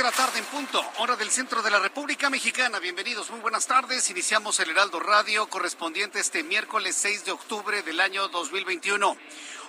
De 0.00 0.04
la 0.04 0.12
tarde 0.12 0.38
en 0.38 0.46
punto, 0.46 0.82
hora 0.96 1.14
del 1.14 1.28
centro 1.30 1.60
de 1.60 1.70
la 1.70 1.78
República 1.78 2.30
Mexicana. 2.30 2.78
Bienvenidos, 2.78 3.28
muy 3.30 3.40
buenas 3.40 3.66
tardes. 3.66 4.08
Iniciamos 4.08 4.58
el 4.58 4.70
Heraldo 4.70 4.98
Radio 4.98 5.46
correspondiente 5.46 6.18
este 6.18 6.42
miércoles 6.42 6.96
6 6.96 7.26
de 7.26 7.32
octubre 7.32 7.82
del 7.82 8.00
año 8.00 8.26
2021. 8.28 9.14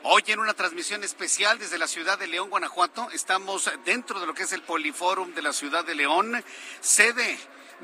Hoy 0.03 0.23
en 0.27 0.39
una 0.39 0.53
transmisión 0.53 1.03
especial 1.03 1.59
desde 1.59 1.77
la 1.77 1.85
ciudad 1.85 2.17
de 2.17 2.27
León, 2.27 2.49
Guanajuato, 2.49 3.09
estamos 3.11 3.69
dentro 3.83 4.21
de 4.21 4.25
lo 4.25 4.33
que 4.33 4.43
es 4.43 4.53
el 4.53 4.61
Poliforum 4.61 5.33
de 5.33 5.41
la 5.41 5.51
ciudad 5.51 5.83
de 5.83 5.95
León, 5.95 6.41
sede 6.79 7.37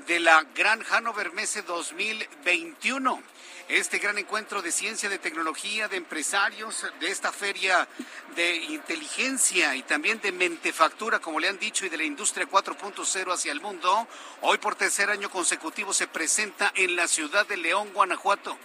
de 0.07 0.21
la 0.21 0.43
Gran 0.55 0.81
Hannover 0.83 1.33
Messe 1.33 1.63
2021 1.63 3.23
este 3.69 3.99
gran 3.99 4.17
encuentro 4.17 4.61
de 4.61 4.71
ciencia, 4.71 5.09
de 5.09 5.19
tecnología, 5.19 5.87
de 5.87 5.97
empresarios, 5.97 6.85
de 6.99 7.11
esta 7.11 7.31
feria 7.31 7.87
de 8.35 8.55
inteligencia 8.55 9.75
y 9.75 9.83
también 9.83 10.21
de 10.21 10.31
mentefactura, 10.31 11.19
como 11.19 11.39
le 11.39 11.49
han 11.49 11.59
dicho, 11.59 11.85
y 11.85 11.89
de 11.89 11.97
la 11.97 12.03
industria 12.03 12.47
4.0 12.47 13.33
hacia 13.33 13.51
el 13.51 13.59
mundo, 13.59 14.07
hoy 14.41 14.57
por 14.57 14.75
tercer 14.75 15.09
año 15.09 15.29
consecutivo 15.29 15.93
se 15.93 16.07
presenta 16.07 16.71
en 16.75 16.95
la 16.95 17.07
ciudad 17.07 17.45
de 17.47 17.57
León, 17.57 17.89
Guanajuato, 17.93 18.57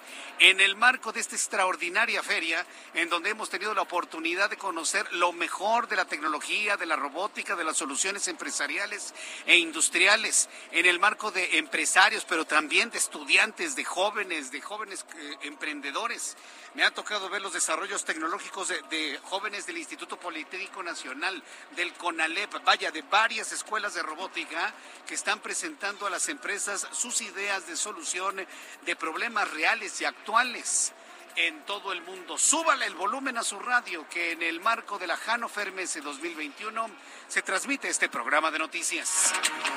en 0.43 0.59
el 0.59 0.75
marco 0.75 1.12
de 1.12 1.21
esta 1.21 1.37
extraordinaria 1.37 2.21
feria, 2.21 2.67
en 2.95 3.09
donde 3.09 3.31
hemos 3.31 3.48
tenido 3.48 3.75
la 3.75 3.83
oportunidad 3.83 4.51
de 4.51 4.57
conocer 4.57 5.07
lo 5.12 5.33
mejor 5.33 5.87
de 5.87 5.95
la 5.95 6.05
tecnología, 6.05 6.77
de 6.77 6.84
la 6.84 6.97
robótica, 6.97 7.55
de 7.55 7.62
las 7.62 7.77
soluciones 7.77 8.27
empresariales 8.27 9.15
e 9.47 9.57
industriales, 9.57 10.49
en 10.73 10.87
el 10.87 10.99
marco 10.99 11.31
de 11.31 11.59
empresarios, 11.59 12.25
pero 12.29 12.45
también 12.45 12.91
de 12.91 12.99
estudiantes, 12.99 13.77
de 13.77 13.84
jóvenes, 13.84 14.51
de 14.51 14.61
jóvenes 14.61 15.06
eh, 15.16 15.37
emprendedores. 15.43 16.37
Me 16.75 16.84
ha 16.84 16.91
tocado 16.91 17.28
ver 17.28 17.43
los 17.43 17.53
desarrollos 17.53 18.03
tecnológicos 18.05 18.69
de, 18.69 19.21
jóvenes 19.25 19.66
del 19.66 19.77
Instituto 19.77 20.19
Politécnico 20.19 20.83
Nacional, 20.83 21.43
del 21.77 21.93
CONALEP, 21.93 22.65
vaya, 22.65 22.91
de 22.91 23.03
varias 23.03 23.53
escuelas 23.53 23.93
de 23.93 24.03
robótica 24.03 24.72
que 25.06 25.15
están 25.15 25.41
presentando 25.41 26.06
a 26.06 26.10
las 26.10 26.31
empresas 26.31 26.88
sus 26.93 27.21
ideas 27.21 27.66
de 27.66 27.77
solución 27.77 28.47
de 28.87 28.97
problemas 28.97 29.50
reales 29.50 30.00
y 30.00 30.06
actuales 30.06 30.94
en 31.37 31.65
todo 31.65 31.93
el 31.93 32.03
mundo. 32.03 32.37
Súbale 32.38 32.87
el 32.87 32.94
volumen 32.94 33.38
a 33.38 33.43
su 33.43 33.59
radio 33.59 34.06
que 34.09 34.32
en 34.32 34.43
el 34.43 34.60
marco 34.60 34.98
de 34.98 35.06
la 35.06 35.16
Hannover 35.16 35.72
Messe 35.72 36.00
2021 36.00 36.91
se 37.28 37.43
transmite 37.43 37.88
este 37.88 38.09
programa 38.09 38.50
de 38.50 38.59
noticias. 38.59 39.32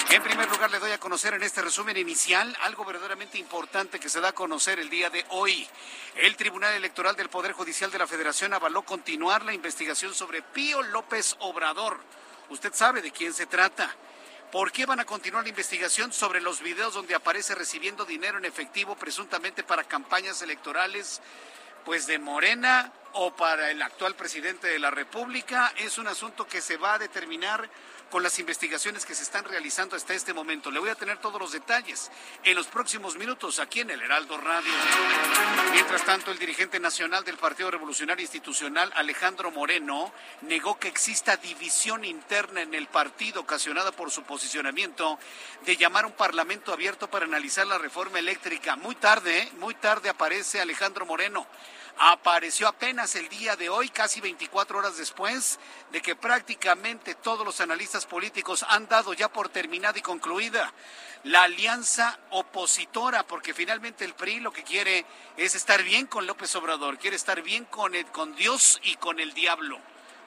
En 0.09 0.21
primer 0.23 0.49
lugar 0.49 0.71
le 0.71 0.79
doy 0.79 0.91
a 0.91 0.99
conocer 0.99 1.33
en 1.33 1.43
este 1.43 1.61
resumen 1.61 1.97
inicial 1.97 2.55
algo 2.63 2.83
verdaderamente 2.85 3.37
importante 3.37 3.99
que 3.99 4.09
se 4.09 4.21
da 4.21 4.29
a 4.29 4.33
conocer 4.33 4.79
el 4.79 4.89
día 4.89 5.09
de 5.09 5.25
hoy. 5.29 5.67
El 6.15 6.35
Tribunal 6.35 6.73
Electoral 6.73 7.15
del 7.15 7.29
Poder 7.29 7.53
Judicial 7.53 7.91
de 7.91 7.99
la 7.99 8.07
Federación 8.07 8.53
avaló 8.53 8.83
continuar 8.83 9.43
la 9.45 9.53
investigación 9.53 10.13
sobre 10.13 10.41
Pío 10.41 10.81
López 10.81 11.35
Obrador. 11.39 11.99
Usted 12.49 12.73
sabe 12.73 13.01
de 13.01 13.11
quién 13.11 13.33
se 13.33 13.45
trata. 13.45 13.95
¿Por 14.55 14.71
qué 14.71 14.85
van 14.85 15.01
a 15.01 15.05
continuar 15.05 15.43
la 15.43 15.49
investigación 15.49 16.13
sobre 16.13 16.39
los 16.39 16.61
videos 16.61 16.93
donde 16.93 17.13
aparece 17.13 17.53
recibiendo 17.55 18.05
dinero 18.05 18.37
en 18.37 18.45
efectivo 18.45 18.95
presuntamente 18.95 19.63
para 19.63 19.83
campañas 19.83 20.41
electorales? 20.41 21.21
Pues 21.83 22.07
de 22.07 22.19
Morena 22.19 22.93
o 23.11 23.35
para 23.35 23.69
el 23.69 23.81
actual 23.81 24.15
presidente 24.15 24.67
de 24.67 24.79
la 24.79 24.91
República. 24.91 25.73
Es 25.75 25.97
un 25.97 26.07
asunto 26.07 26.47
que 26.47 26.61
se 26.61 26.77
va 26.77 26.93
a 26.93 26.99
determinar 26.99 27.69
con 28.15 28.23
las 28.23 28.39
investigaciones 28.39 29.05
que 29.05 29.13
se 29.13 29.23
están 29.23 29.43
realizando 29.43 29.97
hasta 29.97 30.13
este 30.13 30.33
momento. 30.33 30.71
Le 30.71 30.79
voy 30.79 30.87
a 30.87 30.95
tener 30.95 31.17
todos 31.17 31.37
los 31.37 31.51
detalles 31.51 32.09
en 32.45 32.55
los 32.55 32.67
próximos 32.67 33.17
minutos 33.17 33.59
aquí 33.59 33.81
en 33.81 33.89
el 33.89 34.01
Heraldo 34.01 34.37
Radio. 34.37 34.71
Mientras 35.73 36.05
tanto, 36.05 36.31
el 36.31 36.39
dirigente 36.39 36.79
nacional 36.79 37.25
del 37.25 37.35
Partido 37.35 37.69
Revolucionario 37.69 38.23
Institucional, 38.23 38.89
Alejandro 38.95 39.51
Moreno, 39.51 40.13
negó 40.43 40.79
que 40.79 40.87
exista 40.87 41.35
división 41.35 42.05
interna 42.05 42.61
en 42.61 42.73
el 42.73 42.87
partido 42.87 43.41
ocasionada 43.41 43.91
por 43.91 44.09
su 44.09 44.23
posicionamiento 44.23 45.19
de 45.65 45.75
llamar 45.75 46.05
un 46.05 46.13
parlamento 46.13 46.71
abierto 46.71 47.09
para 47.09 47.25
analizar 47.25 47.67
la 47.67 47.79
reforma 47.79 48.19
eléctrica. 48.19 48.77
Muy 48.77 48.95
tarde, 48.95 49.39
¿eh? 49.39 49.51
muy 49.59 49.73
tarde 49.75 50.07
aparece 50.07 50.61
Alejandro 50.61 51.05
Moreno 51.05 51.45
apareció 51.97 52.67
apenas 52.67 53.15
el 53.15 53.29
día 53.29 53.55
de 53.55 53.69
hoy, 53.69 53.89
casi 53.89 54.21
24 54.21 54.79
horas 54.79 54.97
después 54.97 55.59
de 55.91 56.01
que 56.01 56.15
prácticamente 56.15 57.15
todos 57.15 57.45
los 57.45 57.61
analistas 57.61 58.05
políticos 58.05 58.65
han 58.69 58.87
dado 58.87 59.13
ya 59.13 59.31
por 59.31 59.49
terminada 59.49 59.97
y 59.97 60.01
concluida 60.01 60.73
la 61.23 61.43
alianza 61.43 62.19
opositora, 62.31 63.25
porque 63.25 63.53
finalmente 63.53 64.05
el 64.05 64.13
PRI 64.13 64.41
lo 64.41 64.51
que 64.51 64.63
quiere 64.63 65.05
es 65.37 65.55
estar 65.55 65.81
bien 65.83 66.05
con 66.05 66.27
López 66.27 66.55
Obrador, 66.55 66.99
quiere 66.99 67.15
estar 67.15 67.41
bien 67.41 67.65
con, 67.65 67.93
con 68.11 68.35
Dios 68.35 68.79
y 68.83 68.95
con 68.95 69.19
el 69.19 69.33
diablo. 69.33 69.79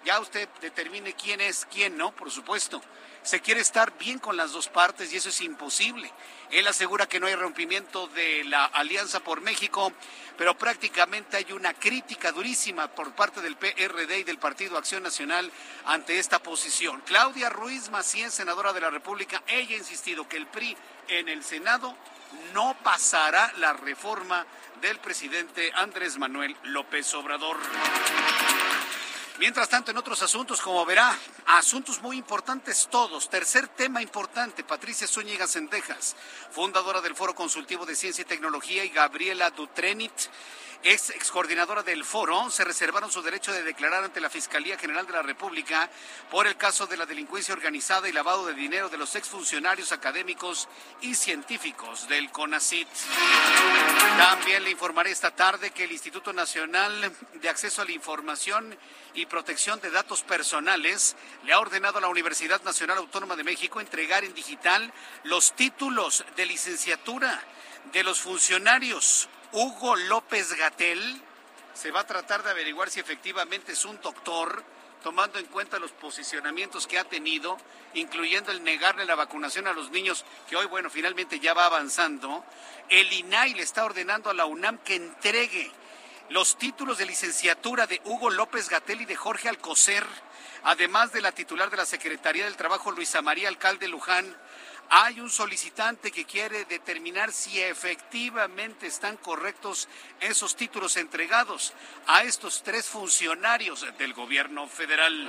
Ya 0.04 0.20
usted 0.20 0.48
determine 0.60 1.14
quién 1.14 1.40
es 1.40 1.66
quién, 1.70 1.96
¿no? 1.96 2.12
Por 2.12 2.30
supuesto. 2.30 2.80
Se 3.28 3.42
quiere 3.42 3.60
estar 3.60 3.92
bien 3.98 4.18
con 4.18 4.38
las 4.38 4.52
dos 4.52 4.68
partes 4.68 5.12
y 5.12 5.18
eso 5.18 5.28
es 5.28 5.42
imposible. 5.42 6.10
Él 6.50 6.66
asegura 6.66 7.06
que 7.06 7.20
no 7.20 7.26
hay 7.26 7.34
rompimiento 7.34 8.06
de 8.06 8.42
la 8.44 8.64
Alianza 8.64 9.20
por 9.20 9.42
México, 9.42 9.92
pero 10.38 10.56
prácticamente 10.56 11.36
hay 11.36 11.52
una 11.52 11.74
crítica 11.74 12.32
durísima 12.32 12.88
por 12.88 13.12
parte 13.12 13.42
del 13.42 13.56
PRD 13.56 14.20
y 14.20 14.24
del 14.24 14.38
Partido 14.38 14.78
Acción 14.78 15.02
Nacional 15.02 15.52
ante 15.84 16.18
esta 16.18 16.42
posición. 16.42 17.02
Claudia 17.02 17.50
Ruiz 17.50 17.90
Macías, 17.90 18.32
senadora 18.32 18.72
de 18.72 18.80
la 18.80 18.88
República, 18.88 19.42
ella 19.46 19.74
ha 19.74 19.78
insistido 19.78 20.26
que 20.26 20.38
el 20.38 20.46
PRI 20.46 20.74
en 21.08 21.28
el 21.28 21.44
Senado 21.44 21.94
no 22.54 22.78
pasará 22.82 23.52
la 23.58 23.74
reforma 23.74 24.46
del 24.80 25.00
presidente 25.00 25.70
Andrés 25.74 26.16
Manuel 26.16 26.56
López 26.62 27.12
Obrador. 27.12 27.58
Mientras 29.38 29.68
tanto, 29.68 29.92
en 29.92 29.96
otros 29.96 30.20
asuntos, 30.22 30.60
como 30.60 30.84
verá, 30.84 31.16
asuntos 31.46 32.02
muy 32.02 32.16
importantes 32.16 32.88
todos. 32.90 33.30
Tercer 33.30 33.68
tema 33.68 34.02
importante, 34.02 34.64
Patricia 34.64 35.06
Zúñiga 35.06 35.46
Sendejas, 35.46 36.16
fundadora 36.50 37.00
del 37.00 37.14
Foro 37.14 37.36
Consultivo 37.36 37.86
de 37.86 37.94
Ciencia 37.94 38.22
y 38.22 38.24
Tecnología, 38.24 38.84
y 38.84 38.88
Gabriela 38.88 39.50
Dutrenit, 39.50 40.12
ex, 40.82 41.10
ex 41.10 41.30
coordinadora 41.30 41.82
del 41.82 42.04
foro, 42.04 42.50
se 42.50 42.64
reservaron 42.64 43.10
su 43.10 43.22
derecho 43.22 43.52
de 43.52 43.62
declarar 43.62 44.04
ante 44.04 44.20
la 44.20 44.30
Fiscalía 44.30 44.78
General 44.78 45.06
de 45.06 45.12
la 45.12 45.22
República 45.22 45.90
por 46.30 46.46
el 46.46 46.56
caso 46.56 46.86
de 46.86 46.96
la 46.96 47.06
delincuencia 47.06 47.54
organizada 47.54 48.08
y 48.08 48.12
lavado 48.12 48.46
de 48.46 48.54
dinero 48.54 48.88
de 48.88 48.98
los 48.98 49.14
exfuncionarios 49.16 49.92
académicos 49.92 50.68
y 51.00 51.14
científicos 51.14 52.08
del 52.08 52.30
CONACIT. 52.30 52.88
También 54.18 54.64
le 54.64 54.70
informaré 54.70 55.10
esta 55.10 55.34
tarde 55.34 55.70
que 55.70 55.84
el 55.84 55.92
Instituto 55.92 56.32
Nacional 56.32 57.12
de 57.34 57.48
Acceso 57.48 57.82
a 57.82 57.84
la 57.84 57.92
Información 57.92 58.76
y 59.14 59.26
Protección 59.26 59.80
de 59.80 59.90
Datos 59.90 60.22
Personales 60.22 61.16
le 61.44 61.52
ha 61.52 61.60
ordenado 61.60 61.98
a 61.98 62.00
la 62.00 62.08
Universidad 62.08 62.62
Nacional 62.62 62.98
Autónoma 62.98 63.36
de 63.36 63.44
México 63.44 63.80
entregar 63.80 64.24
en 64.24 64.34
digital 64.34 64.92
los 65.24 65.54
títulos 65.54 66.24
de 66.36 66.46
licenciatura 66.46 67.42
de 67.92 68.04
los 68.04 68.20
funcionarios 68.20 69.28
Hugo 69.52 69.96
López 69.96 70.54
Gatel. 70.54 71.22
Se 71.74 71.90
va 71.90 72.00
a 72.00 72.06
tratar 72.06 72.42
de 72.42 72.50
averiguar 72.50 72.90
si 72.90 73.00
efectivamente 73.00 73.72
es 73.72 73.84
un 73.84 74.00
doctor 74.00 74.64
tomando 75.02 75.38
en 75.38 75.46
cuenta 75.46 75.78
los 75.78 75.92
posicionamientos 75.92 76.86
que 76.86 76.98
ha 76.98 77.04
tenido, 77.04 77.56
incluyendo 77.94 78.50
el 78.50 78.64
negarle 78.64 79.04
la 79.04 79.14
vacunación 79.14 79.68
a 79.68 79.72
los 79.72 79.90
niños, 79.90 80.24
que 80.48 80.56
hoy, 80.56 80.66
bueno, 80.66 80.90
finalmente 80.90 81.38
ya 81.38 81.54
va 81.54 81.66
avanzando, 81.66 82.44
el 82.88 83.12
INAI 83.12 83.54
le 83.54 83.62
está 83.62 83.84
ordenando 83.84 84.28
a 84.28 84.34
la 84.34 84.44
UNAM 84.44 84.78
que 84.78 84.96
entregue 84.96 85.70
los 86.30 86.58
títulos 86.58 86.98
de 86.98 87.06
licenciatura 87.06 87.86
de 87.86 88.00
Hugo 88.04 88.30
López 88.30 88.68
Gatel 88.68 89.02
y 89.02 89.04
de 89.06 89.16
Jorge 89.16 89.48
Alcocer, 89.48 90.04
además 90.64 91.12
de 91.12 91.22
la 91.22 91.32
titular 91.32 91.70
de 91.70 91.76
la 91.76 91.86
Secretaría 91.86 92.44
del 92.44 92.56
Trabajo, 92.56 92.90
Luisa 92.90 93.22
María 93.22 93.48
Alcalde 93.48 93.88
Luján, 93.88 94.36
hay 94.90 95.20
un 95.20 95.30
solicitante 95.30 96.10
que 96.10 96.24
quiere 96.24 96.64
determinar 96.64 97.32
si 97.32 97.60
efectivamente 97.60 98.86
están 98.86 99.16
correctos 99.16 99.88
esos 100.20 100.56
títulos 100.56 100.96
entregados 100.96 101.72
a 102.06 102.22
estos 102.22 102.62
tres 102.62 102.86
funcionarios 102.86 103.86
del 103.98 104.14
gobierno 104.14 104.66
federal. 104.66 105.28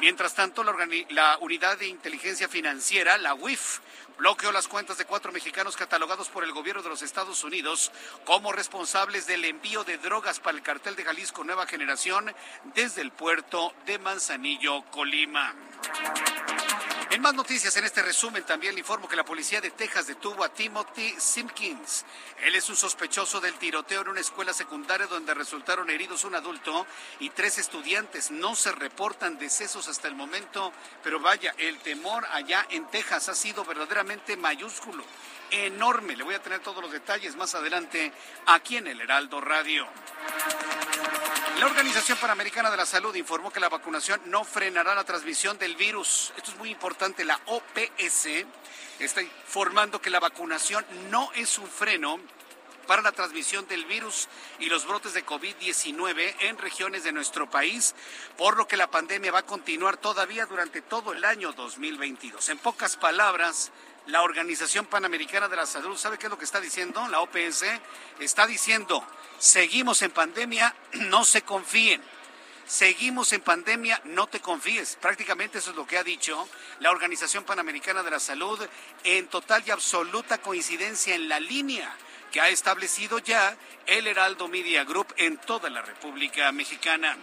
Mientras 0.00 0.34
tanto, 0.34 0.64
la, 0.64 1.38
Unidad 1.40 1.78
de 1.78 1.86
Inteligencia 1.86 2.48
Financiera, 2.48 3.18
la 3.18 3.34
UIF, 3.34 3.78
bloqueó 4.18 4.50
las 4.50 4.68
cuentas 4.68 4.98
de 4.98 5.04
cuatro 5.04 5.32
mexicanos 5.32 5.76
catalogados 5.76 6.28
por 6.28 6.44
el 6.44 6.52
gobierno 6.52 6.82
de 6.82 6.88
los 6.88 7.02
Estados 7.02 7.44
Unidos 7.44 7.92
como 8.24 8.52
responsables 8.52 9.26
del 9.26 9.44
envío 9.44 9.84
de 9.84 9.98
drogas 9.98 10.40
para 10.40 10.56
el 10.56 10.62
cartel 10.62 10.96
de 10.96 11.04
Jalisco 11.04 11.44
Nueva 11.44 11.66
Generación 11.66 12.34
desde 12.74 13.02
el 13.02 13.12
puerto 13.12 13.72
de 13.86 13.98
Manzanillo, 13.98 14.82
Colima. 14.90 15.54
En 17.12 17.20
más 17.20 17.34
noticias 17.34 17.76
en 17.76 17.84
este 17.84 18.00
resumen 18.00 18.42
también 18.44 18.72
le 18.72 18.80
informo 18.80 19.06
que 19.06 19.16
la 19.16 19.22
policía 19.22 19.60
de 19.60 19.70
Texas 19.70 20.06
detuvo 20.06 20.42
a 20.42 20.48
Timothy 20.48 21.14
Simpkins. 21.18 22.06
Él 22.42 22.54
es 22.54 22.70
un 22.70 22.74
sospechoso 22.74 23.38
del 23.38 23.52
tiroteo 23.56 24.00
en 24.00 24.08
una 24.08 24.20
escuela 24.20 24.54
secundaria 24.54 25.06
donde 25.06 25.34
resultaron 25.34 25.90
heridos 25.90 26.24
un 26.24 26.34
adulto 26.34 26.86
y 27.20 27.28
tres 27.28 27.58
estudiantes. 27.58 28.30
No 28.30 28.54
se 28.54 28.72
reportan 28.72 29.38
decesos 29.38 29.88
hasta 29.88 30.08
el 30.08 30.14
momento, 30.14 30.72
pero 31.04 31.20
vaya, 31.20 31.54
el 31.58 31.78
temor 31.80 32.24
allá 32.32 32.66
en 32.70 32.86
Texas 32.86 33.28
ha 33.28 33.34
sido 33.34 33.62
verdaderamente 33.62 34.34
mayúsculo, 34.38 35.04
enorme. 35.52 36.16
Le 36.16 36.24
voy 36.24 36.34
a 36.34 36.42
tener 36.42 36.60
todos 36.60 36.82
los 36.82 36.90
detalles 36.90 37.36
más 37.36 37.54
adelante 37.54 38.12
aquí 38.46 38.76
en 38.76 38.86
el 38.88 39.00
Heraldo 39.00 39.40
Radio. 39.40 39.86
La 41.58 41.66
Organización 41.66 42.18
Panamericana 42.18 42.70
de 42.70 42.76
la 42.76 42.86
Salud 42.86 43.14
informó 43.14 43.52
que 43.52 43.60
la 43.60 43.68
vacunación 43.68 44.20
no 44.26 44.44
frenará 44.44 44.94
la 44.94 45.04
transmisión 45.04 45.58
del 45.58 45.76
virus. 45.76 46.32
Esto 46.36 46.50
es 46.50 46.56
muy 46.56 46.70
importante. 46.70 47.24
La 47.24 47.38
OPS 47.46 48.28
está 48.98 49.22
informando 49.22 50.00
que 50.00 50.10
la 50.10 50.20
vacunación 50.20 50.84
no 51.10 51.30
es 51.34 51.58
un 51.58 51.68
freno 51.68 52.18
para 52.86 53.02
la 53.02 53.12
transmisión 53.12 53.66
del 53.68 53.84
virus 53.84 54.28
y 54.58 54.66
los 54.66 54.86
brotes 54.86 55.14
de 55.14 55.24
COVID-19 55.24 56.34
en 56.40 56.58
regiones 56.58 57.04
de 57.04 57.12
nuestro 57.12 57.48
país, 57.48 57.94
por 58.36 58.56
lo 58.56 58.66
que 58.66 58.76
la 58.76 58.90
pandemia 58.90 59.32
va 59.32 59.40
a 59.40 59.46
continuar 59.46 59.96
todavía 59.96 60.46
durante 60.46 60.82
todo 60.82 61.12
el 61.12 61.24
año 61.24 61.52
2022. 61.52 62.48
En 62.48 62.58
pocas 62.58 62.96
palabras, 62.96 63.70
la 64.06 64.22
Organización 64.22 64.86
Panamericana 64.86 65.48
de 65.48 65.56
la 65.56 65.66
Salud, 65.66 65.96
¿sabe 65.96 66.18
qué 66.18 66.26
es 66.26 66.30
lo 66.30 66.38
que 66.38 66.44
está 66.44 66.60
diciendo? 66.60 67.06
La 67.08 67.20
OPS 67.20 67.64
está 68.20 68.46
diciendo, 68.46 69.04
seguimos 69.38 70.02
en 70.02 70.10
pandemia, 70.10 70.74
no 70.92 71.24
se 71.24 71.42
confíen. 71.42 72.02
Seguimos 72.66 73.32
en 73.32 73.40
pandemia, 73.40 74.00
no 74.04 74.28
te 74.28 74.40
confíes. 74.40 74.96
Prácticamente 75.00 75.58
eso 75.58 75.70
es 75.70 75.76
lo 75.76 75.86
que 75.86 75.98
ha 75.98 76.04
dicho 76.04 76.48
la 76.78 76.90
Organización 76.90 77.44
Panamericana 77.44 78.02
de 78.02 78.10
la 78.10 78.20
Salud 78.20 78.58
en 79.04 79.26
total 79.28 79.62
y 79.66 79.72
absoluta 79.72 80.38
coincidencia 80.38 81.14
en 81.14 81.28
la 81.28 81.40
línea 81.40 81.94
que 82.30 82.40
ha 82.40 82.48
establecido 82.48 83.18
ya 83.18 83.56
el 83.86 84.06
Heraldo 84.06 84.48
Media 84.48 84.84
Group 84.84 85.12
en 85.18 85.36
toda 85.36 85.68
la 85.68 85.82
República 85.82 86.50
Mexicana. 86.50 87.18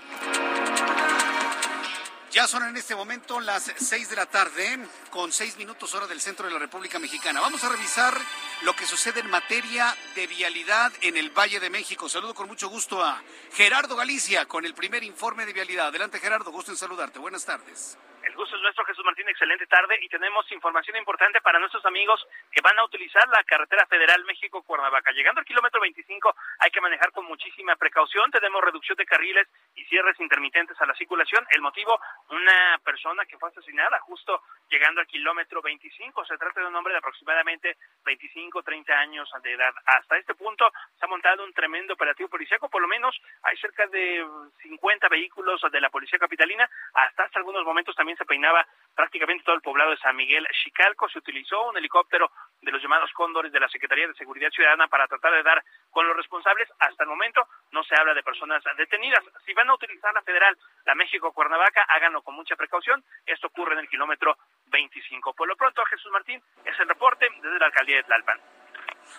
Ya 2.32 2.46
son 2.46 2.64
en 2.64 2.78
este 2.78 2.96
momento 2.96 3.40
las 3.40 3.72
seis 3.78 4.08
de 4.08 4.16
la 4.16 4.28
tarde, 4.28 4.78
con 5.10 5.32
seis 5.32 5.58
minutos 5.58 5.96
hora 5.96 6.06
del 6.06 6.22
centro 6.22 6.46
de 6.46 6.54
la 6.54 6.60
República 6.60 7.00
Mexicana. 7.00 7.42
Vamos 7.42 7.64
a 7.64 7.70
revisar 7.70 8.16
lo 8.62 8.76
que 8.76 8.86
sucede 8.86 9.22
en 9.22 9.30
materia 9.32 9.98
de 10.14 10.28
vialidad 10.28 10.92
en 11.02 11.18
el 11.18 11.32
Valle 11.32 11.60
de 11.60 11.72
México. 11.72 12.08
Saludo 12.08 12.36
con 12.36 12.48
mucho 12.48 12.70
gusto 12.70 13.04
a 13.04 13.20
Gerardo 13.54 13.96
Galicia 13.96 14.46
con 14.46 14.64
el 14.64 14.76
primer 14.76 15.04
informe 15.04 15.48
de 15.48 15.54
vialidad. 15.54 15.88
Adelante 15.88 16.20
Gerardo, 16.20 16.52
gusto 16.52 16.72
en 16.72 16.78
saludarte. 16.78 17.18
Buenas 17.18 17.46
tardes. 17.46 17.98
El 18.24 18.36
gusto 18.36 18.56
es 18.56 18.62
nuestro, 18.62 18.84
Jesús 18.86 19.06
Martín. 19.06 19.28
Excelente 19.30 19.66
tarde 19.68 19.98
y 20.02 20.10
tenemos 20.10 20.50
información 20.52 20.98
importante 20.98 21.40
para 21.42 21.60
nuestros 21.60 21.86
amigos 21.86 22.26
que 22.52 22.62
van 22.62 22.78
a 22.78 22.84
utilizar 22.84 23.28
la 23.30 23.44
carretera 23.44 23.86
federal 23.86 24.24
México-Cuernavaca. 24.26 25.12
Llegando 25.12 25.40
al 25.40 25.46
kilómetro 25.46 25.80
25 25.80 26.36
hay 26.60 26.72
que 26.72 26.82
manejar 26.82 27.12
con 27.12 27.26
muchísima 27.26 27.76
precaución. 27.76 28.30
Tenemos 28.32 28.62
reducción 28.62 28.98
de 28.98 29.06
carriles 29.06 29.48
y 29.76 29.86
cierres 29.86 30.20
intermitentes 30.20 30.80
a 30.82 30.86
la 30.86 30.94
circulación. 30.96 31.46
El 31.52 31.62
motivo, 31.62 32.00
una 32.30 32.80
persona 32.84 33.26
que 33.26 33.38
fue 33.38 33.50
asesinada 33.50 34.00
justo 34.00 34.42
llegando 34.70 35.02
al 35.02 35.08
kilómetro 35.08 35.62
25. 35.62 36.26
Se 36.26 36.38
trata 36.38 36.62
de 36.62 36.68
un 36.68 36.76
hombre 36.76 36.94
de 36.94 37.00
aproximadamente 37.00 37.78
25, 38.06 38.64
30 38.64 38.94
años 38.94 39.30
de 39.44 39.54
edad. 39.54 39.74
Hasta 39.86 40.18
este 40.18 40.36
punto 40.36 40.72
se 40.98 41.06
ha 41.06 41.08
montado 41.08 41.44
un 41.44 41.54
tremendo 41.54 41.94
operativo 41.94 42.30
policíaco. 42.30 42.70
Por 42.70 42.82
lo 42.82 42.88
menos 42.88 43.20
hay 43.44 43.58
cerca 43.58 43.88
de 43.88 44.26
50 44.62 45.08
vehículos 45.08 45.62
de 45.72 45.82
la 45.82 45.90
policía 45.90 46.20
capitalina. 46.20 46.70
Hasta 46.94 47.24
hace 47.24 47.40
algunos 47.40 47.64
momentos 47.64 47.96
también 47.96 48.09
se 48.18 48.26
peinaba 48.26 48.66
prácticamente 48.96 49.44
todo 49.46 49.56
el 49.56 49.62
poblado 49.62 49.92
de 49.92 49.98
San 49.98 50.16
Miguel 50.16 50.46
Chicalco. 50.64 51.08
Se 51.10 51.20
utilizó 51.20 51.70
un 51.70 51.78
helicóptero 51.78 52.32
de 52.62 52.72
los 52.72 52.82
llamados 52.82 53.12
cóndores 53.14 53.52
de 53.52 53.60
la 53.60 53.70
Secretaría 53.70 54.08
de 54.08 54.14
Seguridad 54.14 54.50
Ciudadana 54.52 54.88
para 54.88 55.08
tratar 55.08 55.34
de 55.34 55.44
dar 55.44 55.64
con 55.90 56.06
los 56.06 56.18
responsables. 56.18 56.68
Hasta 56.80 57.04
el 57.04 57.10
momento 57.10 57.48
no 57.72 57.84
se 57.84 57.96
habla 57.96 58.14
de 58.14 58.24
personas 58.24 58.62
detenidas. 58.78 59.24
Si 59.46 59.54
van 59.54 59.70
a 59.70 59.74
utilizar 59.74 60.14
la 60.14 60.22
federal, 60.22 60.58
la 60.86 60.96
México-Cuernavaca, 60.96 61.84
háganlo 61.84 62.22
con 62.22 62.36
mucha 62.36 62.56
precaución. 62.56 63.04
Esto 63.26 63.48
ocurre 63.48 63.74
en 63.74 63.80
el 63.80 63.90
kilómetro 63.90 64.38
25. 64.68 65.34
Por 65.34 65.48
lo 65.48 65.56
pronto, 65.56 65.84
Jesús 65.86 66.12
Martín, 66.12 66.44
es 66.66 66.78
el 66.80 66.90
reporte 66.90 67.28
desde 67.42 67.60
la 67.60 67.68
alcaldía 67.68 67.98
de 67.98 68.04
Tlalpan. 68.04 68.42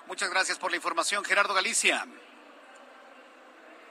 Muchas 0.07 0.31
gracias 0.31 0.59
por 0.59 0.71
la 0.71 0.77
información, 0.77 1.25
Gerardo 1.25 1.55
Galicia. 1.55 2.05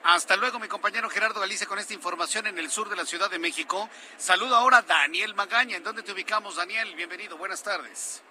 Hasta 0.03 0.37
luego, 0.37 0.59
mi 0.59 0.67
compañero 0.67 1.09
Gerardo 1.09 1.41
Galicia, 1.41 1.67
con 1.67 1.77
esta 1.77 1.93
información 1.93 2.47
en 2.47 2.57
el 2.57 2.69
sur 2.69 2.89
de 2.89 2.95
la 2.95 3.05
Ciudad 3.05 3.29
de 3.29 3.37
México. 3.37 3.89
Saludo 4.17 4.55
ahora 4.55 4.77
a 4.77 4.81
Daniel 4.81 5.35
Magaña. 5.35 5.75
¿En 5.75 5.83
dónde 5.83 6.03
te 6.03 6.13
ubicamos, 6.13 6.55
Daniel? 6.55 6.95
Bienvenido, 6.95 7.37
buenas 7.37 7.61
tardes. 7.61 8.23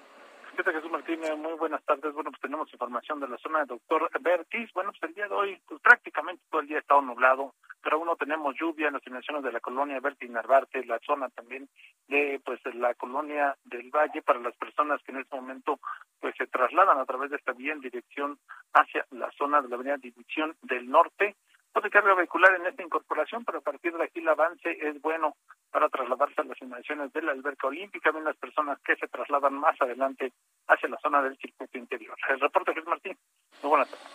¿Qué 0.56 0.72
Jesús 0.72 0.90
Martínez? 0.90 1.36
Muy 1.36 1.52
buenas 1.52 1.84
tardes. 1.84 2.12
Bueno, 2.12 2.30
pues 2.30 2.40
tenemos 2.40 2.72
información 2.72 3.20
de 3.20 3.28
la 3.28 3.38
zona 3.38 3.60
del 3.60 3.68
doctor 3.68 4.10
Bertis. 4.20 4.72
Bueno, 4.72 4.90
pues 4.90 5.08
el 5.08 5.14
día 5.14 5.28
de 5.28 5.34
hoy, 5.34 5.60
pues 5.68 5.80
prácticamente 5.80 6.42
todo 6.50 6.62
el 6.62 6.66
día 6.66 6.78
ha 6.78 6.80
estado 6.80 7.00
nublado, 7.00 7.54
pero 7.80 7.96
aún 7.96 8.06
no 8.06 8.16
tenemos 8.16 8.56
lluvia 8.58 8.88
en 8.88 8.94
las 8.94 9.04
dimensiones 9.04 9.44
de 9.44 9.52
la 9.52 9.60
colonia 9.60 10.00
Bertis 10.00 10.30
Narvarte, 10.30 10.84
la 10.84 10.98
zona 11.06 11.28
también 11.28 11.68
de, 12.08 12.40
pues, 12.44 12.58
la 12.74 12.94
colonia 12.94 13.56
del 13.64 13.90
Valle, 13.90 14.20
para 14.22 14.40
las 14.40 14.56
personas 14.56 15.00
que 15.04 15.12
en 15.12 15.18
este 15.18 15.36
momento, 15.36 15.78
pues, 16.18 16.34
se 16.36 16.48
trasladan 16.48 16.98
a 16.98 17.04
través 17.04 17.30
de 17.30 17.36
esta 17.36 17.52
vía 17.52 17.72
en 17.72 17.80
dirección 17.80 18.38
hacia 18.72 19.06
la 19.10 19.30
zona 19.38 19.62
de 19.62 19.68
la 19.68 19.76
avenida 19.76 19.96
División 19.98 20.56
del 20.62 20.90
Norte 20.90 21.36
de 21.82 21.90
carga 21.90 22.14
vehicular 22.14 22.54
en 22.54 22.66
esta 22.66 22.82
incorporación, 22.82 23.44
pero 23.44 23.58
a 23.58 23.62
partir 23.62 23.92
de 23.92 24.04
aquí 24.04 24.20
el 24.20 24.28
avance 24.28 24.70
es 24.80 25.00
bueno 25.00 25.36
para 25.70 25.88
trasladarse 25.88 26.40
a 26.40 26.44
las 26.44 26.60
inmediaciones 26.60 27.12
de 27.12 27.22
la 27.22 27.32
alberca 27.32 27.66
olímpica, 27.66 28.10
bien 28.10 28.24
las 28.24 28.36
personas 28.36 28.78
que 28.84 28.96
se 28.96 29.08
trasladan 29.08 29.54
más 29.54 29.80
adelante 29.80 30.32
hacia 30.66 30.88
la 30.88 30.98
zona 30.98 31.22
del 31.22 31.36
circuito 31.38 31.78
interior. 31.78 32.16
El 32.28 32.40
reporte 32.40 32.72
Luis 32.74 32.86
Martín. 32.86 33.16
Muy 33.62 33.70
buenas 33.70 33.90
tardes. 33.90 34.06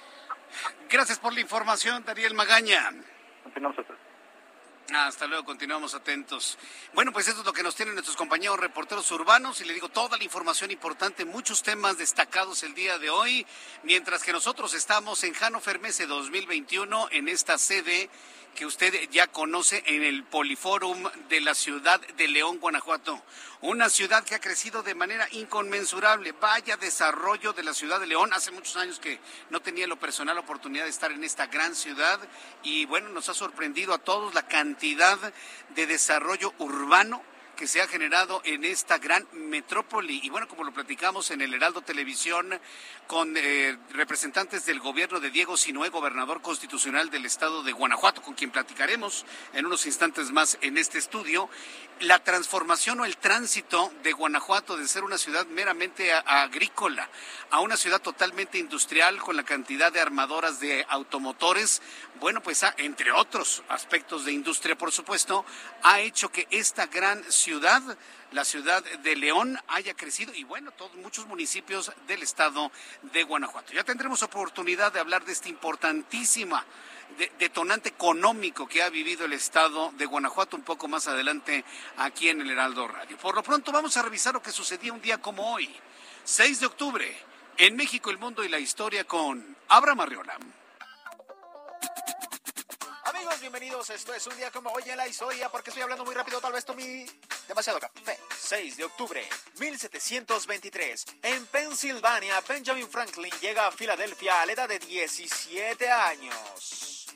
Gracias 0.90 1.20
por 1.20 1.34
la 1.34 1.42
información, 1.42 2.04
Daniel 2.06 2.34
Magaña. 2.34 2.92
Continuamos 3.44 3.78
hasta 4.92 5.28
luego, 5.28 5.46
continuamos 5.46 5.94
atentos. 5.94 6.58
Bueno, 6.94 7.12
pues 7.14 7.28
esto 7.28 7.40
es 7.40 7.46
lo 7.46 7.54
que 7.54 7.64
nos 7.64 7.76
tienen 7.76 7.96
nuestros 7.96 8.18
compañeros 8.18 8.60
reporteros 8.60 9.10
urbanos 9.12 9.62
y 9.62 9.66
le 9.66 9.74
digo 9.74 9.90
toda 9.90 10.18
la 10.18 10.24
información 10.24 10.72
importante, 10.72 11.26
muchos 11.26 11.64
temas 11.64 11.98
destacados 11.98 12.64
el 12.64 12.74
día 12.74 13.00
de 13.00 13.10
hoy, 13.10 13.46
mientras 13.84 14.24
que 14.24 14.34
nosotros 14.34 14.74
estamos 14.74 15.24
en 15.24 15.34
Fermese 15.34 16.06
2021 16.06 17.08
en 17.12 17.30
esta 17.30 17.58
sede 17.58 18.10
que 18.54 18.66
usted 18.66 19.10
ya 19.10 19.28
conoce 19.28 19.84
en 19.88 20.04
el 20.04 20.24
Poliforum 20.24 21.10
de 21.28 21.42
la 21.42 21.56
ciudad 21.56 22.00
de 22.00 22.28
León, 22.28 22.60
Guanajuato. 22.60 23.22
Una 23.62 23.90
ciudad 23.90 24.24
que 24.24 24.36
ha 24.36 24.42
crecido 24.42 24.84
de 24.84 24.94
manera 24.94 25.28
inconmensurable. 25.32 26.34
Vaya 26.34 26.78
desarrollo 26.78 27.54
de 27.54 27.64
la 27.64 27.74
ciudad 27.74 28.00
de 28.00 28.08
León. 28.08 28.32
Hace 28.34 28.52
muchos 28.52 28.76
años 28.76 29.00
que 29.00 29.20
no 29.50 29.62
tenía 29.62 29.88
lo 29.88 29.98
personal 29.98 30.38
oportunidad 30.38 30.84
de 30.84 30.90
estar 30.90 31.12
en 31.12 31.24
esta 31.24 31.48
gran 31.48 31.74
ciudad 31.74 32.20
y 32.62 32.86
bueno, 32.86 33.10
nos 33.10 33.30
ha 33.30 33.34
sorprendido 33.34 33.94
a 33.94 33.98
todos 33.98 34.34
la 34.34 34.48
cantidad 34.48 34.73
de 35.76 35.88
desarrollo 35.88 36.54
urbano 36.58 37.22
que 37.56 37.68
se 37.68 37.82
ha 37.82 37.88
generado 37.88 38.42
en 38.46 38.64
esta 38.64 38.98
gran 38.98 39.28
metrópoli. 39.34 40.20
Y 40.24 40.30
bueno, 40.30 40.48
como 40.48 40.64
lo 40.64 40.74
platicamos 40.74 41.32
en 41.32 41.42
el 41.42 41.54
Heraldo 41.54 41.82
Televisión 41.82 42.60
con 43.08 43.36
eh, 43.38 43.78
representantes 43.92 44.66
del 44.66 44.80
gobierno 44.80 45.20
de 45.20 45.30
Diego 45.30 45.58
Sinué, 45.58 45.90
gobernador 45.90 46.42
constitucional 46.42 47.10
del 47.10 47.26
estado 47.26 47.64
de 47.64 47.72
Guanajuato, 47.72 48.22
con 48.22 48.34
quien 48.34 48.52
platicaremos 48.52 49.26
en 49.54 49.66
unos 49.66 49.86
instantes 49.86 50.32
más 50.32 50.58
en 50.62 50.78
este 50.78 50.98
estudio, 50.98 51.50
la 52.00 52.20
transformación 52.24 53.00
o 53.00 53.06
el 53.06 53.18
tránsito 53.18 53.94
de 54.04 54.12
Guanajuato 54.14 54.78
de 54.78 54.88
ser 54.88 55.04
una 55.04 55.18
ciudad 55.18 55.46
meramente 55.46 56.12
agrícola 56.14 57.10
a 57.52 57.60
una 57.60 57.78
ciudad 57.78 58.02
totalmente 58.02 58.58
industrial 58.58 59.20
con 59.20 59.36
la 59.36 59.44
cantidad 59.44 59.92
de 59.92 60.02
armadoras 60.02 60.60
de 60.60 60.86
automotores, 60.90 61.82
bueno, 62.20 62.42
pues 62.42 62.66
entre 62.78 63.12
otros 63.12 63.64
aspectos 63.70 64.26
de 64.26 64.32
industria, 64.32 64.78
por 64.78 64.92
supuesto, 64.92 65.46
ha 65.84 66.00
hecho 66.00 66.30
que 66.30 66.48
esta 66.50 66.88
gran 66.88 67.24
ciudad 67.32 67.43
la 68.32 68.46
ciudad 68.46 68.84
de 68.84 69.16
León 69.16 69.60
haya 69.68 69.94
crecido 69.94 70.34
y 70.34 70.44
bueno, 70.44 70.72
todos 70.72 70.96
muchos 70.96 71.26
municipios 71.28 71.92
del 72.08 72.24
estado 72.24 72.72
de 73.02 73.24
Guanajuato. 73.24 73.74
Ya 73.74 73.84
tendremos 73.84 74.24
oportunidad 74.24 74.94
de 74.94 75.00
hablar 75.00 75.26
de 75.26 75.34
esta 75.34 75.50
importantísima 75.50 76.66
detonante 77.38 77.90
económico 77.90 78.68
que 78.68 78.82
ha 78.82 78.90
vivido 78.90 79.26
el 79.26 79.34
estado 79.34 79.92
de 79.98 80.06
Guanajuato 80.06 80.56
un 80.56 80.64
poco 80.64 80.88
más 80.88 81.08
adelante 81.08 81.64
aquí 81.98 82.30
en 82.30 82.42
el 82.42 82.50
Heraldo 82.50 82.88
Radio. 82.88 83.18
Por 83.18 83.36
lo 83.36 83.44
pronto 83.44 83.72
vamos 83.72 83.98
a 83.98 84.02
revisar 84.02 84.34
lo 84.34 84.42
que 84.42 84.52
sucedía 84.52 84.94
un 84.94 85.02
día 85.02 85.20
como 85.20 85.54
hoy, 85.54 85.70
6 86.24 86.62
de 86.62 86.66
octubre, 86.66 87.18
en 87.58 87.76
México, 87.76 88.10
el 88.10 88.18
mundo 88.18 88.44
y 88.44 88.50
la 88.50 88.60
historia 88.60 89.04
con 89.04 89.56
Abraham 89.68 90.00
Arriola 90.00 90.38
bienvenidos. 93.40 93.90
Esto 93.90 94.14
es 94.14 94.26
un 94.28 94.36
día 94.38 94.52
como 94.52 94.70
hoy 94.72 94.84
en 94.88 94.98
la 94.98 95.08
historia, 95.08 95.50
porque 95.50 95.70
estoy 95.70 95.84
hablando 95.84 96.04
muy 96.04 96.14
rápido, 96.14 96.42
tal 96.42 96.54
vez 96.54 96.66
tomé 96.66 97.06
demasiado 97.48 97.80
café. 97.80 98.20
6 98.38 98.78
de 98.78 98.84
octubre, 98.84 99.28
1723. 99.60 101.06
En 101.24 101.46
Pensilvania, 101.48 102.42
Benjamin 102.48 102.88
Franklin 102.88 103.32
llega 103.42 103.68
a 103.68 103.72
Filadelfia 103.72 104.42
a 104.42 104.46
la 104.46 104.52
edad 104.52 104.68
de 104.68 104.80
17 104.80 105.90
años. 105.90 107.08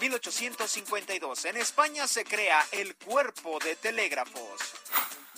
1852. 0.00 1.44
En 1.44 1.56
España 1.58 2.08
se 2.08 2.24
crea 2.24 2.66
el 2.72 2.96
Cuerpo 2.96 3.58
de 3.58 3.76
Telégrafos. 3.76 4.60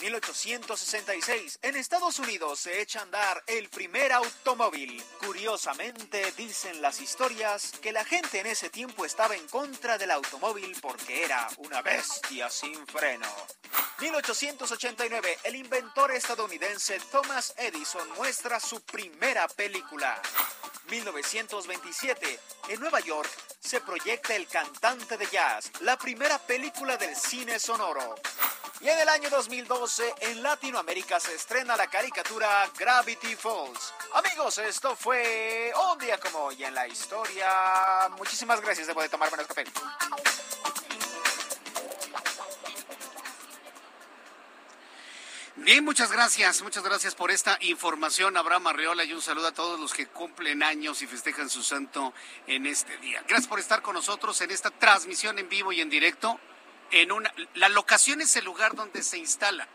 1866, 0.00 1.60
en 1.62 1.76
Estados 1.76 2.18
Unidos 2.18 2.58
se 2.58 2.80
echa 2.80 2.98
a 2.98 3.02
andar 3.02 3.42
el 3.46 3.68
primer 3.68 4.12
automóvil. 4.12 5.02
Curiosamente, 5.24 6.32
dicen 6.36 6.82
las 6.82 7.00
historias 7.00 7.72
que 7.80 7.92
la 7.92 8.04
gente 8.04 8.40
en 8.40 8.46
ese 8.46 8.70
tiempo 8.70 9.04
estaba 9.04 9.36
en 9.36 9.46
contra 9.48 9.96
del 9.96 10.10
automóvil 10.10 10.76
porque 10.82 11.24
era 11.24 11.48
una 11.58 11.80
bestia 11.80 12.50
sin 12.50 12.86
freno. 12.86 13.28
1889, 14.00 15.38
el 15.44 15.56
inventor 15.56 16.10
estadounidense 16.12 16.98
Thomas 17.12 17.54
Edison 17.56 18.08
muestra 18.16 18.58
su 18.58 18.80
primera 18.80 19.46
película. 19.48 20.20
1927, 20.90 22.40
en 22.68 22.80
Nueva 22.80 23.00
York, 23.00 23.30
se 23.60 23.80
proyecta 23.80 24.34
El 24.34 24.46
cantante 24.46 25.16
de 25.16 25.26
jazz, 25.26 25.70
la 25.80 25.96
primera 25.96 26.38
película 26.38 26.96
del 26.96 27.16
cine 27.16 27.58
sonoro. 27.58 28.16
Y 28.84 28.88
en 28.90 28.98
el 28.98 29.08
año 29.08 29.30
2012, 29.30 30.14
en 30.20 30.42
Latinoamérica 30.42 31.18
se 31.18 31.34
estrena 31.34 31.74
la 31.74 31.86
caricatura 31.86 32.70
Gravity 32.78 33.34
Falls. 33.34 33.94
Amigos, 34.12 34.58
esto 34.58 34.94
fue 34.94 35.72
un 35.90 35.98
día 35.98 36.20
como 36.20 36.40
hoy 36.40 36.62
en 36.62 36.74
la 36.74 36.86
historia. 36.86 38.10
Muchísimas 38.18 38.60
gracias, 38.60 38.86
debo 38.86 39.00
de 39.00 39.08
tomar 39.08 39.30
menos 39.30 39.46
café. 39.46 39.64
Bien, 45.56 45.82
muchas 45.82 46.12
gracias, 46.12 46.60
muchas 46.60 46.84
gracias 46.84 47.14
por 47.14 47.30
esta 47.30 47.56
información, 47.62 48.36
Abraham 48.36 48.66
Arreola, 48.66 49.04
y 49.04 49.14
un 49.14 49.22
saludo 49.22 49.46
a 49.46 49.52
todos 49.52 49.80
los 49.80 49.94
que 49.94 50.08
cumplen 50.08 50.62
años 50.62 51.00
y 51.00 51.06
festejan 51.06 51.48
su 51.48 51.62
santo 51.62 52.12
en 52.46 52.66
este 52.66 52.98
día. 52.98 53.24
Gracias 53.26 53.48
por 53.48 53.58
estar 53.58 53.80
con 53.80 53.94
nosotros 53.94 54.38
en 54.42 54.50
esta 54.50 54.70
transmisión 54.70 55.38
en 55.38 55.48
vivo 55.48 55.72
y 55.72 55.80
en 55.80 55.88
directo. 55.88 56.38
En 56.96 57.10
una, 57.10 57.34
la 57.54 57.68
locación 57.68 58.20
es 58.20 58.36
el 58.36 58.44
lugar 58.44 58.76
donde 58.76 59.02
se 59.02 59.18
instala. 59.18 59.66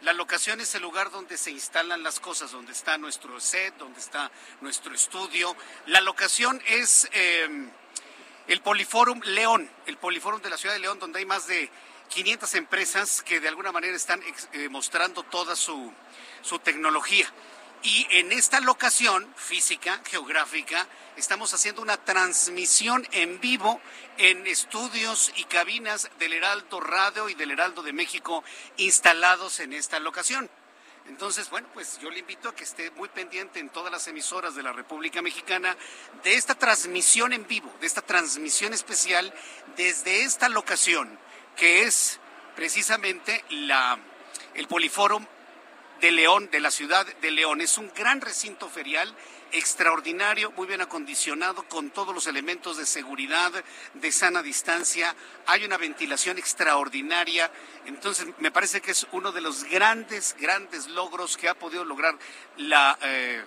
La 0.00 0.14
locación 0.14 0.62
es 0.62 0.74
el 0.74 0.80
lugar 0.80 1.10
donde 1.10 1.36
se 1.36 1.50
instalan 1.50 2.02
las 2.02 2.20
cosas, 2.20 2.52
donde 2.52 2.72
está 2.72 2.96
nuestro 2.96 3.38
set, 3.38 3.76
donde 3.76 4.00
está 4.00 4.30
nuestro 4.62 4.94
estudio. 4.94 5.54
La 5.84 6.00
locación 6.00 6.62
es 6.66 7.06
eh, 7.12 7.68
el 8.46 8.62
Poliforum 8.62 9.20
León, 9.24 9.70
el 9.84 9.98
Poliforum 9.98 10.40
de 10.40 10.48
la 10.48 10.56
ciudad 10.56 10.74
de 10.74 10.80
León, 10.80 10.98
donde 10.98 11.18
hay 11.18 11.26
más 11.26 11.46
de 11.48 11.70
500 12.08 12.54
empresas 12.54 13.20
que 13.20 13.40
de 13.40 13.48
alguna 13.48 13.70
manera 13.70 13.94
están 13.94 14.22
eh, 14.54 14.70
mostrando 14.70 15.24
toda 15.24 15.54
su, 15.54 15.92
su 16.40 16.58
tecnología. 16.60 17.30
Y 17.82 18.06
en 18.10 18.32
esta 18.32 18.60
locación 18.60 19.32
física, 19.36 20.00
geográfica, 20.04 20.86
estamos 21.16 21.54
haciendo 21.54 21.80
una 21.80 21.96
transmisión 21.96 23.06
en 23.12 23.40
vivo 23.40 23.80
en 24.16 24.46
estudios 24.46 25.32
y 25.36 25.44
cabinas 25.44 26.10
del 26.18 26.32
Heraldo 26.32 26.80
Radio 26.80 27.28
y 27.28 27.34
del 27.34 27.52
Heraldo 27.52 27.82
de 27.82 27.92
México 27.92 28.42
instalados 28.78 29.60
en 29.60 29.72
esta 29.72 30.00
locación. 30.00 30.50
Entonces, 31.08 31.48
bueno, 31.48 31.68
pues 31.72 31.98
yo 32.00 32.10
le 32.10 32.18
invito 32.18 32.50
a 32.50 32.54
que 32.54 32.64
esté 32.64 32.90
muy 32.90 33.08
pendiente 33.08 33.60
en 33.60 33.70
todas 33.70 33.90
las 33.90 34.06
emisoras 34.08 34.54
de 34.54 34.62
la 34.62 34.72
República 34.72 35.22
Mexicana 35.22 35.76
de 36.22 36.34
esta 36.34 36.54
transmisión 36.54 37.32
en 37.32 37.46
vivo, 37.46 37.72
de 37.80 37.86
esta 37.86 38.02
transmisión 38.02 38.74
especial 38.74 39.32
desde 39.76 40.24
esta 40.24 40.48
locación 40.48 41.18
que 41.56 41.82
es 41.84 42.20
precisamente 42.54 43.44
la, 43.50 43.98
el 44.54 44.68
Poliforum 44.68 45.26
de 46.00 46.10
León, 46.12 46.48
de 46.50 46.60
la 46.60 46.70
ciudad 46.70 47.06
de 47.06 47.30
León. 47.30 47.60
Es 47.60 47.78
un 47.78 47.90
gran 47.94 48.20
recinto 48.20 48.68
ferial 48.68 49.14
extraordinario, 49.52 50.52
muy 50.52 50.66
bien 50.66 50.80
acondicionado, 50.80 51.62
con 51.64 51.90
todos 51.90 52.14
los 52.14 52.26
elementos 52.26 52.76
de 52.76 52.86
seguridad, 52.86 53.52
de 53.94 54.12
sana 54.12 54.42
distancia. 54.42 55.14
Hay 55.46 55.64
una 55.64 55.76
ventilación 55.78 56.38
extraordinaria. 56.38 57.50
Entonces, 57.86 58.26
me 58.38 58.50
parece 58.50 58.80
que 58.80 58.90
es 58.90 59.06
uno 59.12 59.32
de 59.32 59.40
los 59.40 59.64
grandes, 59.64 60.36
grandes 60.38 60.88
logros 60.88 61.36
que 61.36 61.48
ha 61.48 61.54
podido 61.54 61.84
lograr 61.84 62.16
la, 62.56 62.98
eh, 63.02 63.44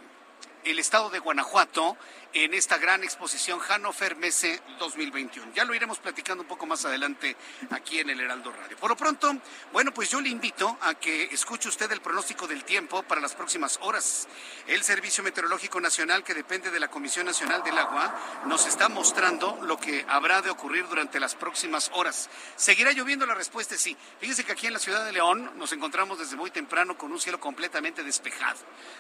el 0.64 0.80
estado 0.80 1.10
de 1.10 1.20
Guanajuato 1.20 1.98
en 2.34 2.54
esta 2.54 2.78
gran 2.78 3.04
exposición 3.04 3.60
Hannover 3.60 4.16
Messe 4.16 4.62
2021. 4.80 5.54
Ya 5.54 5.66
lo 5.66 5.74
iremos 5.74 6.00
platicando 6.00 6.44
un 6.44 6.48
poco 6.48 6.66
más 6.66 6.86
adelante 6.86 7.36
aquí 7.72 8.00
en 8.00 8.10
el 8.10 8.20
Heraldo 8.20 8.52
Radio. 8.52 8.78
Por 8.78 8.90
lo 8.90 8.98
pronto, 8.98 9.36
bueno, 9.74 9.94
pues 9.94 10.10
yo 10.10 10.22
le 10.22 10.30
invito 10.30 10.78
a 10.82 10.96
que 10.96 11.26
escuche 11.26 11.68
usted 11.68 11.92
el 11.92 12.02
pronóstico 12.02 12.48
del 12.48 12.64
tiempo 12.64 13.04
para 13.04 13.22
las 13.22 13.36
próximas 13.36 13.80
horas. 13.82 14.28
El 14.68 14.84
Servicio 14.84 15.24
Meteorológico 15.24 15.82
Nacional, 15.82 16.24
que 16.24 16.34
depende 16.34 16.72
de 16.72 16.80
la 16.80 16.90
Comisión 16.90 17.26
Nacional 17.26 17.64
del 17.64 17.78
Agua, 17.78 18.16
nos 18.46 18.66
está 18.66 18.88
mostrando 18.88 19.60
lo 19.64 19.78
que 19.78 20.06
habrá 20.08 20.42
de 20.42 20.50
ocurrir 20.50 20.88
durante 20.88 21.20
las 21.20 21.36
próximas 21.36 21.92
horas. 21.94 22.30
¿Seguirá 22.56 22.92
lloviendo? 22.92 23.26
La 23.26 23.36
respuesta 23.36 23.76
es 23.76 23.82
sí. 23.82 23.98
Fíjese 24.20 24.44
que 24.44 24.54
aquí 24.54 24.68
en 24.68 24.74
la 24.74 24.80
ciudad 24.80 25.04
de 25.06 25.12
León 25.12 25.52
nos 25.58 25.74
encontramos 25.74 26.20
desde 26.20 26.38
muy 26.38 26.52
temprano 26.52 26.98
con 26.98 27.12
un 27.12 27.20
cielo 27.20 27.40
completamente 27.40 28.04
despejado. 28.04 28.60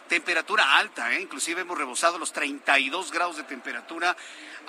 Temperatura 0.09 0.77
alta, 0.77 1.13
¿eh? 1.13 1.21
inclusive 1.21 1.61
hemos 1.61 1.77
rebosado 1.77 2.17
los 2.17 2.33
32 2.33 3.11
grados 3.11 3.20
de 3.29 3.43
temperatura 3.43 4.17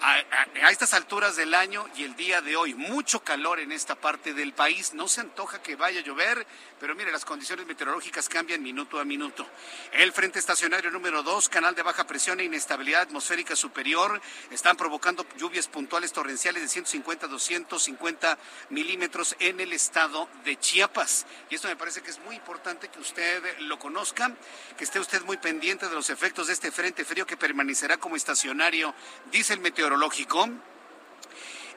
a, 0.00 0.70
estas 0.70 0.94
alturas 0.94 1.36
del 1.36 1.54
año 1.54 1.86
y 1.96 2.04
el 2.04 2.16
día 2.16 2.40
de 2.40 2.56
hoy. 2.56 2.74
Mucho 2.74 3.20
calor 3.20 3.60
en 3.60 3.72
esta 3.72 3.94
parte 3.94 4.34
del 4.34 4.52
país. 4.52 4.94
No 4.94 5.06
se 5.06 5.20
antoja 5.20 5.62
que 5.62 5.76
vaya 5.76 6.00
a 6.00 6.02
llover, 6.02 6.46
pero 6.80 6.94
mire, 6.94 7.12
las 7.12 7.24
condiciones 7.24 7.66
meteorológicas 7.66 8.28
cambian 8.28 8.62
minuto 8.62 8.98
a 8.98 9.04
minuto. 9.04 9.46
El 9.92 10.12
frente 10.12 10.38
estacionario 10.38 10.90
número 10.90 11.22
2, 11.22 11.48
canal 11.48 11.74
de 11.74 11.82
baja 11.82 12.06
presión 12.06 12.40
e 12.40 12.44
inestabilidad 12.44 13.02
atmosférica 13.02 13.54
superior, 13.54 14.20
están 14.50 14.76
provocando 14.76 15.26
lluvias 15.38 15.68
puntuales 15.68 16.12
torrenciales 16.12 16.62
de 16.62 16.68
150 16.68 17.26
a 17.26 17.28
250 17.28 18.38
milímetros 18.70 19.36
en 19.38 19.60
el 19.60 19.72
estado 19.72 20.28
de 20.44 20.58
Chiapas. 20.58 21.26
Y 21.50 21.56
esto 21.56 21.68
me 21.68 21.76
parece 21.76 22.02
que 22.02 22.10
es 22.10 22.18
muy 22.20 22.36
importante 22.36 22.88
que 22.88 22.98
usted 22.98 23.58
lo 23.60 23.78
conozca, 23.78 24.32
que 24.76 24.84
esté 24.84 24.98
usted 24.98 25.22
muy 25.22 25.36
pendiente 25.36 25.88
de 25.88 25.94
los 25.94 26.10
efectos 26.10 26.46
de 26.48 26.54
este 26.54 26.72
frente 26.72 27.04
frío 27.04 27.26
que 27.26 27.36
permanecerá 27.36 27.98
como 27.98 28.16
estacionario, 28.16 28.94
dice 29.30 29.52
el 29.52 29.60
meteorológico 29.60 29.81
meteorológico 29.82 30.48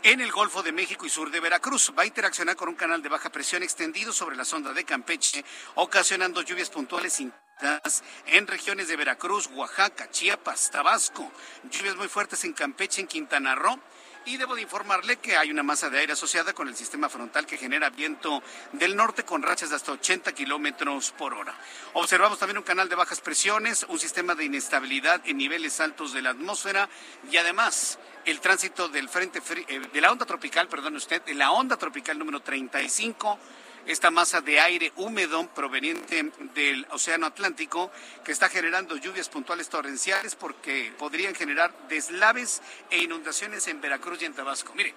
en 0.03 0.21
el 0.21 0.31
Golfo 0.31 0.61
de 0.61 0.71
México 0.71 1.07
y 1.07 1.09
sur 1.09 1.31
de 1.31 1.39
Veracruz. 1.39 1.91
Va 1.97 2.03
a 2.03 2.05
interaccionar 2.05 2.55
con 2.55 2.69
un 2.69 2.75
canal 2.75 3.01
de 3.01 3.09
baja 3.09 3.31
presión 3.31 3.63
extendido 3.63 4.13
sobre 4.13 4.35
la 4.35 4.45
sonda 4.45 4.73
de 4.73 4.83
Campeche, 4.83 5.43
ocasionando 5.73 6.43
lluvias 6.43 6.69
puntuales 6.69 7.19
intensas 7.19 8.03
en 8.27 8.45
regiones 8.45 8.89
de 8.89 8.95
Veracruz, 8.95 9.47
Oaxaca, 9.47 10.11
Chiapas, 10.11 10.69
Tabasco. 10.69 11.31
Lluvias 11.71 11.95
muy 11.95 12.07
fuertes 12.07 12.43
en 12.43 12.53
Campeche, 12.53 13.01
en 13.01 13.07
Quintana 13.07 13.55
Roo. 13.55 13.79
Y 14.25 14.37
debo 14.37 14.55
de 14.55 14.63
informarle 14.63 15.17
que 15.17 15.37
hay 15.37 15.51
una 15.51 15.61
masa 15.61 15.89
de 15.91 15.99
aire 15.99 16.13
asociada 16.13 16.53
con 16.53 16.67
el 16.67 16.75
sistema 16.75 17.09
frontal 17.09 17.45
que 17.45 17.57
genera 17.57 17.91
viento 17.91 18.41
del 18.71 18.95
norte 18.95 19.23
con 19.23 19.43
rachas 19.43 19.69
de 19.69 19.75
hasta 19.75 19.91
80 19.91 20.31
kilómetros 20.33 21.11
por 21.11 21.35
hora. 21.35 21.55
Observamos 21.93 22.39
también 22.39 22.57
un 22.57 22.63
canal 22.63 22.89
de 22.89 22.95
bajas 22.95 23.21
presiones, 23.21 23.85
un 23.87 23.99
sistema 23.99 24.33
de 24.33 24.45
inestabilidad 24.45 25.21
en 25.25 25.37
niveles 25.37 25.79
altos 25.79 26.11
de 26.11 26.23
la 26.23 26.31
atmósfera 26.31 26.89
y 27.31 27.37
además 27.37 27.99
el 28.25 28.39
tránsito 28.39 28.89
del 28.89 29.09
frente 29.09 29.43
eh, 29.67 29.81
de 29.93 30.01
la 30.01 30.11
onda 30.11 30.25
tropical, 30.25 30.67
perdón 30.67 30.95
usted, 30.95 31.21
de 31.21 31.35
la 31.35 31.51
onda 31.51 31.77
tropical 31.77 32.17
número 32.17 32.39
35 32.39 33.37
esta 33.85 34.11
masa 34.11 34.41
de 34.41 34.59
aire 34.59 34.91
húmedo 34.95 35.47
proveniente 35.49 36.31
del 36.53 36.87
Océano 36.91 37.27
Atlántico 37.27 37.91
que 38.23 38.31
está 38.31 38.49
generando 38.49 38.97
lluvias 38.97 39.29
puntuales 39.29 39.69
torrenciales 39.69 40.35
porque 40.35 40.91
podrían 40.97 41.35
generar 41.35 41.73
deslaves 41.87 42.61
e 42.89 42.99
inundaciones 42.99 43.67
en 43.67 43.81
Veracruz 43.81 44.21
y 44.21 44.25
en 44.25 44.33
Tabasco. 44.33 44.73
Mire, 44.75 44.93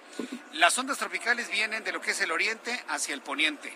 las 0.53 0.77
ondas 0.77 0.97
tropicales 0.97 1.49
vienen 1.49 1.83
de 1.83 1.91
lo 1.91 2.01
que 2.01 2.11
es 2.11 2.21
el 2.21 2.31
oriente 2.31 2.83
hacia 2.87 3.13
el 3.13 3.21
poniente 3.21 3.73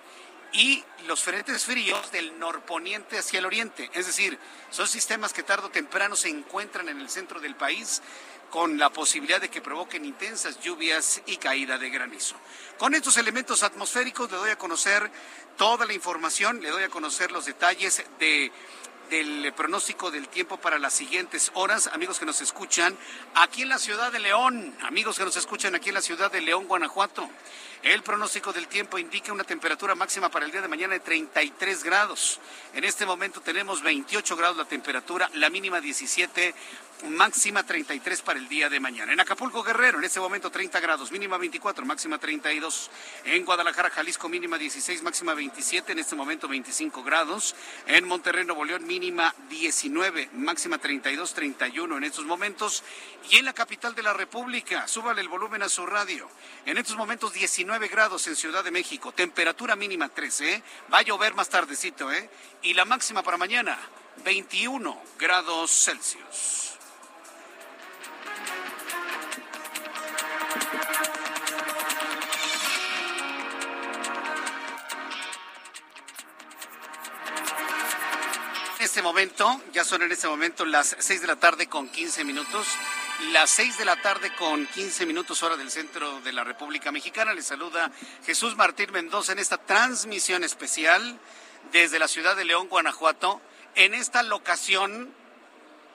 y 0.54 0.84
los 1.08 1.24
frentes 1.24 1.66
fríos 1.66 2.12
del 2.12 2.40
norponiente 2.40 3.18
hacia 3.18 3.40
el 3.40 3.46
oriente. 3.46 3.90
Es 3.94 4.06
decir, 4.06 4.38
son 4.70 4.88
sistemas 4.88 5.34
que 5.34 5.44
tarde 5.44 5.66
o 5.66 5.72
temprano 5.72 6.16
se 6.16 6.30
encuentran 6.30 6.90
en 6.90 7.00
el 7.00 7.10
centro 7.10 7.40
del 7.40 7.56
país 7.56 8.02
con 8.54 8.78
la 8.78 8.92
posibilidad 8.92 9.42
de 9.42 9.50
que 9.50 9.62
provoquen 9.62 10.06
intensas 10.06 10.60
lluvias 10.60 11.24
y 11.26 11.38
caída 11.38 11.80
de 11.80 11.90
granizo. 11.90 12.36
Con 12.78 12.94
estos 12.94 13.18
elementos 13.18 13.64
atmosféricos 13.64 14.32
le 14.32 14.38
doy 14.38 14.52
a 14.52 14.60
conocer 14.60 15.10
toda 15.58 15.88
la 15.88 15.94
información, 15.94 16.62
le 16.62 16.70
doy 16.70 16.84
a 16.84 16.90
conocer 16.90 17.32
los 17.32 17.46
detalles 17.46 18.04
de 18.20 18.52
del 19.10 19.54
pronóstico 19.54 20.10
del 20.10 20.28
tiempo 20.28 20.58
para 20.58 20.80
las 20.80 20.94
siguientes 20.94 21.52
horas, 21.54 21.88
amigos 21.88 22.20
que 22.20 22.26
nos 22.26 22.42
escuchan 22.42 22.98
aquí 23.36 23.62
en 23.62 23.70
la 23.70 23.78
ciudad 23.78 24.12
de 24.12 24.20
León, 24.20 24.76
amigos 24.82 25.18
que 25.18 25.24
nos 25.24 25.36
escuchan 25.36 25.76
aquí 25.76 25.90
en 25.90 25.96
la 25.96 26.02
ciudad 26.02 26.32
de 26.32 26.42
León, 26.42 26.68
Guanajuato. 26.68 27.30
El 27.84 28.02
pronóstico 28.02 28.54
del 28.54 28.68
tiempo 28.68 28.98
indica 28.98 29.34
una 29.34 29.44
temperatura 29.44 29.94
máxima 29.94 30.30
para 30.30 30.46
el 30.46 30.52
día 30.52 30.62
de 30.62 30.68
mañana 30.68 30.94
de 30.94 31.02
33 31.02 31.84
grados. 31.84 32.40
En 32.74 32.86
este 32.86 33.06
momento 33.06 33.42
tenemos 33.42 33.84
28 33.84 34.36
grados 34.36 34.58
la 34.58 34.66
temperatura, 34.66 35.30
la 35.34 35.50
mínima 35.50 35.82
17, 35.82 36.56
máxima 37.10 37.64
33 37.64 38.22
para 38.22 38.40
el 38.40 38.48
día 38.48 38.70
de 38.70 38.80
mañana. 38.80 39.14
En 39.14 39.20
Acapulco 39.20 39.64
Guerrero, 39.64 40.00
en 40.00 40.06
este 40.06 40.20
momento 40.20 40.52
30 40.52 40.80
grados, 40.80 41.12
mínima 41.12 41.38
24, 41.38 41.86
máxima 41.86 42.18
32. 42.18 42.90
En 43.26 43.46
Guadalajara, 43.46 43.90
Jalisco, 43.90 44.30
mínima 44.30 44.58
16, 44.58 45.04
máxima 45.04 45.34
27, 45.34 45.92
en 45.92 46.00
este 46.00 46.16
momento 46.16 46.48
25 46.48 47.04
grados. 47.04 47.56
En 47.88 48.08
Monterrey, 48.08 48.46
Nuevo 48.46 48.66
León, 48.66 48.86
mínima 48.86 49.34
19, 49.50 50.30
máxima 50.34 50.78
32, 50.78 51.34
31 51.34 51.98
en 51.98 52.04
estos 52.04 52.26
momentos. 52.26 52.84
Y 53.30 53.38
en 53.38 53.46
la 53.46 53.54
capital 53.54 53.96
de 53.96 54.04
la 54.04 54.14
República, 54.14 54.88
súbale 54.88 55.22
el 55.22 55.28
volumen 55.28 55.64
a 55.64 55.70
su 55.70 55.86
radio. 55.86 56.30
En 56.66 56.78
estos 56.78 56.96
momentos 56.96 57.34
19 57.34 57.88
grados 57.88 58.28
en 58.28 58.36
Ciudad 58.36 58.64
de 58.64 58.72
México, 58.72 59.12
temperatura 59.12 59.76
mínima 59.76 60.10
13, 60.10 60.54
¿eh? 60.54 60.64
va 60.94 61.00
a 61.00 61.04
llover 61.04 61.34
más 61.34 61.50
tardecito, 61.50 62.12
¿eh? 62.12 62.30
Y 62.62 62.74
la 62.74 62.86
máxima 62.86 63.24
para 63.24 63.38
mañana, 63.38 63.78
21 64.24 65.02
grados 65.18 65.72
Celsius. 65.72 66.73
Este 78.94 79.02
momento, 79.02 79.60
ya 79.74 79.84
son 79.84 80.04
en 80.04 80.12
este 80.12 80.28
momento 80.28 80.66
las 80.66 80.96
6 81.00 81.22
de 81.22 81.26
la 81.26 81.38
tarde 81.38 81.66
con 81.66 81.90
15 81.90 82.24
minutos. 82.26 82.68
Las 83.32 83.50
6 83.50 83.80
de 83.80 83.86
la 83.86 83.96
tarde 83.96 84.32
con 84.36 84.68
15 84.68 85.08
minutos 85.08 85.42
hora 85.42 85.58
del 85.58 85.72
centro 85.72 86.22
de 86.22 86.32
la 86.32 86.44
República 86.44 86.92
Mexicana. 86.92 87.34
Les 87.34 87.48
saluda 87.48 87.92
Jesús 88.24 88.56
Martín 88.56 88.92
Mendoza 88.92 89.32
en 89.32 89.40
esta 89.40 89.58
transmisión 89.58 90.44
especial 90.44 91.20
desde 91.72 91.98
la 91.98 92.08
ciudad 92.08 92.36
de 92.36 92.46
León, 92.46 92.68
Guanajuato, 92.70 93.42
en 93.74 93.96
esta 93.96 94.22
locación 94.22 95.12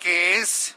que 0.01 0.39
es 0.39 0.75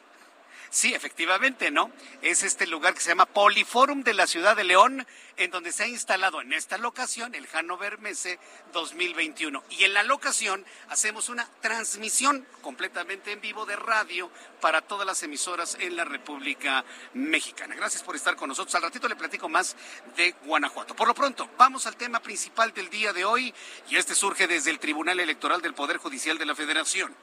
Sí, 0.74 0.94
efectivamente, 0.94 1.70
¿no? 1.70 1.92
Es 2.22 2.44
este 2.44 2.66
lugar 2.66 2.94
que 2.94 3.02
se 3.02 3.10
llama 3.10 3.26
Poliforum 3.26 4.04
de 4.04 4.14
la 4.14 4.26
Ciudad 4.26 4.56
de 4.56 4.64
León, 4.64 5.06
en 5.36 5.52
donde 5.52 5.74
se 5.74 5.84
ha 5.84 5.88
instalado 5.88 6.40
en 6.40 6.54
esta 6.54 6.78
locación 6.78 7.36
el 7.36 7.46
Hanover 7.52 7.98
Messe 7.98 8.40
2021. 8.72 9.66
Y 9.72 9.84
en 9.84 9.94
la 9.94 10.04
locación 10.04 10.66
hacemos 10.88 11.28
una 11.28 11.46
transmisión 11.60 12.48
completamente 12.62 13.34
en 13.34 13.42
vivo 13.42 13.66
de 13.66 13.76
radio 13.76 14.32
para 14.62 14.82
todas 14.82 15.06
las 15.06 15.22
emisoras 15.24 15.76
en 15.78 15.98
la 15.98 16.06
República 16.06 16.86
Mexicana. 17.16 17.76
Gracias 17.76 18.02
por 18.02 18.16
estar 18.16 18.38
con 18.38 18.48
nosotros. 18.48 18.74
Al 18.76 18.84
ratito 18.84 19.10
le 19.10 19.18
platico 19.18 19.50
más 19.50 19.76
de 20.16 20.36
Guanajuato. 20.46 20.96
Por 20.96 21.10
lo 21.10 21.14
pronto, 21.14 21.50
vamos 21.58 21.86
al 21.86 21.98
tema 21.98 22.22
principal 22.22 22.74
del 22.74 22.90
día 22.90 23.12
de 23.12 23.26
hoy 23.26 23.54
y 23.90 23.98
este 23.98 24.16
surge 24.16 24.48
desde 24.48 24.72
el 24.72 24.80
Tribunal 24.80 25.20
Electoral 25.20 25.62
del 25.62 25.74
Poder 25.74 25.98
Judicial 25.98 26.38
de 26.38 26.46
la 26.46 26.56
Federación 26.56 27.14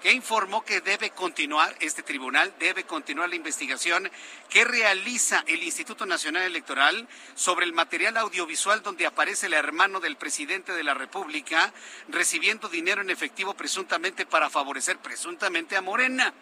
que 0.00 0.12
informó 0.12 0.64
que 0.64 0.80
debe 0.80 1.10
continuar, 1.10 1.74
este 1.80 2.02
tribunal 2.02 2.54
debe 2.58 2.84
continuar 2.84 3.28
la 3.28 3.36
investigación 3.36 4.10
que 4.48 4.64
realiza 4.64 5.42
el 5.46 5.62
Instituto 5.62 6.06
Nacional 6.06 6.44
Electoral 6.44 7.08
sobre 7.34 7.66
el 7.66 7.72
material 7.72 8.16
audiovisual 8.16 8.82
donde 8.82 9.06
aparece 9.06 9.46
el 9.46 9.54
hermano 9.54 10.00
del 10.00 10.16
presidente 10.16 10.72
de 10.72 10.84
la 10.84 10.94
República 10.94 11.72
recibiendo 12.08 12.68
dinero 12.68 13.02
en 13.02 13.10
efectivo 13.10 13.54
presuntamente 13.54 14.26
para 14.26 14.50
favorecer 14.50 14.98
presuntamente 14.98 15.76
a 15.76 15.82
Morena, 15.82 16.32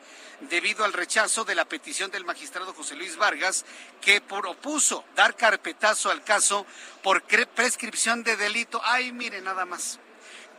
debido 0.40 0.84
al 0.84 0.92
rechazo 0.92 1.44
de 1.44 1.54
la 1.54 1.64
petición 1.64 2.10
del 2.10 2.24
magistrado 2.24 2.74
José 2.74 2.94
Luis 2.94 3.16
Vargas 3.16 3.64
que 4.00 4.20
propuso 4.20 5.04
dar 5.14 5.34
carpetazo 5.34 6.10
al 6.10 6.22
caso 6.22 6.66
por 7.02 7.22
prescripción 7.22 8.22
de 8.22 8.36
delito. 8.36 8.80
Ay, 8.84 9.12
mire 9.12 9.40
nada 9.40 9.64
más 9.64 9.98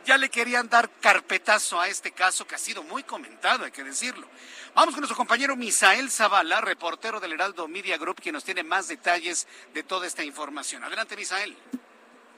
ya 0.07 0.17
le 0.17 0.29
querían 0.29 0.69
dar 0.69 0.89
carpetazo 1.01 1.81
a 1.81 1.89
este 1.89 2.13
caso 2.13 2.47
que 2.47 2.55
ha 2.55 2.57
sido 2.57 2.81
muy 2.81 3.03
comentado, 3.03 3.65
hay 3.65 3.71
que 3.71 3.83
decirlo. 3.83 4.25
Vamos 4.73 4.93
con 4.93 5.01
nuestro 5.01 5.17
compañero 5.17 5.57
Misael 5.57 6.09
Zavala, 6.09 6.61
reportero 6.61 7.19
del 7.19 7.33
Heraldo 7.33 7.67
Media 7.67 7.97
Group, 7.97 8.21
quien 8.21 8.31
nos 8.31 8.45
tiene 8.45 8.63
más 8.63 8.87
detalles 8.87 9.45
de 9.73 9.83
toda 9.83 10.07
esta 10.07 10.23
información. 10.23 10.81
Adelante, 10.85 11.17
Misael. 11.17 11.57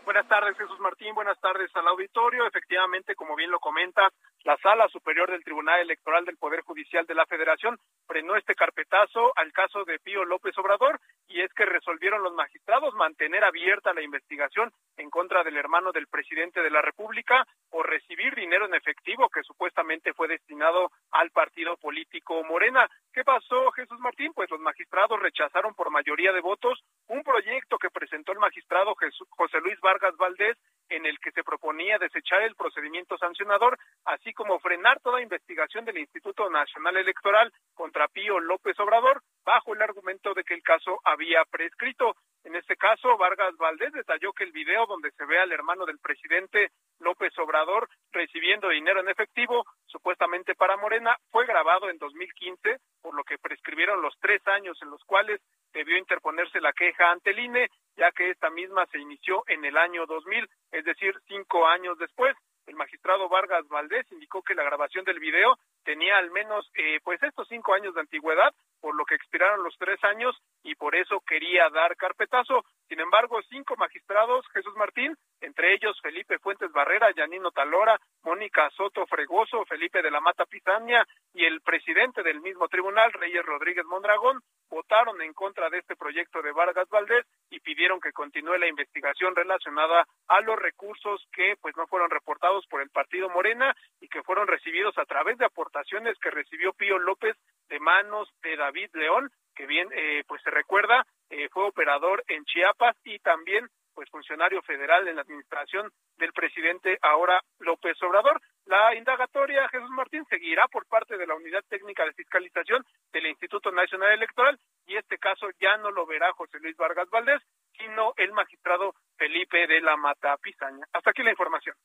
Buenas 0.03 0.27
tardes, 0.27 0.57
Jesús 0.57 0.79
Martín. 0.79 1.13
Buenas 1.13 1.39
tardes 1.39 1.69
al 1.75 1.87
auditorio. 1.87 2.47
Efectivamente, 2.47 3.13
como 3.13 3.35
bien 3.35 3.51
lo 3.51 3.59
comenta, 3.59 4.09
la 4.45 4.57
Sala 4.57 4.87
Superior 4.87 5.29
del 5.29 5.43
Tribunal 5.43 5.79
Electoral 5.81 6.25
del 6.25 6.37
Poder 6.37 6.61
Judicial 6.61 7.05
de 7.05 7.13
la 7.13 7.27
Federación 7.27 7.77
frenó 8.07 8.35
este 8.35 8.55
carpetazo 8.55 9.31
al 9.35 9.51
caso 9.53 9.85
de 9.85 9.99
Pío 9.99 10.25
López 10.25 10.57
Obrador 10.57 10.99
y 11.29 11.41
es 11.41 11.53
que 11.53 11.65
resolvieron 11.65 12.23
los 12.23 12.33
magistrados 12.33 12.93
mantener 12.95 13.43
abierta 13.43 13.93
la 13.93 14.01
investigación 14.01 14.71
en 14.97 15.09
contra 15.09 15.43
del 15.43 15.57
hermano 15.57 15.91
del 15.91 16.07
presidente 16.07 16.61
de 16.61 16.71
la 16.71 16.81
República 16.81 17.45
por 17.69 17.87
recibir 17.87 18.33
dinero 18.35 18.65
en 18.65 18.73
efectivo 18.73 19.29
que 19.29 19.43
supuestamente 19.43 20.13
fue 20.13 20.27
destinado 20.27 20.91
al 21.11 21.29
partido 21.29 21.77
político 21.77 22.43
Morena. 22.43 22.89
¿Qué 23.13 23.23
pasó, 23.23 23.71
Jesús 23.71 23.99
Martín? 23.99 24.33
Pues 24.33 24.49
los 24.49 24.59
magistrados 24.59 25.19
rechazaron 25.19 25.75
por 25.75 25.91
mayoría 25.91 26.33
de 26.33 26.41
votos 26.41 26.79
un 27.07 27.23
proyecto 27.23 27.77
que 27.77 27.91
presentó 27.91 28.31
el 28.31 28.39
magistrado 28.39 28.95
José 29.29 29.61
Luis 29.61 29.79
Vargas 29.81 30.17
Valdés 30.17 30.57
en 30.89 31.05
el 31.05 31.19
que 31.19 31.31
se 31.31 31.43
proponía 31.43 31.99
desechar 31.99 32.41
el 32.41 32.55
procedimiento 32.55 33.17
sancionador, 33.17 33.77
así 34.05 34.33
como 34.33 34.59
frenar 34.59 34.99
toda 35.01 35.21
investigación 35.21 35.85
del 35.85 35.99
Instituto 35.99 36.49
Nacional 36.49 36.97
Electoral 36.97 37.53
contra 37.75 38.07
Pío 38.07 38.39
López 38.39 38.79
Obrador, 38.79 39.21
bajo 39.45 39.73
el 39.73 39.81
argumento 39.81 40.33
de 40.33 40.43
que 40.43 40.55
el 40.55 40.63
caso 40.63 40.99
había 41.03 41.18
prescrito. 41.51 42.15
En 42.43 42.55
este 42.55 42.77
caso, 42.77 43.17
Vargas 43.17 43.55
Valdés 43.57 43.91
detalló 43.91 44.31
que 44.31 44.45
el 44.45 44.51
video 44.51 44.85
donde 44.85 45.11
se 45.11 45.25
ve 45.25 45.39
al 45.39 45.51
hermano 45.51 45.85
del 45.85 45.99
presidente 45.99 46.71
López 46.99 47.37
Obrador 47.37 47.89
recibiendo 48.11 48.69
dinero 48.69 49.01
en 49.01 49.09
efectivo, 49.09 49.65
supuestamente 49.85 50.55
para 50.55 50.77
Morena, 50.77 51.17
fue 51.31 51.45
grabado 51.45 51.89
en 51.89 51.97
2015, 51.97 52.77
por 53.01 53.13
lo 53.13 53.23
que 53.23 53.37
prescribieron 53.37 54.01
los 54.01 54.17
tres 54.19 54.41
años 54.47 54.77
en 54.81 54.89
los 54.89 55.03
cuales 55.03 55.41
debió 55.73 55.97
interponerse 55.97 56.61
la 56.61 56.73
queja 56.73 57.11
ante 57.11 57.31
el 57.31 57.39
INE, 57.39 57.69
ya 57.97 58.11
que 58.11 58.31
esta 58.31 58.49
misma 58.49 58.85
se 58.87 58.99
inició 58.99 59.43
en 59.47 59.65
el 59.65 59.77
año 59.77 60.05
2000, 60.05 60.49
es 60.71 60.85
decir, 60.85 61.13
cinco 61.27 61.67
años 61.67 61.97
después. 61.97 62.35
El 62.65 62.75
magistrado 62.75 63.27
Vargas 63.29 63.67
Valdés 63.67 64.05
indicó 64.11 64.43
que 64.43 64.53
la 64.53 64.63
grabación 64.63 65.03
del 65.03 65.19
video 65.19 65.57
tenía 65.83 66.17
al 66.17 66.29
menos 66.29 66.69
eh, 66.75 66.99
pues 67.03 67.21
estos 67.23 67.47
cinco 67.47 67.73
años 67.73 67.95
de 67.95 68.01
antigüedad, 68.01 68.53
por 68.79 68.95
lo 68.95 69.05
que 69.05 69.15
expiraron 69.15 69.63
los 69.63 69.75
tres 69.77 70.01
años 70.03 70.35
y 70.63 70.75
por 70.75 70.95
eso 70.95 71.21
quería 71.27 71.69
dar 71.69 71.95
carpetazo. 71.95 72.63
Sin 72.87 72.99
embargo, 72.99 73.39
cinco 73.49 73.75
magistrados, 73.77 74.45
Jesús 74.53 74.75
Martín, 74.75 75.15
entre 75.41 75.73
ellos 75.73 75.99
Felipe 76.01 76.39
Fuentes 76.39 76.71
Barrera, 76.71 77.11
Yanino 77.11 77.51
Talora, 77.51 77.99
Mónica 78.23 78.69
Soto 78.71 79.05
Fregoso, 79.05 79.63
Felipe 79.65 80.01
de 80.01 80.11
la 80.11 80.19
Mata 80.19 80.45
Pizania 80.45 81.05
y 81.33 81.45
el 81.45 81.61
presidente 81.61 82.23
del 82.23 82.41
mismo 82.41 82.67
tribunal, 82.67 83.13
Reyes 83.13 83.45
Rodríguez 83.45 83.85
Mondragón, 83.85 84.41
votaron 84.69 85.21
en 85.21 85.33
contra 85.33 85.69
de 85.69 85.79
este 85.79 85.95
proyecto 85.95 86.41
de 86.41 86.51
Vargas 86.51 86.89
Valdés 86.89 87.25
y 87.49 87.59
pidieron 87.59 87.99
que 87.99 88.11
continúe 88.11 88.57
la 88.57 88.67
investigación 88.67 89.35
relacionada 89.35 90.05
a 90.27 90.41
los 90.41 90.57
recursos 90.57 91.25
que 91.31 91.55
pues 91.61 91.75
no 91.77 91.87
fueron 91.87 92.09
reportados 92.09 92.65
por 92.67 92.81
el 92.81 92.89
partido 92.89 93.29
Morena 93.29 93.75
y 93.99 94.07
que 94.07 94.23
fueron 94.23 94.47
recibidos 94.47 94.97
a 94.97 95.05
través 95.05 95.37
de 95.37 95.45
aportaciones 95.45 96.17
que 96.19 96.31
recibió 96.31 96.73
Pío 96.73 96.99
López 96.99 97.35
de 97.69 97.79
manos 97.79 98.29
de 98.41 98.55
David 98.57 98.89
León, 98.93 99.29
que 99.59 99.67
bien 99.67 99.89
eh, 99.91 100.23
pues 100.25 100.41
se 100.41 100.49
recuerda 100.49 101.05
eh, 101.29 101.49
fue 101.51 101.65
operador 101.65 102.23
en 102.29 102.45
Chiapas 102.45 102.95
y 103.03 103.19
también 103.19 103.67
pues 103.93 104.09
funcionario 104.09 104.61
federal 104.61 105.05
en 105.05 105.17
la 105.17 105.23
administración 105.23 105.91
del 106.15 106.31
presidente 106.31 106.97
ahora 107.01 107.43
López 107.59 108.01
Obrador. 108.01 108.41
La 108.67 108.95
indagatoria, 108.95 109.67
Jesús 109.67 109.89
Martín, 109.89 110.23
seguirá 110.29 110.65
por 110.69 110.85
parte 110.85 111.17
de 111.17 111.27
la 111.27 111.35
Unidad 111.35 111.61
Técnica 111.67 112.05
de 112.05 112.13
Fiscalización 112.13 112.85
del 113.11 113.25
Instituto 113.25 113.69
Nacional 113.69 114.13
Electoral 114.13 114.57
y 114.87 114.95
este 114.95 115.17
caso 115.17 115.47
ya 115.59 115.75
no 115.75 115.91
lo 115.91 116.05
verá 116.05 116.31
José 116.31 116.57
Luis 116.61 116.77
Vargas 116.77 117.09
Valdés, 117.09 117.41
sino 117.77 118.13
el 118.15 118.31
magistrado 118.31 118.95
Felipe 119.17 119.67
de 119.67 119.81
la 119.81 119.97
Mata 119.97 120.37
Pizaña. 120.37 120.85
Hasta 120.93 121.09
aquí 121.09 121.21
la 121.21 121.31
información. 121.31 121.75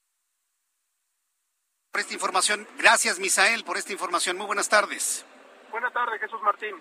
Por 1.90 2.00
esta 2.00 2.14
información, 2.14 2.68
gracias 2.78 3.18
Misael 3.18 3.64
por 3.64 3.76
esta 3.76 3.92
información. 3.92 4.36
Muy 4.36 4.46
buenas 4.46 4.68
tardes. 4.68 5.26
Buenas 5.72 5.92
tardes, 5.92 6.20
Jesús 6.20 6.40
Martín. 6.40 6.76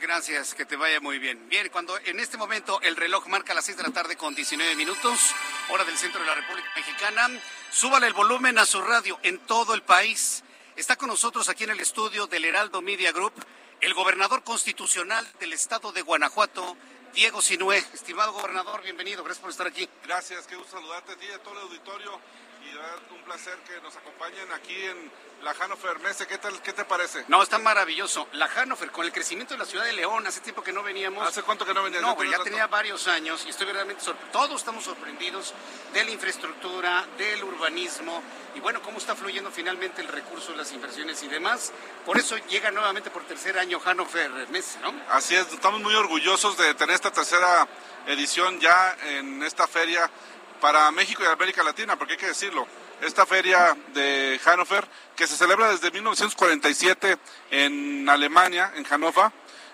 Gracias, 0.00 0.54
que 0.54 0.66
te 0.66 0.76
vaya 0.76 1.00
muy 1.00 1.18
bien. 1.18 1.48
Bien, 1.48 1.68
cuando 1.70 1.98
en 1.98 2.20
este 2.20 2.36
momento 2.36 2.80
el 2.82 2.96
reloj 2.96 3.26
marca 3.28 3.54
las 3.54 3.64
6 3.64 3.78
de 3.78 3.82
la 3.84 3.90
tarde 3.90 4.16
con 4.16 4.34
19 4.34 4.76
minutos, 4.76 5.34
hora 5.70 5.84
del 5.84 5.96
centro 5.96 6.20
de 6.20 6.26
la 6.26 6.34
República 6.34 6.68
Mexicana, 6.76 7.28
súbale 7.70 8.06
el 8.06 8.12
volumen 8.12 8.58
a 8.58 8.66
su 8.66 8.82
radio 8.82 9.18
en 9.22 9.38
todo 9.40 9.74
el 9.74 9.82
país. 9.82 10.44
Está 10.76 10.96
con 10.96 11.08
nosotros 11.08 11.48
aquí 11.48 11.64
en 11.64 11.70
el 11.70 11.80
estudio 11.80 12.26
del 12.26 12.44
Heraldo 12.44 12.82
Media 12.82 13.10
Group 13.12 13.32
el 13.80 13.94
gobernador 13.94 14.42
constitucional 14.42 15.26
del 15.38 15.52
estado 15.52 15.92
de 15.92 16.02
Guanajuato, 16.02 16.76
Diego 17.14 17.42
Sinué. 17.42 17.78
Estimado 17.92 18.32
gobernador, 18.32 18.82
bienvenido, 18.82 19.22
gracias 19.22 19.42
por 19.42 19.50
estar 19.50 19.66
aquí. 19.66 19.88
Gracias, 20.04 20.46
qué 20.46 20.56
gusto 20.56 20.76
saludarte 20.76 21.12
a 21.12 21.16
ti 21.16 21.26
a 21.28 21.42
todo 21.42 21.54
el 21.54 21.60
auditorio 21.60 22.20
y 22.66 23.14
un 23.14 23.22
placer 23.22 23.56
que 23.66 23.80
nos 23.80 23.96
acompañen 23.96 24.50
aquí 24.52 24.74
en 24.84 25.10
la 25.42 25.54
Hannover 25.54 25.98
Messe. 26.00 26.26
¿Qué, 26.26 26.38
tal, 26.38 26.60
¿Qué 26.62 26.72
te 26.72 26.84
parece? 26.84 27.24
No, 27.28 27.42
está 27.42 27.58
maravilloso. 27.58 28.28
La 28.32 28.48
Hannover, 28.48 28.90
con 28.90 29.04
el 29.04 29.12
crecimiento 29.12 29.54
de 29.54 29.58
la 29.58 29.64
ciudad 29.64 29.84
de 29.84 29.92
León, 29.92 30.26
hace 30.26 30.40
tiempo 30.40 30.62
que 30.62 30.72
no 30.72 30.82
veníamos. 30.82 31.26
¿Hace 31.26 31.42
cuánto 31.42 31.64
que 31.64 31.74
no 31.74 31.82
veníamos? 31.82 32.10
No, 32.10 32.16
pues 32.16 32.30
ya 32.30 32.38
tenía 32.42 32.66
varios 32.66 33.06
años 33.08 33.44
y 33.46 33.50
estoy 33.50 33.66
verdaderamente 33.66 34.04
sorprendido. 34.04 34.32
Todos 34.32 34.60
estamos 34.60 34.84
sorprendidos 34.84 35.54
de 35.92 36.04
la 36.04 36.10
infraestructura, 36.10 37.06
del 37.18 37.44
urbanismo 37.44 38.22
y 38.54 38.60
bueno, 38.60 38.80
cómo 38.82 38.98
está 38.98 39.14
fluyendo 39.14 39.50
finalmente 39.50 40.00
el 40.00 40.08
recurso, 40.08 40.54
las 40.56 40.72
inversiones 40.72 41.22
y 41.22 41.28
demás. 41.28 41.72
Por 42.04 42.18
eso 42.18 42.36
llega 42.48 42.70
nuevamente 42.70 43.10
por 43.10 43.24
tercer 43.24 43.58
año 43.58 43.78
Hannover 43.80 44.48
Messe, 44.48 44.78
¿no? 44.80 44.94
Así 45.10 45.34
es, 45.34 45.52
estamos 45.52 45.80
muy 45.80 45.94
orgullosos 45.94 46.56
de 46.56 46.74
tener 46.74 46.94
esta 46.94 47.12
tercera 47.12 47.68
edición 48.06 48.60
ya 48.60 48.96
en 49.04 49.42
esta 49.42 49.66
feria 49.66 50.10
para 50.60 50.90
México 50.90 51.22
y 51.22 51.26
América 51.26 51.62
Latina, 51.62 51.96
porque 51.96 52.14
hay 52.14 52.18
que 52.18 52.26
decirlo, 52.26 52.66
esta 53.00 53.26
feria 53.26 53.76
de 53.92 54.40
Hannover, 54.44 54.86
que 55.14 55.26
se 55.26 55.36
celebra 55.36 55.70
desde 55.70 55.90
1947 55.90 57.18
en 57.50 58.08
Alemania, 58.08 58.72
en 58.76 58.84
Hannover, 58.84 59.30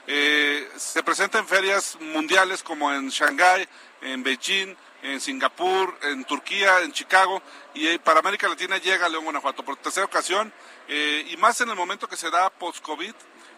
eh, 0.06 0.68
se 0.76 1.02
presenta 1.02 1.38
en 1.38 1.46
ferias 1.46 1.96
mundiales 2.00 2.62
como 2.62 2.92
en 2.92 3.08
Shanghái, 3.08 3.68
en 4.00 4.22
Beijing, 4.22 4.74
en 5.02 5.20
Singapur, 5.20 5.96
en 6.02 6.24
Turquía, 6.24 6.80
en 6.80 6.92
Chicago, 6.92 7.42
y 7.74 7.86
eh, 7.86 7.98
para 7.98 8.20
América 8.20 8.48
Latina 8.48 8.78
llega 8.78 9.06
a 9.06 9.08
León, 9.08 9.24
Guanajuato, 9.24 9.64
por 9.64 9.76
tercera 9.76 10.06
ocasión, 10.06 10.52
eh, 10.88 11.26
y 11.30 11.36
más 11.36 11.60
en 11.60 11.70
el 11.70 11.76
momento 11.76 12.08
que 12.08 12.16
se 12.16 12.30
da 12.30 12.50
post-COVID, 12.50 13.14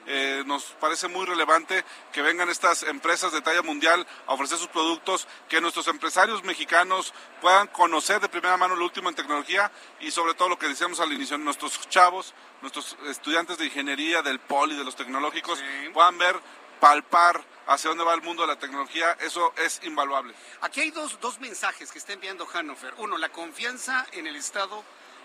eh, 0.07 0.43
nos 0.47 0.65
parece 0.81 1.09
muy 1.09 1.25
relevante 1.27 1.85
que 2.13 2.23
vengan 2.23 2.49
estas 2.49 2.83
empresas 2.83 3.33
de 3.33 3.41
talla 3.41 3.63
mundial 3.63 4.07
a 4.27 4.35
ofrecer 4.35 4.59
sus 4.59 4.69
productos, 4.69 5.27
que 5.49 5.61
nuestros 5.61 5.89
empresarios 5.89 6.45
mexicanos 6.45 7.15
puedan 7.41 7.69
conocer 7.69 8.21
de 8.21 8.29
primera 8.29 8.57
mano 8.57 8.77
lo 8.77 8.85
último 8.85 9.09
en 9.09 9.15
tecnología 9.15 9.71
y 10.01 10.11
sobre 10.11 10.35
todo 10.35 10.49
lo 10.49 10.59
que 10.59 10.69
decíamos 10.69 11.01
al 11.01 11.13
inicio, 11.13 11.39
nuestros 11.39 11.89
chavos, 11.89 12.35
nuestros 12.61 12.97
estudiantes 13.09 13.59
de 13.59 13.67
ingeniería, 13.67 14.23
del 14.23 14.41
poli, 14.41 14.77
de 14.77 14.85
los 14.85 14.97
tecnológicos, 14.97 15.63
puedan 15.93 16.19
ver, 16.19 16.39
palpar 16.81 17.45
hacia 17.67 17.89
dónde 17.89 18.05
va 18.05 18.15
el 18.15 18.23
mundo 18.23 18.43
de 18.43 18.49
la 18.49 18.59
tecnología, 18.59 19.17
eso 19.21 19.55
es 19.57 19.81
invaluable. 19.85 20.35
Aquí 20.61 20.83
hay 20.83 20.91
dos, 20.91 21.19
dos 21.21 21.41
mensajes 21.41 21.91
que 21.91 21.99
está 21.99 22.13
enviando 22.13 22.47
Hannover. 22.47 22.95
Uno, 22.99 23.17
la 23.17 23.31
confianza 23.31 24.07
en 24.13 24.27
el 24.27 24.37
Estado 24.37 24.85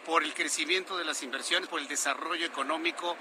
por 0.09 0.23
el 0.23 0.33
crecimiento 0.33 0.97
de 0.97 1.05
las 1.05 1.21
inversiones, 1.21 1.69
por 1.69 1.79
el 1.79 1.87
desarrollo 1.87 2.43
económico, 2.43 3.15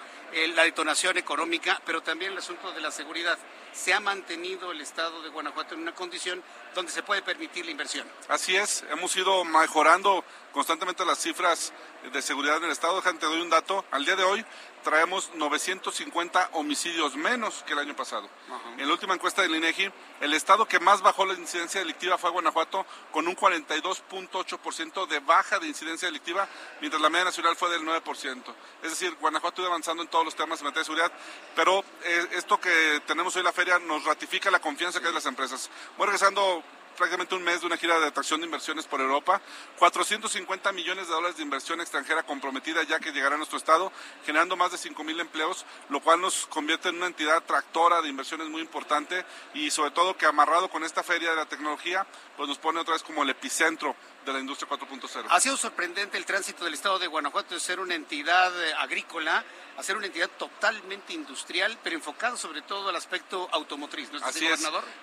la 0.55 0.63
detonación 0.63 1.19
económica, 1.19 1.83
pero 1.85 2.03
también 2.03 2.33
el 2.33 2.39
asunto 2.39 2.73
de 2.73 2.81
la 2.81 2.91
seguridad. 2.91 3.39
Se 3.75 3.93
ha 3.93 4.01
mantenido 4.01 4.73
el 4.73 4.81
Estado 4.81 5.21
de 5.21 5.29
Guanajuato 5.29 5.75
en 5.75 5.83
una 5.83 5.95
condición 5.95 6.43
donde 6.75 6.91
se 6.91 7.03
puede 7.03 7.21
permitir 7.21 7.67
la 7.67 7.73
inversión. 7.73 8.09
Así 8.29 8.57
es, 8.57 8.87
hemos 8.91 9.15
ido 9.17 9.45
mejorando 9.45 10.25
constantemente 10.51 11.05
las 11.05 11.19
cifras 11.19 11.75
de 12.11 12.23
seguridad 12.23 12.57
en 12.57 12.65
el 12.65 12.71
Estado. 12.71 12.97
Déjame 12.97 13.19
te 13.19 13.27
doy 13.27 13.43
un 13.43 13.51
dato. 13.51 13.85
Al 13.91 14.07
día 14.07 14.17
de 14.17 14.25
hoy 14.25 14.43
traemos 14.83 15.31
950 15.35 16.51
homicidios 16.53 17.17
menos 17.17 17.63
que 17.67 17.73
el 17.73 17.79
año 17.81 17.97
pasado. 17.97 18.29
En 18.77 18.87
la 18.87 18.93
última 18.93 19.15
encuesta 19.15 19.43
del 19.43 19.55
INEGI, 19.55 19.91
el 20.21 20.35
estado 20.35 20.67
que 20.67 20.81
más 20.81 21.01
bajó 21.01 21.25
la 21.27 21.35
incidencia 21.35 21.81
delictiva 21.81 22.19
fue 22.19 22.31
Guanajuato, 22.31 22.87
con 23.11 23.29
un 23.29 23.37
42.8% 23.37 25.07
de 25.07 25.21
baja 25.21 25.59
de 25.59 25.69
incidencia 25.69 26.09
delictiva, 26.09 26.49
mientras 26.81 27.01
la 27.03 27.11
media 27.11 27.27
nacional 27.27 27.57
fue 27.57 27.71
del 27.71 27.83
9%. 27.83 28.43
Es 28.83 28.91
decir, 28.91 29.15
Guanajuato 29.21 29.63
iba 29.63 29.69
avanzando 29.69 30.03
en 30.03 30.09
todos 30.09 30.25
los 30.25 30.35
temas 30.35 30.61
en 30.61 30.67
materia 30.67 30.81
de 30.81 30.85
seguridad, 30.85 31.13
pero 31.55 31.85
eh, 32.05 32.29
esto 32.33 32.61
que 32.61 33.03
tenemos 33.07 33.35
hoy 33.37 33.41
en 33.41 33.47
la 33.47 33.53
feria 33.53 33.79
nos 33.79 34.05
ratifica 34.05 34.51
la 34.51 34.61
confianza 34.61 35.01
que 35.01 35.07
hay 35.07 35.11
en 35.11 35.15
las 35.17 35.27
empresas. 35.27 35.71
Voy 35.97 36.07
regresando 36.07 36.63
prácticamente 36.99 37.37
un 37.37 37.45
mes 37.45 37.61
de 37.61 37.67
una 37.67 37.77
gira 37.77 37.99
de 38.01 38.07
atracción 38.09 38.41
de 38.41 38.47
inversiones 38.47 38.87
por 38.87 39.01
Europa, 39.01 39.41
450 39.79 40.73
millones 40.73 41.07
de 41.07 41.15
dólares 41.15 41.37
de 41.37 41.45
inversión 41.45 41.81
extranjera 41.81 42.25
comprometida 42.25 42.83
ya 42.83 42.99
que 42.99 43.13
llegará 43.13 43.37
a 43.37 43.39
nuestro 43.39 43.57
estado, 43.57 43.93
generando 44.27 44.57
más 44.57 44.73
de 44.73 44.79
5 44.79 45.05
mil 45.05 45.19
empleos, 45.21 45.65
lo 45.89 46.01
cual 46.01 46.21
nos 46.21 46.47
convierte 46.47 46.89
en 46.89 46.97
una 46.97 47.07
entidad 47.07 47.43
tractora 47.45 48.03
de 48.03 48.09
inversiones 48.09 48.49
muy 48.49 48.61
importante 48.61 49.25
y 49.55 49.71
sobre 49.71 49.93
todo 49.93 50.17
que 50.17 50.27
amarrado 50.27 50.69
con 50.69 50.83
esta 50.83 51.03
feria 51.03 51.31
de 51.31 51.37
la 51.37 51.47
tecnología, 51.47 52.07
pues 52.37 52.49
nos 52.49 52.59
pone 52.59 52.81
otra 52.81 52.95
vez 52.95 53.03
como 53.05 53.23
el 53.23 53.31
epicentro 53.31 53.95
de 54.29 54.35
la 54.35 54.41
industria 54.41 54.69
4.0. 54.69 55.27
Ha 55.29 55.41
sido 55.41 55.57
sorprendente 55.57 56.17
el 56.17 56.25
tránsito 56.25 56.65
del 56.65 56.75
estado 56.75 56.99
de 56.99 57.07
Guanajuato 57.07 57.55
de 57.55 57.61
ser 57.61 57.81
una 57.81 57.95
entidad 57.95 58.53
eh, 58.65 58.75
agrícola 58.75 59.45
a 59.77 59.83
ser 59.83 59.97
una 59.97 60.07
entidad 60.07 60.29
totalmente 60.39 61.13
industrial, 61.13 61.79
pero 61.83 61.97
enfocada 61.97 62.37
sobre 62.37 62.63
todo 62.63 62.89
al 62.89 62.97
aspecto 62.97 63.49
automotriz. 63.53 64.11
¿no 64.13 64.25
Así 64.25 64.47
es. 64.47 64.61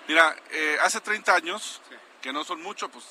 Mira, 0.07 0.35
eh, 0.51 0.77
hace 0.81 1.01
30 1.01 1.33
años, 1.33 1.81
que 2.21 2.31
no 2.31 2.43
son 2.43 2.61
mucho, 2.61 2.89
pues 2.89 3.05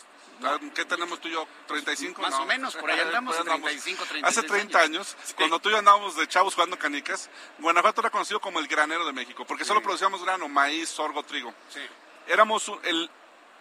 ¿Qué 0.75 0.85
tenemos 0.85 1.21
tú 1.21 1.29
y 1.29 1.33
yo? 1.33 1.47
¿35? 1.69 2.19
Más 2.19 2.35
o 2.35 2.45
menos, 2.45 2.75
por 2.75 2.91
ahí 2.91 3.01
andamos, 3.07 3.37
35, 3.37 4.05
36 4.05 4.25
Hace 4.25 4.43
30 4.43 4.81
años, 4.81 5.17
cuando 5.37 5.61
tú 5.61 5.69
y 5.69 5.73
yo 5.73 5.79
andábamos 5.79 6.17
de 6.17 6.27
chavos 6.27 6.55
jugando 6.55 6.77
canicas, 6.77 7.31
Guanajuato 7.59 8.01
era 8.01 8.11
conocido 8.11 8.41
como 8.41 8.59
el 8.59 8.67
granero 8.67 9.07
de 9.07 9.13
México, 9.13 9.45
porque 9.47 9.65
solo 9.65 9.81
producíamos 9.81 10.23
grano, 10.25 10.49
maíz, 10.49 10.89
sorgo, 10.89 11.23
trigo. 11.23 11.55
Sí. 11.73 11.81
Éramos 12.27 12.71
el 12.83 13.09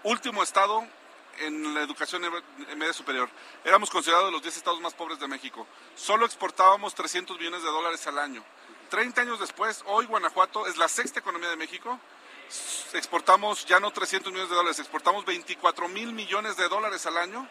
último 0.03 0.41
estado 0.41 0.85
en 1.39 1.73
la 1.73 1.81
educación 1.81 2.21
media 2.77 2.93
superior. 2.93 3.29
Éramos 3.63 3.89
considerados 3.89 4.31
los 4.31 4.41
10 4.41 4.57
estados 4.57 4.81
más 4.81 4.93
pobres 4.93 5.19
de 5.19 5.27
México. 5.27 5.67
Solo 5.95 6.25
exportábamos 6.25 6.95
300 6.95 7.37
millones 7.37 7.63
de 7.63 7.69
dólares 7.69 8.05
al 8.07 8.19
año. 8.19 8.43
30 8.89 9.21
años 9.21 9.39
después, 9.39 9.83
hoy 9.87 10.05
Guanajuato 10.05 10.67
es 10.67 10.77
la 10.77 10.87
sexta 10.87 11.19
economía 11.19 11.49
de 11.49 11.55
México. 11.55 11.99
Exportamos 12.93 13.65
ya 13.65 13.79
no 13.79 13.91
300 13.91 14.31
millones 14.31 14.51
de 14.51 14.55
dólares, 14.55 14.79
exportamos 14.79 15.25
24 15.25 15.87
mil 15.87 16.13
millones 16.13 16.57
de 16.57 16.67
dólares 16.69 17.05
al 17.05 17.17
año. 17.17 17.47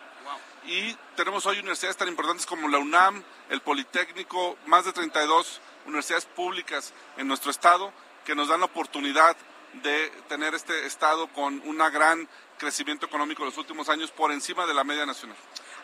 Y 0.65 0.95
tenemos 1.17 1.45
hoy 1.47 1.59
universidades 1.59 1.97
tan 1.97 2.07
importantes 2.07 2.47
como 2.47 2.69
la 2.69 2.79
UNAM, 2.79 3.25
el 3.51 3.61
Politécnico, 3.61 4.57
más 4.67 4.85
de 4.85 4.93
32 4.93 5.61
universidades 5.87 6.27
públicas 6.27 6.93
en 7.17 7.27
nuestro 7.27 7.51
estado 7.51 7.93
que 8.25 8.35
nos 8.35 8.49
dan 8.49 8.61
la 8.61 8.67
oportunidad 8.67 9.37
de 9.83 10.11
tener 10.29 10.55
este 10.55 10.87
estado 10.87 11.27
con 11.33 11.61
una 11.65 11.91
gran 11.91 12.29
crecimiento 12.63 13.07
económico 13.07 13.43
en 13.43 13.47
los 13.47 13.59
últimos 13.59 13.89
años 13.89 14.13
por 14.13 14.31
encima 14.31 14.67
de 14.67 14.73
la 14.73 14.85
media 14.85 15.05
nacional. 15.05 15.37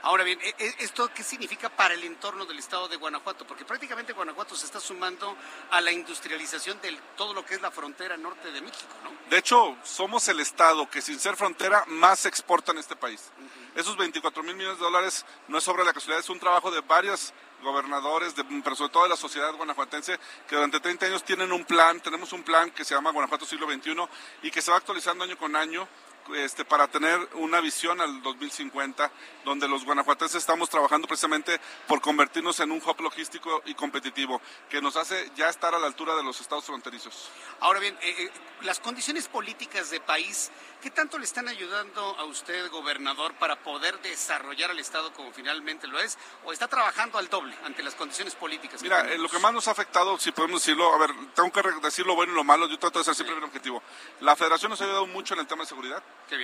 Ahora 0.03 0.23
bien, 0.23 0.39
e, 0.41 0.55
e, 0.59 0.75
¿esto 0.79 1.11
qué 1.13 1.25
significa 1.25 1.69
para 1.69 1.95
el 1.95 2.05
entorno 2.05 2.47
del 2.47 2.57
estado 2.61 2.87
de 2.87 2.95
Guanajuato? 2.95 3.45
Porque 3.45 3.65
prácticamente 3.65 4.13
Guanajuato 4.13 4.55
se 4.55 4.65
está 4.65 4.79
sumando 4.79 5.37
a 5.73 5.81
la 5.81 5.91
industrialización 5.91 6.81
de 6.81 6.97
todo 7.17 7.35
lo 7.35 7.45
que 7.45 7.55
es 7.55 7.61
la 7.61 7.73
frontera 7.73 8.17
norte 8.17 8.53
de 8.53 8.61
México, 8.61 8.95
¿no? 9.03 9.11
De 9.29 9.39
hecho, 9.39 9.77
somos 9.83 10.29
el 10.29 10.39
estado 10.39 10.89
que 10.89 11.03
sin 11.03 11.19
ser 11.19 11.37
frontera 11.37 11.85
más 11.89 12.27
exporta 12.27 12.71
en 12.71 12.79
este 12.79 12.95
país. 12.95 13.33
Esos 13.75 13.97
24 13.97 14.45
mil 14.45 14.55
millones 14.55 14.79
de 14.79 14.85
dólares 14.85 15.27
no 15.49 15.59
es 15.59 15.67
obra 15.67 15.83
de 15.83 15.87
la 15.87 15.93
casualidad, 15.93 16.21
es 16.21 16.31
un 16.31 16.39
trabajo 16.39 16.71
de 16.71 16.81
varios 16.83 17.35
gobernadores, 17.63 18.37
de, 18.37 18.45
pero 18.45 18.77
sobre 18.77 18.93
todo 18.93 19.03
de 19.03 19.09
la 19.09 19.17
sociedad 19.17 19.53
guanajuatense, 19.55 20.17
que 20.49 20.55
durante 20.55 20.79
30 20.79 21.07
años 21.07 21.25
tienen 21.25 21.51
un 21.51 21.65
plan, 21.65 22.01
tenemos 22.01 22.33
un 22.33 22.45
plan 22.45 22.71
que 22.71 22.85
se 22.85 22.95
llama 22.95 23.11
Guanajuato 23.11 23.45
Siglo 23.45 23.67
XXI 23.69 23.97
y 24.43 24.51
que 24.53 24.63
se 24.63 24.71
va 24.71 24.77
actualizando 24.77 25.25
año 25.25 25.37
con 25.37 25.57
año 25.57 25.89
este, 26.37 26.65
para 26.65 26.89
tener 26.89 27.19
una 27.35 27.61
visión 27.61 28.01
al 28.01 28.23
2050, 28.23 29.11
donde 29.45 29.69
los 29.69 29.85
guanajuatenses 29.85 30.37
estamos 30.37 30.69
trabajando 30.69 31.07
precisamente 31.07 31.61
por 31.87 32.01
convertirnos 32.01 32.61
en 32.61 32.71
un 32.71 32.83
hub 32.85 33.01
logístico 33.01 33.63
y 33.67 33.75
competitivo, 33.75 34.41
que 34.69 34.81
nos 34.81 34.97
hace 34.97 35.31
ya 35.37 35.49
estar 35.49 35.75
a 35.75 35.79
la 35.79 35.87
altura 35.87 36.15
de 36.17 36.23
los 36.23 36.41
estados 36.41 36.65
fronterizos. 36.65 37.31
Ahora 37.61 37.81
bien, 37.81 37.97
eh, 38.03 38.15
eh, 38.19 38.31
las 38.63 38.81
condiciones 38.81 39.29
políticas 39.29 39.91
de 39.91 40.01
país, 40.01 40.51
¿qué 40.81 40.91
tanto 40.91 41.19
le 41.19 41.25
están 41.25 41.49
ayudando 41.49 42.01
a 42.19 42.25
usted, 42.25 42.71
gobernador, 42.71 43.35
para 43.35 43.57
poder 43.63 44.01
desarrollar 44.01 44.71
al 44.71 44.79
Estado 44.79 45.13
como 45.13 45.33
finalmente 45.33 45.87
lo 45.87 45.99
es? 45.99 46.19
¿O 46.45 46.53
está 46.53 46.69
trabajando 46.69 47.19
al 47.19 47.29
doble 47.29 47.55
ante 47.65 47.83
las 47.83 47.95
condiciones 47.95 48.35
políticas? 48.35 48.83
Mira, 48.83 49.01
eh, 49.13 49.19
lo 49.19 49.29
que 49.29 49.39
más 49.39 49.53
nos 49.53 49.69
ha 49.69 49.73
afectado, 49.73 50.19
si 50.19 50.33
podemos 50.33 50.61
decirlo, 50.61 50.93
a 50.95 50.99
ver, 50.99 51.11
tengo 51.35 51.51
que 51.53 51.63
decir 51.83 52.07
lo 52.07 52.15
bueno 52.15 52.33
y 52.33 52.37
lo 52.37 52.45
malo, 52.45 52.69
yo 52.69 52.79
trato 52.79 52.99
de 52.99 53.05
ser 53.05 53.15
siempre 53.15 53.37
sí. 53.37 53.43
objetivo. 53.43 53.83
La 54.21 54.37
federación 54.37 54.71
nos 54.71 54.81
ha 54.81 54.85
ayudado 54.85 55.07
mucho 55.07 55.35
en 55.35 55.41
el 55.41 55.47
tema 55.47 55.63
de 55.63 55.69
seguridad. 55.69 56.03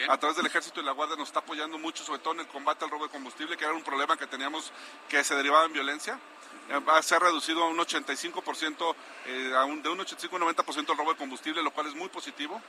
A 0.09 0.19
través 0.19 0.37
del 0.37 0.47
ejército 0.47 0.81
y 0.81 0.85
la 0.85 0.93
guardia 0.93 1.17
nos 1.17 1.29
está 1.29 1.41
apoyando 1.41 1.79
mucho, 1.79 2.05
sobre 2.05 2.21
todo 2.21 2.35
en 2.35 2.41
el 2.41 2.49
combate 2.49 2.85
al 2.85 2.91
robo 2.91 3.05
de 3.05 3.11
combustible, 3.11 3.57
que 3.57 3.65
era 3.65 3.75
un 3.75 3.83
problema 3.83 4.17
que 4.17 4.27
teníamos 4.27 4.73
que 5.09 5.23
se 5.23 5.35
derivaba 5.35 5.67
en 5.67 5.73
violencia. 5.73 6.19
Eh, 6.69 7.03
se 7.03 7.15
ha 7.15 7.19
reducido 7.19 7.63
a 7.63 7.69
un 7.69 7.77
85%, 7.77 8.95
eh, 9.27 9.53
a 9.55 9.65
un, 9.65 9.83
de 9.83 9.89
un 9.91 10.01
85 10.01 10.39
90% 10.39 10.91
el 10.91 10.97
robo 10.97 11.13
de 11.13 11.19
combustible, 11.19 11.63
lo 11.63 11.71
cual 11.71 11.89
es 11.89 11.95
muy 11.95 12.09
positivo. 12.09 12.61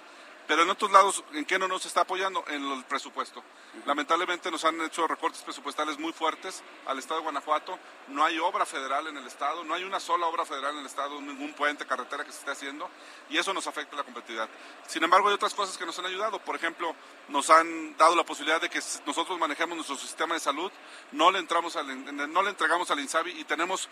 Pero 0.48 0.62
en 0.62 0.70
otros 0.70 0.92
lados, 0.92 1.24
¿en 1.34 1.46
qué 1.46 1.58
no 1.58 1.68
nos 1.68 1.86
está 1.86 2.02
apoyando? 2.02 2.44
En 2.48 2.64
el 2.64 2.84
presupuesto. 2.86 3.44
Lamentablemente 3.86 4.52
nos 4.52 4.64
han 4.64 4.80
hecho 4.82 5.08
recortes 5.08 5.42
presupuestales 5.42 5.98
muy 5.98 6.14
fuertes 6.14 6.64
al 6.86 7.00
Estado 7.00 7.20
de 7.20 7.24
Guanajuato. 7.24 7.80
No 8.10 8.24
hay 8.24 8.38
obra 8.38 8.66
federal 8.66 9.08
en 9.08 9.18
el 9.18 9.26
Estado, 9.26 9.64
no 9.64 9.74
hay 9.74 9.84
una 9.84 10.00
sola 10.00 10.28
obra 10.28 10.46
federal 10.46 10.74
en 10.74 10.82
el 10.82 10.86
Estado, 10.86 11.20
ningún 11.20 11.54
puente, 11.54 11.86
carretera 11.86 12.24
que 12.24 12.32
se 12.32 12.40
esté 12.40 12.52
haciendo, 12.52 12.90
y 13.30 13.38
eso 13.38 13.54
nos 13.54 13.66
afecta 13.66 13.96
la 13.96 14.04
competitividad. 14.04 14.50
Sin 14.88 15.04
embargo, 15.04 15.30
hay 15.30 15.34
otras 15.34 15.54
cosas 15.54 15.78
que 15.78 15.86
nos 15.86 15.98
han 15.98 16.06
ayudado. 16.06 16.40
Por 16.40 16.56
ejemplo, 16.56 16.96
nos 17.28 17.50
han 17.50 17.98
dado 17.98 18.16
la 18.16 18.24
posibilidad 18.24 18.62
de 18.62 18.70
que 18.70 18.80
nosotros 19.06 19.40
manejemos 19.40 19.76
nuestro 19.76 19.98
sistema 19.98 20.36
de 20.36 20.40
salud, 20.40 20.72
no 21.12 21.32
le, 21.32 21.40
entramos 21.40 21.76
al, 21.76 22.32
no 22.32 22.44
le 22.44 22.50
entregamos 22.50 22.92
al 22.92 23.00
INSABI 23.00 23.40
y 23.40 23.44
tenemos 23.46 23.90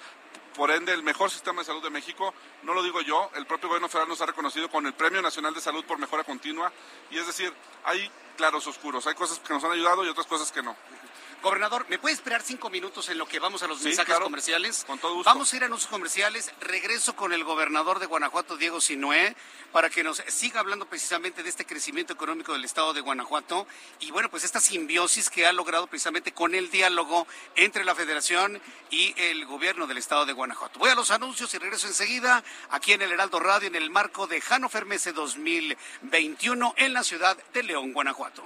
por 0.53 0.71
ende 0.71 0.93
el 0.93 1.03
mejor 1.03 1.29
sistema 1.29 1.61
de 1.61 1.65
salud 1.65 1.83
de 1.83 1.89
México. 1.89 2.33
No 2.63 2.73
lo 2.73 2.83
digo 2.83 3.01
yo, 3.01 3.29
el 3.35 3.45
propio 3.45 3.69
gobierno 3.69 3.89
federal 3.89 4.09
nos 4.09 4.21
ha 4.21 4.25
reconocido 4.25 4.69
con 4.69 4.85
el 4.85 4.93
Premio 4.93 5.21
Nacional 5.21 5.53
de 5.53 5.61
Salud 5.61 5.83
por 5.85 5.97
Mejora 5.97 6.23
Continua. 6.23 6.71
Y 7.11 7.17
es 7.17 7.27
decir, 7.27 7.53
hay 7.83 8.09
claros 8.37 8.65
oscuros, 8.67 9.05
hay 9.07 9.15
cosas 9.15 9.39
que 9.39 9.53
nos 9.53 9.63
han 9.63 9.71
ayudado 9.71 10.05
y 10.05 10.09
otras 10.09 10.27
cosas 10.27 10.51
que 10.51 10.61
no. 10.61 10.75
Gobernador, 11.43 11.85
¿me 11.89 11.99
puede 11.99 12.15
esperar 12.15 12.41
cinco 12.41 12.69
minutos 12.69 13.09
en 13.09 13.17
lo 13.17 13.27
que 13.27 13.37
vamos 13.37 13.61
a 13.63 13.67
los 13.67 13.81
mensajes 13.81 14.17
comerciales? 14.17 14.85
Con 14.87 14.97
todo 14.97 15.15
gusto. 15.15 15.29
Vamos 15.29 15.51
a 15.51 15.57
ir 15.57 15.65
a 15.65 15.67
nuestros 15.67 15.91
comerciales. 15.91 16.49
Regreso 16.61 17.17
con 17.17 17.33
el 17.33 17.43
gobernador 17.43 17.99
de 17.99 18.05
Guanajuato, 18.05 18.55
Diego 18.55 18.79
Sinué, 18.79 19.35
para 19.73 19.89
que 19.89 20.05
nos 20.05 20.23
siga 20.29 20.61
hablando 20.61 20.85
precisamente 20.85 21.43
de 21.43 21.49
este 21.49 21.65
crecimiento 21.65 22.13
económico 22.13 22.53
del 22.53 22.63
estado 22.63 22.93
de 22.93 23.01
Guanajuato 23.01 23.67
y 23.99 24.11
bueno, 24.11 24.29
pues 24.29 24.45
esta 24.45 24.61
simbiosis 24.61 25.29
que 25.29 25.45
ha 25.45 25.51
logrado 25.51 25.87
precisamente 25.87 26.31
con 26.31 26.55
el 26.55 26.71
diálogo 26.71 27.27
entre 27.57 27.83
la 27.83 27.93
Federación 27.93 28.61
y 28.89 29.13
el 29.17 29.45
gobierno 29.45 29.85
del 29.85 29.97
estado 29.97 30.25
de 30.25 30.31
Guanajuato. 30.31 30.79
Voy 30.79 30.91
a 30.91 30.95
los 30.95 31.11
anuncios 31.11 31.53
y 31.53 31.57
regreso 31.57 31.87
enseguida 31.87 32.41
aquí 32.69 32.93
en 32.93 33.01
el 33.01 33.11
Heraldo 33.11 33.41
Radio 33.41 33.67
en 33.67 33.75
el 33.75 33.89
marco 33.89 34.27
de 34.27 34.39
Jano 34.39 34.69
Fermese 34.69 35.11
2021 35.11 36.73
en 36.77 36.93
la 36.93 37.03
ciudad 37.03 37.37
de 37.51 37.63
León, 37.63 37.91
Guanajuato. 37.91 38.45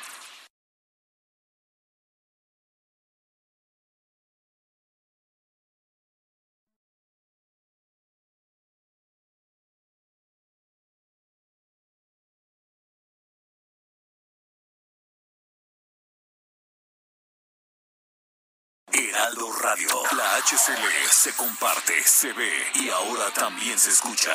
Heraldo 19.11 19.51
Radio. 19.51 19.89
La 20.15 20.37
HCL 20.37 21.09
se 21.09 21.35
comparte, 21.35 22.01
se 22.01 22.31
ve 22.31 22.71
y 22.75 22.89
ahora 22.89 23.29
también 23.33 23.77
se 23.77 23.89
escucha. 23.89 24.31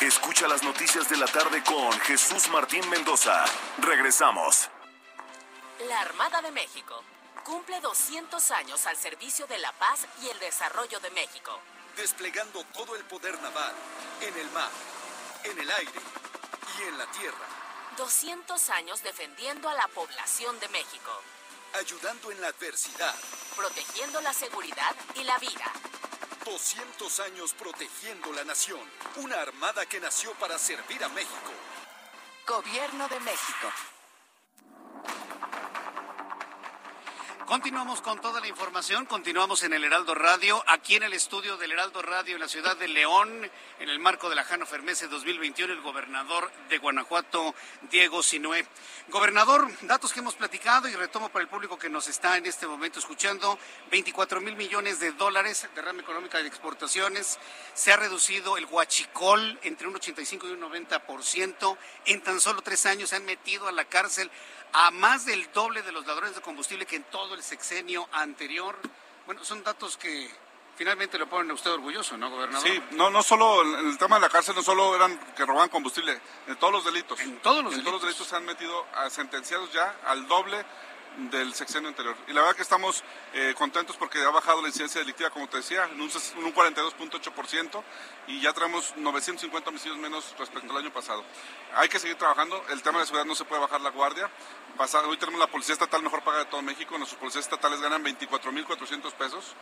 Escucha 0.00 0.48
las 0.48 0.64
noticias 0.64 1.08
de 1.08 1.16
la 1.16 1.26
tarde 1.26 1.62
con 1.62 1.92
Jesús 2.00 2.48
Martín 2.48 2.88
Mendoza. 2.90 3.44
Regresamos. 3.78 4.68
La 5.88 6.00
Armada 6.00 6.42
de 6.42 6.50
México 6.50 7.04
cumple 7.44 7.80
200 7.80 8.50
años 8.50 8.84
al 8.88 8.96
servicio 8.96 9.46
de 9.46 9.58
la 9.58 9.70
paz 9.74 10.08
y 10.20 10.28
el 10.30 10.38
desarrollo 10.40 10.98
de 10.98 11.10
México. 11.10 11.60
Desplegando 11.96 12.64
todo 12.72 12.96
el 12.96 13.04
poder 13.04 13.40
naval, 13.40 13.72
en 14.20 14.36
el 14.36 14.50
mar, 14.50 14.70
en 15.44 15.56
el 15.60 15.70
aire 15.70 16.00
y 16.80 16.88
en 16.88 16.98
la 16.98 17.06
tierra. 17.12 17.46
200 17.98 18.70
años 18.70 19.00
defendiendo 19.04 19.68
a 19.68 19.74
la 19.74 19.86
población 19.86 20.58
de 20.58 20.68
México 20.70 21.22
ayudando 21.74 22.30
en 22.30 22.40
la 22.40 22.48
adversidad, 22.48 23.14
protegiendo 23.56 24.20
la 24.20 24.32
seguridad 24.32 24.94
y 25.16 25.24
la 25.24 25.38
vida. 25.38 25.72
200 26.44 27.20
años 27.20 27.54
protegiendo 27.54 28.32
la 28.32 28.44
nación, 28.44 28.80
una 29.16 29.40
armada 29.40 29.86
que 29.86 30.00
nació 30.00 30.32
para 30.34 30.58
servir 30.58 31.02
a 31.02 31.08
México. 31.08 31.52
Gobierno 32.46 33.08
de 33.08 33.20
México. 33.20 33.93
Continuamos 37.46 38.00
con 38.00 38.22
toda 38.22 38.40
la 38.40 38.48
información, 38.48 39.04
continuamos 39.04 39.64
en 39.64 39.74
el 39.74 39.84
Heraldo 39.84 40.14
Radio, 40.14 40.64
aquí 40.66 40.96
en 40.96 41.02
el 41.02 41.12
estudio 41.12 41.58
del 41.58 41.72
Heraldo 41.72 42.00
Radio 42.00 42.36
en 42.36 42.40
la 42.40 42.48
ciudad 42.48 42.74
de 42.74 42.88
León, 42.88 43.28
en 43.80 43.88
el 43.90 43.98
marco 43.98 44.30
de 44.30 44.34
la 44.34 44.44
Jano 44.44 44.64
Fermese 44.64 45.08
2021, 45.08 45.74
el 45.74 45.82
gobernador 45.82 46.50
de 46.70 46.78
Guanajuato, 46.78 47.54
Diego 47.90 48.22
Sinué. 48.22 48.66
Gobernador, 49.08 49.68
datos 49.82 50.14
que 50.14 50.20
hemos 50.20 50.36
platicado 50.36 50.88
y 50.88 50.94
retomo 50.94 51.28
para 51.28 51.42
el 51.42 51.48
público 51.50 51.78
que 51.78 51.90
nos 51.90 52.08
está 52.08 52.38
en 52.38 52.46
este 52.46 52.66
momento 52.66 52.98
escuchando, 52.98 53.58
24 53.90 54.40
mil 54.40 54.56
millones 54.56 54.98
de 54.98 55.12
dólares 55.12 55.68
de 55.74 55.82
rama 55.82 56.00
económica 56.00 56.38
de 56.38 56.48
exportaciones, 56.48 57.38
se 57.74 57.92
ha 57.92 57.98
reducido 57.98 58.56
el 58.56 58.64
huachicol 58.64 59.60
entre 59.62 59.86
un 59.86 59.96
85 59.96 60.48
y 60.48 60.52
un 60.52 60.62
90%, 60.62 61.76
en 62.06 62.22
tan 62.22 62.40
solo 62.40 62.62
tres 62.62 62.86
años 62.86 63.10
se 63.10 63.16
han 63.16 63.26
metido 63.26 63.68
a 63.68 63.72
la 63.72 63.84
cárcel 63.84 64.30
a 64.74 64.90
más 64.90 65.24
del 65.24 65.50
doble 65.52 65.82
de 65.82 65.92
los 65.92 66.06
ladrones 66.06 66.34
de 66.34 66.40
combustible 66.40 66.84
que 66.84 66.96
en 66.96 67.04
todo 67.04 67.34
el 67.34 67.42
sexenio 67.42 68.08
anterior. 68.12 68.76
Bueno, 69.24 69.44
son 69.44 69.62
datos 69.62 69.96
que 69.96 70.28
finalmente 70.76 71.16
lo 71.16 71.28
ponen 71.28 71.52
a 71.52 71.54
usted 71.54 71.70
orgulloso, 71.70 72.16
¿no, 72.16 72.28
gobernador? 72.28 72.66
Sí, 72.66 72.82
no, 72.90 73.08
no 73.08 73.22
solo 73.22 73.62
en 73.62 73.86
el 73.88 73.98
tema 73.98 74.16
de 74.16 74.22
la 74.22 74.28
cárcel, 74.28 74.56
no 74.56 74.62
solo 74.62 74.94
eran 74.96 75.16
que 75.34 75.46
robaban 75.46 75.68
combustible, 75.68 76.20
en 76.48 76.56
todos 76.56 76.72
los 76.72 76.84
delitos. 76.84 77.20
En 77.20 77.38
todos 77.38 77.62
los 77.62 77.72
en 77.72 77.78
delitos. 77.78 77.84
todos 77.84 77.94
los 77.94 78.02
delitos 78.02 78.26
se 78.26 78.36
han 78.36 78.44
metido 78.44 78.84
a 78.94 79.08
sentenciados 79.10 79.72
ya 79.72 79.96
al 80.06 80.26
doble 80.26 80.64
del 81.30 81.54
sexenio 81.54 81.88
anterior. 81.88 82.16
Y 82.26 82.32
la 82.32 82.40
verdad 82.40 82.56
que 82.56 82.62
estamos 82.62 83.02
eh, 83.32 83.54
contentos 83.56 83.96
porque 83.96 84.18
ha 84.22 84.30
bajado 84.30 84.62
la 84.62 84.68
incidencia 84.68 85.00
delictiva, 85.00 85.30
como 85.30 85.48
te 85.48 85.58
decía, 85.58 85.84
en 85.84 86.00
un, 86.00 86.10
un 86.10 86.54
42.8% 86.54 87.82
y 88.28 88.40
ya 88.40 88.52
traemos 88.52 88.94
950 88.96 89.70
homicidios 89.70 89.98
menos 89.98 90.34
respecto 90.38 90.70
al 90.72 90.78
año 90.78 90.92
pasado. 90.92 91.24
Hay 91.74 91.88
que 91.88 91.98
seguir 91.98 92.16
trabajando, 92.16 92.62
el 92.70 92.82
tema 92.82 93.00
de 93.00 93.06
seguridad 93.06 93.26
no 93.26 93.34
se 93.34 93.44
puede 93.44 93.60
bajar 93.60 93.80
la 93.80 93.90
guardia. 93.90 94.30
Pasado, 94.76 95.08
hoy 95.08 95.16
tenemos 95.16 95.40
la 95.40 95.46
policía 95.46 95.72
estatal 95.72 96.02
mejor 96.02 96.22
paga 96.22 96.38
de 96.38 96.44
todo 96.46 96.62
México, 96.62 96.96
nuestros 96.98 97.20
policías 97.20 97.44
estatales 97.44 97.80
ganan 97.80 98.04
24.400 98.04 99.12
pesos 99.12 99.54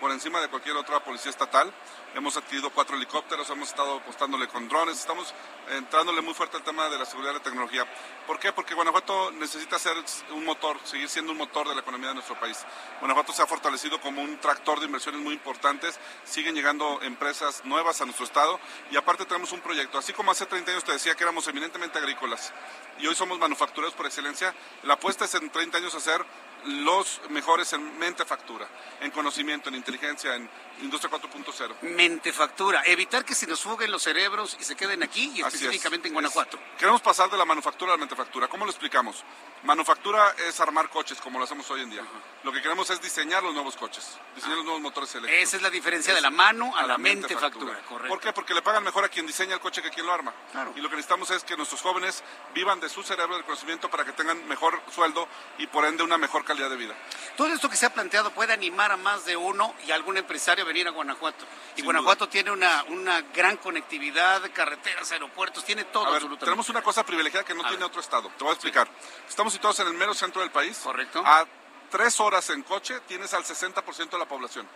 por 0.00 0.10
encima 0.10 0.40
de 0.40 0.48
cualquier 0.48 0.76
otra 0.76 1.02
policía 1.02 1.30
estatal. 1.30 1.72
Hemos 2.14 2.36
adquirido 2.36 2.70
cuatro 2.70 2.96
helicópteros, 2.96 3.50
hemos 3.50 3.68
estado 3.68 3.96
apostándole 3.96 4.48
con 4.48 4.68
drones, 4.68 4.98
estamos 4.98 5.34
entrándole 5.70 6.22
muy 6.22 6.32
fuerte 6.32 6.56
al 6.56 6.62
tema 6.62 6.88
de 6.88 6.98
la 6.98 7.04
seguridad 7.04 7.32
y 7.32 7.34
la 7.34 7.42
tecnología. 7.42 7.84
¿Por 8.26 8.38
qué? 8.38 8.52
Porque 8.52 8.74
Guanajuato 8.74 9.32
necesita 9.32 9.78
ser 9.78 9.96
un 10.34 10.44
motor, 10.44 10.78
seguir 10.84 11.08
siendo 11.08 11.32
un 11.32 11.38
motor 11.38 11.68
de 11.68 11.74
la 11.74 11.82
economía 11.82 12.08
de 12.08 12.14
nuestro 12.14 12.38
país. 12.40 12.64
Guanajuato 13.00 13.32
se 13.32 13.42
ha 13.42 13.46
fortalecido 13.46 14.00
como 14.00 14.22
un 14.22 14.38
tractor 14.38 14.80
de 14.80 14.86
inversiones 14.86 15.20
muy 15.20 15.34
importantes, 15.34 15.98
siguen 16.24 16.54
llegando 16.54 17.00
empresas 17.02 17.64
nuevas 17.64 18.00
a 18.00 18.06
nuestro 18.06 18.24
estado 18.24 18.58
y 18.90 18.96
aparte 18.96 19.26
tenemos 19.26 19.52
un 19.52 19.60
proyecto. 19.60 19.98
Así 19.98 20.12
como 20.12 20.30
hace 20.30 20.46
30 20.46 20.70
años 20.70 20.84
te 20.84 20.92
decía 20.92 21.14
que 21.14 21.22
éramos 21.22 21.46
eminentemente 21.48 21.98
agrícolas 21.98 22.52
y 22.98 23.06
hoy 23.06 23.14
somos 23.14 23.38
manufactureros 23.38 23.94
por 23.94 24.06
excelencia, 24.06 24.54
la 24.84 24.94
apuesta 24.94 25.26
es 25.26 25.34
en 25.34 25.50
30 25.50 25.78
años 25.78 25.94
hacer 25.94 26.24
los 26.66 27.20
mejores 27.30 27.72
en 27.72 27.98
mentefactura, 27.98 28.68
en 29.00 29.10
conocimiento, 29.10 29.68
en 29.68 29.76
inteligencia, 29.76 30.34
en 30.34 30.48
industria 30.82 31.10
4.0. 31.10 31.82
Mentefactura, 31.82 32.82
evitar 32.84 33.24
que 33.24 33.34
se 33.34 33.46
nos 33.46 33.60
fuguen 33.60 33.90
los 33.90 34.02
cerebros 34.02 34.56
y 34.60 34.64
se 34.64 34.76
queden 34.76 35.02
aquí 35.02 35.32
y 35.34 35.42
Así 35.42 35.56
específicamente 35.56 36.08
es. 36.08 36.10
en 36.10 36.14
Guanajuato. 36.14 36.58
Queremos 36.78 37.00
pasar 37.00 37.30
de 37.30 37.36
la 37.36 37.44
manufactura 37.44 37.92
a 37.92 37.94
la 37.94 38.00
mentefactura. 38.00 38.48
¿Cómo 38.48 38.64
lo 38.64 38.70
explicamos? 38.70 39.24
Manufactura 39.62 40.34
es 40.46 40.60
armar 40.60 40.88
coches, 40.90 41.20
como 41.20 41.38
lo 41.38 41.44
hacemos 41.44 41.68
hoy 41.70 41.82
en 41.82 41.90
día. 41.90 42.02
Lo 42.44 42.52
que 42.52 42.62
queremos 42.62 42.88
es 42.90 43.00
diseñar 43.00 43.42
los 43.42 43.52
nuevos 43.52 43.76
coches, 43.76 44.16
diseñar 44.34 44.58
los 44.58 44.64
nuevos 44.64 44.82
motores 44.82 45.12
eléctricos. 45.14 45.48
Esa 45.48 45.56
es 45.56 45.62
la 45.62 45.70
diferencia 45.70 46.14
de 46.14 46.20
la 46.20 46.30
mano 46.30 46.76
a, 46.76 46.86
la 46.86 46.98
mentefactura, 46.98 47.82
correcto. 47.82 48.08
¿Por 48.08 48.20
qué? 48.20 48.32
Porque 48.32 48.54
le 48.54 48.62
pagan 48.62 48.84
mejor 48.84 49.04
a 49.04 49.08
quien 49.08 49.26
diseña 49.26 49.54
el 49.54 49.60
coche 49.60 49.82
que 49.82 49.88
a 49.88 49.90
quien 49.90 50.06
lo 50.06 50.12
arma. 50.12 50.32
Claro. 50.52 50.72
Y 50.76 50.80
lo 50.80 50.88
que 50.88 50.96
necesitamos 50.96 51.30
es 51.30 51.42
que 51.42 51.56
nuestros 51.56 51.80
jóvenes 51.80 52.22
vivan 52.54 52.78
de 52.78 52.88
su 52.88 53.02
cerebro 53.02 53.34
del 53.34 53.44
conocimiento 53.44 53.90
para 53.90 54.04
que 54.04 54.12
tengan 54.12 54.46
mejor 54.46 54.80
sueldo 54.94 55.26
y 55.58 55.66
por 55.66 55.84
ende 55.84 56.02
una 56.04 56.18
mejor 56.18 56.44
calidad 56.44 56.70
de 56.70 56.76
vida. 56.76 56.94
Todo 57.36 57.48
esto 57.48 57.68
que 57.68 57.76
se 57.76 57.86
ha 57.86 57.94
planteado 57.94 58.30
puede 58.30 58.52
animar 58.52 58.92
a 58.92 58.96
más 58.96 59.24
de 59.24 59.36
uno 59.36 59.74
y 59.86 59.90
algún 59.90 60.16
empresario 60.16 60.64
a 60.64 60.65
venir 60.66 60.86
a 60.86 60.90
Guanajuato. 60.90 61.44
Y 61.72 61.76
Sin 61.76 61.84
Guanajuato 61.84 62.28
tiene 62.28 62.50
una, 62.50 62.84
una 62.88 63.22
gran 63.22 63.56
conectividad, 63.56 64.42
carreteras, 64.52 65.10
aeropuertos, 65.12 65.64
tiene 65.64 65.84
todo 65.84 66.06
A 66.06 66.10
ver, 66.10 66.24
tenemos 66.38 66.68
una 66.68 66.82
cosa 66.82 67.04
privilegiada 67.04 67.44
que 67.44 67.54
no 67.54 67.62
A 67.62 67.68
tiene 67.68 67.78
ver. 67.78 67.86
otro 67.86 68.00
estado. 68.00 68.30
Te 68.36 68.44
voy 68.44 68.50
a 68.50 68.54
explicar. 68.54 68.88
Estamos 69.28 69.52
situados 69.52 69.80
en 69.80 69.88
el 69.88 69.94
mero 69.94 70.12
centro 70.14 70.42
del 70.42 70.50
país. 70.50 70.78
Correcto. 70.82 71.22
A 71.24 71.46
tres 71.90 72.18
horas 72.20 72.50
en 72.50 72.62
coche 72.62 73.00
tienes 73.06 73.32
al 73.32 73.44
60% 73.44 74.10
de 74.10 74.18
la 74.18 74.26
población. 74.26 74.68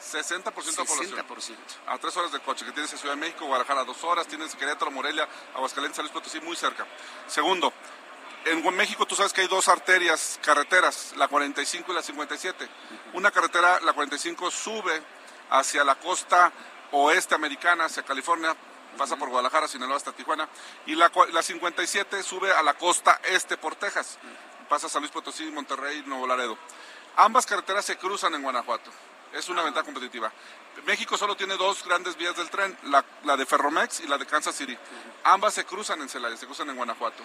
60% 0.00 0.34
de 0.34 1.14
la 1.14 1.24
población. 1.24 1.56
60%. 1.56 1.56
A 1.86 1.98
tres 1.98 2.16
horas 2.16 2.32
de 2.32 2.40
coche, 2.40 2.64
que 2.64 2.72
tienes 2.72 2.92
en 2.92 2.98
Ciudad 2.98 3.14
de 3.14 3.20
México, 3.20 3.46
Guadalajara, 3.46 3.84
dos 3.84 4.02
horas, 4.04 4.26
tienes 4.26 4.54
Querétaro, 4.54 4.90
Morelia, 4.90 5.28
Aguascalientes, 5.54 5.96
San 5.96 6.04
Luis 6.04 6.12
Potosí, 6.12 6.40
muy 6.40 6.56
cerca. 6.56 6.86
Segundo, 7.26 7.72
en 8.44 8.76
México 8.76 9.06
tú 9.06 9.16
sabes 9.16 9.32
que 9.32 9.40
hay 9.40 9.48
dos 9.48 9.68
arterias, 9.68 10.38
carreteras, 10.42 11.14
la 11.16 11.28
45 11.28 11.90
y 11.90 11.94
la 11.94 12.02
57. 12.02 12.68
Una 13.14 13.30
carretera, 13.30 13.80
la 13.80 13.92
45, 13.92 14.50
sube 14.50 15.02
hacia 15.50 15.84
la 15.84 15.94
costa 15.96 16.52
oeste 16.92 17.34
americana, 17.34 17.86
hacia 17.86 18.02
California, 18.02 18.54
pasa 18.96 19.16
por 19.16 19.28
Guadalajara, 19.28 19.68
Sinaloa 19.68 19.96
hasta 19.96 20.12
Tijuana, 20.12 20.48
y 20.86 20.94
la, 20.94 21.10
la 21.32 21.42
57 21.42 22.22
sube 22.22 22.52
a 22.52 22.62
la 22.62 22.74
costa 22.74 23.20
este 23.24 23.56
por 23.56 23.74
Texas, 23.76 24.18
pasa 24.68 24.88
San 24.88 25.02
Luis 25.02 25.12
Potosí, 25.12 25.50
Monterrey, 25.50 26.02
Nuevo 26.06 26.26
Laredo. 26.26 26.56
Ambas 27.16 27.46
carreteras 27.46 27.84
se 27.84 27.96
cruzan 27.96 28.34
en 28.34 28.42
Guanajuato. 28.42 28.90
Es 29.32 29.48
una 29.48 29.62
ventaja 29.62 29.84
competitiva. 29.84 30.30
México 30.84 31.16
solo 31.16 31.36
tiene 31.36 31.56
dos 31.56 31.84
grandes 31.84 32.16
vías 32.16 32.36
del 32.36 32.50
tren, 32.50 32.76
la, 32.84 33.36
de 33.36 33.46
Ferromex 33.46 34.00
y 34.00 34.06
la 34.06 34.18
de 34.18 34.26
Kansas 34.26 34.54
City. 34.54 34.76
Ambas 35.24 35.54
se 35.54 35.64
cruzan 35.64 36.00
en 36.02 36.08
Celaya, 36.08 36.36
se 36.36 36.46
cruzan 36.46 36.68
en 36.70 36.76
Guanajuato. 36.76 37.22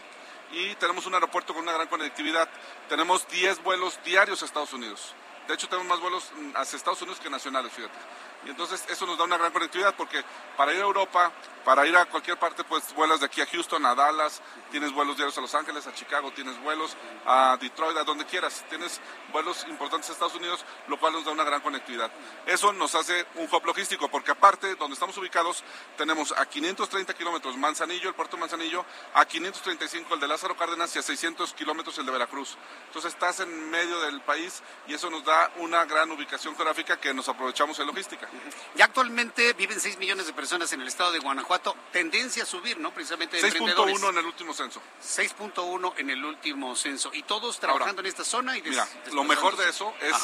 Y 0.52 0.76
tenemos 0.76 1.06
un 1.06 1.14
aeropuerto 1.14 1.54
con 1.54 1.64
una 1.64 1.74
gran 1.74 1.88
conectividad. 1.88 2.50
Tenemos 2.90 3.28
10 3.28 3.64
vuelos 3.64 4.00
diarios 4.04 4.42
a 4.42 4.46
Estados 4.46 4.74
Unidos. 4.74 5.14
De 5.48 5.54
hecho, 5.54 5.68
tenemos 5.68 5.88
más 5.88 6.00
vuelos 6.00 6.32
hacia 6.56 6.78
Estados 6.78 7.02
Unidos 7.02 7.20
que 7.20 7.30
nacionales, 7.30 7.72
fíjate. 7.74 7.98
Y 8.46 8.50
entonces 8.50 8.84
eso 8.90 9.06
nos 9.06 9.18
da 9.18 9.24
una 9.24 9.38
gran 9.38 9.52
conectividad 9.52 9.94
porque 9.96 10.24
para 10.58 10.74
ir 10.74 10.80
a 10.80 10.84
Europa, 10.84 11.32
para 11.64 11.86
ir 11.86 11.96
a 11.96 12.06
cualquier 12.06 12.38
parte, 12.38 12.64
pues 12.64 12.94
vuelas 12.96 13.20
de 13.20 13.28
aquí 13.28 13.42
a 13.42 13.46
Houston, 13.46 13.86
a 13.86 13.94
Dallas, 13.94 14.42
tienes 14.72 14.92
vuelos 14.92 15.16
diarios 15.16 15.38
a 15.38 15.42
Los 15.42 15.54
Ángeles, 15.54 15.86
a 15.86 15.94
Chicago, 15.94 16.32
tienes 16.32 16.60
vuelos 16.62 16.98
a 17.26 17.58
Detroit, 17.62 17.98
a 17.98 18.04
donde 18.04 18.26
quieras. 18.26 18.66
Tienes 18.70 19.00
vuelos 19.32 19.66
importantes 19.70 20.10
a 20.10 20.14
Estados 20.14 20.36
Unidos, 20.36 20.66
lo 20.88 21.00
cual 21.00 21.14
nos 21.14 21.26
da 21.26 21.32
una 21.32 21.44
gran 21.44 21.62
conectividad. 21.62 22.12
Eso 22.46 22.74
nos 22.74 22.96
hace 22.96 23.26
un 23.36 23.48
hub 23.52 23.66
logístico 23.66 24.10
porque 24.10 24.32
aparte, 24.32 24.76
donde 24.76 24.96
estamos 24.96 25.18
ubicados, 25.18 25.64
tenemos 25.98 26.34
a 26.38 26.46
530 26.46 27.14
kilómetros 27.14 27.58
Manzanillo, 27.58 28.10
el 28.10 28.16
puerto 28.16 28.38
de 28.38 28.42
Manzanillo, 28.42 28.86
a 29.14 29.26
535 29.26 30.14
el 30.16 30.20
de 30.20 30.28
Lázaro 30.28 30.58
Cárdenas 30.58 30.96
y 30.96 31.00
a 31.00 31.04
600 31.04 31.54
kilómetros 31.54 31.98
el 32.00 32.06
de 32.06 32.12
Veracruz. 32.12 32.58
Entonces 32.88 33.14
estás 33.14 33.40
en 33.42 33.70
medio 33.70 34.00
del 34.02 34.22
país 34.22 34.64
y 34.88 34.94
eso 34.94 35.10
nos 35.10 35.24
da 35.24 35.52
una 35.58 35.86
gran 35.86 36.12
ubicación 36.12 36.56
geográfica 36.56 36.98
que 36.98 37.14
nos 37.14 37.30
aprovechamos 37.30 37.80
en 37.80 37.88
logística. 37.88 38.31
Ya 38.76 38.86
actualmente 38.86 39.54
viven 39.54 39.80
6 39.80 39.98
millones 39.98 40.28
de 40.28 40.34
personas 40.34 40.72
en 40.74 40.82
el 40.82 40.88
estado 40.88 41.12
de 41.12 41.20
Guanajuato, 41.20 41.76
tendencia 41.92 42.44
a 42.44 42.46
subir, 42.46 42.78
¿no? 42.80 42.94
Precisamente 42.94 43.42
6.1 43.42 44.10
en 44.10 44.18
el 44.18 44.26
último 44.26 44.54
censo. 44.54 44.82
6.1 45.04 45.94
en 45.98 46.10
el 46.10 46.24
último 46.24 46.76
censo. 46.76 47.12
Y 47.14 47.24
todos 47.24 47.60
trabajando 47.60 48.02
en 48.02 48.08
esta 48.08 48.24
zona 48.24 48.58
y 48.58 48.62
Mira, 48.62 48.88
lo 49.12 49.24
mejor 49.24 49.58
de 49.58 49.70
eso 49.70 49.94
es 50.02 50.16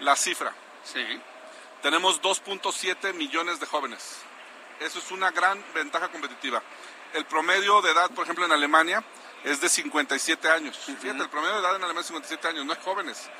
la 0.00 0.16
cifra. 0.16 0.52
Sí. 0.84 1.04
Tenemos 1.80 2.20
2.7 2.22 3.14
millones 3.14 3.60
de 3.60 3.66
jóvenes. 3.66 4.16
Eso 4.80 4.98
es 4.98 5.10
una 5.10 5.30
gran 5.30 5.64
ventaja 5.74 6.08
competitiva. 6.08 6.62
El 7.14 7.24
promedio 7.26 7.82
de 7.82 7.92
edad, 7.92 8.10
por 8.10 8.24
ejemplo, 8.24 8.44
en 8.44 8.52
Alemania 8.52 9.04
es 9.44 9.60
de 9.60 9.68
57 9.68 10.48
años. 10.48 10.78
Fíjate, 10.78 11.22
el 11.22 11.28
promedio 11.28 11.54
de 11.54 11.60
edad 11.60 11.76
en 11.76 11.84
Alemania 11.84 12.00
es 12.00 12.06
57 12.06 12.48
años, 12.48 12.66
no 12.66 12.72
es 12.72 12.78
jóvenes. 12.80 13.30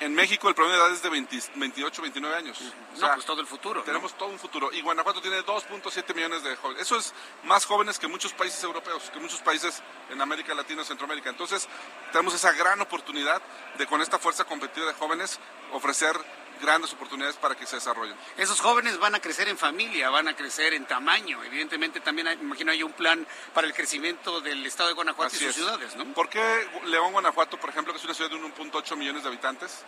En 0.00 0.14
México 0.14 0.48
el 0.48 0.54
promedio 0.54 0.78
de 0.78 0.84
edad 0.86 0.94
es 0.94 1.02
de 1.02 1.10
28, 1.10 2.02
29 2.02 2.34
años. 2.34 2.58
no, 2.98 3.12
pues 3.12 3.26
todo 3.26 3.42
el 3.42 3.46
futuro. 3.46 3.82
Tenemos 3.82 4.16
todo 4.16 4.30
un 4.30 4.38
futuro. 4.38 4.72
Y 4.72 4.80
Guanajuato 4.80 5.20
tiene 5.20 5.44
2.7 5.44 6.14
millones 6.14 6.42
de 6.42 6.56
jóvenes. 6.56 6.82
Eso 6.82 6.96
es 6.96 7.12
más 7.44 7.66
jóvenes 7.66 7.98
que 7.98 8.08
muchos 8.08 8.32
países 8.32 8.64
europeos, 8.64 9.10
que 9.12 9.20
muchos 9.20 9.40
países 9.40 9.82
en 10.08 10.18
América 10.22 10.54
Latina 10.54 10.84
Centroamérica. 10.84 11.28
Entonces, 11.28 11.68
tenemos 12.12 12.32
esa 12.32 12.52
gran 12.52 12.80
oportunidad 12.80 13.42
de 13.76 13.86
con 13.86 14.00
esta 14.00 14.18
fuerza 14.18 14.44
competitiva 14.44 14.86
de 14.86 14.94
jóvenes 14.94 15.38
ofrecer 15.72 16.16
grandes 16.60 16.92
oportunidades 16.92 17.36
para 17.36 17.54
que 17.54 17.66
se 17.66 17.76
desarrollen. 17.76 18.16
Esos 18.36 18.60
jóvenes 18.60 18.98
van 18.98 19.14
a 19.14 19.20
crecer 19.20 19.48
en 19.48 19.58
familia, 19.58 20.10
van 20.10 20.28
a 20.28 20.36
crecer 20.36 20.74
en 20.74 20.86
tamaño. 20.86 21.42
Evidentemente 21.44 22.00
también 22.00 22.28
hay, 22.28 22.38
imagino 22.40 22.72
hay 22.72 22.82
un 22.82 22.92
plan 22.92 23.26
para 23.54 23.66
el 23.66 23.74
crecimiento 23.74 24.40
del 24.40 24.64
estado 24.66 24.88
de 24.88 24.94
Guanajuato 24.94 25.34
y 25.36 25.38
sus 25.38 25.54
ciudades, 25.54 25.96
¿no? 25.96 26.04
¿Por 26.14 26.28
qué 26.28 26.68
León, 26.86 27.12
Guanajuato, 27.12 27.58
por 27.58 27.70
ejemplo, 27.70 27.92
que 27.92 27.98
es 27.98 28.04
una 28.04 28.14
ciudad 28.14 28.30
de 28.30 28.36
1.8 28.36 28.96
millones 28.96 29.22
de 29.22 29.28
habitantes, 29.28 29.84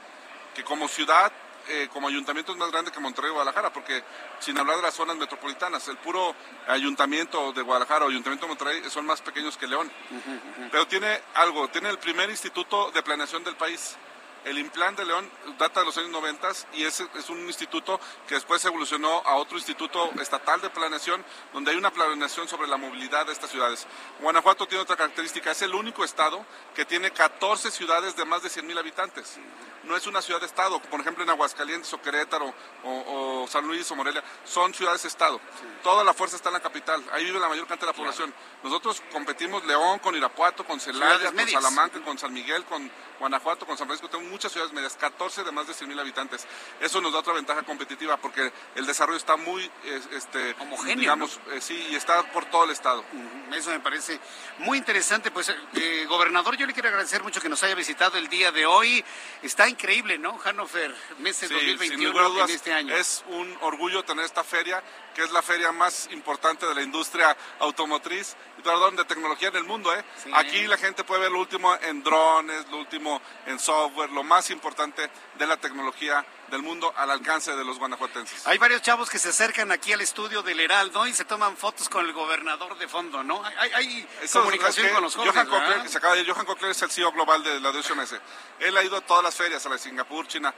que 0.55 0.65
como 0.65 0.89
ciudad 0.89 1.33
eh, 1.69 1.89
como 1.93 2.09
ayuntamiento 2.09 2.53
es 2.53 2.59
más 2.59 2.73
grande 2.73 2.91
que 2.91 2.99
Monterrey 2.99 3.31
y 3.31 3.35
Guadalajara, 3.35 3.73
porque 3.73 4.03
sin 4.41 4.59
hablar 4.59 4.77
de 4.77 4.83
las 4.83 4.95
zonas 4.95 5.17
metropolitanas, 5.17 5.87
el 5.89 5.97
puro 5.97 6.35
ayuntamiento 6.67 7.53
de 7.53 7.63
Guadalajara 7.63 8.05
o 8.05 8.09
ayuntamiento 8.09 8.47
de 8.47 8.49
Monterrey 8.49 8.83
son 8.91 9.07
más 9.07 9.21
pequeños 9.21 9.57
que 9.57 9.69
León. 9.69 9.91
Pero 10.73 10.87
tiene 10.89 11.21
algo, 11.35 11.69
tiene 11.69 11.91
el 11.91 11.99
primer 11.99 12.31
instituto 12.31 12.91
de 12.91 13.03
planeación 13.03 13.45
del 13.45 13.55
país. 13.55 13.97
El 14.45 14.59
Implan 14.59 14.97
de 14.97 15.05
León 15.05 15.31
data 15.59 15.81
de 15.81 15.87
los 15.87 15.97
años 15.99 16.11
90 16.11 16.49
y 16.75 16.85
es, 16.85 17.01
es, 17.01 17.31
un 17.31 17.41
instituto 17.47 18.01
que 18.27 18.35
después 18.35 18.65
evolucionó 18.65 19.23
a 19.25 19.37
otro 19.37 19.57
instituto 19.57 20.11
estatal 20.21 20.61
de 20.61 20.71
planeación, 20.71 21.25
donde 21.53 21.71
hay 21.71 21.77
una 21.77 21.93
planeación 21.93 22.49
sobre 22.49 22.69
la 22.69 22.77
movilidad 22.77 23.27
de 23.27 23.33
estas 23.33 23.51
ciudades. 23.51 23.87
Guanajuato 24.21 24.67
tiene 24.67 24.83
otra 24.83 24.97
característica, 24.97 25.51
es 25.51 25.63
el 25.63 25.75
único 25.75 26.05
estado 26.05 26.45
que 26.75 26.85
tiene 26.85 27.11
14 27.11 27.71
ciudades 27.71 28.17
de 28.17 28.25
más 28.25 28.43
de 28.43 28.51
100 28.51 28.67
mil 28.67 28.79
habitantes 28.79 29.39
no 29.85 29.97
es 29.97 30.07
una 30.07 30.23
ciudad-estado, 30.23 30.81
por 30.83 31.01
ejemplo 31.01 31.25
en 31.25 31.31
Aguascalientes 31.31 31.93
o 31.93 32.01
Querétaro 32.01 32.55
o, 32.85 33.47
San 33.49 33.67
Luis 33.67 33.91
o 33.91 33.97
Morelia, 33.97 34.23
son 34.45 34.73
ciudades-estado. 34.73 35.41
Toda 35.83 36.05
la 36.05 36.15
fuerza 36.15 36.37
está 36.37 36.49
en 36.49 36.55
la 36.55 36.61
capital, 36.61 37.03
ahí 37.13 37.25
vive 37.25 37.41
la 37.41 37.49
mayor 37.49 37.67
cantidad 37.67 37.89
de 37.89 37.93
la 37.93 37.97
población. 37.97 38.33
Nosotros 38.63 39.03
competimos 39.11 39.65
León 39.65 39.99
con 39.99 40.15
Irapuato, 40.15 40.65
con 40.65 40.79
Celaya, 40.79 41.33
con 41.33 41.49
Salamanca, 41.49 42.01
con 42.03 42.19
San 42.19 42.33
Miguel, 42.33 42.65
con 42.65 42.91
Guanajuato, 43.19 43.67
con 43.67 43.77
San 43.77 43.87
Francisco, 43.87 44.09
tenemos 44.09 44.32
muchas 44.33 44.51
ciudades 44.51 44.73
medias, 44.73 44.97
14 44.97 45.45
de 45.45 45.53
más 45.53 45.67
de 45.69 45.75
100 45.75 45.89
mil 45.89 46.01
habitantes. 46.01 46.47
Eso 46.81 47.01
nos 47.01 47.13
da 47.13 47.21
otra 47.21 47.35
ventaja 47.35 47.63
competitiva 47.63 48.17
porque 48.17 48.51
el 48.75 48.87
desarrollo 48.87 49.19
está 49.19 49.37
muy 49.37 49.71
este, 50.11 50.57
homogéneo, 50.59 51.01
digamos, 51.01 51.39
eh, 51.53 51.61
sí, 51.61 51.89
y 51.91 51.95
está 51.95 52.23
por 52.33 52.47
todo 52.47 52.65
el 52.65 52.71
estado. 52.71 53.05
Eso 53.55 53.71
me 53.71 53.81
parece 53.81 54.19
muy 54.59 54.79
interesante. 54.79 55.31
Pues, 55.31 55.55
eh, 55.75 56.07
gobernador, 56.09 56.57
yo 56.57 56.67
le 56.67 56.73
quiero 56.73 56.89
agradecer 56.89 57.23
mucho 57.23 57.41
que 57.41 57.49
nos 57.49 57.63
haya 57.63 57.75
visitado 57.75 58.17
el 58.19 58.29
día 58.29 58.51
de 58.51 58.67
hoy. 58.67 59.05
Está 59.43 59.69
increíble, 59.69 60.19
¿no? 60.19 60.39
Hannover, 60.39 60.95
mes 61.19 61.41
2021 61.41 62.45
en 62.45 62.51
este 62.51 62.73
año. 62.73 62.95
Es 62.97 63.25
un 63.29 63.57
orgullo 63.61 64.03
tener 64.05 64.25
esta 64.25 64.43
feria, 64.43 64.83
que 65.15 65.23
es 65.23 65.31
la 65.31 65.43
feria 65.43 65.73
más 65.73 66.09
importante 66.11 66.67
de 66.67 66.75
la 66.75 66.83
industria 66.83 67.37
automotriz, 67.59 68.35
perdón, 68.65 68.97
de 68.97 69.05
tecnología 69.05 69.49
en 69.49 69.57
el 69.57 69.65
mundo, 69.65 69.95
¿eh? 69.95 70.03
Aquí 70.35 70.67
la 70.67 70.79
gente 70.79 71.05
puede 71.05 71.23
ver 71.23 71.33
lo 71.33 71.41
último 71.41 71.75
en 71.83 72.03
drones, 72.03 72.69
lo 72.71 72.79
último 72.79 73.21
en 73.47 73.59
software, 73.59 74.11
lo 74.11 74.22
más 74.23 74.51
importante 74.51 75.11
de 75.39 75.47
la 75.47 75.57
tecnología 75.57 76.25
del 76.51 76.63
mundo 76.63 76.93
al 76.97 77.11
alcance 77.11 77.55
de 77.57 77.65
los 77.65 77.79
guanajuatenses. 77.79 78.47
Hay 78.47 78.59
varios 78.59 78.83
chavos 78.83 79.09
que 79.09 79.19
se 79.19 79.31
acercan 79.31 79.73
aquí 79.73 79.93
al 79.93 80.01
estudio 80.01 80.43
del 80.43 80.61
Heraldo 80.61 81.07
y 81.07 81.15
se 81.15 81.25
toman 81.25 81.57
fotos 81.57 81.89
con 81.89 82.05
el 82.05 82.13
gobernador 82.13 82.77
de 82.79 82.89
fondo, 82.89 83.23
¿no? 83.23 83.43
Hay, 83.45 84.07
comunicación 84.33 84.93
con 84.93 85.03
los 85.03 85.17
jóvenes, 85.17 85.35
Johan 85.49 85.89
se 85.89 85.99
acaba 85.99 86.15
de 86.15 86.25
Johan 86.25 86.45
Cochlear 86.45 86.73
es 86.73 86.83
el 86.83 86.91
CEO 86.91 87.13
global 87.13 87.43
de 87.43 87.61
la 87.61 87.73
DSMS. 87.73 88.17
Él 88.61 88.77
ha 88.77 88.85
ido 88.85 88.97
a 88.97 89.01
todas 89.01 89.25
las 89.25 89.35
ferias, 89.35 89.65
a 89.65 89.69
la 89.69 89.77
de 89.77 89.83
Singapur, 89.83 90.27
China. 90.27 90.55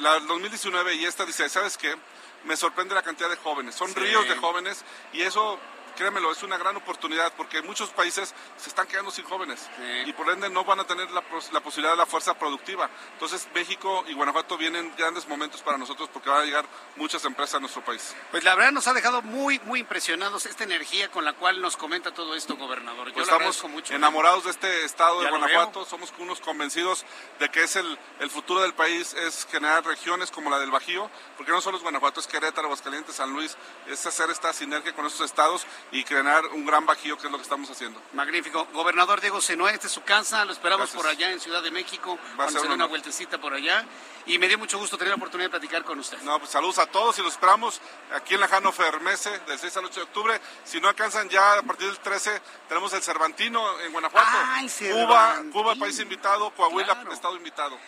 La 0.00 0.20
2019 0.20 0.94
y 0.96 1.06
esta 1.06 1.24
dice, 1.24 1.48
¿sabes 1.48 1.78
qué? 1.78 1.96
Me 2.44 2.56
sorprende 2.56 2.94
la 2.94 3.02
cantidad 3.02 3.28
de 3.28 3.36
jóvenes. 3.36 3.74
Son 3.74 3.94
ríos 3.94 4.28
de 4.28 4.36
jóvenes 4.36 4.84
y 5.12 5.22
eso 5.22 5.58
créemelo, 5.98 6.30
es 6.30 6.42
una 6.44 6.56
gran 6.56 6.76
oportunidad 6.76 7.32
porque 7.36 7.60
muchos 7.60 7.90
países 7.90 8.32
se 8.56 8.68
están 8.68 8.86
quedando 8.86 9.10
sin 9.10 9.24
jóvenes 9.24 9.68
y 10.06 10.12
por 10.12 10.30
ende 10.30 10.48
no 10.48 10.64
van 10.64 10.78
a 10.78 10.84
tener 10.84 11.10
la, 11.10 11.20
posibilidad 11.20 11.92
de 11.92 11.96
la 11.96 12.06
fuerza 12.06 12.38
productiva. 12.38 12.88
Entonces 13.14 13.48
México 13.52 14.04
y 14.06 14.14
Guanajuato 14.14 14.56
vienen 14.56 14.94
grandes 14.96 15.26
momentos 15.26 15.60
para 15.60 15.76
nosotros 15.76 16.08
porque 16.12 16.30
van 16.30 16.42
a 16.42 16.44
llegar 16.44 16.64
muchas 16.96 17.24
empresas 17.24 17.56
a 17.56 17.60
nuestro 17.60 17.84
país. 17.84 18.14
Pues 18.30 18.44
la 18.44 18.54
verdad 18.54 18.70
nos 18.70 18.86
ha 18.86 18.94
dejado 18.94 19.22
muy, 19.22 19.58
muy 19.64 19.80
impresionados 19.80 20.46
esta 20.46 20.62
energía 20.62 21.10
con 21.10 21.24
la 21.24 21.32
cual 21.32 21.60
nos 21.60 21.76
comenta 21.76 22.14
todo 22.14 22.36
esto, 22.36 22.56
gobernador. 22.56 23.08
Yo 23.08 23.14
pues 23.14 23.28
estamos 23.28 23.64
mucho, 23.64 23.92
enamorados 23.92 24.44
de 24.44 24.50
este 24.50 24.84
estado 24.84 25.20
de 25.20 25.28
Guanajuato, 25.28 25.84
somos 25.84 26.14
unos 26.18 26.40
convencidos 26.40 27.04
de 27.40 27.48
que 27.48 27.64
es 27.64 27.74
el, 27.74 27.98
el 28.20 28.30
futuro 28.30 28.62
del 28.62 28.74
país, 28.74 29.14
es 29.14 29.48
generar 29.50 29.84
regiones 29.84 30.30
como 30.30 30.48
la 30.48 30.60
del 30.60 30.70
Bajío, 30.70 31.10
porque 31.36 31.50
no 31.50 31.60
solo 31.60 31.76
es 31.76 31.82
Guanajuato, 31.82 32.20
es 32.20 32.28
Querétaro, 32.28 32.68
Aguascalientes, 32.68 33.16
San 33.16 33.32
Luis, 33.32 33.56
es 33.88 34.06
hacer 34.06 34.30
esta 34.30 34.52
sinergia 34.52 34.94
con 34.94 35.04
estos 35.04 35.28
estados 35.28 35.66
y 35.90 36.04
crear 36.04 36.46
un 36.46 36.66
gran 36.66 36.84
bajío, 36.86 37.16
que 37.16 37.26
es 37.26 37.32
lo 37.32 37.38
que 37.38 37.42
estamos 37.42 37.70
haciendo. 37.70 38.00
Magnífico. 38.12 38.66
Gobernador 38.72 39.20
Diego 39.20 39.40
Senoé, 39.40 39.74
esta 39.74 39.86
es 39.86 39.92
su 39.92 40.02
casa, 40.02 40.44
lo 40.44 40.52
esperamos 40.52 40.90
por 40.90 41.06
allá 41.06 41.30
en 41.30 41.40
Ciudad 41.40 41.62
de 41.62 41.70
México, 41.70 42.18
vamos 42.36 42.54
a 42.54 42.58
hacer 42.58 42.70
una 42.70 42.86
vueltecita 42.86 43.38
por 43.38 43.54
allá. 43.54 43.84
Y 44.26 44.38
me 44.38 44.46
dio 44.46 44.58
mucho 44.58 44.78
gusto 44.78 44.98
tener 44.98 45.10
la 45.10 45.16
oportunidad 45.16 45.46
de 45.46 45.58
platicar 45.58 45.84
con 45.84 45.98
usted. 45.98 46.18
No, 46.20 46.38
pues 46.38 46.50
saludos 46.50 46.78
a 46.78 46.86
todos 46.86 47.18
y 47.18 47.22
los 47.22 47.32
esperamos 47.32 47.80
aquí 48.12 48.34
en 48.34 48.40
la 48.40 48.48
Hannover 48.48 49.00
Mese 49.00 49.38
del 49.46 49.58
6 49.58 49.76
al 49.78 49.86
8 49.86 50.00
de 50.00 50.02
octubre. 50.04 50.40
Si 50.64 50.78
no 50.80 50.88
alcanzan 50.88 51.30
ya 51.30 51.54
a 51.54 51.62
partir 51.62 51.86
del 51.86 51.98
13, 51.98 52.42
tenemos 52.68 52.92
el 52.92 53.02
Cervantino 53.02 53.80
en 53.80 53.90
Guanajuato. 53.90 54.28
Ay, 54.30 54.68
Cuba, 54.68 55.42
Cuba, 55.50 55.74
país 55.76 55.98
invitado, 56.00 56.50
Coahuila, 56.50 57.04
estado 57.10 57.36
invitado. 57.36 57.78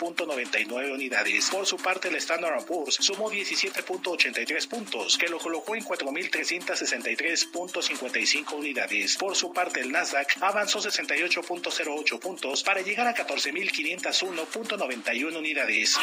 34.416.99 0.01 0.93
unidades. 0.93 1.51
Por 1.51 1.67
su 1.67 1.77
parte, 1.77 2.09
el 2.09 2.17
Standard 2.17 2.65
Poor's 2.65 2.95
sumó 2.95 3.31
17.83 3.31 4.69
puntos, 4.69 5.19
que 5.19 5.29
lo 5.29 5.39
colocó 5.39 5.77
en 5.77 5.85
4.363.55 5.85 8.55
unidades. 8.55 9.17
Por 9.17 9.37
su 9.37 9.53
parte, 9.53 9.81
el 9.81 9.93
Nasdaq 9.93 10.39
avanzó 10.41 10.81
68.08 10.81 12.19
puntos 12.19 12.63
para 12.63 12.81
llegar 12.81 13.07
a 13.07 13.15
14.501.91 13.15 15.37
unidades. 15.37 15.99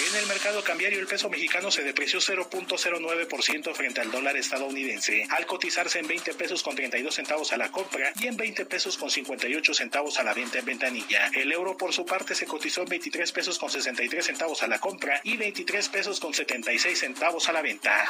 En 0.00 0.16
el 0.16 0.26
mercado 0.26 0.64
cambiario, 0.64 0.98
el 0.98 1.06
peso 1.06 1.30
mexicano 1.30 1.70
se 1.70 1.84
depreció 1.84 2.18
0.09% 2.18 3.74
frente 3.74 4.00
al 4.00 4.10
dólar 4.10 4.36
estadounidense, 4.36 5.24
al 5.30 5.46
cotizarse 5.46 6.00
en 6.00 6.08
20 6.08 6.34
pesos 6.34 6.64
con 6.64 6.74
32 6.74 7.14
centavos 7.14 7.52
a 7.52 7.56
la 7.56 7.70
compra 7.70 8.12
y 8.18 8.26
en 8.26 8.36
20 8.36 8.66
pesos 8.66 8.98
con 8.98 9.08
58 9.08 9.72
centavos 9.72 10.18
a 10.18 10.24
la 10.24 10.34
venta 10.34 10.58
en 10.58 10.64
ventanilla. 10.64 11.30
El 11.32 11.52
euro, 11.52 11.76
por 11.76 11.92
su 11.92 12.04
parte, 12.04 12.34
se 12.34 12.44
cotizó 12.44 12.82
en 12.82 12.88
23 12.88 13.30
pesos 13.30 13.56
con 13.56 13.70
63 13.70 14.26
centavos 14.26 14.64
a 14.64 14.66
la 14.66 14.80
compra 14.80 15.20
y 15.22 15.36
23 15.36 15.88
pesos 15.88 16.18
con 16.18 16.34
76 16.34 16.98
centavos 16.98 17.48
a 17.48 17.52
la 17.52 17.62
venta. 17.62 18.04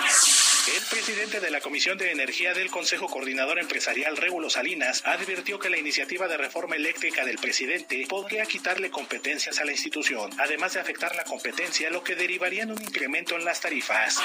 El 0.74 0.82
presidente 0.88 1.40
de 1.40 1.50
la 1.50 1.60
Comisión 1.60 1.98
de 1.98 2.10
Energía 2.10 2.54
del 2.54 2.70
Consejo 2.70 3.08
Coordinador 3.08 3.58
Empresarial, 3.58 4.16
Regulo 4.16 4.48
Salinas, 4.48 5.02
advirtió 5.04 5.58
que 5.58 5.68
la 5.68 5.76
iniciativa 5.76 6.28
de 6.28 6.38
reforma 6.38 6.76
eléctrica 6.76 7.26
del 7.26 7.36
presidente 7.36 8.06
podría 8.08 8.46
quitarle 8.46 8.90
competencias 8.90 9.58
a 9.58 9.66
la 9.66 9.72
institución, 9.72 10.30
además 10.38 10.72
de 10.72 10.80
afectar 10.80 11.14
la 11.14 11.24
competencia, 11.24 11.73
lo 11.82 12.04
que 12.04 12.14
derivaría 12.14 12.62
en 12.62 12.70
un 12.70 12.80
incremento 12.80 13.34
en 13.36 13.44
las 13.44 13.60
tarifas. 13.60 14.20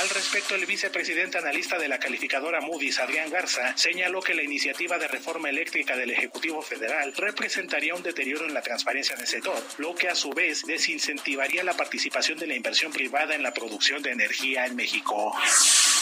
Al 0.00 0.08
respecto, 0.10 0.54
el 0.54 0.64
vicepresidente 0.64 1.38
analista 1.38 1.76
de 1.76 1.88
la 1.88 1.98
calificadora 1.98 2.60
Moody's, 2.60 3.00
Adrián 3.00 3.30
Garza, 3.30 3.76
señaló 3.76 4.20
que 4.20 4.34
la 4.34 4.42
iniciativa 4.42 4.96
de 4.96 5.08
reforma 5.08 5.48
eléctrica 5.48 5.96
del 5.96 6.10
Ejecutivo 6.10 6.62
Federal 6.62 7.12
representaría 7.16 7.94
un 7.94 8.02
deterioro 8.02 8.46
en 8.46 8.54
la 8.54 8.62
transparencia 8.62 9.16
del 9.16 9.26
sector, 9.26 9.60
lo 9.78 9.94
que 9.94 10.08
a 10.08 10.14
su 10.14 10.30
vez 10.30 10.62
desincentivaría 10.66 11.64
la 11.64 11.76
participación 11.76 12.38
de 12.38 12.46
la 12.46 12.54
inversión 12.54 12.92
privada 12.92 13.34
en 13.34 13.42
la 13.42 13.52
producción 13.52 14.00
de 14.02 14.12
energía 14.12 14.66
en 14.66 14.76
México. 14.76 15.34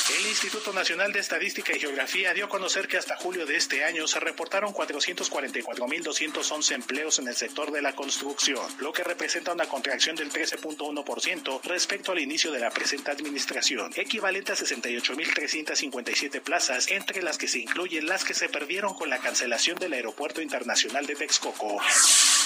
El 0.08 0.24
Instituto 0.28 0.72
Nacional 0.72 1.12
de 1.12 1.18
Estadística 1.18 1.74
y 1.74 1.80
Geografía 1.80 2.32
dio 2.32 2.44
a 2.44 2.48
conocer 2.48 2.86
que 2.86 2.96
hasta 2.96 3.16
julio 3.16 3.44
de 3.44 3.56
este 3.56 3.82
año 3.82 4.06
se 4.06 4.20
reportaron 4.20 4.72
444.211 4.72 6.74
empleos 6.76 7.18
en 7.18 7.26
el 7.26 7.34
sector 7.34 7.72
de 7.72 7.82
la 7.82 7.92
construcción, 7.92 8.64
lo 8.78 8.92
que 8.92 9.02
representa 9.02 9.52
una 9.52 9.66
contracción 9.66 10.14
del 10.14 10.30
13.1% 10.30 11.60
respecto 11.64 12.12
al 12.12 12.20
inicio 12.20 12.52
de 12.52 12.60
la 12.60 12.70
presente 12.70 13.10
administración, 13.10 13.90
equivalente 13.96 14.52
a 14.52 14.54
68.357 14.54 16.40
plazas, 16.40 16.88
entre 16.92 17.20
las 17.20 17.36
que 17.36 17.48
se 17.48 17.58
incluyen 17.58 18.06
las 18.06 18.22
que 18.22 18.34
se 18.34 18.48
perdieron 18.48 18.94
con 18.94 19.10
la 19.10 19.18
cancelación 19.18 19.76
del 19.76 19.94
Aeropuerto 19.94 20.40
Internacional 20.40 21.04
de 21.06 21.16
Texcoco. 21.16 21.80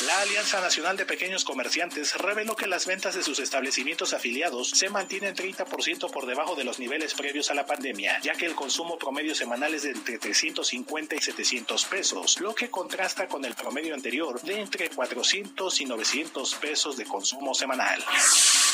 La 0.07 0.23
Alianza 0.23 0.63
Nacional 0.63 0.97
de 0.97 1.05
Pequeños 1.05 1.45
Comerciantes 1.45 2.17
reveló 2.17 2.57
que 2.57 2.67
las 2.67 2.87
ventas 2.87 3.15
de 3.15 3.23
sus 3.23 3.39
establecimientos 3.39 4.15
afiliados 4.15 4.71
se 4.71 4.89
mantienen 4.89 5.37
30% 5.37 6.11
por 6.11 6.25
debajo 6.25 6.57
de 6.57 6.65
los 6.65 6.79
niveles 6.79 7.13
previos 7.13 7.50
la 7.55 7.67
pandemia, 7.67 8.21
ya 8.23 8.35
que 8.35 8.47
el 8.47 8.55
consumo 8.55 8.99
promedio 8.99 9.35
semanal 9.35 9.75
es 9.75 9.83
de 9.83 9.91
entre 9.91 10.19
350 10.19 11.15
y 11.15 11.21
700 11.21 11.85
pesos, 11.87 12.41
lo 12.41 12.55
que 12.55 12.71
contrasta 12.71 13.29
con 13.29 13.45
el 13.45 13.55
promedio 13.55 13.95
anterior 13.95 14.41
de 14.43 14.61
entre 14.61 14.91
400 14.91 15.81
y 15.81 15.85
900 15.85 16.55
pesos 16.57 16.97
de 16.97 17.05
consumo 17.05 17.55
semanal. 17.55 18.05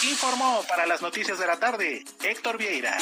Informó 0.04 0.64
para 0.68 0.86
las 0.86 1.02
noticias 1.02 1.38
de 1.38 1.46
la 1.46 1.58
tarde 1.58 2.04
Héctor 2.22 2.58
Vieira. 2.58 2.96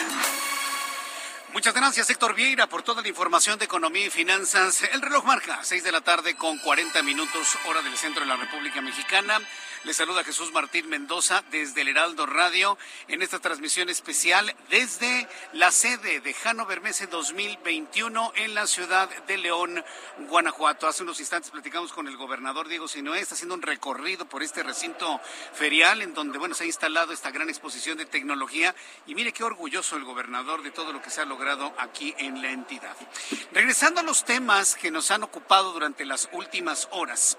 Muchas 1.54 1.72
gracias, 1.72 2.10
Héctor 2.10 2.34
Vieira, 2.34 2.68
por 2.68 2.82
toda 2.82 3.00
la 3.00 3.06
información 3.06 3.60
de 3.60 3.66
economía 3.66 4.06
y 4.06 4.10
finanzas. 4.10 4.82
El 4.92 5.00
reloj 5.00 5.24
marca 5.24 5.60
6 5.62 5.84
de 5.84 5.92
la 5.92 6.00
tarde 6.00 6.34
con 6.34 6.58
40 6.58 7.00
minutos, 7.04 7.56
hora 7.66 7.80
del 7.80 7.96
centro 7.96 8.22
de 8.22 8.28
la 8.28 8.36
República 8.36 8.80
Mexicana. 8.80 9.40
Le 9.84 9.92
saluda 9.92 10.24
Jesús 10.24 10.50
Martín 10.50 10.88
Mendoza 10.88 11.44
desde 11.50 11.82
el 11.82 11.88
Heraldo 11.88 12.24
Radio 12.24 12.78
en 13.06 13.20
esta 13.20 13.38
transmisión 13.38 13.90
especial 13.90 14.56
desde 14.70 15.28
la 15.52 15.70
sede 15.70 16.20
de 16.20 16.32
Hannover 16.32 16.80
Messe 16.80 17.06
2021 17.06 18.32
en 18.36 18.54
la 18.54 18.66
ciudad 18.66 19.10
de 19.26 19.36
León, 19.36 19.84
Guanajuato. 20.20 20.86
Hace 20.86 21.02
unos 21.02 21.20
instantes 21.20 21.50
platicamos 21.50 21.92
con 21.92 22.08
el 22.08 22.16
gobernador 22.16 22.66
Diego 22.66 22.88
Sinoé, 22.88 23.20
está 23.20 23.34
haciendo 23.34 23.56
un 23.56 23.60
recorrido 23.60 24.24
por 24.26 24.42
este 24.42 24.62
recinto 24.62 25.20
ferial 25.52 26.00
en 26.00 26.14
donde 26.14 26.38
bueno, 26.38 26.54
se 26.54 26.64
ha 26.64 26.66
instalado 26.66 27.12
esta 27.12 27.30
gran 27.30 27.50
exposición 27.50 27.98
de 27.98 28.06
tecnología 28.06 28.74
y 29.06 29.14
mire 29.14 29.32
qué 29.32 29.44
orgulloso 29.44 29.96
el 29.96 30.04
gobernador 30.04 30.62
de 30.62 30.70
todo 30.70 30.94
lo 30.94 31.02
que 31.02 31.10
se 31.10 31.20
ha 31.20 31.26
logrado 31.26 31.74
aquí 31.76 32.14
en 32.16 32.40
la 32.40 32.50
entidad. 32.50 32.96
Regresando 33.52 34.00
a 34.00 34.04
los 34.04 34.24
temas 34.24 34.76
que 34.76 34.90
nos 34.90 35.10
han 35.10 35.24
ocupado 35.24 35.74
durante 35.74 36.06
las 36.06 36.30
últimas 36.32 36.88
horas 36.90 37.36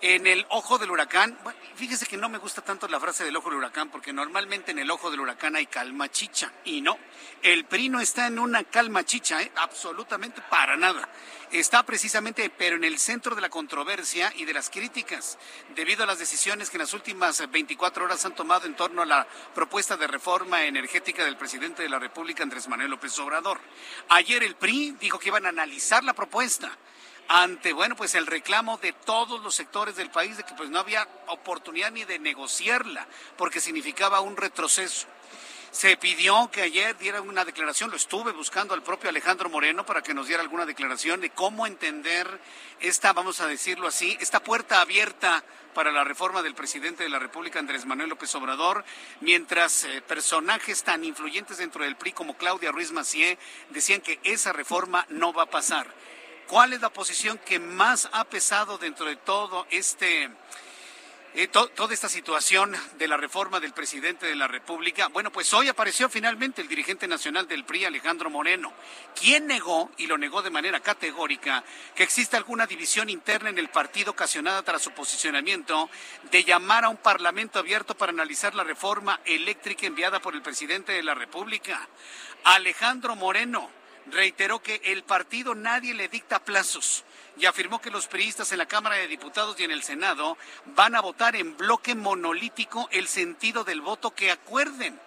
en 0.00 0.26
el 0.26 0.46
ojo 0.50 0.78
del 0.78 0.90
huracán. 0.90 1.38
fíjese 1.74 2.06
que 2.06 2.16
no 2.16 2.28
me 2.28 2.38
gusta 2.38 2.62
tanto 2.62 2.88
la 2.88 3.00
frase 3.00 3.24
del 3.24 3.36
ojo 3.36 3.48
del 3.48 3.58
huracán 3.58 3.90
porque 3.90 4.12
normalmente 4.12 4.70
en 4.70 4.78
el 4.78 4.90
ojo 4.90 5.10
del 5.10 5.20
huracán 5.20 5.56
hay 5.56 5.66
calma 5.66 6.10
chicha 6.10 6.52
y 6.64 6.80
no, 6.80 6.98
el 7.42 7.64
PRI 7.64 7.88
no 7.88 8.00
está 8.00 8.26
en 8.26 8.38
una 8.38 8.64
calma 8.64 9.04
chicha, 9.04 9.42
¿eh? 9.42 9.52
absolutamente 9.56 10.42
para 10.50 10.76
nada. 10.76 11.08
Está 11.52 11.84
precisamente, 11.84 12.50
pero 12.50 12.76
en 12.76 12.84
el 12.84 12.98
centro 12.98 13.34
de 13.34 13.40
la 13.40 13.48
controversia 13.48 14.32
y 14.36 14.44
de 14.44 14.52
las 14.52 14.68
críticas, 14.68 15.38
debido 15.74 16.02
a 16.02 16.06
las 16.06 16.18
decisiones 16.18 16.70
que 16.70 16.76
en 16.76 16.82
las 16.82 16.92
últimas 16.92 17.48
24 17.50 18.04
horas 18.04 18.24
han 18.24 18.34
tomado 18.34 18.66
en 18.66 18.74
torno 18.74 19.02
a 19.02 19.06
la 19.06 19.26
propuesta 19.54 19.96
de 19.96 20.08
reforma 20.08 20.64
energética 20.64 21.24
del 21.24 21.36
presidente 21.36 21.82
de 21.82 21.88
la 21.88 21.98
República, 21.98 22.42
Andrés 22.42 22.68
Manuel 22.68 22.90
López 22.90 23.16
Obrador. 23.20 23.60
Ayer 24.08 24.42
el 24.42 24.56
PRI 24.56 24.96
dijo 25.00 25.18
que 25.18 25.28
iban 25.28 25.46
a 25.46 25.50
analizar 25.50 26.02
la 26.02 26.14
propuesta 26.14 26.76
ante 27.28 27.72
bueno 27.72 27.96
pues 27.96 28.14
el 28.14 28.26
reclamo 28.26 28.78
de 28.78 28.92
todos 28.92 29.42
los 29.42 29.54
sectores 29.54 29.96
del 29.96 30.10
país 30.10 30.36
de 30.36 30.44
que 30.44 30.54
pues 30.54 30.70
no 30.70 30.78
había 30.78 31.08
oportunidad 31.28 31.90
ni 31.90 32.04
de 32.04 32.18
negociarla 32.18 33.06
porque 33.36 33.60
significaba 33.60 34.20
un 34.20 34.36
retroceso. 34.36 35.06
Se 35.70 35.96
pidió 35.98 36.50
que 36.50 36.62
ayer 36.62 36.96
diera 36.96 37.20
una 37.20 37.44
declaración, 37.44 37.90
lo 37.90 37.96
estuve 37.96 38.32
buscando 38.32 38.72
al 38.72 38.82
propio 38.82 39.10
Alejandro 39.10 39.50
Moreno 39.50 39.84
para 39.84 40.00
que 40.00 40.14
nos 40.14 40.26
diera 40.26 40.42
alguna 40.42 40.64
declaración 40.64 41.20
de 41.20 41.28
cómo 41.30 41.66
entender 41.66 42.40
esta, 42.80 43.12
vamos 43.12 43.42
a 43.42 43.46
decirlo 43.46 43.86
así, 43.86 44.16
esta 44.18 44.42
puerta 44.42 44.80
abierta 44.80 45.44
para 45.74 45.92
la 45.92 46.04
reforma 46.04 46.40
del 46.40 46.54
presidente 46.54 47.02
de 47.02 47.10
la 47.10 47.18
República, 47.18 47.58
Andrés 47.58 47.84
Manuel 47.84 48.08
López 48.08 48.34
Obrador, 48.34 48.86
mientras 49.20 49.84
eh, 49.84 50.00
personajes 50.00 50.82
tan 50.82 51.04
influyentes 51.04 51.58
dentro 51.58 51.84
del 51.84 51.96
PRI 51.96 52.12
como 52.12 52.38
Claudia 52.38 52.72
Ruiz 52.72 52.92
Macié 52.92 53.38
decían 53.68 54.00
que 54.00 54.18
esa 54.22 54.54
reforma 54.54 55.04
no 55.10 55.34
va 55.34 55.42
a 55.42 55.50
pasar. 55.50 55.86
¿Cuál 56.48 56.72
es 56.72 56.80
la 56.80 56.90
posición 56.90 57.38
que 57.38 57.58
más 57.58 58.08
ha 58.12 58.24
pesado 58.24 58.78
dentro 58.78 59.06
de 59.06 59.16
todo 59.16 59.66
este... 59.70 60.30
Eh, 61.38 61.48
toda 61.48 61.92
esta 61.92 62.08
situación 62.08 62.74
de 62.96 63.08
la 63.08 63.18
reforma 63.18 63.60
del 63.60 63.74
presidente 63.74 64.24
de 64.24 64.34
la 64.34 64.48
República. 64.48 65.08
Bueno, 65.08 65.30
pues 65.30 65.52
hoy 65.52 65.68
apareció 65.68 66.08
finalmente 66.08 66.62
el 66.62 66.68
dirigente 66.68 67.06
nacional 67.06 67.46
del 67.46 67.66
PRI, 67.66 67.84
Alejandro 67.84 68.30
Moreno, 68.30 68.72
quien 69.14 69.46
negó, 69.46 69.90
y 69.98 70.06
lo 70.06 70.16
negó 70.16 70.40
de 70.40 70.48
manera 70.48 70.80
categórica, 70.80 71.62
que 71.94 72.04
existe 72.04 72.38
alguna 72.38 72.66
división 72.66 73.10
interna 73.10 73.50
en 73.50 73.58
el 73.58 73.68
partido 73.68 74.12
ocasionada 74.12 74.62
tras 74.62 74.80
su 74.80 74.92
posicionamiento 74.92 75.90
de 76.30 76.42
llamar 76.42 76.86
a 76.86 76.88
un 76.88 76.96
parlamento 76.96 77.58
abierto 77.58 77.94
para 77.94 78.12
analizar 78.12 78.54
la 78.54 78.64
reforma 78.64 79.20
eléctrica 79.26 79.84
enviada 79.84 80.20
por 80.20 80.34
el 80.34 80.40
presidente 80.40 80.92
de 80.92 81.02
la 81.02 81.12
República. 81.12 81.86
Alejandro 82.44 83.14
Moreno 83.14 83.68
reiteró 84.10 84.62
que 84.62 84.80
el 84.84 85.02
partido 85.02 85.54
nadie 85.54 85.94
le 85.94 86.08
dicta 86.08 86.44
plazos 86.44 87.04
y 87.38 87.46
afirmó 87.46 87.80
que 87.80 87.90
los 87.90 88.06
periodistas 88.06 88.50
en 88.52 88.58
la 88.58 88.66
Cámara 88.66 88.96
de 88.96 89.08
Diputados 89.08 89.58
y 89.58 89.64
en 89.64 89.70
el 89.70 89.82
Senado 89.82 90.38
van 90.74 90.94
a 90.94 91.00
votar 91.00 91.36
en 91.36 91.56
bloque 91.56 91.94
monolítico 91.94 92.88
el 92.92 93.08
sentido 93.08 93.64
del 93.64 93.80
voto 93.80 94.14
que 94.14 94.30
acuerden. 94.30 94.98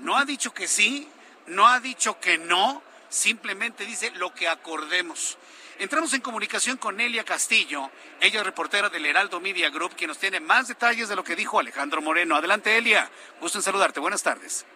No 0.00 0.16
ha 0.16 0.24
dicho 0.24 0.52
que 0.52 0.66
sí, 0.66 1.08
no 1.46 1.68
ha 1.68 1.80
dicho 1.80 2.18
que 2.20 2.38
no, 2.38 2.82
simplemente 3.08 3.84
dice 3.84 4.10
lo 4.12 4.34
que 4.34 4.48
acordemos. 4.48 5.38
Entramos 5.78 6.12
en 6.12 6.20
comunicación 6.20 6.76
con 6.76 7.00
Elia 7.00 7.24
Castillo, 7.24 7.90
ella 8.20 8.40
es 8.40 8.46
reportera 8.46 8.90
del 8.90 9.06
Heraldo 9.06 9.40
Media 9.40 9.70
Group, 9.70 9.96
quien 9.96 10.08
nos 10.08 10.18
tiene 10.18 10.38
más 10.38 10.68
detalles 10.68 11.08
de 11.08 11.16
lo 11.16 11.24
que 11.24 11.36
dijo 11.36 11.58
Alejandro 11.58 12.02
Moreno. 12.02 12.36
Adelante, 12.36 12.76
Elia. 12.76 13.10
Gusto 13.40 13.58
en 13.58 13.62
saludarte. 13.62 13.98
Buenas 13.98 14.22
tardes. 14.22 14.66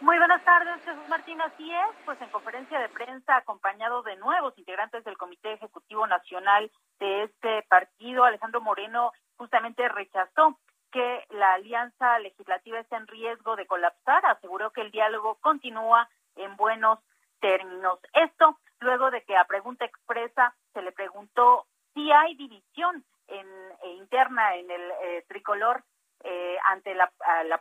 Muy 0.00 0.18
buenas 0.18 0.44
tardes, 0.44 0.84
Jesús 0.84 1.08
Martín. 1.08 1.40
Así 1.40 1.72
es, 1.72 1.96
pues 2.04 2.20
en 2.20 2.28
conferencia 2.28 2.78
de 2.78 2.90
prensa, 2.90 3.36
acompañado 3.36 4.02
de 4.02 4.16
nuevos 4.16 4.56
integrantes 4.58 5.02
del 5.04 5.16
Comité 5.16 5.54
Ejecutivo 5.54 6.06
Nacional 6.06 6.70
de 6.98 7.22
este 7.24 7.62
partido, 7.62 8.24
Alejandro 8.24 8.60
Moreno 8.60 9.12
justamente 9.36 9.88
rechazó 9.88 10.58
que 10.92 11.24
la 11.30 11.54
alianza 11.54 12.18
legislativa 12.18 12.78
está 12.78 12.98
en 12.98 13.06
riesgo 13.06 13.56
de 13.56 13.66
colapsar. 13.66 14.24
Aseguró 14.26 14.70
que 14.70 14.82
el 14.82 14.90
diálogo 14.90 15.36
continúa 15.40 16.08
en 16.36 16.56
buenos 16.56 16.98
términos. 17.40 17.98
Esto 18.12 18.58
luego 18.80 19.10
de 19.10 19.22
que 19.22 19.36
a 19.36 19.44
pregunta 19.44 19.86
expresa 19.86 20.54
se 20.74 20.82
le 20.82 20.92
preguntó 20.92 21.66
si 21.94 22.12
hay 22.12 22.34
división 22.34 23.02
en, 23.28 23.46
eh, 23.82 23.92
interna 23.94 24.56
en 24.56 24.70
el 24.70 24.90
eh, 25.02 25.24
tricolor 25.26 25.82
eh, 26.28 26.58
ante 26.66 26.94
la, 26.94 27.10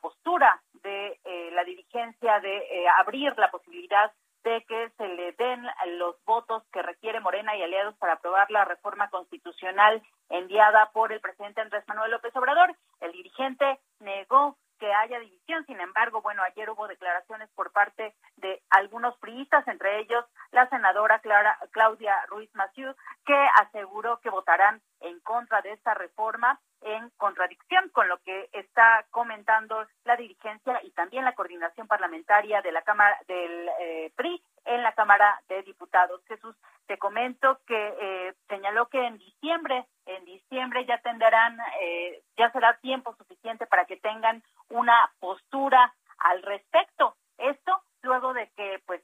postura 0.02 0.62
de 0.84 1.20
la 1.54 1.64
dirigencia 1.64 2.40
de 2.40 2.88
abrir 3.00 3.34
la 3.38 3.50
posibilidad 3.50 4.12
de 4.46 4.64
que 4.68 4.92
se 4.98 5.08
le 5.08 5.32
den 5.34 5.66
los 5.98 6.16
votos 6.24 6.64
que 6.72 6.84
requiere 6.84 7.20
Morena 7.20 7.56
y 7.58 7.64
aliados 7.64 7.96
para 7.98 8.14
aprobar 8.14 8.50
la 8.52 8.64
reforma 8.64 9.10
constitucional 9.10 10.02
enviada 10.30 10.92
por 10.94 11.12
el 11.12 11.20
presidente 11.20 11.62
Andrés 11.62 11.84
Manuel 11.88 12.12
López 12.12 12.36
Obrador. 12.36 12.76
El 13.02 13.12
dirigente 13.12 13.80
negó 14.00 14.56
que 14.80 14.94
haya 14.94 15.20
división. 15.20 15.66
Sin 15.66 15.80
embargo, 15.80 16.22
bueno, 16.22 16.44
ayer 16.44 16.70
hubo 16.70 16.88
declaraciones 16.88 17.50
por 17.56 17.72
parte 17.72 18.14
de 18.38 18.62
algunos 18.70 19.18
priistas, 19.18 19.68
entre 19.68 20.00
ellos 20.00 20.24
la 20.52 20.70
senadora 20.70 21.20
Clara, 21.20 21.58
Claudia 21.72 22.16
Ruiz 22.28 22.54
Massieu, 22.54 22.94
que 23.26 23.48
aseguró 23.62 24.20
que 24.20 24.30
votarán 24.30 24.82
en 25.00 25.20
contra 25.22 25.62
de 25.62 25.72
esta 25.72 25.96
reforma 25.96 26.60
en 26.86 27.10
contradicción 27.18 27.90
con 27.90 28.08
lo 28.08 28.20
que 28.20 28.48
está 28.54 29.06
comentando 29.10 29.86
la 30.06 30.16
dirigencia 30.16 30.80
y 30.84 30.92
también 30.92 31.26
la 31.26 31.34
coordinación 31.34 31.88
parlamentaria 31.88 32.62
de 32.62 32.72
la 32.72 32.84
Cámara 32.84 33.18
del 33.28 33.70
eh, 33.80 34.12
PRI 34.16 34.42
en 34.66 34.84
la 34.84 34.94
Cámara 34.94 35.42
de 35.50 35.64
Diputados. 35.64 36.22
Jesús, 36.28 36.56
te 36.86 37.00
comento 37.00 37.60
que 37.66 37.96
eh, 38.00 38.34
señaló 38.48 38.88
que 38.88 39.04
en 39.04 39.18
diciembre, 39.18 39.86
en 40.06 40.26
diciembre 40.26 40.86
ya 40.86 41.00
tendrán, 41.00 41.58
eh, 41.82 42.22
ya 42.38 42.52
será 42.52 42.78
tiempo 42.78 43.16
suficiente 43.16 43.66
para 43.66 43.86
que 43.86 43.98
tengan 43.98 44.44
una 44.70 45.12
postura 45.20 45.92
al 46.20 46.44
respecto. 46.44 47.16
Esto 47.40 47.82
luego 48.04 48.34
de 48.34 48.48
que 48.56 48.80
pues 48.86 49.02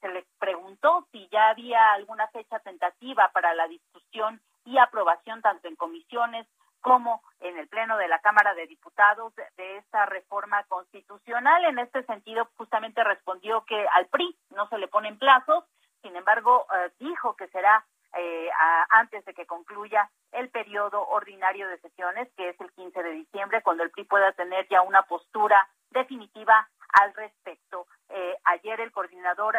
se 0.00 0.08
les 0.10 0.24
preguntó 0.38 1.08
si 1.10 1.28
ya 1.32 1.48
había 1.48 1.92
alguna 1.92 2.28
fecha 2.28 2.60
tentativa 2.60 3.28
para 3.32 3.52
la 3.54 3.66
discusión 3.66 4.40
y 4.64 4.78
aprobación 4.78 5.42
tanto 5.42 5.66
en 5.66 5.74
comisiones 5.74 6.46
como 6.86 7.20
en 7.40 7.58
el 7.58 7.66
Pleno 7.66 7.96
de 7.96 8.06
la 8.06 8.20
Cámara 8.20 8.54
de 8.54 8.68
Diputados 8.68 9.34
de, 9.34 9.76
esta 9.78 10.06
reforma 10.06 10.62
constitucional. 10.68 11.64
En 11.64 11.80
este 11.80 12.04
sentido, 12.04 12.48
justamente 12.56 13.02
respondió 13.02 13.64
que 13.64 13.86
al 13.92 14.06
PRI 14.06 14.38
no 14.50 14.68
se 14.68 14.78
le 14.78 14.86
ponen 14.86 15.18
plazos, 15.18 15.64
sin 16.02 16.14
embargo, 16.14 16.64
eh, 16.72 16.92
dijo 17.00 17.34
que 17.34 17.48
será 17.48 17.84
eh, 18.16 18.50
antes 18.90 19.24
de 19.24 19.34
que 19.34 19.46
concluya 19.46 20.10
el 20.32 20.48
periodo 20.50 21.06
ordinario 21.08 21.68
de 21.68 21.78
sesiones, 21.78 22.28
que 22.36 22.50
es 22.50 22.60
el 22.60 22.72
15 22.72 23.02
de 23.02 23.10
diciembre, 23.12 23.62
cuando 23.62 23.82
el 23.82 23.90
PRI 23.90 24.04
pueda 24.04 24.32
tener 24.32 24.66
ya 24.68 24.82
una 24.82 25.02
postura 25.02 25.68
definitiva 25.90 26.68
al 26.92 27.14
respecto. 27.14 27.86
Eh, 28.08 28.36
ayer 28.44 28.80
el 28.80 28.92
coordinador 28.92 29.56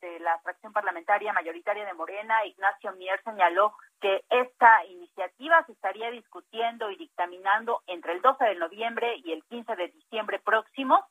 de 0.00 0.20
la 0.20 0.38
fracción 0.38 0.72
parlamentaria 0.72 1.32
mayoritaria 1.32 1.84
de 1.84 1.92
Morena, 1.92 2.44
Ignacio 2.46 2.92
Mier, 2.92 3.20
señaló 3.24 3.74
que 4.00 4.24
esta 4.30 4.84
iniciativa 4.86 5.64
se 5.66 5.72
estaría 5.72 6.10
discutiendo 6.10 6.90
y 6.90 6.96
dictaminando 6.96 7.82
entre 7.86 8.12
el 8.12 8.22
12 8.22 8.44
de 8.44 8.54
noviembre 8.54 9.16
y 9.24 9.32
el 9.32 9.44
15 9.44 9.76
de 9.76 9.88
diciembre 9.88 10.38
próximo 10.38 11.04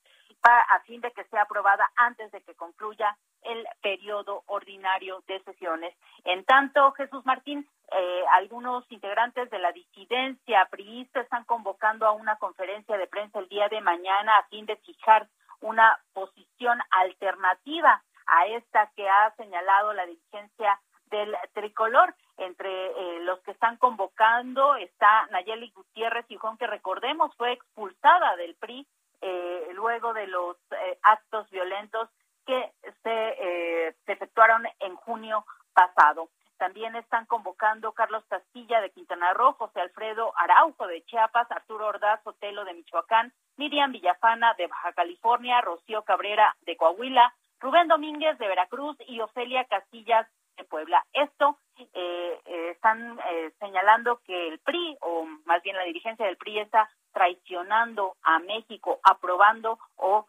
a 0.44 0.80
fin 0.82 1.02
de 1.02 1.12
que 1.12 1.24
sea 1.26 1.44
aprobada 1.44 1.92
antes 1.96 2.32
de 2.32 2.42
que 2.42 2.56
concluya 2.56 3.18
el 3.44 3.68
periodo 3.82 4.44
ordinario 4.48 5.24
de 5.28 5.42
sesiones. 5.44 5.96
En 6.26 6.44
tanto, 6.46 6.92
Jesús 6.94 7.26
Martín, 7.26 7.68
eh, 7.92 8.24
algunos 8.32 8.86
integrantes 8.92 9.50
de 9.50 9.60
la 9.60 9.72
disidencia 9.72 10.66
priista 10.70 11.22
están 11.22 11.44
convocando 11.46 12.06
a 12.06 12.12
una 12.12 12.38
conferencia 12.38 12.98
de 12.98 13.08
prensa 13.08 13.40
el 13.40 13.48
día 13.48 13.70
de 13.70 13.82
mañana 13.82 14.38
a 14.38 14.48
fin 14.48 14.66
de 14.66 14.76
fijar 14.78 15.28
una 15.62 16.00
posición 16.14 16.80
alternativa 16.92 18.04
a 18.28 18.46
esta 18.48 18.92
que 18.96 19.08
ha 19.08 19.34
señalado 19.36 19.94
la 19.94 20.06
dirigencia 20.06 20.80
del 21.10 21.36
tricolor. 21.54 22.14
Entre 22.38 22.70
eh, 22.70 23.20
los 23.22 23.40
que 23.40 23.52
están 23.52 23.78
convocando 23.78 24.76
está 24.76 25.26
Nayeli 25.32 25.72
Gutiérrez 25.72 26.26
Juan, 26.40 26.58
que 26.58 26.68
recordemos 26.68 27.34
fue 27.36 27.54
expulsada 27.54 28.36
del 28.36 28.56
PRI 28.56 28.86
eh, 29.22 29.70
luego 29.74 30.14
de 30.14 30.28
los 30.28 30.58
eh, 30.72 31.00
actos 31.04 31.50
violentos 31.50 32.10
que 32.46 32.72
se, 33.04 33.96
se 34.06 34.12
efectuaron 34.12 34.66
en 34.80 34.96
junio 34.96 35.46
pasado. 35.74 36.30
También 36.58 36.96
están 36.96 37.26
convocando 37.26 37.92
Carlos 37.92 38.24
Castilla 38.28 38.82
de 38.82 38.90
Quintana 38.90 39.34
Roo, 39.34 39.54
José 39.54 39.82
Alfredo 39.82 40.34
Araujo 40.38 40.88
de 40.88 41.04
Chiapas, 41.04 41.52
Arturo 41.52 41.88
Ordaz 41.88 42.20
Otelo 42.26 42.66
de 42.66 42.74
Michoacán, 42.74 43.34
Miriam 43.58 43.92
Villafana 43.92 44.54
de 44.56 44.68
Baja 44.68 44.94
California, 44.94 45.62
Rocío 45.62 46.04
Cabrera 46.04 46.56
de 46.62 46.78
Coahuila, 46.78 47.34
Rubén 47.60 47.88
Domínguez 47.88 48.38
de 48.38 48.48
Veracruz 48.48 48.98
y 49.08 49.20
Ofelia 49.20 49.66
Castillas 49.66 50.28
de 50.58 50.64
Puebla. 50.66 51.06
Esto 51.14 51.58
eh, 51.78 52.42
eh, 52.46 52.72
están 52.72 53.20
eh, 53.20 53.52
señalando 53.60 54.20
que 54.26 54.48
el 54.50 54.60
PRI, 54.60 54.98
o 55.02 55.26
más 55.46 55.62
bien 55.64 55.76
la 55.76 55.84
dirigencia 55.84 56.26
del 56.26 56.38
PRI, 56.38 56.60
está 56.60 56.90
traicionando 57.14 58.16
a 58.24 58.40
México, 58.40 59.00
aprobando 59.04 59.80
o 59.96 60.26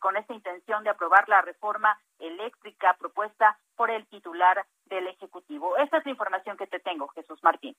con 0.00 0.16
esta 0.16 0.34
intención 0.34 0.82
de 0.82 0.90
aprobar 0.90 1.28
la 1.28 1.40
reforma 1.40 1.96
eléctrica 2.18 2.96
propuesta 2.98 3.56
por 3.76 3.90
el 3.92 4.04
titular 4.06 4.66
del 4.86 5.06
Ejecutivo. 5.06 5.76
Esa 5.76 5.98
es 5.98 6.04
la 6.04 6.10
información 6.10 6.56
que 6.56 6.66
te 6.66 6.80
tengo, 6.80 7.06
Jesús 7.08 7.38
Martín. 7.44 7.76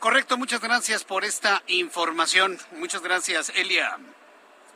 Correcto, 0.00 0.36
muchas 0.36 0.60
gracias 0.60 1.04
por 1.04 1.24
esta 1.24 1.62
información. 1.68 2.56
Muchas 2.72 3.02
gracias, 3.02 3.50
Elia. 3.50 3.98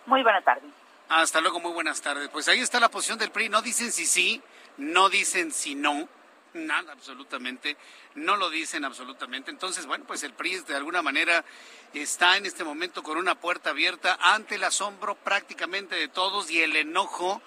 Muy 0.06 0.22
buenas 0.22 0.44
tardes. 0.44 0.70
Hasta 1.08 1.40
luego, 1.40 1.58
muy 1.58 1.72
buenas 1.72 2.00
tardes. 2.00 2.28
Pues 2.28 2.48
ahí 2.48 2.60
está 2.60 2.78
la 2.78 2.90
posición 2.90 3.18
del 3.18 3.32
PRI. 3.32 3.48
No 3.48 3.62
dicen 3.62 3.90
si 3.90 4.06
sí, 4.06 4.42
no 4.78 5.08
dicen 5.08 5.52
si 5.52 5.74
no. 5.74 6.08
Nada, 6.54 6.92
absolutamente. 6.92 7.76
No 8.14 8.36
lo 8.36 8.48
dicen 8.48 8.84
absolutamente. 8.84 9.50
Entonces, 9.50 9.86
bueno, 9.86 10.04
pues 10.06 10.22
el 10.22 10.32
PRI 10.32 10.60
de 10.60 10.76
alguna 10.76 11.02
manera 11.02 11.44
está 11.92 12.36
en 12.36 12.46
este 12.46 12.62
momento 12.62 13.02
con 13.02 13.16
una 13.18 13.34
puerta 13.34 13.70
abierta 13.70 14.18
ante 14.20 14.54
el 14.54 14.64
asombro 14.64 15.16
prácticamente 15.16 15.96
de 15.96 16.08
todos 16.08 16.50
y 16.50 16.62
el 16.62 16.76
enojo 16.76 17.42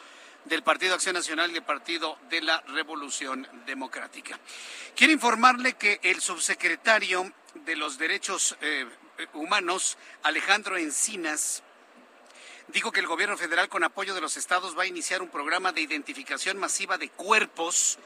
del 0.46 0.64
Partido 0.64 0.96
Acción 0.96 1.16
Nacional 1.16 1.50
y 1.50 1.54
del 1.54 1.64
Partido 1.64 2.18
de 2.30 2.42
la 2.42 2.62
Revolución 2.68 3.48
Democrática. 3.66 4.40
Quiero 4.96 5.14
informarle 5.14 5.74
que 5.74 6.00
el 6.04 6.22
subsecretario 6.22 7.32
de 7.54 7.76
los 7.76 7.98
Derechos 7.98 8.58
eh, 8.62 8.86
Humanos, 9.34 9.98
Alejandro 10.24 10.78
Encinas, 10.78 11.64
dijo 12.68 12.92
que 12.92 13.00
el 13.00 13.08
gobierno 13.08 13.38
federal 13.38 13.70
con 13.70 13.84
apoyo 13.84 14.14
de 14.14 14.22
los 14.22 14.38
estados 14.38 14.78
va 14.78 14.84
a 14.84 14.88
iniciar 14.88 15.22
un 15.22 15.30
programa 15.30 15.72
de 15.72 15.82
identificación 15.82 16.58
masiva 16.58 16.98
de 16.98 17.10
cuerpos 17.10 17.98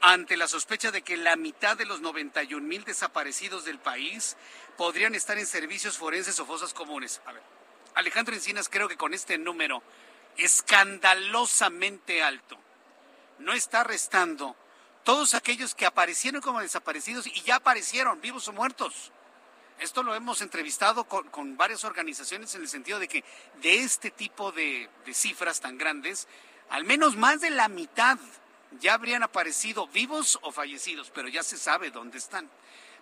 ante 0.00 0.36
la 0.36 0.48
sospecha 0.48 0.90
de 0.90 1.02
que 1.02 1.16
la 1.16 1.36
mitad 1.36 1.76
de 1.76 1.86
los 1.86 2.00
91 2.00 2.66
mil 2.66 2.84
desaparecidos 2.84 3.64
del 3.64 3.78
país 3.78 4.36
podrían 4.76 5.14
estar 5.14 5.38
en 5.38 5.46
servicios 5.46 5.96
forenses 5.96 6.38
o 6.40 6.46
fosas 6.46 6.74
comunes. 6.74 7.20
A 7.26 7.32
ver, 7.32 7.42
Alejandro 7.94 8.34
Encinas 8.34 8.68
creo 8.68 8.88
que 8.88 8.96
con 8.96 9.14
este 9.14 9.38
número 9.38 9.82
escandalosamente 10.36 12.22
alto. 12.22 12.58
No 13.38 13.52
está 13.52 13.80
arrestando 13.80 14.56
todos 15.04 15.34
aquellos 15.34 15.74
que 15.74 15.86
aparecieron 15.86 16.40
como 16.40 16.60
desaparecidos 16.60 17.26
y 17.26 17.40
ya 17.42 17.56
aparecieron, 17.56 18.20
vivos 18.20 18.48
o 18.48 18.52
muertos. 18.52 19.12
Esto 19.78 20.02
lo 20.02 20.14
hemos 20.14 20.40
entrevistado 20.40 21.04
con, 21.04 21.56
varias 21.56 21.84
organizaciones 21.84 22.54
en 22.54 22.62
el 22.62 22.68
sentido 22.68 22.98
de 22.98 23.08
que 23.08 23.24
de 23.60 23.80
este 23.80 24.10
tipo 24.10 24.50
de, 24.50 24.88
cifras 25.12 25.60
tan 25.60 25.76
grandes, 25.76 26.26
al 26.70 26.84
menos 26.84 27.16
más 27.16 27.40
de 27.40 27.50
la 27.50 27.68
mitad 27.68 28.18
ya 28.80 28.94
habrían 28.94 29.22
aparecido 29.22 29.86
vivos 29.88 30.38
o 30.42 30.50
fallecidos, 30.50 31.10
pero 31.14 31.28
ya 31.28 31.42
se 31.42 31.58
sabe 31.58 31.90
dónde 31.90 32.18
están. 32.18 32.50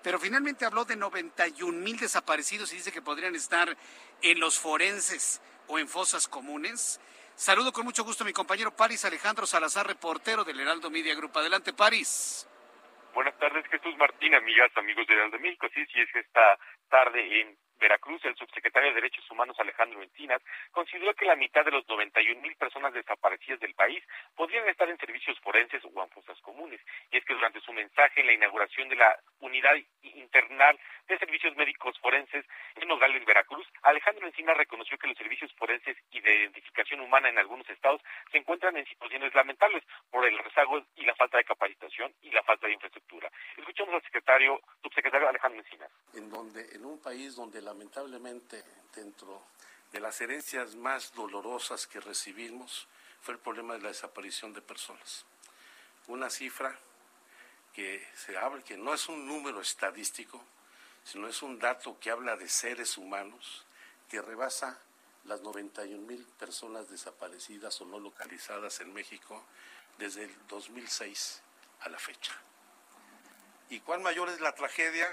Pero 0.03 0.19
finalmente 0.19 0.67
habló 0.67 0.85
de 0.85 0.97
91 0.97 1.79
mil 1.79 1.97
desaparecidos 1.97 2.73
y 2.73 2.77
dice 2.77 2.93
que 2.93 3.01
podrían 3.01 3.35
estar 3.35 3.77
en 4.21 4.41
los 4.41 4.59
forenses 4.59 5.41
o 5.69 5.79
en 5.79 5.89
fosas 5.89 6.29
comunes. 6.29 7.01
Saludo 7.37 7.73
con 7.73 7.85
mucho 7.85 8.05
gusto 8.05 8.25
a 8.25 8.27
mi 8.27 8.33
compañero 8.33 8.77
Paris 8.77 9.05
Alejandro 9.05 9.47
Salazar, 9.47 9.87
reportero 9.87 10.45
del 10.45 10.61
Heraldo 10.61 10.91
Media 10.91 11.15
Group. 11.15 11.39
Adelante, 11.39 11.73
Paris. 11.73 12.47
Buenas 13.15 13.39
tardes, 13.39 13.65
Jesús 13.69 13.97
Martín, 13.97 14.35
amigas, 14.35 14.71
amigos 14.77 15.07
del 15.07 15.19
Heraldo 15.19 15.39
México. 15.39 15.69
Sí, 15.73 15.87
sí, 15.87 16.01
es 16.01 16.11
que 16.13 16.19
esta 16.19 16.59
tarde 16.91 17.41
en 17.41 17.57
Veracruz, 17.79 18.25
el 18.25 18.37
subsecretario 18.37 18.91
de 18.91 18.97
Derechos 18.97 19.31
Humanos 19.31 19.57
Alejandro 19.59 20.03
Encinas 20.03 20.43
consideró 20.71 21.15
que 21.15 21.27
la 21.27 21.37
mitad 21.37 21.65
de 21.65 21.71
los 21.71 21.87
91 21.89 22.41
mil 22.41 22.57
personas 22.57 22.93
desaparecidas 22.93 23.61
del 23.61 23.75
país 23.75 24.03
podrían 24.35 24.69
estar 24.69 24.89
en 24.89 24.99
servicios 24.99 25.39
forenses 25.41 25.83
o 25.85 26.03
en 26.03 26.11
fosas 26.11 26.41
comunes. 26.41 26.81
Y 27.11 27.19
es 27.19 27.25
que 27.25 27.35
durante 27.35 27.61
su 27.61 27.73
mensaje 27.73 28.21
en 28.21 28.27
la 28.27 28.33
inauguración 28.33 28.89
de 28.89 28.97
la 28.97 29.19
unidad 29.41 29.75
internal 30.03 30.79
de 31.09 31.19
servicios 31.19 31.55
médicos 31.57 31.99
forenses 32.01 32.45
en 32.77 32.89
Nogales, 32.89 33.25
Veracruz, 33.25 33.67
Alejandro 33.83 34.27
Encinas 34.27 34.57
reconoció 34.57 34.97
que 34.99 35.09
los 35.09 35.17
servicios 35.17 35.53
forenses 35.57 35.97
y 36.11 36.21
de 36.21 36.35
identificación 36.35 37.01
humana 37.01 37.29
en 37.29 37.39
algunos 37.39 37.69
estados 37.69 38.01
se 38.31 38.39
encuentran 38.39 38.77
en 38.77 38.87
situaciones 38.87 39.35
lamentables 39.35 39.85
por 40.11 40.27
el 40.27 40.39
rezago 40.39 40.83
y 40.97 41.05
la 41.05 41.15
falta 41.15 41.39
de 41.39 41.45
capacitación 41.45 42.13
y 42.23 42.31
la 42.31 42.43
falta 42.43 42.67
de 42.67 42.75
infraestructura. 42.75 43.31
Escuchamos 43.57 43.95
al 43.95 44.03
secretario, 44.03 44.61
subsecretario 44.83 45.29
Alejandro 45.29 45.61
Encinas. 45.61 45.91
En 46.15 46.31
donde, 46.31 46.65
en 46.75 46.85
un 46.85 47.01
país 47.01 47.35
donde 47.37 47.61
lamentablemente 47.65 48.63
dentro 48.95 49.43
de 49.93 50.01
las 50.01 50.21
herencias 50.21 50.75
más 50.77 51.13
dolorosas 51.15 51.87
que 51.87 52.01
recibimos 52.01 52.87
fue 53.23 53.35
el 53.35 53.41
problema 53.41 53.75
de 53.75 53.81
la 53.81 53.89
desaparición 53.89 54.53
de 54.53 54.61
personas. 54.61 55.25
Una 56.07 56.31
cifra 56.31 56.79
que 57.73 58.07
se 58.15 58.37
habla, 58.37 58.63
que 58.63 58.77
no 58.77 58.93
es 58.93 59.09
un 59.09 59.27
número 59.27 59.61
estadístico, 59.61 60.43
sino 61.05 61.27
es 61.27 61.43
un 61.43 61.59
dato 61.59 61.99
que 61.99 62.11
habla 62.11 62.37
de 62.37 62.49
seres 62.49 62.99
humanos 62.99 63.65
que 64.09 64.21
rebasa 64.21 64.79
las 65.25 65.41
91 65.41 66.07
mil 66.07 66.25
personas 66.39 66.89
desaparecidas 66.91 67.81
o 67.81 67.87
no 67.87 67.99
localizadas 67.99 68.81
en 68.81 68.93
México 68.93 69.43
desde 69.99 70.25
el 70.25 70.47
2006 70.49 71.43
a 71.81 71.89
la 71.89 71.99
fecha. 71.99 72.33
¿Y 73.71 73.81
cuál 73.81 74.01
mayor 74.01 74.29
es 74.29 74.41
la 74.41 74.55
tragedia? 74.55 75.09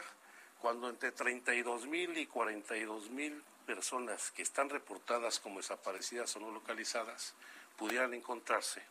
Cuando 0.62 0.90
entre 0.90 1.12
32 1.12 1.88
mil 1.88 2.16
y 2.20 2.28
42 2.28 3.10
mil 3.10 3.42
personas 3.66 4.30
que 4.30 4.44
están 4.44 4.70
reportadas 4.70 5.40
como 5.40 5.58
desaparecidas 5.58 6.36
o 6.36 6.40
no 6.40 6.52
localizadas 6.52 7.36
pudieran 7.76 8.14
encontrarse 8.14 8.84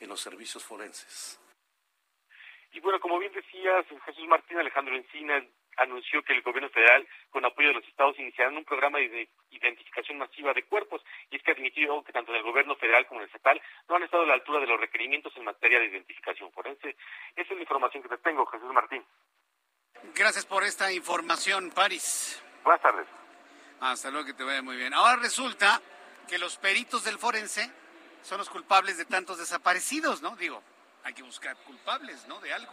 en 0.00 0.08
los 0.08 0.20
servicios 0.20 0.64
forenses. 0.64 1.38
Y 2.72 2.80
bueno, 2.80 2.98
como 2.98 3.20
bien 3.20 3.32
decías, 3.32 3.86
Jesús 4.04 4.26
Martín 4.26 4.58
Alejandro 4.58 4.96
Encina 4.96 5.46
anunció 5.76 6.22
que 6.24 6.32
el 6.32 6.42
gobierno 6.42 6.70
federal, 6.70 7.06
con 7.30 7.44
apoyo 7.44 7.68
de 7.68 7.74
los 7.74 7.86
estados, 7.86 8.18
iniciarán 8.18 8.56
un 8.56 8.64
programa 8.64 8.98
de 8.98 9.28
identificación 9.50 10.18
masiva 10.18 10.52
de 10.54 10.64
cuerpos. 10.64 11.04
Y 11.30 11.36
es 11.36 11.42
que 11.44 11.52
admitió 11.52 12.02
que 12.02 12.12
tanto 12.12 12.34
el 12.34 12.42
gobierno 12.42 12.74
federal 12.76 13.06
como 13.06 13.20
el 13.20 13.26
estatal 13.26 13.62
no 13.88 13.94
han 13.94 14.02
estado 14.02 14.24
a 14.24 14.26
la 14.26 14.34
altura 14.34 14.58
de 14.58 14.66
los 14.66 14.80
requerimientos 14.80 15.36
en 15.36 15.44
materia 15.44 15.78
de 15.78 15.86
identificación 15.86 16.50
forense. 16.50 16.96
Esa 17.36 17.52
es 17.52 17.56
la 17.56 17.62
información 17.62 18.02
que 18.02 18.08
te 18.08 18.18
tengo, 18.18 18.44
Jesús 18.46 18.72
Martín. 18.72 19.04
Gracias 20.14 20.46
por 20.46 20.64
esta 20.64 20.92
información, 20.92 21.70
París. 21.70 22.40
Buenas 22.64 22.82
tardes. 22.82 23.06
Hasta 23.80 24.10
luego, 24.10 24.26
que 24.26 24.34
te 24.34 24.44
vaya 24.44 24.62
muy 24.62 24.76
bien. 24.76 24.94
Ahora 24.94 25.16
resulta 25.16 25.80
que 26.26 26.38
los 26.38 26.56
peritos 26.56 27.04
del 27.04 27.18
forense 27.18 27.70
son 28.22 28.38
los 28.38 28.48
culpables 28.48 28.96
de 28.96 29.04
tantos 29.04 29.38
desaparecidos, 29.38 30.22
¿no? 30.22 30.34
Digo, 30.36 30.62
hay 31.04 31.14
que 31.14 31.22
buscar 31.22 31.56
culpables, 31.58 32.26
¿no? 32.26 32.40
De 32.40 32.52
algo. 32.52 32.72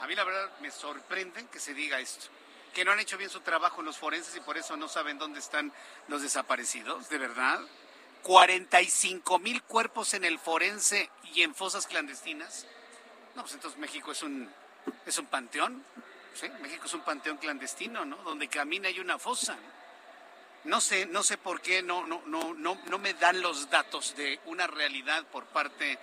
A 0.00 0.06
mí 0.06 0.14
la 0.14 0.24
verdad 0.24 0.50
me 0.60 0.70
sorprende 0.70 1.46
que 1.46 1.60
se 1.60 1.74
diga 1.74 2.00
esto, 2.00 2.26
que 2.74 2.84
no 2.84 2.92
han 2.92 3.00
hecho 3.00 3.16
bien 3.16 3.30
su 3.30 3.40
trabajo 3.40 3.80
en 3.80 3.86
los 3.86 3.98
forenses 3.98 4.34
y 4.36 4.40
por 4.40 4.58
eso 4.58 4.76
no 4.76 4.88
saben 4.88 5.18
dónde 5.18 5.38
están 5.38 5.72
los 6.08 6.22
desaparecidos, 6.22 7.08
de 7.08 7.18
verdad. 7.18 7.60
45 8.22 9.38
mil 9.38 9.62
cuerpos 9.62 10.14
en 10.14 10.24
el 10.24 10.38
forense 10.38 11.10
y 11.34 11.42
en 11.42 11.54
fosas 11.54 11.86
clandestinas. 11.86 12.66
No, 13.34 13.42
pues 13.42 13.54
entonces 13.54 13.78
México 13.80 14.12
es 14.12 14.22
un, 14.22 14.50
es 15.06 15.18
un 15.18 15.26
panteón. 15.26 15.84
México 16.60 16.86
es 16.86 16.94
un 16.94 17.02
panteón 17.02 17.36
clandestino, 17.36 18.04
¿no? 18.04 18.16
Donde 18.18 18.48
camina 18.48 18.90
y 18.90 19.00
una 19.00 19.18
fosa. 19.18 19.56
¿no? 20.64 20.80
sé, 20.80 21.06
no 21.06 21.22
sé 21.22 21.38
por 21.38 21.60
qué 21.60 21.82
no, 21.82 22.06
no, 22.06 22.22
no, 22.26 22.54
no, 22.54 22.78
no 22.86 22.98
me 22.98 23.14
dan 23.14 23.40
los 23.40 23.68
datos 23.70 24.14
de 24.16 24.40
una 24.46 24.66
realidad 24.66 25.24
por 25.26 25.46
parte 25.46 25.98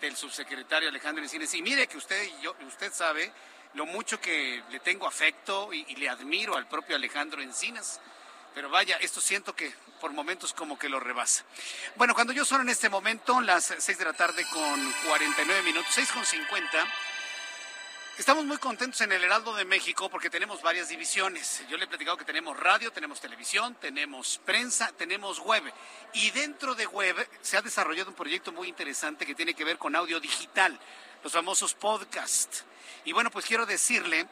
del 0.00 0.16
subsecretario 0.16 0.88
Alejandro 0.88 1.22
Encines. 1.22 1.52
Y 1.54 1.62
mire 1.62 1.86
que 1.86 1.96
usted, 1.96 2.28
yo, 2.40 2.54
usted 2.66 2.92
sabe 2.92 3.32
lo 3.74 3.86
mucho 3.86 4.20
que 4.20 4.62
le 4.70 4.80
tengo 4.80 5.06
afecto 5.06 5.72
y, 5.72 5.94
le 5.96 6.08
admiro 6.08 6.56
al 6.56 6.68
propio 6.68 6.96
Alejandro 6.96 7.42
Encinas. 7.42 8.00
Pero 8.54 8.70
vaya, 8.70 8.96
esto 8.96 9.20
siento 9.20 9.54
que 9.54 9.72
por 10.00 10.12
momentos 10.12 10.54
como 10.54 10.78
que 10.78 10.88
lo 10.88 10.98
rebasa. 10.98 11.44
Bueno, 11.96 12.14
cuando 12.14 12.32
yo 12.32 12.44
son 12.44 12.62
en 12.62 12.70
este 12.70 12.88
momento, 12.88 13.40
las 13.40 13.74
6 13.78 13.98
de 13.98 14.04
la 14.04 14.12
tarde 14.14 14.46
con 14.50 14.92
49 15.06 15.62
minutos, 15.62 15.92
6 15.94 16.12
con 16.12 16.24
50, 16.24 16.86
Estamos 18.18 18.46
muy 18.46 18.56
contentos 18.56 19.02
en 19.02 19.12
el 19.12 19.22
Heraldo 19.22 19.54
de 19.54 19.66
México 19.66 20.08
porque 20.08 20.30
tenemos 20.30 20.62
varias 20.62 20.88
divisiones. 20.88 21.62
Yo 21.68 21.76
le 21.76 21.84
he 21.84 21.86
platicado 21.86 22.16
que 22.16 22.24
tenemos 22.24 22.58
radio, 22.58 22.90
tenemos 22.90 23.20
televisión, 23.20 23.74
tenemos 23.78 24.40
prensa, 24.42 24.90
tenemos 24.96 25.38
web. 25.40 25.62
Y 26.14 26.30
dentro 26.30 26.74
de 26.74 26.86
web 26.86 27.14
se 27.42 27.58
ha 27.58 27.62
desarrollado 27.62 28.08
un 28.08 28.16
proyecto 28.16 28.52
muy 28.52 28.68
interesante 28.68 29.26
que 29.26 29.34
tiene 29.34 29.52
que 29.52 29.64
ver 29.64 29.76
con 29.76 29.94
audio 29.94 30.18
digital, 30.18 30.80
los 31.22 31.30
famosos 31.30 31.74
podcasts. 31.74 32.64
Y 33.04 33.12
bueno, 33.12 33.30
pues 33.30 33.44
quiero 33.44 33.66
decirle 33.66 34.26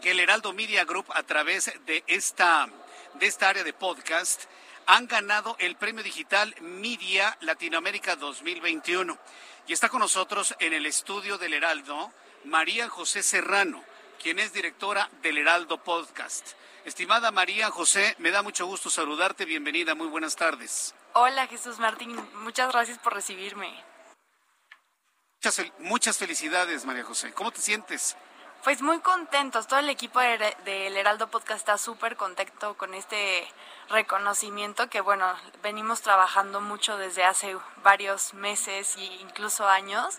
que 0.00 0.12
el 0.12 0.20
Heraldo 0.20 0.52
Media 0.52 0.84
Group 0.84 1.06
a 1.12 1.24
través 1.24 1.72
de 1.86 2.04
esta, 2.06 2.68
de 3.14 3.26
esta 3.26 3.48
área 3.48 3.64
de 3.64 3.72
podcast 3.72 4.44
han 4.86 5.08
ganado 5.08 5.56
el 5.58 5.74
premio 5.74 6.04
digital 6.04 6.54
Media 6.60 7.36
Latinoamérica 7.40 8.14
2021. 8.14 9.18
Y 9.66 9.72
está 9.72 9.88
con 9.88 9.98
nosotros 9.98 10.54
en 10.60 10.72
el 10.72 10.86
estudio 10.86 11.36
del 11.36 11.54
Heraldo 11.54 12.12
María 12.48 12.88
José 12.88 13.22
Serrano, 13.22 13.84
quien 14.22 14.38
es 14.38 14.54
directora 14.54 15.10
del 15.20 15.36
Heraldo 15.36 15.84
Podcast. 15.84 16.52
Estimada 16.86 17.30
María 17.30 17.70
José, 17.70 18.16
me 18.18 18.30
da 18.30 18.42
mucho 18.42 18.64
gusto 18.64 18.88
saludarte. 18.88 19.44
Bienvenida, 19.44 19.94
muy 19.94 20.08
buenas 20.08 20.34
tardes. 20.34 20.94
Hola 21.12 21.46
Jesús 21.46 21.78
Martín, 21.78 22.16
muchas 22.36 22.72
gracias 22.72 22.98
por 22.98 23.12
recibirme. 23.12 23.84
Muchas, 25.80 26.16
felicidades, 26.16 26.86
María 26.86 27.04
José. 27.04 27.32
¿Cómo 27.34 27.50
te 27.50 27.60
sientes? 27.60 28.16
Pues 28.64 28.80
muy 28.80 29.00
contentos. 29.00 29.66
Todo 29.66 29.80
el 29.80 29.90
equipo 29.90 30.18
del 30.18 30.96
Heraldo 30.96 31.30
Podcast 31.30 31.60
está 31.60 31.76
súper 31.76 32.16
contento 32.16 32.78
con 32.78 32.94
este 32.94 33.46
reconocimiento 33.90 34.88
que, 34.88 35.02
bueno, 35.02 35.32
venimos 35.62 36.00
trabajando 36.00 36.62
mucho 36.62 36.96
desde 36.96 37.24
hace 37.24 37.56
varios 37.82 38.32
meses 38.32 38.96
e 38.96 39.04
incluso 39.04 39.68
años. 39.68 40.16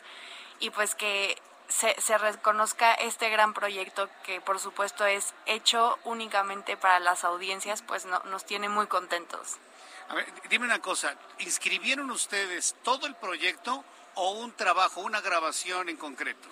Y 0.60 0.70
pues 0.70 0.96
que 0.96 1.42
se, 1.70 2.00
se, 2.02 2.18
reconozca 2.18 2.94
este 2.96 3.30
gran 3.30 3.54
proyecto 3.54 4.10
que 4.24 4.42
por 4.42 4.60
supuesto 4.60 5.06
es 5.06 5.34
hecho 5.46 5.98
únicamente 6.04 6.76
para 6.76 7.00
las 7.00 7.24
audiencias, 7.24 7.82
pues 7.82 8.06
no, 8.06 8.20
nos 8.26 8.46
tiene 8.46 8.68
muy 8.70 8.88
contentos. 8.88 9.58
A 10.10 10.16
ver, 10.16 10.26
dime 10.50 10.66
una 10.66 10.80
cosa, 10.80 11.16
¿inscribieron 11.38 12.10
ustedes 12.10 12.76
todo 12.84 13.06
el 13.06 13.16
proyecto 13.16 13.84
o 14.16 14.32
un 14.32 14.52
trabajo, 14.52 15.02
una 15.02 15.22
grabación 15.22 15.88
en 15.88 15.98
concreto? 15.98 16.50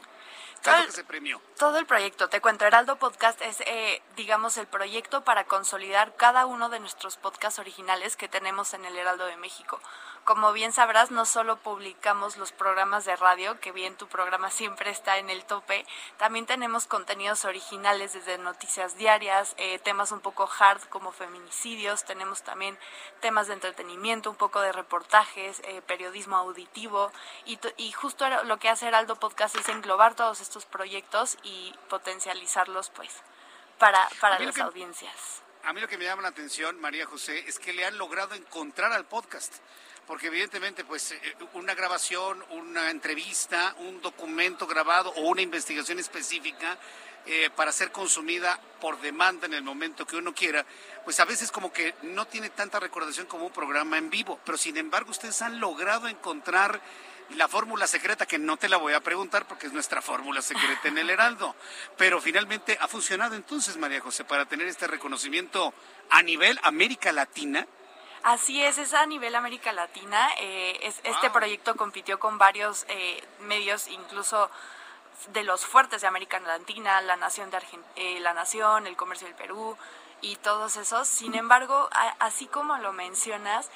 ¿Qué 0.62 0.70
es 0.70 0.80
lo 0.80 0.86
que 0.86 0.92
se 0.92 1.04
premió? 1.04 1.42
Todo 1.58 1.78
el 1.78 1.86
proyecto, 1.86 2.30
te 2.30 2.42
cuento, 2.42 2.66
Heraldo 2.66 2.98
Podcast 2.98 3.42
es, 3.42 3.62
eh, 3.62 4.02
digamos, 4.16 4.58
el 4.58 4.68
proyecto 4.68 5.24
para 5.24 5.46
consolidar 5.46 6.16
cada 6.16 6.46
uno 6.46 6.70
de 6.70 6.80
nuestros 6.80 7.18
podcasts 7.18 7.60
originales 7.60 8.16
que 8.16 8.28
tenemos 8.28 8.74
en 8.74 8.86
el 8.86 8.96
Heraldo 8.96 9.26
de 9.26 9.38
México. 9.38 9.80
Como 10.28 10.52
bien 10.52 10.74
sabrás, 10.74 11.10
no 11.10 11.26
solo 11.26 11.56
publicamos 11.56 12.36
los 12.36 12.52
programas 12.52 13.06
de 13.06 13.16
radio, 13.16 13.62
que 13.62 13.72
bien 13.72 13.96
tu 13.96 14.10
programa 14.10 14.52
siempre 14.52 14.90
está 14.92 15.20
en 15.20 15.30
el 15.30 15.46
tope, 15.46 15.86
también 16.18 16.46
tenemos 16.46 16.86
contenidos 16.86 17.46
originales 17.46 18.12
desde 18.12 18.38
noticias 18.38 18.98
diarias, 18.98 19.54
eh, 19.56 19.80
temas 19.80 20.12
un 20.12 20.20
poco 20.20 20.50
hard 20.60 20.82
como 20.90 21.14
feminicidios, 21.14 22.04
tenemos 22.04 22.42
también 22.42 22.78
temas 23.22 23.48
de 23.48 23.54
entretenimiento, 23.54 24.30
un 24.30 24.36
poco 24.36 24.60
de 24.60 24.74
reportajes, 24.74 25.62
eh, 25.64 25.82
periodismo 25.88 26.36
auditivo 26.36 27.10
y, 27.46 27.58
y 27.78 27.94
justo 27.94 28.28
lo 28.44 28.58
que 28.58 28.68
hace 28.68 28.88
Heraldo 28.88 29.16
Podcast 29.16 29.56
es 29.56 29.70
englobar 29.70 30.16
todos 30.16 30.42
estos 30.42 30.66
proyectos 30.66 31.38
y 31.44 31.74
potencializarlos 31.88 32.90
pues 32.90 33.16
para, 33.80 34.10
para 34.20 34.40
las 34.40 34.60
audiencias. 34.60 35.42
A 35.64 35.72
mí 35.72 35.80
lo 35.80 35.88
que 35.88 35.98
me 35.98 36.04
llama 36.04 36.22
la 36.22 36.28
atención, 36.28 36.82
María 36.82 37.06
José, 37.06 37.46
es 37.48 37.60
que 37.60 37.72
le 37.72 37.86
han 37.86 37.98
logrado 37.98 38.36
encontrar 38.36 38.92
al 38.92 39.06
podcast 39.06 39.54
porque 40.08 40.28
evidentemente 40.28 40.86
pues 40.86 41.12
eh, 41.12 41.20
una 41.54 41.76
grabación, 41.76 42.44
una 42.52 42.90
entrevista, 42.90 43.76
un 43.80 44.02
documento 44.02 44.66
grabado 44.66 45.12
o 45.18 45.22
una 45.28 45.42
investigación 45.42 46.00
específica 46.00 46.78
eh, 47.26 47.50
para 47.56 47.74
ser 47.74 47.92
consumida 47.92 48.58
por 48.80 49.02
demanda 49.02 49.48
en 49.48 49.54
el 49.54 49.62
momento 49.62 50.08
que 50.08 50.16
uno 50.16 50.34
quiera, 50.34 50.66
pues 51.04 51.20
a 51.20 51.26
veces 51.26 51.52
como 51.52 51.74
que 51.74 51.94
no 52.04 52.26
tiene 52.26 52.50
tanta 52.50 52.80
recordación 52.80 53.28
como 53.28 53.46
un 53.46 53.52
programa 53.52 53.98
en 53.98 54.10
vivo, 54.10 54.40
pero 54.46 54.58
sin 54.58 54.78
embargo 54.78 55.12
ustedes 55.12 55.42
han 55.42 55.60
logrado 55.60 56.08
encontrar 56.08 56.80
la 57.36 57.50
fórmula 57.50 57.86
secreta, 57.86 58.26
que 58.26 58.40
no 58.40 58.56
te 58.56 58.70
la 58.70 58.78
voy 58.78 58.94
a 58.94 59.02
preguntar 59.02 59.46
porque 59.46 59.68
es 59.68 59.74
nuestra 59.74 60.02
fórmula 60.02 60.42
secreta 60.42 60.88
en 60.88 60.98
el 60.98 61.10
Heraldo, 61.10 61.54
pero 61.98 62.22
finalmente 62.22 62.78
ha 62.80 62.88
funcionado 62.88 63.36
entonces, 63.36 63.76
María 63.76 64.00
José, 64.00 64.24
para 64.24 64.46
tener 64.46 64.68
este 64.68 64.88
reconocimiento 64.88 65.74
a 66.10 66.22
nivel 66.24 66.58
América 66.64 67.12
Latina. 67.12 67.68
Así 68.24 68.64
es, 68.64 68.78
es 68.78 68.94
a 68.94 69.06
nivel 69.06 69.36
América 69.36 69.72
Latina. 69.72 70.30
Eh, 70.40 70.94
este 71.04 71.30
proyecto 71.30 71.76
compitió 71.76 72.20
con 72.20 72.38
varios 72.38 72.86
eh, 72.90 73.24
medios, 73.42 73.88
incluso 73.88 74.50
de 75.34 75.44
los 75.44 75.66
fuertes 75.66 76.02
de 76.02 76.08
América 76.08 76.40
Latina, 76.40 77.02
la 77.02 77.16
Nación, 77.16 77.50
de 77.50 77.60
eh, 77.96 78.20
la 78.20 78.34
Nación, 78.34 78.88
el 78.88 78.96
Comercio 78.96 79.28
del 79.28 79.36
Perú 79.36 79.78
y 80.22 80.36
todos 80.38 80.78
esos. 80.78 81.08
Sin 81.08 81.36
embargo, 81.36 81.90
así 82.20 82.48
como 82.48 82.78
lo 82.78 82.92
mencionas, 82.92 83.70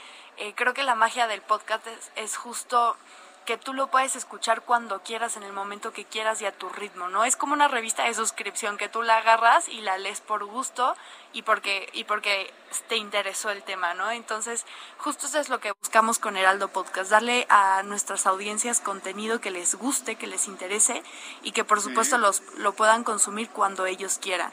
creo 0.56 0.74
que 0.74 0.84
la 0.84 0.96
magia 0.96 1.28
del 1.28 1.42
podcast 1.42 1.86
es 2.16 2.36
justo 2.36 2.98
que 3.46 3.58
tú 3.58 3.74
lo 3.74 3.88
puedes 3.88 4.16
escuchar 4.16 4.62
cuando 4.62 5.02
quieras, 5.02 5.36
en 5.36 5.44
el 5.44 5.54
momento 5.54 5.92
que 5.92 6.06
quieras 6.06 6.42
y 6.42 6.46
a 6.46 6.52
tu 6.52 6.70
ritmo, 6.70 7.10
¿no? 7.10 7.24
Es 7.24 7.36
como 7.36 7.54
una 7.54 7.68
revista 7.68 8.04
de 8.04 8.14
suscripción 8.14 8.78
que 8.78 8.90
tú 8.90 9.02
la 9.02 9.18
agarras 9.18 9.68
y 9.68 9.82
la 9.82 9.98
lees 9.98 10.22
por 10.22 10.46
gusto 10.46 10.96
y 11.34 11.42
porque, 11.42 11.90
y 11.94 12.04
porque 12.04 12.54
te 12.88 12.98
interesó 12.98 13.50
el 13.50 13.64
tema, 13.64 13.94
¿no? 13.94 14.12
Entonces, 14.12 14.66
justo 14.98 15.28
eso 15.28 15.40
es 15.40 15.50
lo 15.50 15.60
que 15.60 15.72
buscamos 15.72 16.20
con 16.20 16.38
Heraldo 16.38 16.68
Podcast, 16.68 17.10
darle 17.10 17.48
a 17.50 17.82
nuestras 17.84 18.28
audiencias 18.28 18.80
contenido 18.80 19.42
que 19.42 19.52
les 19.52 19.76
guste, 19.76 20.16
que 20.16 20.28
les 20.28 20.48
interese 20.48 21.04
y 21.42 21.52
que 21.52 21.64
por 21.64 21.82
supuesto 21.82 22.18
los, 22.18 22.42
lo 22.58 22.74
puedan 22.74 23.04
consumir 23.04 23.50
cuando 23.50 23.86
ellos 23.86 24.20
quieran. 24.20 24.52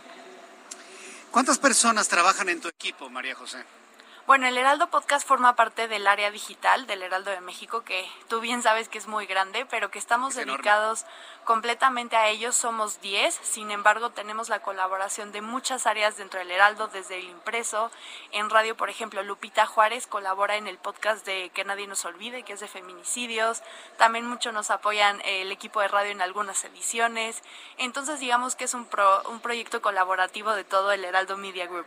¿Cuántas 1.31 1.59
personas 1.59 2.09
trabajan 2.09 2.49
en 2.49 2.61
tu 2.61 2.69
equipo, 2.69 3.11
María 3.11 3.35
José? 3.35 3.65
Bueno, 4.29 4.47
el 4.47 4.59
Heraldo 4.59 4.91
Podcast 4.91 5.27
forma 5.27 5.57
parte 5.57 5.89
del 5.89 6.07
área 6.07 6.31
digital 6.31 6.87
del 6.87 7.03
Heraldo 7.03 7.31
de 7.31 7.41
México, 7.41 7.83
que 7.83 8.07
tú 8.29 8.41
bien 8.41 8.63
sabes 8.63 8.91
que 8.91 8.99
es 8.99 9.07
muy 9.07 9.25
grande, 9.25 9.65
pero 9.71 9.91
que 9.91 9.99
estamos 9.99 10.35
dedicados 10.35 11.07
completamente 11.45 12.15
a 12.15 12.29
ellos. 12.29 12.55
Somos 12.55 13.01
10, 13.01 13.35
sin 13.35 13.71
embargo, 13.71 14.11
tenemos 14.11 14.51
la 14.51 14.61
colaboración 14.61 15.33
de 15.33 15.41
muchas 15.41 15.87
áreas 15.87 16.19
dentro 16.19 16.41
del 16.41 16.51
Heraldo, 16.51 16.89
desde 16.89 17.19
el 17.21 17.25
impreso, 17.25 17.91
en 18.33 18.51
radio, 18.51 18.77
por 18.77 18.91
ejemplo, 18.91 19.23
Lupita 19.23 19.65
Juárez 19.65 20.07
colabora 20.07 20.57
en 20.57 20.67
el 20.67 20.77
podcast 20.77 21.25
de 21.25 21.49
Que 21.55 21.65
Nadie 21.65 21.87
Nos 21.87 22.05
Olvide, 22.05 22.43
que 22.43 22.53
es 22.53 22.61
de 22.61 22.69
feminicidios. 22.69 23.63
También 23.97 24.27
mucho 24.27 24.53
nos 24.53 24.71
apoyan 24.71 25.23
el 25.25 25.51
equipo 25.51 25.81
de 25.81 25.89
radio 25.89 26.11
en 26.11 26.21
algunas 26.21 26.63
ediciones. 26.65 27.43
Entonces, 27.79 28.21
digamos 28.21 28.57
que 28.57 28.65
es 28.65 28.75
un, 28.75 28.87
un 29.31 29.41
proyecto 29.41 29.81
colaborativo 29.81 30.53
de 30.53 30.65
todo 30.65 30.93
el 30.93 31.07
Heraldo 31.07 31.39
Media 31.39 31.67
Group. 31.67 31.87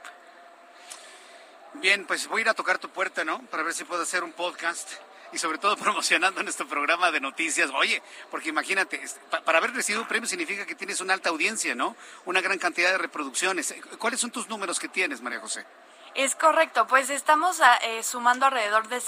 Bien, 1.76 2.06
pues 2.06 2.28
voy 2.28 2.40
a 2.40 2.42
ir 2.42 2.50
a 2.50 2.54
tocar 2.54 2.80
tu 2.80 2.90
puerta, 2.90 3.24
¿no? 3.24 3.42
Para 3.48 3.64
ver 3.64 3.74
si 3.74 3.86
puedo 3.86 4.04
hacer 4.04 4.24
un 4.24 4.34
podcast 4.34 4.90
y 5.32 5.38
sobre 5.38 5.58
todo 5.58 5.78
promocionando 5.78 6.44
nuestro 6.44 6.68
programa 6.68 7.12
de 7.12 7.22
noticias. 7.22 7.70
Oye, 7.74 8.02
porque 8.30 8.50
imagínate, 8.50 9.02
para 9.46 9.58
haber 9.58 9.74
recibido 9.74 10.02
un 10.02 10.08
premio 10.08 10.28
significa 10.28 10.66
que 10.66 10.76
tienes 10.76 11.00
una 11.02 11.14
alta 11.14 11.30
audiencia, 11.30 11.74
¿no? 11.74 11.96
Una 12.26 12.42
gran 12.42 12.60
cantidad 12.60 12.92
de 12.92 12.98
reproducciones. 12.98 13.74
¿Cuáles 13.98 14.20
son 14.20 14.32
tus 14.32 14.50
números 14.50 14.80
que 14.80 14.90
tienes, 14.90 15.22
María 15.22 15.40
José? 15.40 15.66
Es 16.14 16.36
correcto, 16.36 16.88
pues 16.88 17.10
estamos 17.10 17.62
ah, 17.62 17.78
eh, 17.84 18.04
sumando 18.04 18.46
alrededor 18.46 18.90
de, 18.90 19.02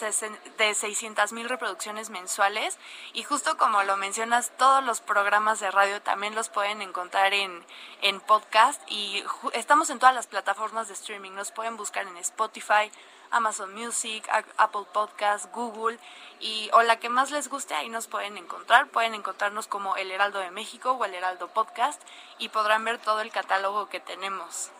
de 0.57 0.73
600 0.73 1.33
mil 1.33 1.49
reproducciones 1.49 2.09
mensuales 2.09 2.77
y 3.11 3.23
justo 3.23 3.57
como 3.57 3.83
lo 3.83 3.97
mencionas, 3.97 4.53
todos 4.57 4.81
los 4.85 5.01
programas 5.01 5.59
de 5.59 5.69
radio 5.69 6.01
también 6.01 6.33
los 6.33 6.47
pueden 6.47 6.81
encontrar 6.81 7.33
en, 7.33 7.61
en 8.01 8.21
podcast 8.21 8.81
y 8.87 9.21
estamos 9.51 9.89
en 9.89 9.99
todas 9.99 10.15
las 10.15 10.27
plataformas 10.27 10.87
de 10.87 10.93
streaming, 10.93 11.31
nos 11.31 11.51
pueden 11.51 11.75
buscar 11.75 12.07
en 12.07 12.15
Spotify, 12.15 12.89
Amazon 13.31 13.73
Music, 13.73 14.25
Apple 14.55 14.85
Podcast, 14.93 15.53
Google 15.53 15.99
y 16.39 16.69
o 16.71 16.83
la 16.83 16.99
que 16.99 17.09
más 17.09 17.31
les 17.31 17.49
guste 17.49 17.73
ahí 17.73 17.89
nos 17.89 18.07
pueden 18.07 18.37
encontrar, 18.37 18.87
pueden 18.87 19.13
encontrarnos 19.13 19.67
como 19.67 19.97
El 19.97 20.09
Heraldo 20.09 20.39
de 20.39 20.51
México 20.51 20.91
o 20.91 21.03
El 21.03 21.15
Heraldo 21.15 21.49
Podcast 21.49 22.01
y 22.37 22.47
podrán 22.47 22.85
ver 22.85 22.97
todo 22.97 23.19
el 23.19 23.31
catálogo 23.31 23.89
que 23.89 23.99
tenemos. 23.99 24.71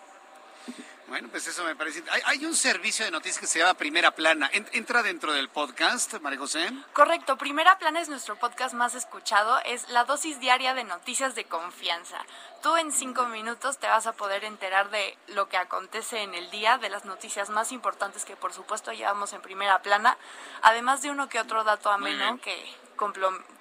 Bueno, 1.14 1.28
pues 1.30 1.46
eso 1.46 1.64
me 1.64 1.76
parece. 1.76 2.04
Hay, 2.26 2.44
un 2.44 2.56
servicio 2.56 3.06
de 3.06 3.12
noticias 3.12 3.40
que 3.40 3.46
se 3.46 3.60
llama 3.60 3.76
Primera 3.76 4.16
Plana. 4.16 4.50
¿Entra 4.52 5.04
dentro 5.04 5.32
del 5.32 5.48
podcast, 5.48 6.12
María 6.22 6.40
José? 6.40 6.72
Correcto. 6.94 7.38
Primera 7.38 7.78
Plana 7.78 8.02
es 8.02 8.10
nuestro 8.10 8.36
podcast 8.36 8.74
más 8.74 8.96
escuchado. 8.96 9.60
Es 9.66 9.90
la 9.90 10.06
dosis 10.06 10.40
diaria 10.40 10.74
de 10.74 10.84
noticias 10.86 11.36
de 11.36 11.46
confianza. 11.46 12.18
Tú 12.64 12.76
en 12.78 12.92
cinco 12.92 13.28
minutos 13.28 13.78
te 13.78 13.86
vas 13.86 14.08
a 14.08 14.14
poder 14.14 14.44
enterar 14.44 14.90
de 14.90 15.16
lo 15.28 15.50
que 15.50 15.58
acontece 15.58 16.24
en 16.24 16.34
el 16.34 16.50
día, 16.50 16.80
de 16.80 16.90
las 16.90 17.06
noticias 17.06 17.52
más 17.52 17.72
importantes 17.72 18.26
que 18.26 18.36
por 18.36 18.52
supuesto 18.52 18.92
llevamos 18.92 19.34
en 19.34 19.42
Primera 19.44 19.84
Plana, 19.84 20.18
además 20.64 21.04
de 21.04 21.12
uno 21.12 21.30
que 21.30 21.40
otro 21.40 21.64
dato 21.64 21.92
ameno 21.92 22.40
que 22.42 22.58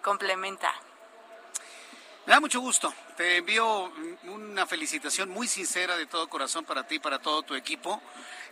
complementa. 0.00 0.72
Me 2.26 2.32
da 2.32 2.40
mucho 2.40 2.60
gusto. 2.60 2.94
Te 3.16 3.38
envío 3.38 3.92
una 4.24 4.66
felicitación 4.66 5.28
muy 5.28 5.48
sincera 5.48 5.96
de 5.96 6.06
todo 6.06 6.28
corazón 6.28 6.64
para 6.64 6.86
ti 6.86 6.96
y 6.96 6.98
para 7.00 7.18
todo 7.18 7.42
tu 7.42 7.54
equipo 7.54 8.00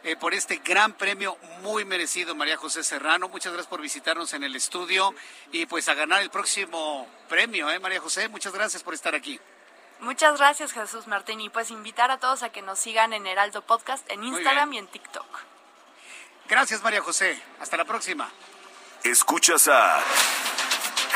eh, 0.03 0.17
por 0.17 0.33
este 0.33 0.57
gran 0.57 0.95
premio 0.95 1.37
muy 1.63 1.85
merecido, 1.85 2.35
María 2.35 2.57
José 2.57 2.83
Serrano. 2.83 3.29
Muchas 3.29 3.53
gracias 3.53 3.69
por 3.69 3.81
visitarnos 3.81 4.33
en 4.33 4.45
el 4.45 4.57
estudio 4.57 5.15
y 5.53 5.67
pues 5.67 5.89
a 5.89 5.95
ganar 5.95 6.23
el 6.23 6.31
próximo 6.31 7.07
premio, 7.29 7.71
¿eh, 7.71 7.79
María 7.79 8.01
José? 8.01 8.29
Muchas 8.29 8.53
gracias 8.53 8.83
por 8.83 8.95
estar 8.95 9.15
aquí. 9.15 9.39
Muchas 10.01 10.39
gracias, 10.39 10.73
Jesús 10.73 11.07
Martín. 11.07 11.41
Y 11.41 11.51
pues 11.51 11.71
invitar 11.71 12.11
a 12.11 12.19
todos 12.19 12.43
a 12.43 12.49
que 12.49 12.63
nos 12.63 12.79
sigan 12.79 13.13
en 13.13 13.27
Heraldo 13.27 13.63
Podcast 13.63 14.11
en 14.11 14.25
Instagram 14.25 14.73
y 14.73 14.79
en 14.79 14.87
TikTok. 14.87 15.27
Gracias, 16.49 16.83
María 16.83 17.03
José. 17.03 17.41
Hasta 17.61 17.77
la 17.77 17.85
próxima. 17.85 18.31
Escuchas 19.05 19.69
a 19.69 20.03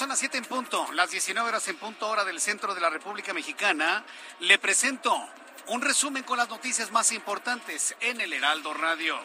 Son 0.00 0.08
las 0.08 0.18
7 0.20 0.38
en 0.38 0.44
punto, 0.46 0.90
las 0.94 1.10
19 1.10 1.46
horas 1.46 1.68
en 1.68 1.76
punto 1.76 2.08
hora 2.08 2.24
del 2.24 2.40
centro 2.40 2.74
de 2.74 2.80
la 2.80 2.88
República 2.88 3.34
Mexicana. 3.34 4.02
Le 4.38 4.56
presento 4.58 5.14
un 5.66 5.82
resumen 5.82 6.22
con 6.22 6.38
las 6.38 6.48
noticias 6.48 6.90
más 6.90 7.12
importantes 7.12 7.94
en 8.00 8.18
el 8.22 8.32
Heraldo 8.32 8.72
Radio. 8.72 9.18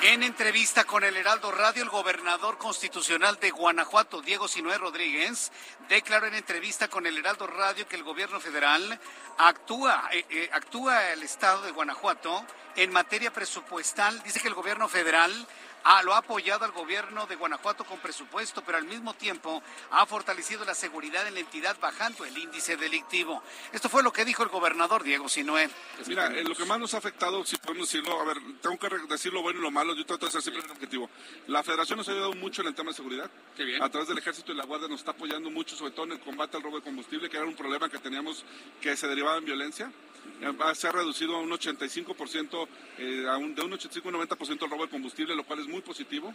En 0.00 0.22
entrevista 0.22 0.84
con 0.84 1.04
el 1.04 1.18
Heraldo 1.18 1.52
Radio, 1.52 1.82
el 1.82 1.90
gobernador 1.90 2.56
constitucional 2.56 3.38
de 3.38 3.50
Guanajuato, 3.50 4.22
Diego 4.22 4.48
Sinué 4.48 4.78
Rodríguez, 4.78 5.52
declaró 5.90 6.28
en 6.28 6.34
entrevista 6.34 6.88
con 6.88 7.06
el 7.06 7.18
Heraldo 7.18 7.46
Radio 7.46 7.86
que 7.86 7.96
el 7.96 8.04
gobierno 8.04 8.40
federal 8.40 8.98
actúa, 9.36 10.08
eh, 10.12 10.24
eh, 10.30 10.50
actúa 10.50 11.12
el 11.12 11.22
Estado 11.22 11.60
de 11.60 11.72
Guanajuato 11.72 12.46
en 12.74 12.90
materia 12.90 13.30
presupuestal. 13.34 14.22
Dice 14.22 14.40
que 14.40 14.48
el 14.48 14.54
gobierno 14.54 14.88
federal 14.88 15.46
Ah, 15.84 16.02
lo 16.02 16.14
ha 16.14 16.18
apoyado 16.18 16.64
al 16.64 16.72
gobierno 16.72 17.26
de 17.26 17.36
Guanajuato 17.36 17.84
con 17.84 17.98
presupuesto, 17.98 18.62
pero 18.64 18.78
al 18.78 18.84
mismo 18.84 19.14
tiempo 19.14 19.62
ha 19.90 20.06
fortalecido 20.06 20.64
la 20.64 20.74
seguridad 20.74 21.26
en 21.26 21.34
la 21.34 21.40
entidad 21.40 21.76
bajando 21.80 22.24
el 22.24 22.36
índice 22.36 22.76
delictivo. 22.76 23.42
Esto 23.72 23.88
fue 23.88 24.02
lo 24.02 24.12
que 24.12 24.24
dijo 24.24 24.42
el 24.42 24.48
gobernador 24.48 25.02
Diego 25.02 25.28
Sinué. 25.28 25.68
Mira, 26.06 26.28
eh, 26.28 26.44
lo 26.44 26.54
que 26.54 26.64
más 26.64 26.78
nos 26.78 26.94
ha 26.94 26.98
afectado, 26.98 27.44
si 27.44 27.56
podemos 27.56 27.90
decirlo, 27.90 28.20
a 28.20 28.24
ver, 28.24 28.38
tengo 28.60 28.78
que 28.78 28.88
decir 29.08 29.32
lo 29.32 29.42
bueno 29.42 29.58
y 29.58 29.62
lo 29.62 29.70
malo, 29.70 29.94
yo 29.94 30.06
trato 30.06 30.26
de 30.26 30.32
ser 30.32 30.42
siempre 30.42 30.64
un 30.64 30.70
objetivo. 30.70 31.10
La 31.48 31.62
federación 31.62 31.98
nos 31.98 32.08
ha 32.08 32.12
ayudado 32.12 32.34
mucho 32.34 32.62
en 32.62 32.68
el 32.68 32.74
tema 32.74 32.90
de 32.90 32.96
seguridad. 32.96 33.30
A 33.80 33.88
través 33.88 34.08
del 34.08 34.18
ejército 34.18 34.52
y 34.52 34.54
la 34.54 34.64
guardia 34.64 34.88
nos 34.88 35.00
está 35.00 35.12
apoyando 35.12 35.50
mucho, 35.50 35.76
sobre 35.76 35.92
todo 35.92 36.06
en 36.06 36.12
el 36.12 36.20
combate 36.20 36.56
al 36.56 36.62
robo 36.62 36.76
de 36.76 36.82
combustible, 36.82 37.28
que 37.28 37.36
era 37.36 37.46
un 37.46 37.56
problema 37.56 37.88
que 37.88 37.98
teníamos 37.98 38.44
que 38.80 38.96
se 38.96 39.08
derivaba 39.08 39.38
en 39.38 39.44
violencia. 39.44 39.92
Eh, 40.40 40.74
se 40.74 40.88
ha 40.88 40.92
reducido 40.92 41.36
a 41.36 41.40
un 41.40 41.50
85%, 41.50 42.68
eh, 42.98 43.24
de 43.54 43.62
un 43.62 43.72
85 43.72 44.08
a 44.08 44.12
un 44.12 44.28
90% 44.28 44.64
el 44.64 44.70
robo 44.70 44.84
de 44.84 44.90
combustible, 44.90 45.34
lo 45.34 45.44
cual 45.44 45.60
es 45.60 45.66
muy 45.66 45.80
positivo. 45.80 46.34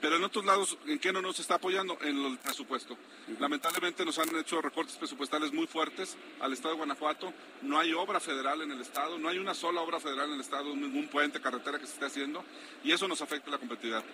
Pero 0.00 0.16
en 0.16 0.24
otros 0.24 0.44
lados, 0.44 0.76
¿en 0.86 0.98
qué 0.98 1.12
no 1.14 1.22
nos 1.22 1.38
está 1.40 1.54
apoyando? 1.54 1.96
En 2.02 2.22
el 2.26 2.38
presupuesto. 2.38 2.94
Lamentablemente 3.38 4.04
nos 4.04 4.18
han 4.18 4.36
hecho 4.36 4.60
recortes 4.60 4.96
presupuestales 4.96 5.50
muy 5.50 5.66
fuertes 5.66 6.16
al 6.40 6.52
Estado 6.52 6.74
de 6.74 6.78
Guanajuato. 6.78 7.32
No 7.62 7.78
hay 7.78 7.94
obra 7.94 8.20
federal 8.20 8.60
en 8.60 8.70
el 8.72 8.82
Estado, 8.82 9.16
no 9.18 9.30
hay 9.30 9.38
una 9.38 9.54
sola 9.54 9.80
obra 9.80 9.98
federal 10.00 10.28
en 10.28 10.34
el 10.34 10.40
Estado, 10.42 10.76
ningún 10.76 11.08
puente, 11.08 11.40
carretera 11.40 11.78
que 11.78 11.86
se 11.86 11.94
esté 11.94 12.04
haciendo, 12.04 12.44
y 12.82 12.92
eso 12.92 13.08
nos 13.08 13.22
afecta 13.22 13.50
la 13.50 13.56
competitividad. 13.56 14.04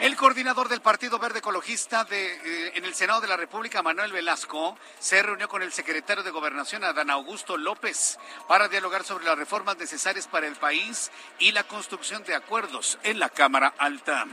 El 0.00 0.14
coordinador 0.14 0.68
del 0.68 0.80
Partido 0.80 1.18
Verde 1.18 1.40
Ecologista 1.40 2.04
de, 2.04 2.34
eh, 2.34 2.72
en 2.76 2.84
el 2.84 2.94
Senado 2.94 3.20
de 3.20 3.26
la 3.26 3.36
República, 3.36 3.82
Manuel 3.82 4.12
Velasco, 4.12 4.78
se 5.00 5.20
reunió 5.24 5.48
con 5.48 5.60
el 5.60 5.72
secretario 5.72 6.22
de 6.22 6.30
Gobernación, 6.30 6.84
Adán 6.84 7.10
Augusto 7.10 7.56
López, 7.56 8.16
para 8.46 8.68
dialogar 8.68 9.02
sobre 9.02 9.24
las 9.24 9.36
reformas 9.36 9.76
necesarias 9.76 10.28
para 10.28 10.46
el 10.46 10.54
país 10.54 11.10
y 11.40 11.50
la 11.50 11.64
construcción 11.64 12.22
de 12.22 12.36
acuerdos 12.36 12.96
en 13.02 13.18
la 13.18 13.28
Cámara 13.28 13.74
Alta. 13.76 14.24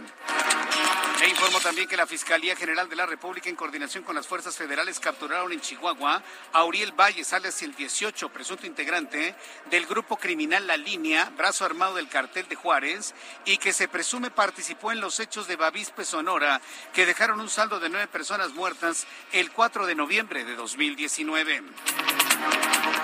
E 1.24 1.30
informó 1.30 1.60
también 1.62 1.88
que 1.88 1.98
la 1.98 2.06
Fiscalía 2.06 2.56
General 2.56 2.90
de 2.90 2.96
la 2.98 3.06
República, 3.06 3.50
en 3.50 3.56
coordinación 3.56 4.04
con 4.04 4.16
las 4.16 4.28
fuerzas 4.28 4.56
federales, 4.58 5.00
capturaron 5.00 5.52
en 5.52 5.62
Chihuahua 5.62 6.22
a 6.52 6.64
Uriel 6.66 6.92
Valles, 6.92 7.34
alias 7.34 7.62
el 7.64 7.74
18, 7.74 8.30
presunto 8.30 8.68
integrante 8.68 9.34
del 9.72 9.88
grupo 9.88 10.18
criminal 10.18 10.68
La 10.68 10.78
Línea, 10.78 11.32
brazo 11.38 11.66
armado 11.66 11.96
del 11.96 12.10
cartel 12.10 12.48
de 12.50 12.56
Juárez, 12.56 13.16
y 13.46 13.58
que 13.58 13.74
se 13.74 13.88
presume 13.88 14.30
participó 14.30 14.92
en 14.92 15.00
los 15.00 15.20
hechos 15.20 15.48
de 15.48 15.55
Bavispe, 15.56 16.06
Sonora, 16.06 16.62
que 16.94 17.06
dejaron 17.06 17.40
un 17.40 17.50
saldo 17.50 17.80
de 17.80 17.90
nueve 17.90 18.08
personas 18.08 18.54
muertas 18.54 19.08
el 19.32 19.52
4 19.52 19.86
de 19.86 19.96
noviembre 19.96 20.44
de 20.44 20.56
2019. 20.56 21.64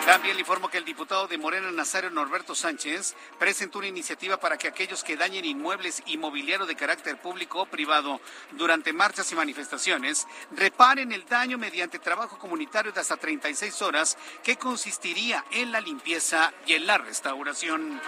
También 0.06 0.36
le 0.36 0.42
informo 0.42 0.70
que 0.70 0.78
el 0.78 0.86
diputado 0.86 1.28
de 1.28 1.38
Morena, 1.38 1.72
Nazario 1.72 2.10
Norberto 2.10 2.56
Sánchez, 2.56 3.16
presentó 3.38 3.78
una 3.78 3.88
iniciativa 3.88 4.38
para 4.38 4.58
que 4.58 4.68
aquellos 4.68 5.04
que 5.04 5.16
dañen 5.16 5.46
inmuebles 5.46 6.02
y 6.08 6.18
mobiliario 6.18 6.66
de 6.66 6.76
carácter 6.76 7.18
público 7.18 7.62
o 7.62 7.66
privado 7.66 8.20
durante 8.52 8.94
marchas 8.94 9.32
y 9.32 9.36
manifestaciones 9.36 10.28
reparen 10.52 11.12
el 11.12 11.26
daño 11.26 11.58
mediante 11.58 12.00
trabajo 12.00 12.40
comunitario 12.40 12.92
de 12.92 13.00
hasta 13.00 13.18
36 13.18 13.82
horas 13.84 14.18
que 14.44 14.58
consistiría 14.58 15.46
en 15.52 15.72
la 15.72 15.80
limpieza 15.80 16.52
y 16.66 16.74
en 16.74 16.88
la 16.88 16.98
restauración 16.98 18.02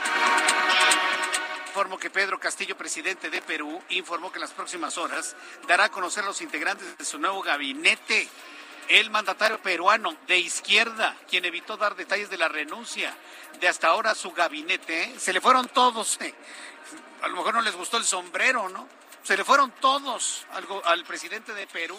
informo 1.73 1.97
que 1.97 2.11
Pedro 2.11 2.39
Castillo, 2.39 2.77
presidente 2.77 3.31
de 3.31 3.41
Perú, 3.41 3.81
informó 3.89 4.31
que 4.31 4.37
en 4.37 4.41
las 4.41 4.51
próximas 4.51 4.95
horas 4.99 5.35
dará 5.67 5.85
a 5.85 5.89
conocer 5.89 6.23
los 6.23 6.39
integrantes 6.41 6.95
de 6.99 7.03
su 7.03 7.17
nuevo 7.17 7.41
gabinete. 7.41 8.29
El 8.89 9.09
mandatario 9.09 9.59
peruano 9.59 10.15
de 10.27 10.37
izquierda, 10.37 11.17
quien 11.27 11.45
evitó 11.45 11.75
dar 11.75 11.95
detalles 11.95 12.29
de 12.29 12.37
la 12.37 12.47
renuncia 12.47 13.17
de 13.59 13.67
hasta 13.67 13.87
ahora 13.87 14.13
su 14.13 14.31
gabinete, 14.33 15.15
se 15.17 15.33
le 15.33 15.41
fueron 15.41 15.67
todos. 15.67 16.21
Eh. 16.21 16.35
A 17.23 17.27
lo 17.27 17.37
mejor 17.37 17.55
no 17.55 17.61
les 17.61 17.75
gustó 17.75 17.97
el 17.97 18.05
sombrero, 18.05 18.69
¿no? 18.69 18.87
Se 19.23 19.35
le 19.35 19.43
fueron 19.43 19.71
todos 19.71 20.45
al, 20.51 20.67
al 20.83 21.03
presidente 21.05 21.55
de 21.55 21.65
Perú 21.65 21.97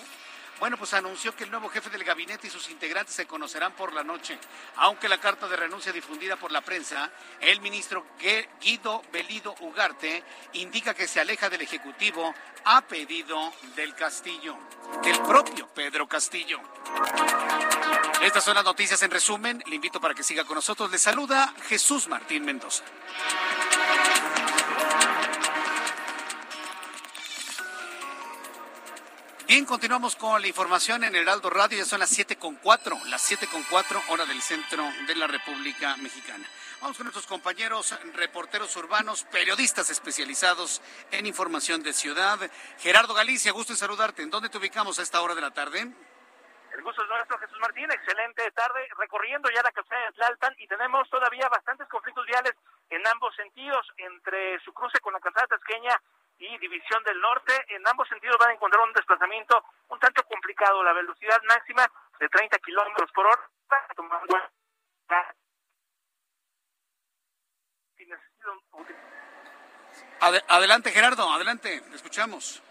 bueno, 0.61 0.77
pues 0.79 0.95
anunció 0.95 1.35
que 1.35 1.45
el 1.45 1.51
nuevo 1.51 1.69
jefe 1.69 1.91
del 1.91 2.05
gabinete 2.05 2.47
y 2.47 2.51
sus 2.51 2.71
integrantes 2.71 3.15
se 3.15 3.27
conocerán 3.27 3.73
por 3.73 3.93
la 3.93 4.05
noche. 4.05 4.39
Aunque 4.77 5.09
la 5.09 5.19
carta 5.19 5.49
de 5.49 5.57
renuncia 5.57 5.93
difundida 5.93 6.37
por 6.37 6.53
la 6.53 6.61
prensa, 6.61 7.11
el 7.41 7.61
ministro 7.61 8.07
Guido 8.61 9.03
Belido 9.13 9.55
Ugarte 9.61 10.23
indica 10.55 10.95
que 10.95 11.09
se 11.09 11.21
aleja 11.21 11.51
del 11.51 11.63
Ejecutivo 11.63 12.35
a 12.65 12.83
pedido 12.83 13.53
del 13.77 13.95
Castillo, 13.95 14.57
del 15.03 15.19
propio 15.21 15.69
Pedro 15.69 16.09
Castillo. 16.09 16.61
Estas 18.23 18.45
son 18.45 18.55
las 18.55 18.65
noticias 18.65 19.03
en 19.03 19.11
resumen. 19.11 19.63
Le 19.67 19.75
invito 19.75 20.01
para 20.01 20.15
que 20.15 20.23
siga 20.23 20.45
con 20.45 20.55
nosotros. 20.55 20.91
Le 20.91 20.99
saluda 20.99 21.53
Jesús 21.69 22.09
Martín 22.09 22.45
Mendoza. 22.45 22.85
Bien, 29.47 29.67
continuamos 29.67 30.17
con 30.17 30.41
la 30.41 30.49
información 30.49 31.05
en 31.05 31.15
Heraldo 31.15 31.51
Radio. 31.51 31.77
Ya 31.77 31.85
son 31.85 32.01
las 32.01 32.09
siete 32.09 32.37
con 32.37 32.57
cuatro, 32.57 32.97
las 33.09 33.21
siete 33.21 33.47
con 33.47 33.63
cuatro, 33.65 34.01
hora 34.09 34.25
del 34.25 34.41
centro 34.41 34.83
de 35.07 35.15
la 35.17 35.27
República 35.27 35.99
Mexicana. 35.99 36.49
Vamos 36.81 36.97
con 36.97 37.05
nuestros 37.05 37.27
compañeros 37.27 37.95
reporteros 38.15 38.75
urbanos, 38.77 39.25
periodistas 39.25 39.91
especializados 39.91 40.81
en 41.11 41.27
información 41.27 41.83
de 41.83 41.93
ciudad. 41.93 42.39
Gerardo 42.79 43.13
Galicia, 43.13 43.53
gusto 43.53 43.75
en 43.75 43.77
saludarte. 43.77 44.23
¿En 44.23 44.31
dónde 44.31 44.49
te 44.49 44.57
ubicamos 44.57 44.99
a 44.99 45.03
esta 45.03 45.21
hora 45.21 45.35
de 45.35 45.43
la 45.43 45.51
tarde? 45.51 45.93
El 46.73 46.83
gusto 46.83 47.03
es 47.03 47.09
nuestro, 47.11 47.39
Jesús 47.39 47.59
Martín. 47.61 47.91
Excelente 47.91 48.51
tarde, 48.53 48.89
recorriendo 48.97 49.51
ya 49.51 49.63
la 49.63 49.73
calzada 49.73 50.07
de 50.07 50.13
Tlalpan 50.13 50.55
y 50.57 50.67
tenemos 50.69 51.09
todavía 51.11 51.51
bastantes 51.51 51.87
conflictos 51.89 52.25
viales 52.25 52.55
en 52.89 53.07
ambos 53.09 53.37
sentidos, 53.37 53.87
entre 53.99 54.59
su 54.61 54.73
cruce 54.73 54.99
con 55.01 55.13
la 55.13 55.21
calzada 55.21 55.49
tasqueña 55.49 56.01
y 56.39 56.59
División 56.59 57.03
del 57.05 57.21
Norte. 57.21 57.53
En 57.69 57.87
ambos 57.87 58.09
sentidos 58.09 58.37
van 58.39 58.51
a 58.51 58.55
encontrar 58.55 58.83
un 58.83 58.93
desplazamiento 58.93 59.65
un 59.89 59.99
tanto 59.99 60.23
complicado. 60.25 60.83
La 60.83 60.93
velocidad 60.93 61.41
máxima 61.49 61.87
de 62.19 62.29
30 62.29 62.59
kilómetros 62.59 63.11
por 63.13 63.27
hora. 63.27 63.51
adelante, 70.49 70.91
Gerardo, 70.91 71.31
adelante, 71.31 71.83
escuchamos. 71.93 72.63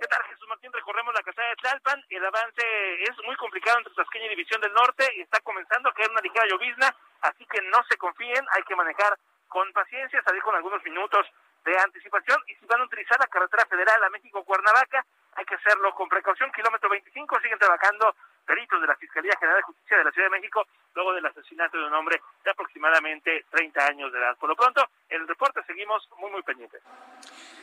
¿Qué 0.00 0.06
tal, 0.06 0.22
Jesús 0.24 0.48
Martín? 0.48 0.72
Recorremos 0.72 1.14
la 1.14 1.22
casa 1.22 1.42
de 1.42 1.56
Tlalpan. 1.56 2.02
El 2.08 2.24
avance 2.24 3.02
es 3.02 3.16
muy 3.26 3.36
complicado 3.36 3.78
entre 3.78 3.92
Tasqueña 3.94 4.26
y 4.26 4.30
División 4.30 4.60
del 4.60 4.72
Norte. 4.72 5.06
y 5.16 5.20
Está 5.20 5.40
comenzando 5.40 5.90
a 5.90 5.94
caer 5.94 6.10
una 6.10 6.22
ligera 6.22 6.46
llovizna, 6.48 6.96
así 7.20 7.44
que 7.46 7.60
no 7.62 7.84
se 7.88 7.98
confíen. 7.98 8.44
Hay 8.56 8.62
que 8.62 8.76
manejar 8.76 9.18
con 9.48 9.70
paciencia, 9.72 10.22
salir 10.22 10.42
con 10.42 10.54
algunos 10.54 10.82
minutos 10.84 11.26
de 11.64 11.78
anticipación 11.78 12.38
y 12.46 12.54
si 12.54 12.66
van 12.66 12.80
a 12.80 12.84
utilizar 12.84 13.18
la 13.18 13.26
carretera 13.26 13.66
federal 13.66 14.02
a 14.04 14.10
México-Cuernavaca, 14.10 15.04
hay 15.34 15.44
que 15.44 15.54
hacerlo 15.54 15.94
con 15.94 16.08
precaución. 16.08 16.50
Kilómetro 16.52 16.88
25 16.88 17.40
siguen 17.40 17.58
trabajando 17.58 18.14
peritos 18.46 18.80
de 18.80 18.86
la 18.86 18.96
Fiscalía 18.96 19.32
General 19.38 19.58
de 19.58 19.62
Justicia 19.62 19.98
de 19.98 20.04
la 20.04 20.10
Ciudad 20.10 20.26
de 20.26 20.38
México 20.38 20.66
luego 20.94 21.12
del 21.12 21.26
asesinato 21.26 21.78
de 21.78 21.86
un 21.86 21.94
hombre 21.94 22.20
de 22.42 22.50
aproximadamente 22.50 23.44
30 23.50 23.86
años 23.86 24.12
de 24.12 24.18
edad. 24.18 24.36
Por 24.36 24.48
lo 24.48 24.56
pronto, 24.56 24.86
en 25.08 25.20
el 25.20 25.28
reporte 25.28 25.62
seguimos 25.66 26.08
muy, 26.18 26.30
muy 26.30 26.42
pendientes. 26.42 26.82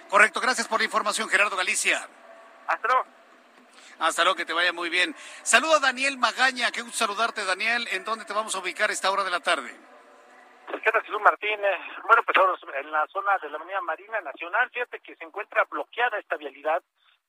Correcto, 0.09 0.39
gracias 0.39 0.67
por 0.67 0.79
la 0.79 0.85
información, 0.85 1.27
Gerardo 1.27 1.57
Galicia. 1.57 2.07
Hasta 2.67 2.87
luego. 2.87 3.05
Hasta 3.99 4.23
luego, 4.23 4.37
que 4.37 4.45
te 4.45 4.53
vaya 4.53 4.71
muy 4.71 4.89
bien. 4.89 5.15
Saludo 5.41 5.75
a 5.75 5.79
Daniel 5.79 6.17
Magaña, 6.17 6.71
qué 6.71 6.81
gusto 6.81 6.99
saludarte, 6.99 7.43
Daniel. 7.43 7.87
¿En 7.91 8.03
dónde 8.03 8.25
te 8.25 8.33
vamos 8.33 8.55
a 8.55 8.59
ubicar 8.59 8.91
esta 8.91 9.09
hora 9.11 9.23
de 9.23 9.31
la 9.31 9.39
tarde? 9.39 9.75
¿Qué 10.67 10.91
tal, 10.91 11.01
Jesús 11.01 11.21
Martínez? 11.21 11.79
Bueno, 12.03 12.23
pues 12.25 12.37
ahora 12.37 12.53
en 12.79 12.91
la 12.91 13.07
zona 13.07 13.37
de 13.37 13.49
la 13.49 13.57
Avenida 13.57 13.79
Marina 13.81 14.19
Nacional, 14.19 14.69
fíjate 14.69 14.99
que 14.99 15.15
se 15.15 15.23
encuentra 15.23 15.63
bloqueada 15.63 16.19
esta 16.19 16.35
vialidad. 16.35 16.83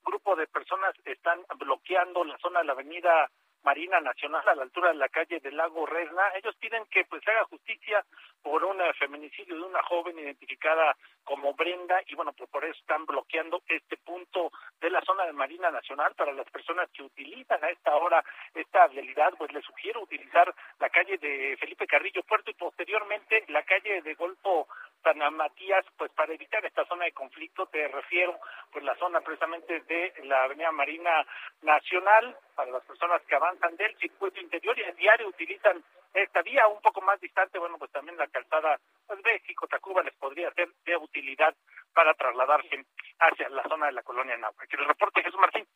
Grupo 0.05 0.35
de 0.35 0.49
personas 0.49 0.93
están 1.05 1.45
bloqueando 1.57 2.25
la 2.25 2.37
zona 2.39 2.61
de 2.61 2.67
la 2.67 2.73
Avenida 2.73 3.31
Marina 3.63 4.01
Nacional 4.01 4.49
a 4.49 4.55
la 4.55 4.63
altura 4.63 4.89
de 4.91 4.97
la 4.97 5.09
calle 5.09 5.41
del 5.41 5.57
Lago 5.57 5.87
Resna. 5.87 6.23
Ellos 6.37 6.55
piden 6.57 6.85
que 6.87 7.05
pues 7.05 7.23
se 7.23 7.31
haga 7.31 7.45
justicia 7.45 8.05
por 8.43 8.65
un 8.65 8.81
eh, 8.81 8.93
feminicidio 8.95 9.57
de 9.57 9.63
una 9.63 9.83
joven 9.83 10.19
identificada 10.19 10.97
como 11.25 11.55
Brenda 11.55 12.01
y 12.07 12.15
bueno, 12.15 12.33
pues 12.33 12.49
por 12.51 12.65
eso 12.65 12.79
están 12.79 13.05
bloqueando 13.05 13.63
este 13.69 13.97
punto 13.99 14.51
de 14.81 14.91
la 14.91 15.03
zona 15.03 15.27
de 15.27 15.33
Marina 15.33 15.71
Nacional. 15.71 16.15
Para 16.15 16.33
las 16.33 16.49
personas 16.51 16.89
que 16.91 17.03
utilizan 17.03 17.63
a 17.63 17.71
esta 17.71 17.97
hora 17.97 18.25
esta 18.55 18.87
vialidad, 18.89 19.35
pues 19.37 19.53
les 19.53 19.65
sugiero 19.65 20.03
utilizar 20.03 20.55
la 20.79 20.89
calle 20.91 21.19
de 21.19 21.57
Felipe 21.59 21.87
Carrillo 21.87 22.23
Puerto 22.23 22.51
y 22.51 22.55
posteriormente 22.55 23.45
la 23.49 23.63
calle 23.65 24.03
de 24.03 24.15
Golfo 24.15 24.69
San 25.03 25.35
Matías, 25.35 25.87
pues 25.97 26.13
para 26.13 26.35
evitar 26.35 26.65
esta 26.67 26.85
zona 26.85 27.07
de 27.07 27.13
conflicto, 27.13 27.67
te 27.67 27.89
refiero 27.89 28.39
pues 28.71 28.85
la 28.85 28.95
zona 28.97 29.21
precisamente 29.21 29.81
de 29.81 30.13
la 30.25 30.45
Avenida 30.45 30.71
Marina 30.71 31.25
Nacional, 31.63 32.37
para 32.55 32.71
las 32.73 32.85
personas 32.85 33.23
que 33.23 33.35
avanzan 33.35 33.48
del 33.77 33.97
circuito 33.99 34.41
interior 34.41 34.79
y 34.79 34.85
a 34.85 34.93
diario 34.93 35.29
utilizan 35.29 35.83
esta 36.15 36.43
vía 36.43 36.67
un 36.67 36.81
poco 36.81 37.01
más 37.01 37.21
distante, 37.21 37.59
bueno, 37.59 37.79
pues 37.79 37.91
también 37.93 38.17
la 38.17 38.27
calzada 38.29 38.79
pues, 39.07 39.19
México, 39.25 39.67
Tacuba 39.67 40.03
les 40.03 40.15
podría 40.17 40.53
ser 40.53 40.69
de 40.85 40.97
utilidad 40.97 41.55
para 41.95 42.15
trasladarse 42.15 42.85
hacia 43.19 43.49
la 43.51 43.63
zona 43.65 43.87
de 43.87 43.93
la 43.93 44.03
colonia 44.03 44.37
Náhuatl. 44.37 44.69
Que 44.69 44.77
el 44.77 44.87
reporte 44.87 45.23
Jesús 45.23 45.41
Martín. 45.41 45.67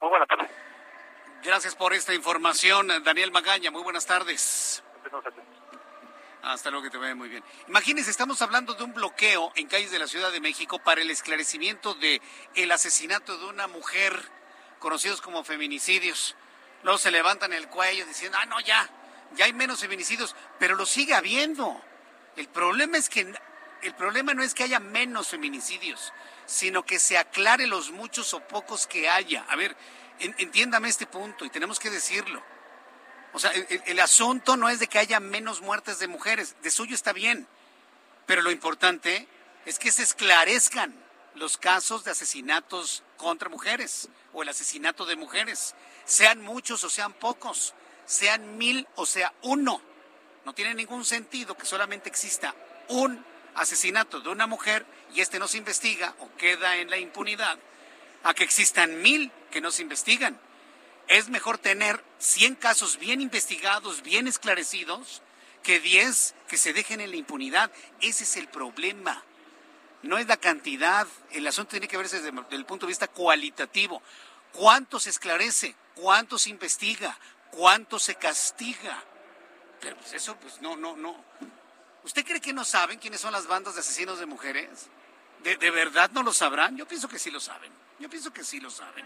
Muy 0.00 0.10
buenas 0.10 0.28
tardes. 0.28 0.50
Gracias 1.42 1.76
por 1.76 1.92
esta 1.92 2.14
información, 2.14 2.88
Daniel 3.04 3.30
Magaña. 3.30 3.70
Muy 3.70 3.82
buenas 3.82 4.06
tardes. 4.06 4.82
Hasta 6.42 6.70
luego, 6.70 6.84
que 6.84 6.90
te 6.90 6.98
vaya 6.98 7.14
muy 7.14 7.28
bien. 7.28 7.42
Imagínense, 7.68 8.10
estamos 8.10 8.42
hablando 8.42 8.74
de 8.74 8.84
un 8.84 8.92
bloqueo 8.92 9.52
en 9.56 9.66
calles 9.66 9.90
de 9.90 9.98
la 9.98 10.06
Ciudad 10.06 10.30
de 10.30 10.40
México 10.40 10.78
para 10.78 11.00
el 11.00 11.10
esclarecimiento 11.10 11.94
de 11.94 12.20
el 12.54 12.70
asesinato 12.70 13.38
de 13.38 13.46
una 13.46 13.66
mujer, 13.66 14.12
conocidos 14.78 15.22
como 15.22 15.42
feminicidios. 15.42 16.36
Luego 16.84 16.98
se 16.98 17.10
levantan 17.10 17.52
el 17.52 17.68
cuello 17.68 18.06
diciendo, 18.06 18.38
ah, 18.40 18.46
no, 18.46 18.60
ya, 18.60 18.88
ya 19.34 19.46
hay 19.46 19.52
menos 19.52 19.80
feminicidios, 19.80 20.36
pero 20.58 20.76
lo 20.76 20.86
sigue 20.86 21.14
habiendo. 21.14 21.80
El 22.36 22.48
problema 22.48 22.98
es 22.98 23.08
que 23.08 23.34
el 23.82 23.94
problema 23.94 24.32
no 24.32 24.42
es 24.42 24.54
que 24.54 24.64
haya 24.64 24.80
menos 24.80 25.28
feminicidios, 25.28 26.12
sino 26.46 26.84
que 26.84 26.98
se 26.98 27.18
aclare 27.18 27.66
los 27.66 27.90
muchos 27.90 28.32
o 28.34 28.40
pocos 28.40 28.86
que 28.86 29.08
haya. 29.08 29.44
A 29.48 29.56
ver, 29.56 29.76
entiéndame 30.18 30.88
este 30.88 31.06
punto 31.06 31.44
y 31.44 31.50
tenemos 31.50 31.78
que 31.78 31.90
decirlo. 31.90 32.42
O 33.32 33.38
sea, 33.38 33.50
el, 33.50 34.00
asunto 34.00 34.56
no 34.56 34.68
es 34.68 34.78
de 34.78 34.86
que 34.86 34.98
haya 34.98 35.18
menos 35.20 35.60
muertes 35.60 35.98
de 35.98 36.06
mujeres, 36.06 36.54
de 36.62 36.70
suyo 36.70 36.94
está 36.94 37.12
bien, 37.12 37.48
pero 38.26 38.42
lo 38.42 38.50
importante 38.50 39.26
es 39.66 39.78
que 39.78 39.90
se 39.90 40.04
esclarezcan 40.04 40.94
los 41.34 41.58
casos 41.58 42.04
de 42.04 42.12
asesinatos 42.12 43.02
contra 43.16 43.48
mujeres 43.48 44.08
o 44.32 44.42
el 44.42 44.48
asesinato 44.48 45.04
de 45.04 45.16
mujeres, 45.16 45.74
sean 46.04 46.42
muchos 46.42 46.84
o 46.84 46.90
sean 46.90 47.12
pocos, 47.12 47.74
sean 48.06 48.58
mil 48.58 48.86
o 48.96 49.06
sea 49.06 49.32
uno. 49.42 49.80
No 50.44 50.54
tiene 50.54 50.74
ningún 50.74 51.04
sentido 51.04 51.56
que 51.56 51.66
solamente 51.66 52.08
exista 52.08 52.54
un 52.88 53.24
asesinato 53.54 54.20
de 54.20 54.28
una 54.28 54.46
mujer 54.46 54.84
y 55.14 55.20
este 55.20 55.38
no 55.38 55.48
se 55.48 55.58
investiga 55.58 56.14
o 56.20 56.34
queda 56.36 56.76
en 56.76 56.90
la 56.90 56.98
impunidad, 56.98 57.58
a 58.22 58.34
que 58.34 58.44
existan 58.44 59.00
mil 59.00 59.30
que 59.50 59.60
no 59.60 59.70
se 59.70 59.82
investigan. 59.82 60.38
Es 61.08 61.28
mejor 61.28 61.58
tener 61.58 62.02
100 62.18 62.56
casos 62.56 62.98
bien 62.98 63.20
investigados, 63.20 64.02
bien 64.02 64.26
esclarecidos, 64.26 65.22
que 65.62 65.80
10 65.80 66.34
que 66.48 66.56
se 66.56 66.72
dejen 66.72 67.00
en 67.00 67.10
la 67.10 67.16
impunidad. 67.16 67.70
Ese 68.00 68.24
es 68.24 68.36
el 68.36 68.48
problema. 68.48 69.22
No 70.02 70.18
es 70.18 70.26
la 70.26 70.36
cantidad, 70.36 71.06
el 71.30 71.46
asunto 71.46 71.70
tiene 71.70 71.88
que 71.88 71.96
verse 71.96 72.20
desde, 72.20 72.38
el 72.50 72.66
punto 72.66 72.86
de 72.86 72.90
vista 72.90 73.08
cualitativo. 73.08 74.02
¿Cuánto 74.54 75.00
se 75.00 75.10
esclarece? 75.10 75.74
¿Cuánto 75.94 76.38
se 76.38 76.50
investiga? 76.50 77.16
¿Cuánto 77.50 77.98
se 77.98 78.14
castiga? 78.14 79.02
Pero 79.80 79.96
pues 79.96 80.12
eso, 80.14 80.36
pues 80.36 80.60
no, 80.62 80.76
no, 80.76 80.96
no. 80.96 81.24
¿Usted 82.04 82.24
cree 82.24 82.40
que 82.40 82.52
no 82.52 82.64
saben 82.64 82.98
quiénes 82.98 83.20
son 83.20 83.32
las 83.32 83.46
bandas 83.46 83.74
de 83.74 83.80
asesinos 83.80 84.18
de 84.18 84.26
mujeres? 84.26 84.88
¿De, 85.42 85.70
verdad 85.70 86.10
no 86.12 86.22
lo 86.22 86.32
sabrán? 86.32 86.76
Yo 86.76 86.86
pienso 86.86 87.08
que 87.08 87.18
sí 87.18 87.30
lo 87.30 87.40
saben. 87.40 87.72
Yo 87.98 88.08
pienso 88.08 88.32
que 88.32 88.44
sí 88.44 88.60
lo 88.60 88.70
saben. 88.70 89.04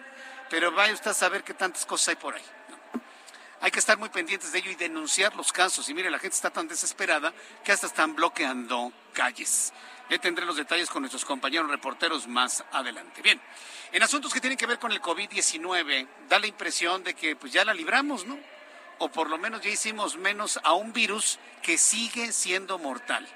Pero 0.51 0.71
vaya 0.71 0.93
usted 0.93 1.11
a 1.11 1.15
saber 1.15 1.43
qué 1.43 1.55
tantas 1.55 1.85
cosas 1.87 2.09
hay 2.09 2.17
por 2.17 2.35
ahí. 2.35 2.45
Hay 3.61 3.71
que 3.71 3.79
estar 3.81 3.99
muy 3.99 4.09
pendientes 4.09 4.53
de 4.53 4.59
ello 4.59 4.71
y 4.71 4.77
denunciar 4.77 5.35
los 5.35 5.53
casos. 5.53 5.89
Y 5.89 5.95
mire, 5.95 6.11
la 6.11 6.19
gente 6.19 6.37
está 6.37 6.51
tan 6.51 6.69
desesperada 6.69 7.33
que 7.65 7.73
hasta 7.73 7.87
están 7.87 8.15
bloqueando 8.15 8.93
calles. 9.15 9.73
Ya 10.11 10.19
tendré 10.19 10.47
los 10.47 10.57
detalles 10.57 10.89
con 10.89 11.03
nuestros 11.03 11.25
compañeros 11.25 11.71
reporteros 11.71 12.27
más 12.27 12.65
adelante. 12.73 13.21
Bien, 13.21 13.41
en 13.93 14.03
asuntos 14.03 14.33
que 14.33 14.41
tienen 14.41 14.57
que 14.57 14.67
ver 14.67 14.79
con 14.79 14.93
el 14.93 15.03
COVID-19, 15.03 16.09
da 16.29 16.39
la 16.39 16.47
impresión 16.47 17.05
de 17.05 17.15
que 17.15 17.37
pues 17.37 17.53
ya 17.53 17.65
la 17.65 17.75
libramos, 17.75 18.25
¿no? 18.25 18.39
O 18.99 19.11
por 19.11 19.29
lo 19.29 19.39
menos 19.39 19.61
ya 19.61 19.71
hicimos 19.71 20.17
menos 20.17 20.59
a 20.63 20.73
un 20.73 20.93
virus 20.93 21.39
que 21.63 21.77
sigue 21.77 22.33
siendo 22.33 22.79
mortal. 22.79 23.29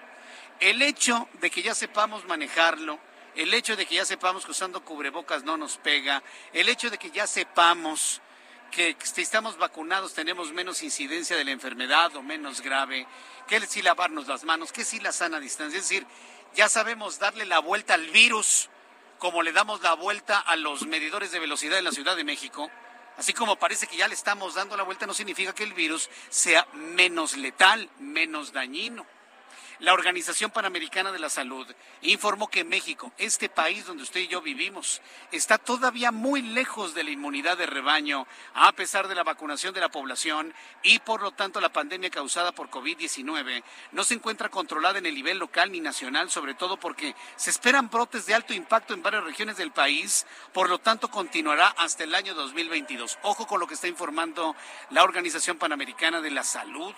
El 0.60 0.80
hecho 0.80 1.28
de 1.40 1.50
que 1.50 1.62
ya 1.62 1.74
sepamos 1.74 2.24
manejarlo, 2.24 2.98
el 3.34 3.52
hecho 3.52 3.76
de 3.76 3.86
que 3.86 3.96
ya 3.96 4.04
sepamos 4.04 4.44
que 4.44 4.52
usando 4.52 4.84
cubrebocas 4.84 5.44
no 5.44 5.56
nos 5.56 5.76
pega, 5.76 6.22
el 6.52 6.68
hecho 6.68 6.90
de 6.90 6.98
que 6.98 7.10
ya 7.10 7.26
sepamos 7.26 8.22
que 8.70 8.96
si 9.02 9.20
estamos 9.20 9.58
vacunados 9.58 10.14
tenemos 10.14 10.50
menos 10.52 10.82
incidencia 10.82 11.36
de 11.36 11.44
la 11.44 11.50
enfermedad 11.50 12.16
o 12.16 12.22
menos 12.22 12.62
grave, 12.62 13.06
que 13.46 13.60
si 13.66 13.82
lavarnos 13.82 14.26
las 14.26 14.44
manos, 14.44 14.72
que 14.72 14.84
si 14.84 14.98
la 14.98 15.12
sana 15.12 15.38
distancia, 15.38 15.78
es 15.78 15.84
decir, 15.84 16.06
ya 16.54 16.68
sabemos 16.68 17.18
darle 17.18 17.46
la 17.46 17.58
vuelta 17.58 17.94
al 17.94 18.06
virus 18.08 18.68
como 19.18 19.42
le 19.42 19.52
damos 19.52 19.80
la 19.82 19.94
vuelta 19.94 20.40
a 20.40 20.56
los 20.56 20.86
medidores 20.86 21.30
de 21.30 21.38
velocidad 21.38 21.78
en 21.78 21.84
la 21.84 21.92
Ciudad 21.92 22.16
de 22.16 22.24
México. 22.24 22.68
Así 23.16 23.32
como 23.32 23.54
parece 23.54 23.86
que 23.86 23.96
ya 23.96 24.08
le 24.08 24.14
estamos 24.14 24.54
dando 24.54 24.76
la 24.76 24.82
vuelta, 24.82 25.06
no 25.06 25.14
significa 25.14 25.54
que 25.54 25.62
el 25.62 25.74
virus 25.74 26.10
sea 26.28 26.66
menos 26.72 27.36
letal, 27.36 27.88
menos 28.00 28.52
dañino. 28.52 29.06
La 29.82 29.94
Organización 29.94 30.52
Panamericana 30.52 31.10
de 31.10 31.18
la 31.18 31.28
Salud 31.28 31.66
informó 32.02 32.46
que 32.46 32.62
México, 32.62 33.10
este 33.18 33.48
país 33.48 33.84
donde 33.84 34.04
usted 34.04 34.20
y 34.20 34.28
yo 34.28 34.40
vivimos, 34.40 35.02
está 35.32 35.58
todavía 35.58 36.12
muy 36.12 36.40
lejos 36.40 36.94
de 36.94 37.02
la 37.02 37.10
inmunidad 37.10 37.58
de 37.58 37.66
rebaño, 37.66 38.28
a 38.54 38.70
pesar 38.70 39.08
de 39.08 39.16
la 39.16 39.24
vacunación 39.24 39.74
de 39.74 39.80
la 39.80 39.88
población 39.88 40.54
y 40.84 41.00
por 41.00 41.20
lo 41.20 41.32
tanto 41.32 41.60
la 41.60 41.72
pandemia 41.72 42.10
causada 42.10 42.52
por 42.52 42.70
COVID-19 42.70 43.64
no 43.90 44.04
se 44.04 44.14
encuentra 44.14 44.50
controlada 44.50 45.00
en 45.00 45.06
el 45.06 45.16
nivel 45.16 45.38
local 45.38 45.72
ni 45.72 45.80
nacional, 45.80 46.30
sobre 46.30 46.54
todo 46.54 46.76
porque 46.76 47.16
se 47.34 47.50
esperan 47.50 47.90
brotes 47.90 48.24
de 48.26 48.34
alto 48.34 48.54
impacto 48.54 48.94
en 48.94 49.02
varias 49.02 49.24
regiones 49.24 49.56
del 49.56 49.72
país, 49.72 50.26
por 50.52 50.70
lo 50.70 50.78
tanto 50.78 51.10
continuará 51.10 51.66
hasta 51.76 52.04
el 52.04 52.14
año 52.14 52.34
2022. 52.34 53.18
Ojo 53.22 53.48
con 53.48 53.58
lo 53.58 53.66
que 53.66 53.74
está 53.74 53.88
informando 53.88 54.54
la 54.90 55.02
Organización 55.02 55.58
Panamericana 55.58 56.20
de 56.20 56.30
la 56.30 56.44
Salud. 56.44 56.94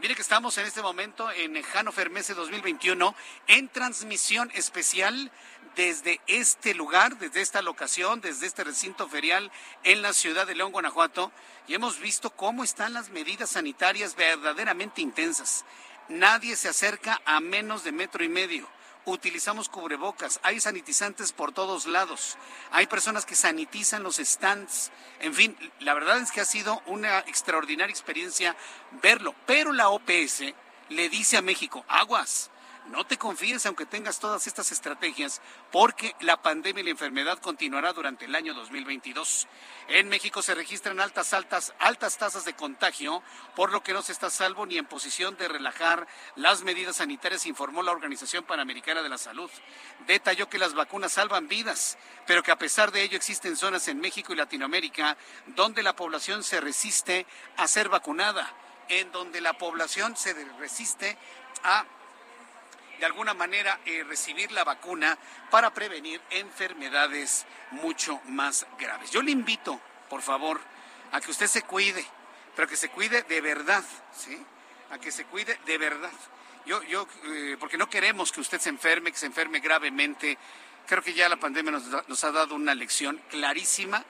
Mire 0.00 0.14
que 0.14 0.22
estamos 0.22 0.56
en 0.58 0.64
este 0.64 0.80
momento 0.80 1.28
en 1.32 1.60
Hannover 1.60 2.08
Messe 2.08 2.32
2021 2.32 3.16
en 3.48 3.68
transmisión 3.68 4.48
especial 4.54 5.32
desde 5.74 6.20
este 6.28 6.72
lugar, 6.72 7.18
desde 7.18 7.40
esta 7.40 7.62
locación, 7.62 8.20
desde 8.20 8.46
este 8.46 8.62
recinto 8.62 9.08
ferial 9.08 9.50
en 9.82 10.00
la 10.00 10.12
ciudad 10.12 10.46
de 10.46 10.54
León, 10.54 10.70
Guanajuato, 10.70 11.32
y 11.66 11.74
hemos 11.74 11.98
visto 11.98 12.30
cómo 12.30 12.62
están 12.62 12.92
las 12.92 13.10
medidas 13.10 13.50
sanitarias 13.50 14.14
verdaderamente 14.14 15.00
intensas. 15.00 15.64
Nadie 16.08 16.54
se 16.54 16.68
acerca 16.68 17.20
a 17.24 17.40
menos 17.40 17.82
de 17.82 17.90
metro 17.90 18.22
y 18.22 18.28
medio 18.28 18.68
utilizamos 19.10 19.68
cubrebocas, 19.68 20.40
hay 20.42 20.60
sanitizantes 20.60 21.32
por 21.32 21.52
todos 21.52 21.86
lados, 21.86 22.36
hay 22.70 22.86
personas 22.86 23.24
que 23.24 23.34
sanitizan 23.34 24.02
los 24.02 24.16
stands, 24.16 24.90
en 25.20 25.34
fin, 25.34 25.56
la 25.80 25.94
verdad 25.94 26.18
es 26.18 26.32
que 26.32 26.40
ha 26.40 26.44
sido 26.44 26.82
una 26.86 27.20
extraordinaria 27.20 27.92
experiencia 27.92 28.56
verlo, 29.02 29.34
pero 29.46 29.72
la 29.72 29.90
OPS 29.90 30.42
le 30.88 31.08
dice 31.08 31.36
a 31.36 31.42
México, 31.42 31.84
aguas, 31.88 32.50
no 32.88 33.06
te 33.06 33.18
confíes 33.18 33.66
aunque 33.66 33.86
tengas 33.86 34.18
todas 34.18 34.46
estas 34.46 34.72
estrategias, 34.72 35.40
porque 35.70 36.14
la 36.20 36.40
pandemia 36.40 36.80
y 36.80 36.84
la 36.84 36.90
enfermedad 36.90 37.38
continuará 37.38 37.92
durante 37.92 38.24
el 38.24 38.34
año 38.34 38.54
2022. 38.54 39.46
En 39.88 40.08
México 40.08 40.42
se 40.42 40.54
registran 40.54 41.00
altas, 41.00 41.32
altas, 41.32 41.74
altas 41.78 42.18
tasas 42.18 42.44
de 42.44 42.54
contagio, 42.54 43.22
por 43.54 43.72
lo 43.72 43.82
que 43.82 43.92
no 43.92 44.02
se 44.02 44.12
está 44.12 44.30
salvo 44.30 44.66
ni 44.66 44.78
en 44.78 44.86
posición 44.86 45.36
de 45.36 45.48
relajar 45.48 46.06
las 46.36 46.62
medidas 46.62 46.96
sanitarias, 46.96 47.46
informó 47.46 47.82
la 47.82 47.92
Organización 47.92 48.44
Panamericana 48.44 49.02
de 49.02 49.08
la 49.08 49.18
Salud. 49.18 49.50
Detalló 50.06 50.48
que 50.48 50.58
las 50.58 50.74
vacunas 50.74 51.12
salvan 51.12 51.48
vidas, 51.48 51.98
pero 52.26 52.42
que 52.42 52.52
a 52.52 52.58
pesar 52.58 52.90
de 52.92 53.02
ello 53.02 53.16
existen 53.16 53.56
zonas 53.56 53.88
en 53.88 54.00
México 54.00 54.32
y 54.32 54.36
Latinoamérica 54.36 55.16
donde 55.46 55.82
la 55.82 55.94
población 55.94 56.42
se 56.42 56.60
resiste 56.60 57.26
a 57.56 57.68
ser 57.68 57.88
vacunada, 57.88 58.52
en 58.88 59.12
donde 59.12 59.40
la 59.40 59.58
población 59.58 60.16
se 60.16 60.34
resiste 60.58 61.16
a 61.62 61.84
de 62.98 63.06
alguna 63.06 63.34
manera 63.34 63.80
eh, 63.84 64.04
recibir 64.04 64.52
la 64.52 64.64
vacuna 64.64 65.18
para 65.50 65.72
prevenir 65.72 66.20
enfermedades 66.30 67.46
mucho 67.70 68.20
más 68.26 68.66
graves. 68.78 69.10
Yo 69.10 69.22
le 69.22 69.30
invito, 69.30 69.80
por 70.08 70.22
favor, 70.22 70.60
a 71.12 71.20
que 71.20 71.30
usted 71.30 71.46
se 71.46 71.62
cuide, 71.62 72.04
pero 72.56 72.68
que 72.68 72.76
se 72.76 72.88
cuide 72.90 73.22
de 73.22 73.40
verdad, 73.40 73.84
¿sí? 74.12 74.38
A 74.90 74.98
que 74.98 75.10
se 75.12 75.24
cuide 75.24 75.58
de 75.66 75.78
verdad. 75.78 76.12
Yo, 76.66 76.82
yo, 76.82 77.06
eh, 77.24 77.56
porque 77.58 77.78
no 77.78 77.88
queremos 77.88 78.32
que 78.32 78.40
usted 78.40 78.60
se 78.60 78.68
enferme, 78.68 79.12
que 79.12 79.18
se 79.18 79.26
enferme 79.26 79.60
gravemente. 79.60 80.36
Creo 80.86 81.02
que 81.02 81.14
ya 81.14 81.28
la 81.28 81.36
pandemia 81.36 81.72
nos, 81.72 82.08
nos 82.08 82.24
ha 82.24 82.32
dado 82.32 82.54
una 82.54 82.74
lección 82.74 83.20
clarísima 83.30 84.04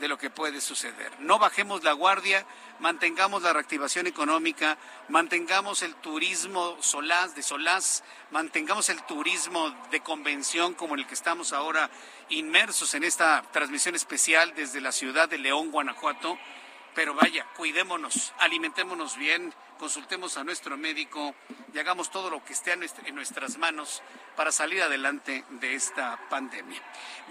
de 0.00 0.08
lo 0.08 0.18
que 0.18 0.30
puede 0.30 0.60
suceder. 0.60 1.12
No 1.20 1.38
bajemos 1.38 1.84
la 1.84 1.92
guardia, 1.92 2.44
mantengamos 2.80 3.42
la 3.42 3.52
reactivación 3.52 4.06
económica, 4.06 4.76
mantengamos 5.08 5.82
el 5.82 5.94
turismo 5.96 6.76
solaz 6.80 7.34
de 7.34 7.42
solaz, 7.42 8.02
mantengamos 8.30 8.88
el 8.88 9.02
turismo 9.04 9.70
de 9.90 10.00
convención 10.00 10.74
como 10.74 10.94
en 10.94 11.00
el 11.00 11.06
que 11.06 11.14
estamos 11.14 11.52
ahora 11.52 11.90
inmersos 12.28 12.94
en 12.94 13.04
esta 13.04 13.42
transmisión 13.52 13.94
especial 13.94 14.52
desde 14.54 14.80
la 14.80 14.92
ciudad 14.92 15.28
de 15.28 15.38
León, 15.38 15.70
Guanajuato. 15.70 16.38
Pero 16.94 17.14
vaya, 17.14 17.44
cuidémonos, 17.56 18.32
alimentémonos 18.38 19.16
bien, 19.16 19.52
consultemos 19.78 20.36
a 20.36 20.44
nuestro 20.44 20.76
médico 20.76 21.34
y 21.72 21.78
hagamos 21.78 22.10
todo 22.10 22.30
lo 22.30 22.44
que 22.44 22.52
esté 22.52 22.72
en 22.72 23.14
nuestras 23.14 23.58
manos 23.58 24.00
para 24.36 24.52
salir 24.52 24.80
adelante 24.80 25.44
de 25.50 25.74
esta 25.74 26.18
pandemia. 26.28 26.80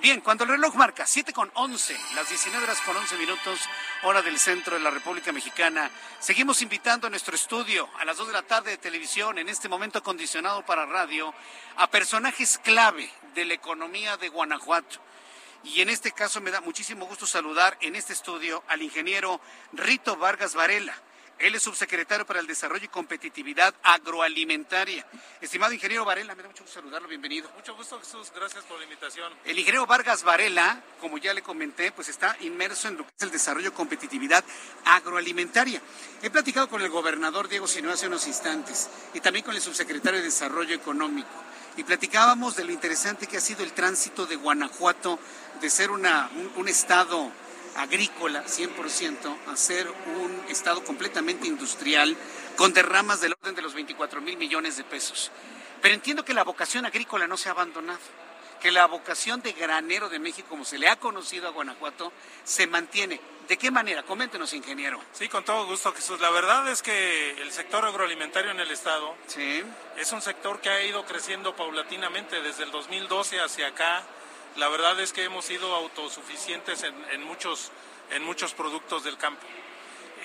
Bien, 0.02 0.20
cuando 0.20 0.44
el 0.44 0.52
reloj 0.52 0.76
marca 0.76 1.06
7 1.06 1.32
con 1.32 1.50
11, 1.54 1.98
las 2.16 2.28
19 2.28 2.64
horas 2.64 2.82
con 2.82 2.98
11 2.98 3.16
minutos, 3.18 3.60
hora 4.04 4.22
del 4.22 4.38
centro 4.38 4.76
de 4.76 4.84
la 4.84 4.92
República 4.92 5.32
Mexicana, 5.32 5.90
seguimos 6.20 6.62
invitando 6.62 7.08
a 7.08 7.10
nuestro 7.10 7.36
estudio 7.36 7.90
a 7.98 8.06
las 8.06 8.18
2 8.18 8.28
de 8.28 8.34
la 8.34 8.44
tarde 8.44 8.72
de 8.72 8.78
televisión, 8.78 9.38
en 9.38 9.48
este 9.48 9.70
momento 9.70 10.00
acondicionado 10.00 10.66
para 10.66 10.86
radio, 10.86 11.34
a 11.78 11.90
personajes 11.90 12.58
clave 12.58 13.10
de 13.34 13.46
la 13.46 13.54
economía 13.54 14.18
de 14.18 14.28
Guanajuato. 14.28 15.00
Y 15.64 15.82
en 15.82 15.90
este 15.90 16.12
caso 16.12 16.42
me 16.42 16.52
da 16.52 16.62
muchísimo 16.62 17.06
gusto 17.06 17.26
saludar 17.26 17.78
en 17.82 17.96
este 17.96 18.14
estudio 18.14 18.64
al 18.68 18.82
ingeniero 18.82 19.40
Rito 19.72 20.18
Vargas 20.18 20.56
Varela 20.56 20.94
él 21.40 21.56
es 21.56 21.64
subsecretario 21.64 22.26
para 22.26 22.40
el 22.40 22.48
Desarrollo 22.48 22.86
y 22.86 22.88
Competitividad 22.88 23.74
Agroalimentaria. 23.84 25.06
Estimado 25.42 25.74
ingeniero 25.74 26.06
Varela, 26.06 26.36
me 26.36 26.44
da 26.44 26.50
mucho 26.50 26.64
gusto 26.64 26.80
saludarlo, 26.80 27.08
bienvenido. 27.08 27.50
Mucho 27.56 27.76
gusto, 27.76 28.00
Jesús, 28.00 28.32
gracias 28.34 28.64
por 28.64 28.78
la 28.78 28.86
invitación. 28.86 29.34
El 29.44 29.60
ingeniero 29.60 29.86
Vargas 29.86 30.24
Varela, 30.24 30.82
como 31.02 31.18
ya 31.18 31.34
le 31.34 31.42
comenté, 31.42 31.92
pues 31.92 32.08
está 32.10 32.38
inmerso 32.42 32.88
en 32.88 32.98
lo 32.98 33.04
que 33.04 33.12
es 33.18 33.24
el 33.24 33.32
desarrollo 33.32 33.70
y 33.70 33.72
competitividad 33.72 34.44
agroalimentaria. 34.86 35.82
He 36.22 36.30
platicado 36.30 36.70
con 36.70 36.82
el 36.82 36.90
gobernador 36.90 37.50
Diego 37.50 37.68
Sinue 37.68 37.92
hace 37.92 38.08
unos 38.08 38.26
instantes 38.28 38.90
y 39.14 39.20
también 39.20 39.44
con 39.44 39.56
el 39.56 39.62
subsecretario 39.62 40.20
de 40.20 40.26
Desarrollo 40.26 40.76
Económico. 40.76 41.30
Y 41.76 41.84
platicábamos 41.84 42.56
de 42.56 42.64
lo 42.64 42.72
interesante 42.72 43.28
que 43.28 43.38
ha 43.38 43.42
sido 43.42 43.64
el 43.64 43.74
tránsito 43.74 44.26
de 44.26 44.36
Guanajuato 44.36 45.20
de 45.60 45.70
ser 45.70 45.92
una, 45.92 46.30
un 46.56 46.68
estado 46.68 47.32
agrícola 47.76 48.44
100% 48.46 49.36
a 49.48 49.56
ser 49.56 49.88
un 49.90 50.46
Estado 50.50 50.84
completamente 50.84 51.48
industrial 51.48 52.16
con 52.56 52.74
derramas 52.74 53.22
del 53.22 53.34
orden 53.34 53.56
de 53.56 53.62
los 53.62 53.74
24 53.74 54.22
mil 54.22 54.38
millones 54.38 54.78
de 54.78 54.84
pesos. 54.84 55.32
Pero 55.82 55.96
entiendo 55.96 56.24
que 56.24 56.34
la 56.34 56.44
vocación 56.44 56.86
agrícola 56.86 57.28
no 57.28 57.38
se 57.38 57.50
ha 57.50 57.54
abandonado 57.54 58.00
que 58.64 58.72
la 58.72 58.86
vocación 58.86 59.42
de 59.42 59.52
granero 59.52 60.08
de 60.08 60.20
México, 60.20 60.48
como 60.48 60.64
se 60.64 60.78
le 60.78 60.88
ha 60.88 60.96
conocido 60.96 61.50
a 61.50 61.52
Guanajuato, 61.52 62.14
se 62.46 62.66
mantiene. 62.66 63.20
¿De 63.50 63.58
qué 63.58 63.72
manera? 63.72 64.04
Coméntenos, 64.04 64.54
ingeniero. 64.54 65.02
Sí, 65.12 65.28
con 65.28 65.44
todo 65.44 65.66
gusto, 65.66 65.92
Jesús. 65.92 66.22
La 66.22 66.30
verdad 66.30 66.66
es 66.70 66.82
que 66.82 67.42
el 67.42 67.52
sector 67.52 67.84
agroalimentario 67.84 68.52
en 68.52 68.62
el 68.62 68.72
Estado 68.72 69.18
es 69.98 70.12
un 70.14 70.22
sector 70.22 70.62
que 70.62 70.70
ha 70.70 70.82
ido 70.82 71.04
creciendo 71.04 71.54
paulatinamente 71.58 72.42
desde 72.42 72.64
el 72.64 72.72
2012 72.72 73.42
hacia 73.42 73.68
acá. 73.68 74.04
La 74.58 74.70
verdad 74.70 75.00
es 75.00 75.14
que 75.14 75.24
hemos 75.24 75.46
sido 75.46 75.74
autosuficientes 75.74 76.84
en, 76.84 77.24
muchos, 77.24 77.72
en 78.12 78.24
muchos 78.24 78.54
productos 78.54 79.04
del 79.04 79.18
campo. 79.18 79.46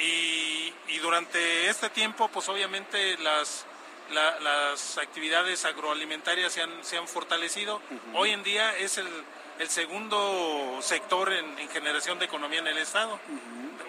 Y, 0.00 0.72
durante 1.00 1.68
este 1.68 1.90
tiempo, 1.90 2.28
pues 2.28 2.48
obviamente 2.48 3.16
las, 3.18 3.64
las 4.10 4.98
actividades 4.98 5.64
agroalimentarias 5.64 6.52
se 6.52 6.62
han, 6.62 6.84
se 6.84 6.98
han 6.98 7.06
fortalecido. 7.08 7.80
Hoy 8.14 8.30
en 8.30 8.42
día 8.42 8.76
es 8.76 8.98
el, 8.98 9.06
el 9.58 9.68
segundo 9.68 10.78
sector 10.80 11.32
en, 11.32 11.68
generación 11.70 12.18
de 12.18 12.26
economía 12.26 12.60
en 12.60 12.68
el 12.68 12.78
Estado, 12.78 13.18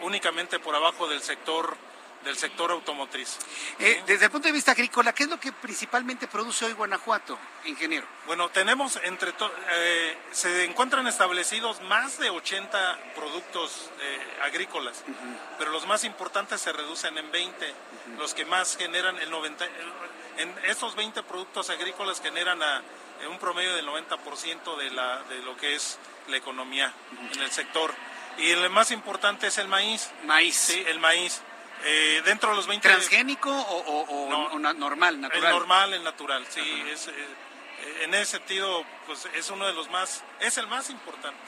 únicamente 0.01 0.59
por 0.59 0.75
abajo 0.75 1.07
del 1.07 1.21
sector 1.21 1.77
del 2.23 2.35
sector 2.37 2.71
automotriz. 2.71 3.37
Eh, 3.79 4.03
desde 4.05 4.25
el 4.25 4.31
punto 4.31 4.47
de 4.47 4.51
vista 4.51 4.71
agrícola, 4.71 5.13
¿qué 5.13 5.23
es 5.23 5.29
lo 5.29 5.39
que 5.39 5.51
principalmente 5.51 6.27
produce 6.27 6.65
hoy 6.65 6.73
Guanajuato, 6.73 7.37
ingeniero? 7.65 8.05
Bueno, 8.25 8.49
tenemos 8.49 8.99
entre 9.03 9.33
eh, 9.71 10.17
se 10.31 10.65
encuentran 10.65 11.07
establecidos 11.07 11.81
más 11.81 12.19
de 12.19 12.29
80 12.29 13.13
productos 13.15 13.89
eh, 14.01 14.19
agrícolas, 14.43 15.03
pero 15.57 15.71
los 15.71 15.87
más 15.87 16.03
importantes 16.03 16.61
se 16.61 16.73
reducen 16.73 17.17
en 17.17 17.31
20, 17.31 17.73
los 18.17 18.33
que 18.33 18.45
más 18.45 18.77
generan 18.77 19.17
el 19.19 19.29
90 19.29 19.65
en 20.37 20.55
estos 20.65 20.95
20 20.95 21.21
productos 21.23 21.69
agrícolas 21.69 22.21
generan 22.21 22.63
a 22.63 22.81
un 23.29 23.37
promedio 23.39 23.75
del 23.75 23.85
90% 23.85 24.77
de, 24.77 24.91
la, 24.91 25.21
de 25.23 25.39
lo 25.39 25.57
que 25.57 25.75
es 25.75 25.99
la 26.29 26.37
economía 26.37 26.93
en 27.33 27.41
el 27.41 27.51
sector. 27.51 27.93
Y 28.37 28.51
el 28.51 28.69
más 28.69 28.91
importante 28.91 29.47
es 29.47 29.57
el 29.57 29.67
maíz. 29.67 30.09
Maíz. 30.23 30.55
Sí, 30.55 30.83
el 30.87 30.99
maíz. 30.99 31.41
Eh, 31.85 32.21
dentro 32.25 32.49
de 32.49 32.55
los 32.57 32.67
20... 32.67 32.87
¿Transgénico 32.87 33.49
o, 33.51 34.59
normal, 34.59 35.21
natural? 35.21 35.43
El 35.43 35.49
normal, 35.49 35.93
el 35.93 36.03
natural, 36.03 36.45
sí. 36.49 36.83
Es, 36.91 37.07
eh, 37.07 37.13
en 38.01 38.13
ese 38.13 38.37
sentido, 38.37 38.83
pues 39.05 39.27
es 39.33 39.49
uno 39.49 39.65
de 39.65 39.73
los 39.73 39.89
más, 39.89 40.23
es 40.39 40.57
el 40.57 40.67
más 40.67 40.89
importante. 40.89 41.39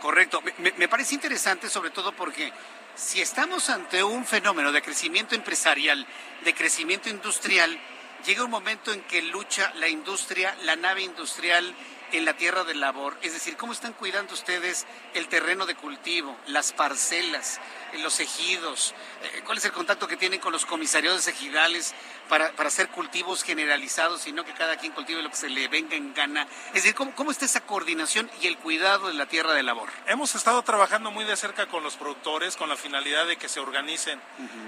Correcto. 0.00 0.42
Me, 0.58 0.72
me 0.72 0.88
parece 0.88 1.14
interesante 1.14 1.68
sobre 1.68 1.90
todo 1.90 2.12
porque 2.12 2.52
si 2.94 3.20
estamos 3.20 3.68
ante 3.70 4.02
un 4.04 4.24
fenómeno 4.24 4.72
de 4.72 4.82
crecimiento 4.82 5.34
empresarial, 5.34 6.06
de 6.44 6.54
crecimiento 6.54 7.08
industrial, 7.08 7.78
llega 8.24 8.44
un 8.44 8.50
momento 8.50 8.92
en 8.92 9.02
que 9.02 9.22
lucha 9.22 9.72
la 9.76 9.88
industria, 9.88 10.56
la 10.62 10.76
nave 10.76 11.02
industrial 11.02 11.74
en 12.12 12.24
la 12.24 12.34
tierra 12.34 12.64
de 12.64 12.74
labor? 12.74 13.16
Es 13.22 13.32
decir, 13.32 13.56
¿cómo 13.56 13.72
están 13.72 13.92
cuidando 13.92 14.34
ustedes 14.34 14.86
el 15.14 15.28
terreno 15.28 15.66
de 15.66 15.74
cultivo, 15.74 16.36
las 16.46 16.72
parcelas, 16.72 17.60
eh, 17.92 17.98
los 17.98 18.20
ejidos? 18.20 18.94
Eh, 19.22 19.42
¿Cuál 19.44 19.58
es 19.58 19.64
el 19.64 19.72
contacto 19.72 20.08
que 20.08 20.16
tienen 20.16 20.40
con 20.40 20.52
los 20.52 20.66
comisarios 20.66 21.26
ejidales 21.26 21.94
para, 22.28 22.52
para 22.52 22.68
hacer 22.68 22.88
cultivos 22.88 23.42
generalizados 23.42 24.26
y 24.26 24.32
no 24.32 24.44
que 24.44 24.52
cada 24.52 24.76
quien 24.76 24.92
cultive 24.92 25.22
lo 25.22 25.30
que 25.30 25.36
se 25.36 25.48
le 25.48 25.68
venga 25.68 25.96
en 25.96 26.14
gana? 26.14 26.46
Es 26.68 26.82
decir, 26.82 26.94
¿cómo, 26.94 27.14
¿cómo 27.14 27.30
está 27.30 27.44
esa 27.44 27.60
coordinación 27.60 28.30
y 28.40 28.46
el 28.46 28.58
cuidado 28.58 29.08
de 29.08 29.14
la 29.14 29.26
tierra 29.26 29.52
de 29.54 29.62
labor? 29.62 29.90
Hemos 30.06 30.34
estado 30.34 30.62
trabajando 30.62 31.10
muy 31.10 31.24
de 31.24 31.36
cerca 31.36 31.66
con 31.66 31.82
los 31.82 31.96
productores 31.96 32.56
con 32.56 32.68
la 32.68 32.76
finalidad 32.76 33.26
de 33.26 33.36
que 33.36 33.48
se 33.48 33.60
organicen, 33.60 34.20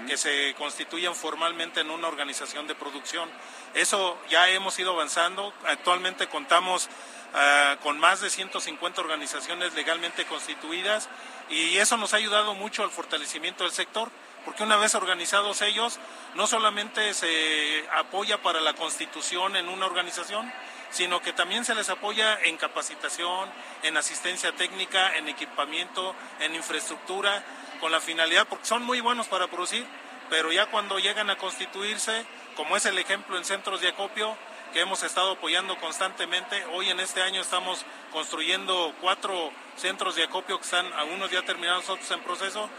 que 0.07 0.17
se 0.17 0.55
constituyan 0.57 1.15
formalmente 1.15 1.81
en 1.81 1.89
una 1.89 2.07
organización 2.07 2.67
de 2.67 2.75
producción. 2.75 3.29
Eso 3.73 4.17
ya 4.29 4.49
hemos 4.49 4.77
ido 4.79 4.93
avanzando. 4.93 5.53
Actualmente 5.65 6.27
contamos 6.27 6.89
Ah, 7.33 7.77
con 7.83 7.99
más 7.99 8.21
de 8.21 8.29
150 8.31 9.01
organizaciones 9.01 9.75
legalmente 9.75 10.25
constituidas 10.25 11.09
y 11.49 11.77
eso 11.77 11.95
nos 11.95 12.13
ha 12.13 12.17
ayudado 12.17 12.55
mucho 12.55 12.83
al 12.83 12.89
fortalecimiento 12.89 13.63
del 13.63 13.71
sector, 13.71 14.09
porque 14.45 14.63
una 14.63 14.77
vez 14.77 14.95
organizados 14.95 15.61
ellos, 15.61 15.99
no 16.33 16.47
solamente 16.47 17.13
se 17.13 17.85
apoya 17.95 18.41
para 18.41 18.61
la 18.61 18.73
constitución 18.73 19.55
en 19.55 19.69
una 19.69 19.85
organización, 19.85 20.51
sino 20.89 21.21
que 21.21 21.31
también 21.31 21.65
se 21.65 21.75
les 21.75 21.89
apoya 21.89 22.39
en 22.45 22.57
capacitación, 22.57 23.47
en 23.83 23.95
asistencia 23.95 24.51
técnica, 24.53 25.15
en 25.15 25.27
equipamiento, 25.29 26.15
en 26.39 26.55
infraestructura, 26.55 27.43
con 27.79 27.91
la 27.91 28.01
finalidad, 28.01 28.47
porque 28.47 28.65
son 28.65 28.83
muy 28.83 29.01
buenos 29.01 29.27
para 29.27 29.47
producir, 29.47 29.85
pero 30.31 30.51
ya 30.51 30.65
cuando 30.65 30.97
llegan 30.97 31.29
a 31.29 31.37
constituirse, 31.37 32.25
como 32.55 32.75
es 32.75 32.85
el 32.87 32.97
ejemplo 32.97 33.37
en 33.37 33.45
centros 33.45 33.81
de 33.81 33.89
acopio, 33.89 34.35
que 34.73 34.81
hemos 34.81 35.03
estado 35.03 35.31
apoyando 35.31 35.77
constantemente. 35.77 36.63
Hoy 36.73 36.89
en 36.89 36.99
este 36.99 37.21
año 37.21 37.41
estamos 37.41 37.85
construyendo 38.11 38.93
cuatro 39.01 39.51
centros 39.75 40.15
de 40.15 40.23
acopio 40.23 40.57
que 40.57 40.65
están 40.65 40.91
algunos 40.93 41.31
ya 41.31 41.43
terminados, 41.43 41.89
otros 41.89 42.09
en 42.11 42.21
proceso. 42.21 42.69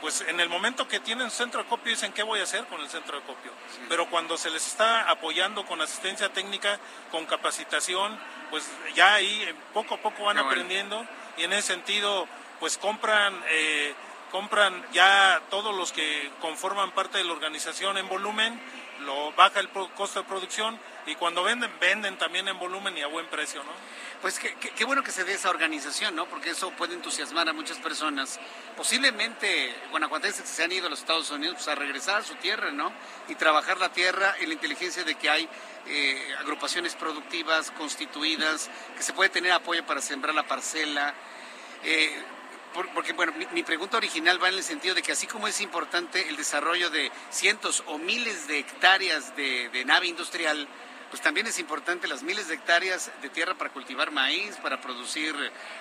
Pues 0.00 0.20
en 0.22 0.40
el 0.40 0.48
momento 0.48 0.86
que 0.88 1.00
tienen 1.00 1.30
centro 1.30 1.60
de 1.60 1.66
acopio 1.66 1.90
dicen 1.90 2.12
qué 2.12 2.22
voy 2.22 2.40
a 2.40 2.42
hacer 2.42 2.64
con 2.66 2.80
el 2.80 2.88
centro 2.88 3.16
de 3.16 3.24
acopio. 3.24 3.52
Pero 3.88 4.08
cuando 4.10 4.36
se 4.36 4.50
les 4.50 4.66
está 4.66 5.08
apoyando 5.08 5.64
con 5.64 5.80
asistencia 5.80 6.32
técnica, 6.32 6.78
con 7.10 7.24
capacitación, 7.26 8.18
pues 8.50 8.70
ya 8.94 9.14
ahí 9.14 9.42
eh, 9.42 9.54
poco 9.72 9.94
a 9.94 9.98
poco 9.98 10.24
van 10.24 10.38
aprendiendo 10.38 11.06
y 11.36 11.44
en 11.44 11.52
ese 11.52 11.74
sentido 11.74 12.26
pues 12.60 12.78
compran 12.78 13.42
eh, 13.48 13.94
compran 14.30 14.84
ya 14.92 15.40
todos 15.50 15.74
los 15.74 15.92
que 15.92 16.30
conforman 16.40 16.90
parte 16.92 17.18
de 17.18 17.24
la 17.24 17.32
organización 17.32 17.96
en 17.96 18.08
volumen, 18.08 18.60
lo 19.06 19.32
baja 19.32 19.60
el 19.60 19.70
costo 19.70 20.20
de 20.20 20.28
producción 20.28 20.78
y 21.06 21.14
cuando 21.14 21.44
venden, 21.44 21.70
venden 21.80 22.18
también 22.18 22.48
en 22.48 22.58
volumen 22.58 22.98
y 22.98 23.02
a 23.02 23.06
buen 23.06 23.26
precio, 23.26 23.62
¿no? 23.62 23.70
Pues 24.20 24.38
qué, 24.38 24.84
bueno 24.84 25.04
que 25.04 25.12
se 25.12 25.24
dé 25.24 25.34
esa 25.34 25.50
organización, 25.50 26.16
¿no? 26.16 26.26
Porque 26.26 26.50
eso 26.50 26.70
puede 26.72 26.94
entusiasmar 26.94 27.48
a 27.48 27.52
muchas 27.52 27.78
personas. 27.78 28.40
Posiblemente 28.76 29.74
guanajuatenses 29.90 30.42
que 30.42 30.48
se 30.48 30.64
han 30.64 30.72
ido 30.72 30.88
a 30.88 30.90
los 30.90 30.98
Estados 30.98 31.30
Unidos 31.30 31.56
pues, 31.56 31.68
a 31.68 31.76
regresar 31.76 32.20
a 32.20 32.22
su 32.24 32.34
tierra, 32.34 32.72
¿no? 32.72 32.92
Y 33.28 33.36
trabajar 33.36 33.78
la 33.78 33.92
tierra 33.92 34.34
y 34.40 34.46
la 34.46 34.54
inteligencia 34.54 35.04
de 35.04 35.14
que 35.14 35.30
hay 35.30 35.48
eh, 35.86 36.34
agrupaciones 36.40 36.96
productivas 36.96 37.70
constituidas, 37.70 38.68
que 38.96 39.02
se 39.02 39.12
puede 39.12 39.30
tener 39.30 39.52
apoyo 39.52 39.86
para 39.86 40.00
sembrar 40.00 40.34
la 40.34 40.46
parcela. 40.46 41.14
Eh, 41.84 42.20
porque, 42.94 43.12
bueno, 43.12 43.32
mi, 43.52 43.62
pregunta 43.62 43.96
original 43.96 44.42
va 44.42 44.48
en 44.48 44.54
el 44.54 44.62
sentido 44.62 44.94
de 44.94 45.02
que 45.02 45.12
así 45.12 45.26
como 45.26 45.48
es 45.48 45.60
importante 45.60 46.28
el 46.28 46.36
desarrollo 46.36 46.90
de 46.90 47.10
cientos 47.30 47.82
o 47.86 47.98
miles 47.98 48.46
de 48.48 48.58
hectáreas 48.58 49.34
de 49.36 49.84
nave 49.86 50.06
industrial, 50.06 50.68
pues 51.10 51.22
también 51.22 51.46
es 51.46 51.58
importante 51.58 52.08
las 52.08 52.22
miles 52.22 52.48
de 52.48 52.54
hectáreas 52.54 53.10
de 53.22 53.28
tierra 53.28 53.54
para 53.54 53.70
cultivar 53.70 54.10
maíz, 54.10 54.56
para 54.56 54.80
producir 54.80 55.34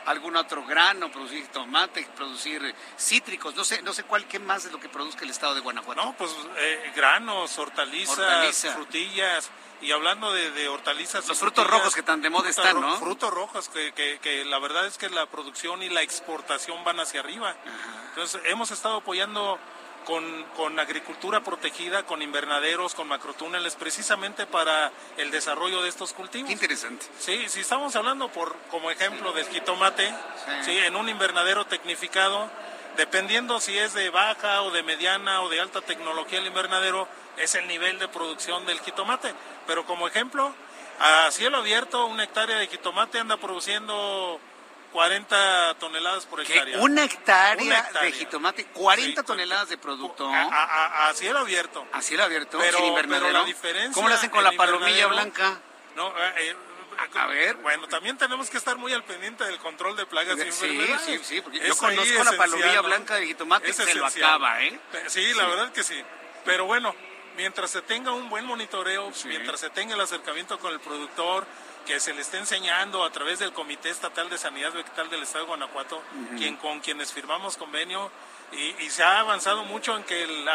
algún 0.05 0.35
otro 0.35 0.65
grano, 0.65 1.11
producir 1.11 1.47
tomate, 1.47 2.07
producir 2.15 2.75
cítricos, 2.97 3.55
no 3.55 3.63
sé, 3.63 3.81
no 3.81 3.93
sé 3.93 4.03
cuál, 4.03 4.27
qué 4.27 4.39
más 4.39 4.65
es 4.65 4.71
lo 4.71 4.79
que 4.79 4.89
produzca 4.89 5.23
el 5.23 5.31
estado 5.31 5.55
de 5.55 5.61
Guanajuato. 5.61 6.03
No, 6.03 6.15
pues 6.17 6.31
eh, 6.57 6.91
granos, 6.95 7.57
hortalizas, 7.57 8.73
frutillas. 8.73 9.49
Y 9.81 9.91
hablando 9.91 10.31
de, 10.33 10.67
hortalizas... 10.69 11.27
Los 11.27 11.37
frutos 11.37 11.67
rojos 11.67 11.93
que 11.93 12.01
tan 12.01 12.21
de 12.21 12.29
moda 12.29 12.49
están, 12.49 12.79
¿no? 12.79 12.97
Frutos 12.97 13.31
rojos, 13.31 13.69
que, 13.69 14.19
que, 14.21 14.45
la 14.45 14.57
verdad 14.57 14.87
es 14.87 14.97
que 14.97 15.09
la 15.09 15.25
producción 15.25 15.83
y 15.83 15.89
la 15.89 16.01
exportación 16.01 16.83
van 16.83 16.99
hacia 16.99 17.19
arriba. 17.19 17.55
Entonces, 18.09 18.41
hemos 18.45 18.71
estado 18.71 18.97
apoyando 18.97 19.59
con, 20.05 20.79
agricultura 20.79 21.41
protegida, 21.41 22.03
con 22.03 22.21
invernaderos, 22.21 22.95
con 22.95 23.07
macrotúneles, 23.07 23.75
precisamente 23.75 24.45
para 24.45 24.91
el 25.17 25.31
desarrollo 25.31 25.81
de 25.81 25.89
estos 25.89 26.13
cultivos. 26.13 26.49
interesante. 26.51 27.05
Sí, 27.19 27.49
si 27.49 27.61
estamos 27.61 27.95
hablando 27.95 28.29
por 28.29 28.55
como 28.69 28.91
ejemplo 28.91 29.33
del 29.33 29.47
jitomate, 29.47 30.13
sí. 30.63 30.77
en 30.77 30.95
un 30.95 31.09
invernadero 31.09 31.65
tecnificado, 31.65 32.49
dependiendo 32.97 33.59
si 33.59 33.77
es 33.77 33.93
de 33.93 34.09
baja 34.09 34.61
o 34.61 34.71
de 34.71 34.83
mediana 34.83 35.41
o 35.41 35.49
de 35.49 35.59
alta 35.59 35.81
tecnología 35.81 36.39
el 36.39 36.47
invernadero, 36.47 37.07
es 37.37 37.55
el 37.55 37.67
nivel 37.67 37.99
de 37.99 38.07
producción 38.07 38.65
del 38.65 38.79
jitomate. 38.79 39.33
Pero 39.67 39.85
como 39.85 40.07
ejemplo, 40.07 40.53
a 40.99 41.29
cielo 41.31 41.57
abierto, 41.57 42.05
una 42.05 42.23
hectárea 42.23 42.57
de 42.57 42.67
jitomate 42.67 43.19
anda 43.19 43.37
produciendo 43.37 44.39
40 44.95 45.75
toneladas 45.77 46.25
por 46.25 46.39
hectárea. 46.39 46.79
Una 46.79 47.03
hectárea, 47.03 47.91
de 48.01 48.11
jitomate, 48.13 48.63
40 48.67 49.23
toneladas 49.23 49.67
de 49.67 49.77
producto. 49.77 50.25
A, 50.33 51.11
cielo 51.15 51.39
abierto. 51.39 51.85
A 51.91 52.01
cielo 52.01 52.23
abierto, 52.23 52.57
pero, 52.57 52.77
pero 53.09 53.29
la 53.29 53.43
diferencia... 53.43 53.93
¿Cómo 53.93 54.07
lo 54.07 54.15
hacen 54.15 54.29
con 54.29 54.41
la 54.41 54.53
palomilla 54.53 55.07
blanca? 55.07 55.59
No, 55.97 56.07
eh, 56.17 56.33
eh, 56.37 56.55
a 57.13 57.27
ver. 57.27 57.57
Bueno, 57.57 57.89
también 57.89 58.17
tenemos 58.17 58.49
que 58.49 58.55
estar 58.55 58.77
muy 58.77 58.93
al 58.93 59.03
pendiente 59.03 59.43
del 59.43 59.57
control 59.57 59.97
de 59.97 60.05
plagas 60.05 60.37
y 60.37 60.43
enfermedades. 60.43 61.01
Sí, 61.01 61.19
sí, 61.21 61.43
sí, 61.43 61.59
yo 61.67 61.75
conozco 61.75 62.23
la 62.23 62.37
palomilla 62.37 62.79
blanca 62.79 63.15
de 63.15 63.27
jitomate, 63.27 63.71
es 63.71 63.75
se 63.75 63.95
lo 63.95 64.05
acaba, 64.05 64.63
¿eh? 64.63 64.79
Sí, 65.07 65.33
la 65.33 65.45
verdad 65.45 65.73
que 65.73 65.83
sí. 65.83 66.01
Pero 66.45 66.67
bueno, 66.67 66.95
mientras 67.35 67.69
se 67.69 67.81
tenga 67.81 68.13
un 68.13 68.29
buen 68.29 68.45
monitoreo, 68.45 69.11
mientras 69.25 69.59
se 69.59 69.69
tenga 69.71 69.93
el 69.93 69.99
acercamiento 69.99 70.57
con 70.57 70.71
el 70.71 70.79
productor, 70.79 71.45
que 71.85 71.99
se 71.99 72.13
le 72.13 72.21
esté 72.21 72.37
enseñando 72.37 73.03
a 73.03 73.11
través 73.11 73.39
del 73.39 73.53
Comité 73.53 73.89
Estatal 73.89 74.29
de 74.29 74.37
Sanidad 74.37 74.73
Vegetal 74.73 75.09
del 75.09 75.23
Estado 75.23 75.45
de 75.45 75.49
Guanajuato, 75.49 76.01
quien, 76.37 76.57
con 76.57 76.79
quienes 76.79 77.13
firmamos 77.13 77.57
convenio, 77.57 78.11
y, 78.51 78.89
se 78.89 79.03
ha 79.03 79.19
avanzado 79.19 79.63
mucho 79.63 79.95
en 79.95 80.03
que 80.03 80.23
el, 80.23 80.47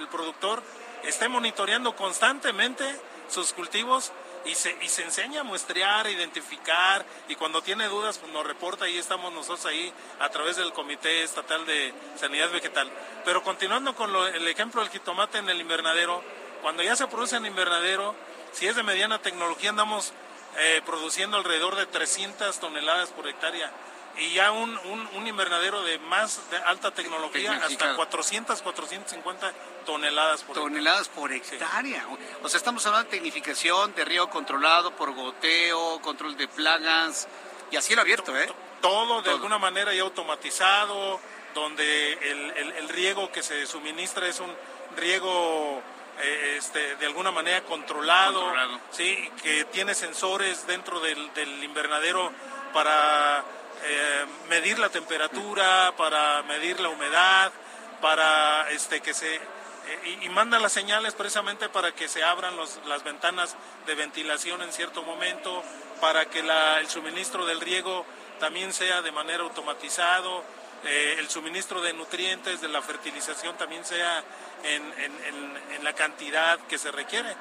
el 0.00 0.08
productor 0.08 0.62
esté 1.04 1.28
monitoreando 1.28 1.94
constantemente 1.94 2.84
sus 3.28 3.52
cultivos 3.52 4.12
y 4.44 4.54
se, 4.54 4.76
y 4.82 4.88
se 4.88 5.02
enseña 5.02 5.40
a 5.40 5.44
muestrear, 5.44 6.06
a 6.06 6.10
identificar 6.10 7.04
y 7.28 7.34
cuando 7.34 7.62
tiene 7.62 7.86
dudas 7.88 8.18
pues 8.18 8.32
nos 8.32 8.46
reporta 8.46 8.88
y 8.88 8.98
estamos 8.98 9.32
nosotros 9.32 9.64
ahí 9.66 9.92
a 10.20 10.28
través 10.28 10.56
del 10.56 10.72
Comité 10.72 11.22
Estatal 11.22 11.64
de 11.66 11.94
Sanidad 12.16 12.50
Vegetal. 12.50 12.90
Pero 13.24 13.42
continuando 13.42 13.94
con 13.94 14.14
el 14.14 14.46
ejemplo 14.48 14.82
del 14.82 14.90
jitomate 14.90 15.38
en 15.38 15.48
el 15.48 15.60
invernadero, 15.60 16.22
cuando 16.62 16.82
ya 16.82 16.96
se 16.96 17.06
produce 17.06 17.36
en 17.36 17.46
invernadero, 17.46 18.14
si 18.52 18.66
es 18.66 18.76
de 18.76 18.82
mediana 18.82 19.20
tecnología 19.20 19.70
andamos 19.70 20.12
eh, 20.58 20.82
produciendo 20.86 21.36
alrededor 21.36 21.76
de 21.76 21.86
300 21.86 22.58
toneladas 22.58 23.10
por 23.10 23.26
hectárea. 23.28 23.70
Y 24.16 24.34
ya 24.34 24.52
un, 24.52 24.78
un, 25.12 25.26
invernadero 25.26 25.82
de 25.82 25.98
más 25.98 26.48
de 26.50 26.56
alta 26.58 26.92
tecnología 26.92 27.60
hasta 27.64 27.96
400, 27.96 28.62
450 28.62 29.52
toneladas 29.84 30.44
por 30.44 30.54
toneladas 30.54 31.08
por 31.08 31.32
hectárea. 31.32 32.06
O 32.42 32.48
sea, 32.48 32.58
estamos 32.58 32.86
hablando 32.86 33.10
de 33.10 33.16
tecnificación, 33.16 33.92
de 33.94 34.04
río 34.04 34.30
controlado 34.30 34.94
por 34.94 35.12
goteo, 35.14 36.00
control 36.00 36.36
de 36.36 36.46
plagas. 36.46 37.26
Y 37.72 37.76
a 37.76 37.82
cielo 37.82 38.02
abierto, 38.02 38.36
¿eh? 38.38 38.48
Todo 38.80 39.20
de 39.22 39.30
alguna 39.30 39.58
manera 39.58 39.92
ya 39.92 40.02
automatizado, 40.02 41.18
donde 41.54 42.12
el, 42.12 42.72
el, 42.76 42.88
riego 42.88 43.32
que 43.32 43.42
se 43.42 43.66
suministra 43.66 44.28
es 44.28 44.38
un 44.38 44.54
riego 44.96 45.82
eh, 46.20 46.56
este, 46.58 46.96
de 46.96 47.06
alguna 47.06 47.30
manera 47.30 47.62
controlado, 47.62 48.52
sí, 48.90 49.30
que 49.42 49.64
tiene 49.66 49.94
sensores 49.94 50.66
dentro 50.66 51.00
del, 51.00 51.32
del 51.34 51.62
invernadero 51.64 52.32
para 52.72 53.44
eh, 53.84 54.24
medir 54.48 54.78
la 54.78 54.88
temperatura, 54.88 55.92
para 55.96 56.42
medir 56.44 56.80
la 56.80 56.88
humedad, 56.88 57.52
para 58.00 58.70
este 58.70 59.00
que 59.00 59.12
se 59.14 59.36
eh, 59.36 60.18
y, 60.22 60.28
manda 60.30 60.58
las 60.58 60.72
señales 60.72 61.14
precisamente 61.14 61.68
para 61.68 61.92
que 61.92 62.08
se 62.08 62.24
abran 62.24 62.54
las 62.56 63.04
ventanas 63.04 63.56
de 63.86 63.94
ventilación 63.94 64.62
en 64.62 64.72
cierto 64.72 65.02
momento, 65.02 65.62
para 66.00 66.24
que 66.26 66.40
el 66.40 66.88
suministro 66.88 67.44
del 67.44 67.60
riego 67.60 68.06
también 68.40 68.72
sea 68.72 69.02
de 69.02 69.12
manera 69.12 69.42
automatizado, 69.42 70.42
eh, 70.84 71.16
el 71.18 71.28
suministro 71.28 71.80
de 71.82 71.92
nutrientes, 71.92 72.60
de 72.60 72.68
la 72.68 72.82
fertilización 72.82 73.56
también 73.56 73.84
sea 73.84 74.22
en 74.64 75.84
la 75.84 75.92
cantidad 75.92 76.58
que 76.66 76.78
se 76.78 76.90
requiere. 76.90 77.34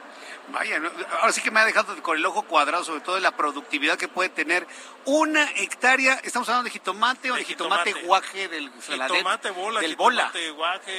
Vaya, 0.49 0.81
ahora 1.21 1.31
sí 1.31 1.41
que 1.41 1.51
me 1.51 1.61
ha 1.61 1.65
dejado 1.65 2.01
con 2.03 2.17
el 2.17 2.25
ojo 2.25 2.43
cuadrado, 2.43 2.83
sobre 2.83 3.01
todo 3.01 3.15
de 3.15 3.21
la 3.21 3.31
productividad 3.31 3.97
que 3.97 4.09
puede 4.09 4.29
tener 4.29 4.67
una 5.05 5.49
hectárea. 5.55 6.15
Estamos 6.23 6.49
hablando 6.49 6.65
de 6.65 6.71
jitomate 6.71 7.31
o 7.31 7.35
de, 7.35 7.45
jitomate, 7.45 7.93
guaje 7.93 8.49
del 8.49 8.69
jitomate 8.81 9.51
bola, 9.51 9.79
del 9.79 9.91
jitomate 9.91 10.51
guaje 10.51 10.91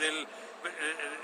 del 0.00 0.22
eh, 0.22 1.16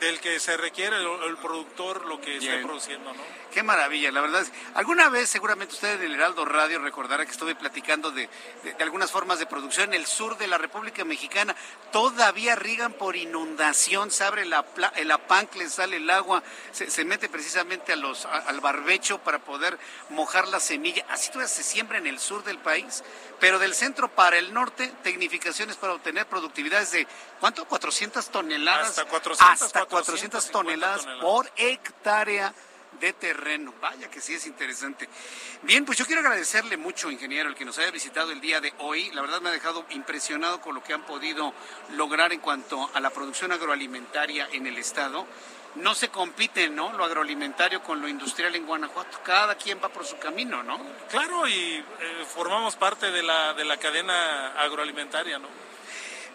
del 0.00 0.20
que 0.20 0.38
se 0.38 0.56
requiere 0.58 0.96
el, 0.96 1.36
productor 1.38 2.04
lo 2.04 2.20
que 2.20 2.36
esté 2.36 2.58
produciendo, 2.58 3.12
¿no? 3.14 3.22
Qué 3.56 3.62
maravilla, 3.62 4.12
la 4.12 4.20
verdad. 4.20 4.46
Alguna 4.74 5.08
vez 5.08 5.30
seguramente 5.30 5.72
usted 5.72 5.94
en 5.94 6.02
el 6.02 6.16
Heraldo 6.16 6.44
Radio 6.44 6.78
recordará 6.78 7.24
que 7.24 7.32
estuve 7.32 7.54
platicando 7.54 8.10
de, 8.10 8.28
algunas 8.80 9.10
formas 9.10 9.38
de 9.38 9.46
producción 9.46 9.94
en 9.94 10.00
el 10.02 10.04
sur 10.04 10.36
de 10.36 10.46
la 10.46 10.58
República 10.58 11.06
Mexicana. 11.06 11.56
Todavía 11.90 12.54
riegan 12.54 12.92
por 12.92 13.16
inundación, 13.16 14.10
se 14.10 14.24
abre 14.24 14.44
la, 14.44 14.66
el 14.96 15.10
le 15.54 15.70
sale 15.70 15.96
el 15.96 16.10
agua, 16.10 16.42
se, 16.70 17.04
mete 17.06 17.30
precisamente 17.30 17.94
a 17.94 17.96
los, 17.96 18.26
al 18.26 18.60
barbecho 18.60 19.20
para 19.20 19.38
poder 19.38 19.78
mojar 20.10 20.48
la 20.48 20.60
semilla. 20.60 21.06
Así 21.08 21.28
todavía 21.28 21.48
se 21.48 21.62
siembra 21.62 21.96
en 21.96 22.06
el 22.06 22.18
sur 22.18 22.44
del 22.44 22.58
país, 22.58 23.04
pero 23.40 23.58
del 23.58 23.72
centro 23.72 24.08
para 24.08 24.36
el 24.36 24.52
norte, 24.52 24.92
tecnificaciones 25.02 25.76
para 25.78 25.94
obtener 25.94 26.26
productividades 26.26 26.90
de, 26.90 27.08
¿cuánto? 27.40 27.64
400 27.64 28.28
toneladas. 28.28 28.90
Hasta 28.90 29.06
400, 29.06 29.62
hasta 29.62 29.86
400 29.86 30.50
toneladas 30.50 31.06
por 31.22 31.50
hectárea 31.56 32.52
de 33.00 33.12
terreno. 33.12 33.74
Vaya 33.80 34.10
que 34.10 34.20
sí 34.20 34.34
es 34.34 34.46
interesante. 34.46 35.08
Bien, 35.62 35.84
pues 35.84 35.98
yo 35.98 36.06
quiero 36.06 36.20
agradecerle 36.20 36.76
mucho, 36.76 37.10
ingeniero, 37.10 37.48
el 37.48 37.54
que 37.54 37.64
nos 37.64 37.78
haya 37.78 37.90
visitado 37.90 38.32
el 38.32 38.40
día 38.40 38.60
de 38.60 38.72
hoy. 38.78 39.10
La 39.12 39.22
verdad 39.22 39.40
me 39.40 39.48
ha 39.48 39.52
dejado 39.52 39.86
impresionado 39.90 40.60
con 40.60 40.74
lo 40.74 40.82
que 40.82 40.92
han 40.92 41.04
podido 41.04 41.52
lograr 41.96 42.32
en 42.32 42.40
cuanto 42.40 42.90
a 42.94 43.00
la 43.00 43.10
producción 43.10 43.52
agroalimentaria 43.52 44.48
en 44.52 44.66
el 44.66 44.78
estado. 44.78 45.26
No 45.76 45.94
se 45.94 46.08
compite, 46.08 46.70
¿no? 46.70 46.92
Lo 46.94 47.04
agroalimentario 47.04 47.82
con 47.82 48.00
lo 48.00 48.08
industrial 48.08 48.54
en 48.54 48.66
Guanajuato. 48.66 49.20
Cada 49.22 49.56
quien 49.56 49.78
va 49.82 49.90
por 49.90 50.06
su 50.06 50.16
camino, 50.18 50.62
¿no? 50.62 50.80
Claro, 51.10 51.46
y 51.46 51.52
eh, 51.52 51.84
formamos 52.34 52.76
parte 52.76 53.10
de 53.10 53.22
la, 53.22 53.52
de 53.52 53.64
la 53.64 53.76
cadena 53.76 54.52
agroalimentaria, 54.58 55.38
¿no? 55.38 55.65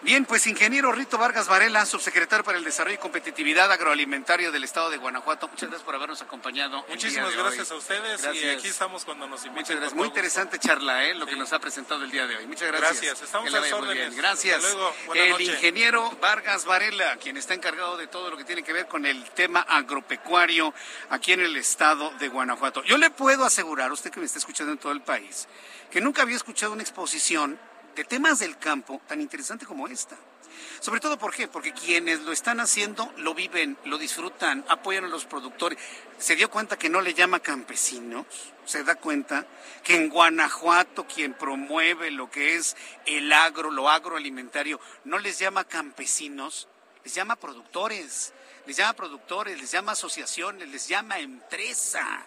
Bien, 0.03 0.25
pues 0.25 0.47
ingeniero 0.47 0.91
Rito 0.91 1.19
Vargas 1.19 1.47
Varela, 1.47 1.85
subsecretario 1.85 2.43
para 2.43 2.57
el 2.57 2.63
Desarrollo 2.63 2.95
y 2.95 2.97
Competitividad 2.97 3.71
Agroalimentaria 3.71 4.49
del 4.49 4.63
Estado 4.63 4.89
de 4.89 4.97
Guanajuato. 4.97 5.47
Muchas 5.47 5.69
gracias 5.69 5.85
por 5.85 5.93
habernos 5.93 6.19
acompañado. 6.23 6.83
Muchísimas 6.89 7.35
gracias 7.35 7.69
a 7.69 7.75
ustedes 7.75 8.27
y 8.33 8.49
aquí 8.49 8.67
estamos 8.67 9.05
cuando 9.05 9.27
nos 9.27 9.45
inviten. 9.45 9.61
Muchas 9.61 9.75
gracias. 9.75 9.93
Muy 9.93 10.07
interesante 10.07 10.57
charla, 10.57 11.05
¿eh? 11.05 11.13
lo 11.13 11.27
que 11.27 11.35
nos 11.35 11.53
ha 11.53 11.59
presentado 11.59 12.03
el 12.03 12.09
día 12.09 12.25
de 12.25 12.35
hoy. 12.35 12.47
Muchas 12.47 12.69
gracias. 12.69 13.01
Gracias, 13.01 13.21
estamos 13.21 13.53
a 13.53 13.75
órdenes. 13.75 14.15
Gracias. 14.15 14.63
luego. 14.63 14.91
el 15.13 15.39
ingeniero 15.39 16.09
Vargas 16.19 16.65
Varela, 16.65 17.17
quien 17.17 17.37
está 17.37 17.53
encargado 17.53 17.95
de 17.95 18.07
todo 18.07 18.31
lo 18.31 18.37
que 18.37 18.43
tiene 18.43 18.63
que 18.63 18.73
ver 18.73 18.87
con 18.87 19.05
el 19.05 19.23
tema 19.31 19.61
agropecuario 19.61 20.73
aquí 21.11 21.33
en 21.33 21.41
el 21.41 21.55
Estado 21.57 22.11
de 22.19 22.27
Guanajuato. 22.27 22.83
Yo 22.85 22.97
le 22.97 23.11
puedo 23.11 23.45
asegurar, 23.45 23.91
usted 23.91 24.09
que 24.09 24.19
me 24.19 24.25
está 24.25 24.39
escuchando 24.39 24.73
en 24.73 24.79
todo 24.79 24.93
el 24.93 25.01
país, 25.01 25.47
que 25.91 26.01
nunca 26.01 26.23
había 26.23 26.37
escuchado 26.37 26.73
una 26.73 26.81
exposición 26.81 27.59
de 27.95 28.03
temas 28.03 28.39
del 28.39 28.57
campo 28.57 29.01
tan 29.07 29.22
interesante 29.22 29.65
como 29.65 29.88
esta. 29.88 30.18
Sobre 30.80 30.99
todo, 30.99 31.18
¿por 31.18 31.34
qué? 31.34 31.47
Porque 31.47 31.73
quienes 31.73 32.22
lo 32.22 32.31
están 32.31 32.59
haciendo 32.59 33.11
lo 33.18 33.34
viven, 33.34 33.77
lo 33.85 33.97
disfrutan, 33.97 34.65
apoyan 34.68 35.05
a 35.05 35.09
los 35.09 35.26
productores. 35.26 35.77
¿Se 36.18 36.35
dio 36.35 36.49
cuenta 36.49 36.77
que 36.77 36.89
no 36.89 37.01
le 37.01 37.13
llama 37.13 37.39
campesinos? 37.39 38.26
¿Se 38.65 38.84
da 38.84 38.95
cuenta 38.95 39.45
que 39.84 39.95
en 39.95 40.09
Guanajuato 40.09 41.05
quien 41.05 41.34
promueve 41.34 42.11
lo 42.11 42.30
que 42.30 42.55
es 42.55 42.76
el 43.05 43.31
agro, 43.31 43.72
lo 43.72 43.89
agroalimentario, 43.89 44.80
no 45.03 45.19
les 45.19 45.39
llama 45.39 45.63
campesinos, 45.63 46.68
les 47.03 47.13
llama 47.13 47.35
productores, 47.35 48.34
les 48.65 48.77
llama 48.77 48.93
productores, 48.93 49.59
les 49.59 49.72
llama 49.72 49.93
asociaciones, 49.93 50.68
les 50.69 50.88
llama 50.88 51.19
empresa? 51.19 52.26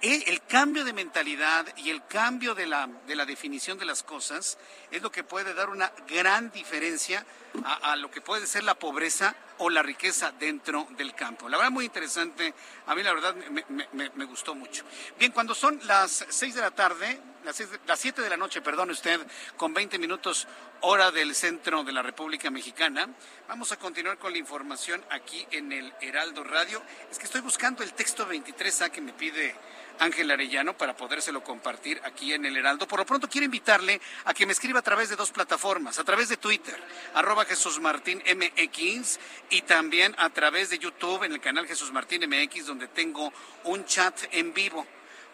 Eh, 0.00 0.24
el 0.28 0.42
cambio 0.42 0.84
de 0.84 0.92
mentalidad 0.92 1.66
y 1.76 1.90
el 1.90 2.06
cambio 2.06 2.54
de 2.54 2.66
la, 2.66 2.88
de 3.06 3.16
la 3.16 3.26
definición 3.26 3.78
de 3.78 3.84
las 3.84 4.04
cosas 4.04 4.56
es 4.92 5.02
lo 5.02 5.10
que 5.10 5.24
puede 5.24 5.54
dar 5.54 5.70
una 5.70 5.92
gran 6.06 6.52
diferencia 6.52 7.26
a, 7.64 7.96
lo 7.96 8.08
que 8.08 8.20
puede 8.20 8.46
ser 8.46 8.62
la 8.62 8.78
pobreza 8.78 9.34
o 9.58 9.70
la 9.70 9.82
riqueza 9.82 10.32
dentro 10.38 10.86
del 10.96 11.14
campo. 11.14 11.48
La 11.48 11.56
verdad, 11.56 11.72
muy 11.72 11.86
interesante. 11.86 12.54
A 12.86 12.94
mí, 12.94 13.02
la 13.02 13.12
verdad, 13.12 13.34
me, 13.34 14.24
gustó 14.26 14.54
mucho. 14.54 14.84
Bien, 15.18 15.32
cuando 15.32 15.54
son 15.54 15.80
las 15.84 16.26
seis 16.28 16.54
de 16.54 16.60
la 16.60 16.70
tarde, 16.70 17.18
las, 17.44 17.60
las 17.86 17.98
siete 17.98 18.22
de 18.22 18.30
la 18.30 18.36
noche, 18.36 18.60
perdón 18.60 18.90
usted, 18.90 19.20
con 19.56 19.74
20 19.74 19.98
minutos 19.98 20.46
hora 20.82 21.10
del 21.10 21.34
centro 21.34 21.82
de 21.82 21.92
la 21.92 22.02
República 22.02 22.50
Mexicana, 22.50 23.08
vamos 23.48 23.72
a 23.72 23.78
continuar 23.78 24.18
con 24.18 24.30
la 24.30 24.38
información 24.38 25.04
aquí 25.10 25.44
en 25.50 25.72
el 25.72 25.92
Heraldo 26.00 26.44
Radio. 26.44 26.80
Es 27.10 27.18
que 27.18 27.24
estoy 27.24 27.40
buscando 27.40 27.82
el 27.82 27.94
texto 27.94 28.28
23A 28.28 28.90
que 28.90 29.00
me 29.00 29.12
pide 29.12 29.56
Ángel 29.98 30.30
Arellano 30.30 30.76
para 30.76 30.96
podérselo 30.96 31.42
compartir 31.42 32.00
aquí 32.04 32.32
en 32.32 32.44
el 32.44 32.56
Heraldo. 32.56 32.86
Por 32.86 32.98
lo 32.98 33.06
pronto 33.06 33.28
quiero 33.28 33.44
invitarle 33.44 34.00
a 34.24 34.34
que 34.34 34.46
me 34.46 34.52
escriba 34.52 34.80
a 34.80 34.82
través 34.82 35.08
de 35.08 35.16
dos 35.16 35.30
plataformas, 35.30 35.98
a 35.98 36.04
través 36.04 36.28
de 36.28 36.36
Twitter, 36.36 36.76
arroba 37.14 37.44
Jesús 37.44 37.80
Martín 37.80 38.22
MX 38.26 39.18
y 39.50 39.62
también 39.62 40.14
a 40.18 40.30
través 40.30 40.70
de 40.70 40.78
YouTube 40.78 41.24
en 41.24 41.32
el 41.32 41.40
canal 41.40 41.66
Jesús 41.66 41.92
Martín 41.92 42.22
MX 42.28 42.66
donde 42.66 42.88
tengo 42.88 43.32
un 43.64 43.84
chat 43.84 44.16
en 44.32 44.52
vivo 44.52 44.86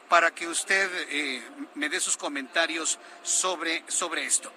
para 0.09 0.35
que 0.35 0.47
usted 0.47 0.91
eh, 1.09 1.43
me 1.75 1.89
dé 1.89 2.01
sus 2.01 2.17
comentarios 2.17 2.99
sobre, 3.23 3.85
sobre 3.89 4.25
esto. 4.25 4.53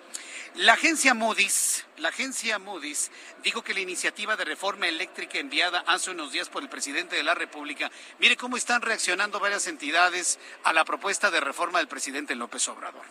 La 0.57 0.73
agencia 0.73 1.13
Moody's, 1.13 1.85
la 1.97 2.09
agencia 2.09 2.57
Moody's 2.57 3.11
dijo 3.43 3.61
que 3.61 3.75
la 3.75 3.79
iniciativa 3.79 4.35
de 4.35 4.43
reforma 4.43 4.88
eléctrica 4.88 5.38
enviada 5.38 5.84
hace 5.85 6.09
unos 6.09 6.31
días 6.31 6.49
por 6.49 6.63
el 6.63 6.69
presidente 6.69 7.15
de 7.15 7.21
la 7.21 7.35
República, 7.35 7.91
mire 8.17 8.35
cómo 8.35 8.57
están 8.57 8.81
reaccionando 8.81 9.39
varias 9.39 9.67
entidades 9.67 10.39
a 10.63 10.73
la 10.73 10.84
propuesta 10.84 11.29
de 11.29 11.41
reforma 11.41 11.77
del 11.77 11.88
presidente 11.88 12.34
López 12.34 12.67
Obrador. 12.69 13.05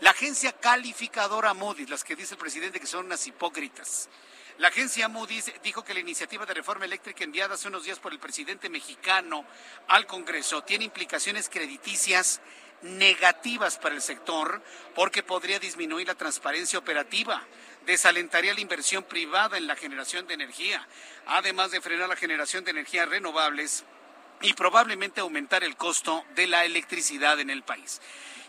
La 0.00 0.10
agencia 0.10 0.52
calificadora 0.52 1.54
Moody's, 1.54 1.88
las 1.88 2.04
que 2.04 2.16
dice 2.16 2.34
el 2.34 2.40
presidente 2.40 2.80
que 2.80 2.86
son 2.86 3.06
unas 3.06 3.26
hipócritas. 3.26 4.10
La 4.58 4.68
agencia 4.68 5.08
Moody's 5.08 5.50
dijo 5.62 5.82
que 5.82 5.94
la 5.94 6.00
iniciativa 6.00 6.44
de 6.44 6.52
reforma 6.52 6.84
eléctrica 6.84 7.24
enviada 7.24 7.54
hace 7.54 7.68
unos 7.68 7.84
días 7.84 7.98
por 7.98 8.12
el 8.12 8.18
presidente 8.18 8.68
mexicano 8.68 9.46
al 9.88 10.06
Congreso 10.06 10.62
tiene 10.64 10.84
implicaciones 10.84 11.48
crediticias 11.48 12.42
negativas 12.82 13.78
para 13.78 13.94
el 13.94 14.02
sector 14.02 14.62
porque 14.94 15.22
podría 15.22 15.58
disminuir 15.58 16.06
la 16.06 16.14
transparencia 16.14 16.78
operativa, 16.78 17.42
desalentaría 17.86 18.54
la 18.54 18.60
inversión 18.60 19.04
privada 19.04 19.56
en 19.56 19.66
la 19.66 19.76
generación 19.76 20.26
de 20.26 20.34
energía, 20.34 20.86
además 21.26 21.70
de 21.70 21.80
frenar 21.80 22.08
la 22.08 22.16
generación 22.16 22.64
de 22.64 22.70
energías 22.70 23.08
renovables 23.08 23.84
y 24.42 24.54
probablemente 24.54 25.20
aumentar 25.20 25.64
el 25.64 25.76
costo 25.76 26.24
de 26.34 26.46
la 26.46 26.64
electricidad 26.64 27.38
en 27.40 27.50
el 27.50 27.62
país. 27.62 28.00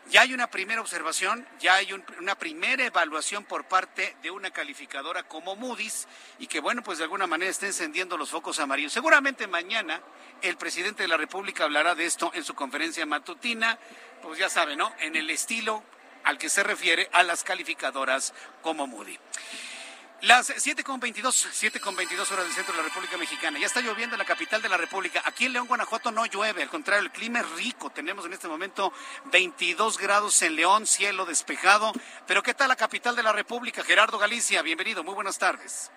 Ya 0.09 0.21
hay 0.21 0.33
una 0.33 0.47
primera 0.47 0.81
observación, 0.81 1.47
ya 1.59 1.75
hay 1.75 1.93
una 1.93 2.35
primera 2.35 2.83
evaluación 2.83 3.45
por 3.45 3.65
parte 3.65 4.17
de 4.21 4.31
una 4.31 4.51
calificadora 4.51 5.23
como 5.23 5.55
Moody's 5.55 6.07
y 6.39 6.47
que 6.47 6.59
bueno, 6.59 6.81
pues 6.81 6.97
de 6.97 7.03
alguna 7.05 7.27
manera 7.27 7.51
está 7.51 7.67
encendiendo 7.67 8.17
los 8.17 8.31
focos 8.31 8.59
amarillos. 8.59 8.91
Seguramente 8.91 9.47
mañana 9.47 10.01
El 10.41 10.57
presidente 10.57 11.03
de 11.03 11.07
la 11.07 11.17
República 11.17 11.65
hablará 11.65 11.93
de 11.93 12.05
esto 12.05 12.31
en 12.33 12.43
su 12.43 12.55
conferencia 12.55 13.05
matutina, 13.05 13.77
pues 14.21 14.39
ya 14.39 14.49
sabe, 14.49 14.75
¿no? 14.75 14.93
En 14.99 15.15
el 15.15 15.29
estilo 15.29 15.83
al 16.23 16.37
que 16.37 16.49
se 16.49 16.63
refiere 16.63 17.09
a 17.13 17.23
las 17.23 17.43
calificadoras 17.43 18.33
como 18.61 18.87
Moody. 18.87 19.17
Las 20.21 20.51
7.22, 20.51 21.23
7.22 21.23 22.31
horas 22.31 22.45
del 22.45 22.53
centro 22.53 22.73
de 22.73 22.83
la 22.83 22.87
República 22.87 23.17
Mexicana. 23.17 23.57
Ya 23.57 23.65
está 23.65 23.81
lloviendo 23.81 24.13
en 24.13 24.19
la 24.19 24.25
capital 24.25 24.61
de 24.61 24.69
la 24.69 24.77
República. 24.77 25.19
Aquí 25.25 25.47
en 25.47 25.53
León, 25.53 25.65
Guanajuato 25.67 26.11
no 26.11 26.27
llueve, 26.27 26.61
al 26.61 26.69
contrario, 26.69 27.03
el 27.03 27.11
clima 27.11 27.39
es 27.39 27.49
rico. 27.53 27.89
Tenemos 27.89 28.23
en 28.27 28.33
este 28.33 28.47
momento 28.47 28.93
22 29.31 29.97
grados 29.97 30.39
en 30.43 30.55
León, 30.55 30.85
cielo 30.85 31.25
despejado. 31.25 31.91
Pero 32.27 32.43
¿qué 32.43 32.53
tal 32.53 32.67
la 32.67 32.75
capital 32.75 33.15
de 33.15 33.23
la 33.23 33.33
República? 33.33 33.83
Gerardo 33.83 34.19
Galicia, 34.19 34.61
bienvenido, 34.61 35.03
muy 35.03 35.15
buenas 35.15 35.39
tardes. 35.39 35.91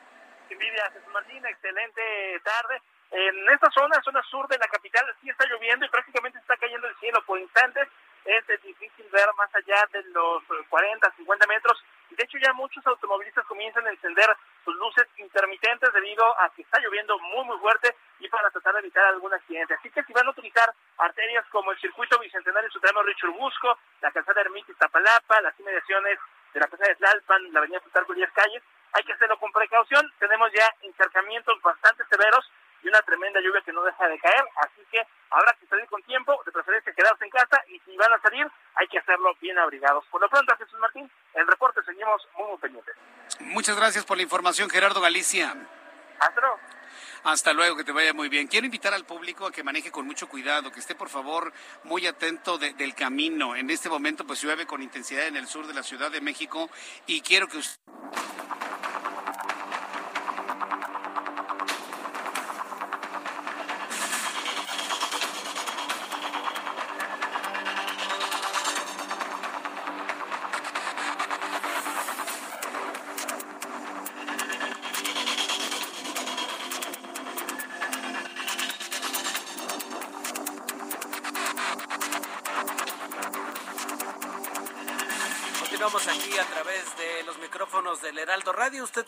Jesús 0.49 1.13
Martín, 1.13 1.45
excelente 1.47 2.03
tarde. 2.43 2.81
En 3.11 3.49
esta 3.51 3.71
zona, 3.71 4.01
zona 4.03 4.23
sur 4.31 4.49
de 4.49 4.59
la 4.59 4.67
capital, 4.69 5.05
sí 5.21 5.29
está 5.29 5.45
lloviendo 5.47 5.87
y 5.87 5.89
prácticamente 5.89 6.39
está 6.39 6.57
cayendo 6.57 6.89
el 6.89 6.97
cielo 6.97 7.23
por 7.27 7.39
instantes. 7.39 7.89
Es 8.25 8.63
difícil 8.63 9.07
ver 9.13 9.29
más 9.37 9.55
allá 9.55 9.87
de 9.93 10.03
los 10.05 10.43
40, 10.69 11.13
50 11.17 11.47
metros 11.47 11.85
de 12.17 12.23
hecho, 12.23 12.39
ya 12.39 12.53
muchos 12.53 12.87
automovilistas 12.87 13.45
comienzan 13.47 13.87
a 13.87 13.91
encender 13.91 14.29
sus 14.65 14.75
luces 14.77 15.07
intermitentes 15.17 15.93
debido 15.93 16.25
a 16.41 16.49
que 16.51 16.63
está 16.63 16.79
lloviendo 16.81 17.19
muy, 17.19 17.45
muy 17.45 17.59
fuerte 17.59 17.97
y 18.21 18.29
para 18.29 18.51
tratar 18.51 18.75
de 18.75 18.81
evitar 18.81 19.05
algún 19.07 19.35
accidente. 19.35 19.75
Así 19.75 19.91
que 19.91 20.03
si 20.05 20.13
van 20.13 20.27
a 20.27 20.31
utilizar 20.31 20.73
arterias 20.99 21.45
como 21.51 21.73
el 21.73 21.81
circuito 21.81 22.19
bicentenario 22.21 22.71
Supremo 22.71 23.03
Richard 23.03 23.31
Busco, 23.31 23.79
la 24.01 24.13
calzada 24.13 24.43
Ermita 24.43 24.73
Tapalapa, 24.79 25.41
las 25.41 25.59
inmediaciones 25.59 26.19
de 26.53 26.61
la 26.61 26.69
plaza 26.69 26.85
de 26.87 26.95
Tlalpan, 26.97 27.53
la 27.53 27.59
avenida 27.59 27.81
Plutarco 27.81 28.15
10 28.15 28.31
calles, 28.31 28.63
hay 28.93 29.03
que 29.03 29.13
hacerlo 29.13 29.37
con 29.39 29.51
precaución. 29.51 30.13
Tenemos 30.21 30.53
ya 30.53 30.73
encharcamientos 30.83 31.61
bastante 31.63 32.05
severos 32.09 32.49
y 32.85 32.89
una 32.89 33.01
tremenda 33.03 33.41
lluvia 33.41 33.63
que 33.65 33.73
no 33.73 33.83
deja 33.83 34.07
de 34.07 34.19
caer, 34.19 34.45
así 34.57 34.83
que 34.91 35.01
habrá 35.31 35.53
que 35.59 35.67
salir 35.67 35.87
con 35.87 36.03
tiempo, 36.03 36.39
de 36.45 36.53
preferencia 36.53 36.93
quedarse 36.93 37.25
en 37.25 37.31
casa 37.31 37.63
y 37.69 37.81
si 37.81 37.97
van 37.97 38.13
a 38.13 38.21
salir 38.21 38.47
hay 38.75 38.87
que 38.89 38.99
hacerlo 38.99 39.35
bien 39.41 39.59
abrigados. 39.59 40.05
Por 40.11 40.21
lo 40.21 40.29
pronto, 40.29 40.55
Jesús 40.57 40.79
Martín, 40.79 41.11
el 41.35 41.47
reporte 41.47 41.81
seguimos 41.85 42.23
muy, 42.37 42.49
muy 42.49 42.59
pendientes. 42.59 42.95
Muchas 43.41 43.77
gracias 43.77 44.05
por 44.05 44.17
la 44.17 44.23
información, 44.23 44.69
Gerardo 44.69 45.01
Galicia. 45.01 45.55
Hasta 46.21 46.41
luego. 46.41 46.59
Hasta 47.25 47.53
luego, 47.55 47.77
que 47.77 47.85
te 47.85 47.93
vaya 47.93 48.13
muy 48.13 48.29
bien. 48.29 48.47
Quiero 48.47 48.67
invitar 48.67 48.93
al 48.93 49.07
público 49.07 49.47
a 49.47 49.51
que 49.51 49.65
maneje 49.65 49.91
con 49.91 50.07
mucho 50.07 50.29
cuidado, 50.29 50.71
que 50.71 50.81
esté 50.81 50.95
por 50.95 51.09
favor 51.09 51.53
muy 51.85 52.07
atento 52.07 52.59
del 52.59 52.95
camino. 52.95 53.57
En 53.57 53.71
este 53.71 53.89
momento 53.89 54.27
pues 54.27 54.43
llueve 54.43 54.67
con 54.67 54.83
intensidad 54.83 55.27
en 55.27 55.37
el 55.37 55.47
sur 55.47 55.67
de 55.67 55.75
la 55.75 55.83
Ciudad 55.83 56.11
de 56.11 56.21
México 56.21 56.69
y 57.07 57.23
quiero 57.23 57.49
que 57.49 57.59
usted... 57.59 57.81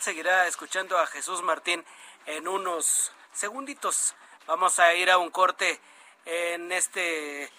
seguirá 0.07 0.47
escuchando 0.47 0.97
a 0.97 1.05
Jesús 1.05 1.41
Martín 1.41 1.83
en 2.27 2.47
unos 2.47 3.11
segunditos. 3.33 4.15
Vamos 4.47 4.79
a 4.79 4.93
ir 4.93 5.11
a 5.11 5.17
un 5.17 5.29
corte 5.29 5.81
en 6.23 6.71
este 6.71 7.51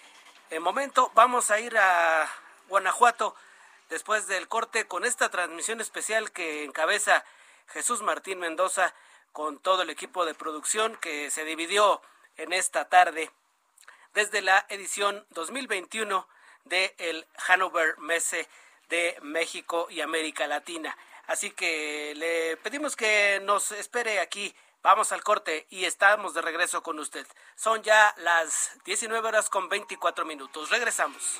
momento. 0.59 1.11
Vamos 1.13 1.51
a 1.51 1.59
ir 1.59 1.77
a 1.77 2.27
Guanajuato 2.67 3.35
después 3.91 4.25
del 4.25 4.47
corte 4.47 4.87
con 4.87 5.05
esta 5.05 5.29
transmisión 5.29 5.79
especial 5.79 6.31
que 6.31 6.63
encabeza 6.63 7.23
Jesús 7.67 8.01
Martín 8.01 8.39
Mendoza 8.39 8.95
con 9.31 9.59
todo 9.59 9.83
el 9.83 9.91
equipo 9.91 10.25
de 10.25 10.33
producción 10.33 10.95
que 10.95 11.29
se 11.29 11.45
dividió 11.45 12.01
en 12.37 12.51
esta 12.51 12.89
tarde 12.89 13.29
desde 14.15 14.41
la 14.41 14.65
edición 14.69 15.23
2021 15.29 16.27
de 16.63 16.95
el 16.97 17.27
Hanover 17.47 17.99
Messe 17.99 18.49
de 18.89 19.19
México 19.21 19.85
y 19.91 20.01
América 20.01 20.47
Latina. 20.47 20.97
Así 21.29 21.51
que 21.51 22.13
le 22.15 22.57
pedimos 22.57 22.95
que 22.95 23.39
nos 23.43 23.71
espere 23.71 24.19
aquí. 24.19 24.53
Vamos 24.81 25.11
al 25.11 25.21
corte 25.21 25.67
y 25.69 25.85
estamos 25.85 26.33
de 26.33 26.41
regreso 26.41 26.81
con 26.81 26.97
usted. 26.97 27.27
Son 27.55 27.83
ya 27.83 28.15
las 28.17 28.71
19 28.85 29.27
horas 29.27 29.47
con 29.47 29.69
24 29.69 30.25
minutos. 30.25 30.71
Regresamos. 30.71 31.39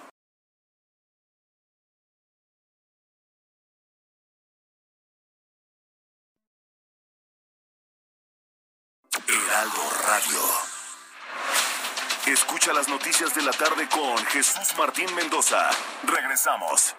Noticias 13.01 13.33
de 13.33 13.41
la 13.41 13.51
tarde 13.51 13.89
con 13.89 14.15
Jesús 14.27 14.77
Martín 14.77 15.11
Mendoza. 15.15 15.71
Regresamos. 16.03 16.95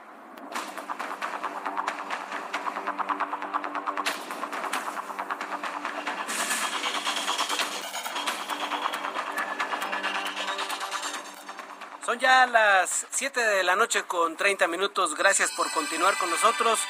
Son 12.05 12.19
ya 12.19 12.47
las 12.47 13.07
7 13.11 13.41
de 13.41 13.63
la 13.63 13.77
noche 13.77 14.03
con 14.03 14.37
30 14.37 14.67
minutos. 14.67 15.15
Gracias 15.15 15.53
por 15.53 15.71
continuar 15.71 16.19
con 16.19 16.31
nosotros. 16.31 16.81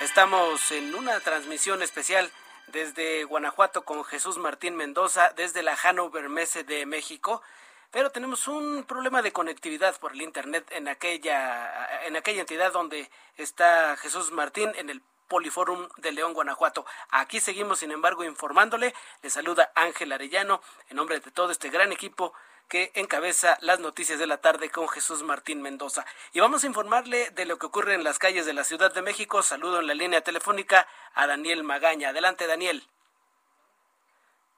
Estamos 0.00 0.70
en 0.70 0.94
una 0.94 1.18
transmisión 1.18 1.82
especial 1.82 2.30
desde 2.68 3.24
Guanajuato 3.24 3.84
con 3.84 4.04
Jesús 4.04 4.38
Martín 4.38 4.76
Mendoza, 4.76 5.32
desde 5.34 5.64
la 5.64 5.76
Hanover 5.82 6.28
Messe 6.28 6.62
de 6.62 6.86
México. 6.86 7.42
Pero 7.90 8.10
tenemos 8.10 8.46
un 8.46 8.84
problema 8.84 9.20
de 9.20 9.32
conectividad 9.32 9.98
por 9.98 10.12
el 10.12 10.22
internet 10.22 10.64
en 10.70 10.86
aquella, 10.86 12.04
en 12.06 12.16
aquella 12.16 12.42
entidad 12.42 12.72
donde 12.72 13.10
está 13.36 13.96
Jesús 13.96 14.30
Martín, 14.30 14.72
en 14.76 14.90
el 14.90 15.02
Poliforum 15.26 15.88
de 15.96 16.12
León, 16.12 16.32
Guanajuato. 16.32 16.86
Aquí 17.10 17.40
seguimos, 17.40 17.80
sin 17.80 17.90
embargo, 17.90 18.24
informándole. 18.24 18.94
Le 19.22 19.30
saluda 19.30 19.72
Ángel 19.74 20.12
Arellano, 20.12 20.60
en 20.88 20.96
nombre 20.96 21.18
de 21.18 21.30
todo 21.30 21.50
este 21.50 21.68
gran 21.70 21.92
equipo 21.92 22.32
que 22.68 22.92
encabeza 22.94 23.58
las 23.60 23.80
noticias 23.80 24.20
de 24.20 24.28
la 24.28 24.36
tarde 24.36 24.70
con 24.70 24.88
Jesús 24.88 25.24
Martín 25.24 25.60
Mendoza. 25.60 26.06
Y 26.32 26.38
vamos 26.38 26.62
a 26.62 26.68
informarle 26.68 27.30
de 27.30 27.44
lo 27.44 27.58
que 27.58 27.66
ocurre 27.66 27.94
en 27.94 28.04
las 28.04 28.20
calles 28.20 28.46
de 28.46 28.52
la 28.52 28.62
Ciudad 28.62 28.94
de 28.94 29.02
México. 29.02 29.42
Saludo 29.42 29.80
en 29.80 29.88
la 29.88 29.94
línea 29.94 30.20
telefónica 30.20 30.86
a 31.14 31.26
Daniel 31.26 31.64
Magaña. 31.64 32.10
Adelante, 32.10 32.46
Daniel. 32.46 32.86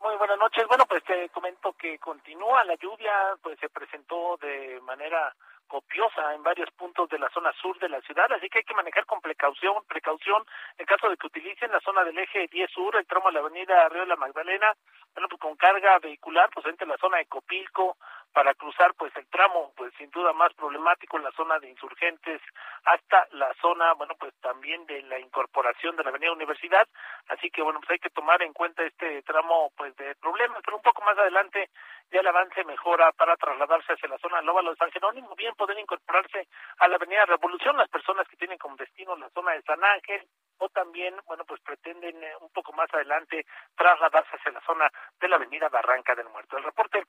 Muy 0.03 0.17
buenas 0.17 0.39
noches. 0.39 0.67
Bueno, 0.67 0.85
pues 0.87 1.05
te 1.05 1.29
comento 1.29 1.75
que 1.75 1.97
continúa 2.01 2.65
la 2.65 2.75
lluvia, 2.75 3.13
pues 3.41 3.57
se 3.61 3.69
presentó 3.69 4.37
de 4.39 4.81
manera 4.81 5.33
copiosa 5.69 6.35
en 6.35 6.43
varios 6.43 6.69
puntos 6.73 7.09
de 7.09 7.21
la 7.21 7.31
zona 7.31 7.53
sur 7.53 7.79
de 7.79 7.89
la 7.89 8.01
ciudad, 8.01 8.31
así 8.33 8.49
que 8.51 8.59
hay 8.59 8.65
que 8.65 8.75
manejar 8.75 9.07
con 9.07 9.21
precaución, 9.21 9.75
precaución 9.87 10.45
en 10.77 10.87
caso 10.87 11.09
de 11.09 11.17
que 11.17 11.29
utilicen 11.29 11.71
la 11.71 11.81
zona 11.81 12.03
del 12.03 12.19
eje 12.19 12.49
10 12.49 12.71
sur, 12.73 12.97
el 12.97 13.07
tramo 13.07 13.29
a 13.29 13.33
la 13.33 13.41
avenida 13.41 13.89
Río 13.89 14.03
de 14.03 14.09
la 14.09 14.17
Magdalena, 14.17 14.75
bueno, 15.15 15.29
pues 15.29 15.41
con 15.41 15.57
carga 15.57 15.99
vehicular, 16.01 16.51
pues 16.53 16.67
entre 16.67 16.87
la 16.87 16.99
zona 16.99 17.19
de 17.19 17.27
Copilco, 17.27 17.97
para 18.33 18.55
cruzar 18.55 18.95
pues 18.95 19.15
el 19.17 19.27
tramo 19.29 19.73
pues 19.77 19.93
sin 19.99 20.11
duda 20.11 20.33
más 20.33 20.53
problemático 20.55 21.17
en 21.17 21.25
la 21.25 21.33
zona 21.33 21.59
de 21.59 21.69
insurgentes 21.69 22.41
hasta 22.85 23.27
la 23.33 23.53
zona 23.61 23.93
bueno 23.95 24.15
pues 24.19 24.35
también 24.41 24.85
de 24.87 25.03
la 25.03 25.19
incorporación 25.19 25.97
de 25.97 26.05
la 26.05 26.11
avenida 26.11 26.33
Universidad. 26.33 26.87
Así 27.29 27.51
que 27.51 27.63
bueno 27.63 27.81
pues 27.81 27.91
hay 27.93 27.99
que 27.99 28.11
tomar 28.11 28.43
en 28.43 28.53
cuenta 28.53 28.83
este 28.83 29.23
tramo 29.23 29.71
pues 29.77 29.95
de 29.97 30.15
problemas 30.17 30.63
pero 30.65 30.77
un 30.77 30.83
poco 30.83 31.03
más 31.03 31.17
adelante 31.19 31.71
ya 32.11 32.21
el 32.21 32.27
avance 32.27 32.65
mejora 32.65 33.13
para 33.13 33.37
trasladarse 33.37 33.93
hacia 33.93 34.09
la 34.09 34.19
zona 34.19 34.39
del 34.39 34.49
Óvalo 34.49 34.71
de 34.71 34.77
San 34.77 34.91
Jerónimo. 34.91 35.35
Bien 35.35 35.55
poder 35.55 35.79
incorporarse 35.79 36.49
a 36.79 36.89
la 36.89 36.97
avenida 36.97 37.25
Revolución 37.27 37.77
las 37.77 37.89
personas 37.89 38.27
que 38.29 38.37
tienen 38.37 38.59
como 38.59 38.77
destino 38.77 39.17
la 39.17 39.31
zona 39.31 39.53
de 39.53 39.63
San 39.63 39.83
Ángel 39.83 40.27
o 40.59 40.69
también 40.69 41.15
bueno 41.27 41.45
pues 41.45 41.61
pretenden 41.61 42.23
eh, 42.23 42.33
un 42.41 42.51
poco 42.51 42.73
más 42.73 42.93
adelante 42.93 43.45
trasladarse 43.75 44.37
hacia 44.37 44.53
la 44.53 44.61
zona 44.61 44.91
de 45.21 45.29
la 45.29 45.37
avenida 45.37 45.69
Barranca 45.69 46.15
del 46.15 46.29
Muerto. 46.29 46.57
El 46.57 46.65
reporte 46.65 47.05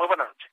muy 0.00 0.08
buenas 0.08 0.28
noches 0.28 0.50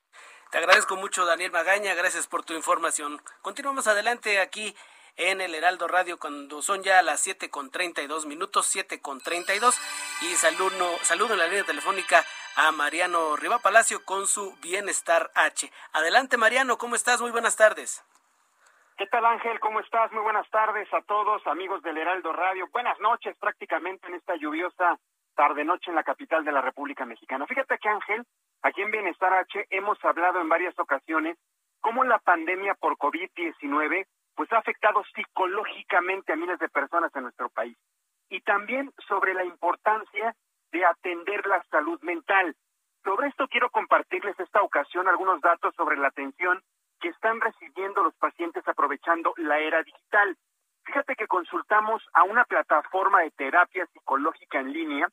te 0.50 0.56
agradezco 0.56 0.96
mucho, 0.96 1.26
Daniel 1.26 1.52
Magaña. 1.52 1.92
Gracias 1.94 2.26
por 2.26 2.42
tu 2.42 2.54
información. 2.54 3.20
Continuamos 3.42 3.86
adelante 3.86 4.40
aquí 4.40 4.74
en 5.16 5.42
el 5.42 5.54
Heraldo 5.54 5.88
Radio 5.88 6.18
cuando 6.18 6.62
son 6.62 6.82
ya 6.82 7.02
las 7.02 7.20
siete 7.20 7.50
con 7.50 7.70
treinta 7.70 8.00
y 8.00 8.06
dos 8.06 8.24
minutos, 8.24 8.66
siete 8.66 9.02
con 9.02 9.20
treinta 9.20 9.54
y 9.54 9.58
dos. 9.58 9.78
Y 10.22 10.34
saludo, 10.36 10.96
saludo 11.02 11.34
en 11.34 11.40
la 11.40 11.48
línea 11.48 11.64
telefónica 11.64 12.24
a 12.56 12.72
Mariano 12.72 13.36
Riva 13.36 13.58
Palacio 13.58 14.04
con 14.06 14.26
su 14.26 14.56
Bienestar 14.62 15.30
H. 15.34 15.70
Adelante, 15.92 16.38
Mariano, 16.38 16.78
¿cómo 16.78 16.94
estás? 16.94 17.20
Muy 17.20 17.30
buenas 17.30 17.56
tardes. 17.56 18.02
¿Qué 18.96 19.06
tal 19.06 19.26
Ángel? 19.26 19.60
¿Cómo 19.60 19.80
estás? 19.80 20.10
Muy 20.12 20.22
buenas 20.22 20.48
tardes 20.48 20.88
a 20.94 21.02
todos, 21.02 21.46
amigos 21.46 21.82
del 21.82 21.98
Heraldo 21.98 22.32
Radio. 22.32 22.68
Buenas 22.72 22.98
noches 23.00 23.36
prácticamente 23.38 24.06
en 24.08 24.14
esta 24.14 24.34
lluviosa 24.36 24.98
tarde-noche 25.36 25.90
en 25.90 25.94
la 25.94 26.02
capital 26.02 26.44
de 26.44 26.52
la 26.52 26.62
República 26.62 27.04
Mexicana. 27.04 27.46
Fíjate 27.46 27.78
que 27.78 27.88
Ángel, 27.88 28.24
Aquí 28.62 28.82
en 28.82 28.90
Bienestar 28.90 29.32
H 29.32 29.66
hemos 29.70 30.02
hablado 30.04 30.40
en 30.40 30.48
varias 30.48 30.78
ocasiones 30.78 31.38
cómo 31.80 32.04
la 32.04 32.18
pandemia 32.18 32.74
por 32.74 32.96
COVID-19 32.96 34.06
pues 34.34 34.52
ha 34.52 34.58
afectado 34.58 35.02
psicológicamente 35.14 36.32
a 36.32 36.36
miles 36.36 36.58
de 36.58 36.68
personas 36.68 37.14
en 37.14 37.22
nuestro 37.22 37.48
país 37.50 37.76
y 38.28 38.40
también 38.40 38.92
sobre 39.08 39.34
la 39.34 39.44
importancia 39.44 40.34
de 40.72 40.84
atender 40.84 41.46
la 41.46 41.62
salud 41.70 42.00
mental. 42.02 42.54
Sobre 43.04 43.28
esto 43.28 43.48
quiero 43.48 43.70
compartirles 43.70 44.38
esta 44.38 44.62
ocasión 44.62 45.08
algunos 45.08 45.40
datos 45.40 45.74
sobre 45.76 45.96
la 45.96 46.08
atención 46.08 46.60
que 47.00 47.08
están 47.08 47.40
recibiendo 47.40 48.02
los 48.02 48.14
pacientes 48.16 48.66
aprovechando 48.66 49.32
la 49.36 49.60
era 49.60 49.82
digital. 49.82 50.36
Fíjate 50.84 51.14
que 51.14 51.26
consultamos 51.26 52.02
a 52.12 52.24
una 52.24 52.44
plataforma 52.44 53.20
de 53.20 53.30
terapia 53.30 53.86
psicológica 53.92 54.60
en 54.60 54.72
línea 54.72 55.08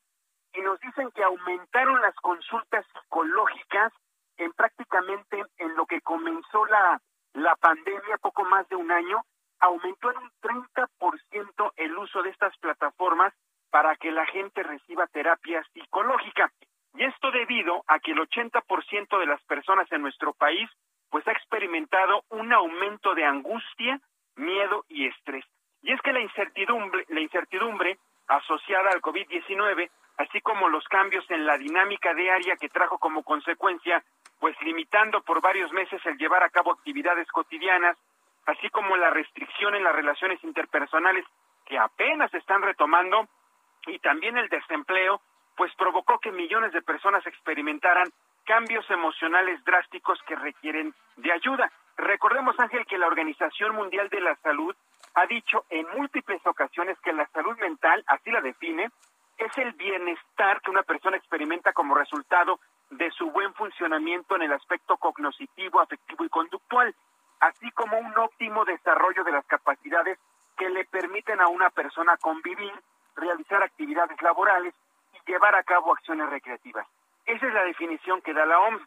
y 0.56 0.60
nos 0.62 0.80
dicen 0.80 1.10
que 1.10 1.22
aumentaron 1.22 2.00
las 2.00 2.14
consultas 2.16 2.84
psicológicas 2.92 3.92
en 4.38 4.52
prácticamente 4.52 5.44
en 5.58 5.76
lo 5.76 5.86
que 5.86 6.00
comenzó 6.00 6.64
la, 6.66 7.00
la 7.34 7.54
pandemia, 7.56 8.18
poco 8.18 8.44
más 8.44 8.68
de 8.68 8.76
un 8.76 8.90
año, 8.90 9.22
aumentó 9.60 10.10
en 10.10 10.18
un 10.18 10.30
30% 10.42 11.72
el 11.76 11.98
uso 11.98 12.22
de 12.22 12.30
estas 12.30 12.56
plataformas 12.58 13.32
para 13.70 13.96
que 13.96 14.10
la 14.10 14.26
gente 14.26 14.62
reciba 14.62 15.06
terapia 15.06 15.62
psicológica. 15.72 16.50
Y 16.94 17.04
esto 17.04 17.30
debido 17.30 17.84
a 17.86 17.98
que 17.98 18.12
el 18.12 18.18
80% 18.18 19.18
de 19.18 19.26
las 19.26 19.42
personas 19.44 19.90
en 19.92 20.02
nuestro 20.02 20.32
país 20.32 20.68
pues 21.10 21.26
ha 21.28 21.32
experimentado 21.32 22.24
un 22.30 22.52
aumento 22.52 23.14
de 23.14 23.24
angustia, 23.24 24.00
miedo 24.34 24.84
y 24.88 25.06
estrés. 25.06 25.44
Y 25.82 25.92
es 25.92 26.00
que 26.00 26.12
la 26.12 26.20
incertidumbre, 26.20 27.04
la 27.08 27.20
incertidumbre 27.20 27.98
asociada 28.26 28.90
al 28.90 29.00
COVID-19 29.00 29.88
así 30.18 30.40
como 30.40 30.68
los 30.68 30.84
cambios 30.88 31.24
en 31.30 31.46
la 31.46 31.58
dinámica 31.58 32.14
diaria 32.14 32.56
que 32.56 32.68
trajo 32.68 32.98
como 32.98 33.22
consecuencia, 33.22 34.02
pues 34.40 34.56
limitando 34.62 35.22
por 35.22 35.40
varios 35.40 35.72
meses 35.72 36.00
el 36.04 36.18
llevar 36.18 36.42
a 36.42 36.50
cabo 36.50 36.72
actividades 36.72 37.28
cotidianas, 37.28 37.96
así 38.46 38.68
como 38.70 38.96
la 38.96 39.10
restricción 39.10 39.74
en 39.74 39.84
las 39.84 39.94
relaciones 39.94 40.42
interpersonales 40.44 41.24
que 41.64 41.78
apenas 41.78 42.32
están 42.34 42.62
retomando, 42.62 43.28
y 43.86 43.98
también 43.98 44.36
el 44.36 44.48
desempleo, 44.48 45.20
pues 45.56 45.74
provocó 45.76 46.18
que 46.18 46.32
millones 46.32 46.72
de 46.72 46.82
personas 46.82 47.26
experimentaran 47.26 48.08
cambios 48.44 48.88
emocionales 48.90 49.62
drásticos 49.64 50.20
que 50.26 50.36
requieren 50.36 50.94
de 51.16 51.32
ayuda. 51.32 51.70
Recordemos, 51.96 52.58
Ángel, 52.58 52.86
que 52.86 52.98
la 52.98 53.06
Organización 53.06 53.74
Mundial 53.74 54.08
de 54.08 54.20
la 54.20 54.36
Salud 54.36 54.74
ha 55.14 55.26
dicho 55.26 55.64
en 55.70 55.86
múltiples 55.96 56.44
ocasiones 56.46 56.98
que 57.00 57.12
la 57.12 57.26
salud 57.28 57.56
mental, 57.58 58.04
así 58.06 58.30
la 58.30 58.40
define, 58.40 58.90
es 59.46 59.58
el 59.58 59.72
bienestar 59.72 60.60
que 60.60 60.70
una 60.70 60.82
persona 60.82 61.16
experimenta 61.16 61.72
como 61.72 61.94
resultado 61.94 62.58
de 62.90 63.10
su 63.12 63.30
buen 63.30 63.54
funcionamiento 63.54 64.36
en 64.36 64.42
el 64.42 64.52
aspecto 64.52 64.96
cognoscitivo, 64.96 65.80
afectivo 65.80 66.24
y 66.24 66.28
conductual, 66.28 66.94
así 67.40 67.70
como 67.72 67.98
un 67.98 68.16
óptimo 68.18 68.64
desarrollo 68.64 69.22
de 69.24 69.32
las 69.32 69.46
capacidades 69.46 70.18
que 70.56 70.68
le 70.68 70.84
permiten 70.84 71.40
a 71.40 71.48
una 71.48 71.70
persona 71.70 72.16
convivir, 72.16 72.72
realizar 73.14 73.62
actividades 73.62 74.20
laborales 74.22 74.74
y 75.14 75.30
llevar 75.30 75.54
a 75.54 75.62
cabo 75.62 75.92
acciones 75.92 76.28
recreativas. 76.28 76.86
Esa 77.24 77.46
es 77.46 77.54
la 77.54 77.64
definición 77.64 78.22
que 78.22 78.34
da 78.34 78.46
la 78.46 78.58
OMS. 78.58 78.82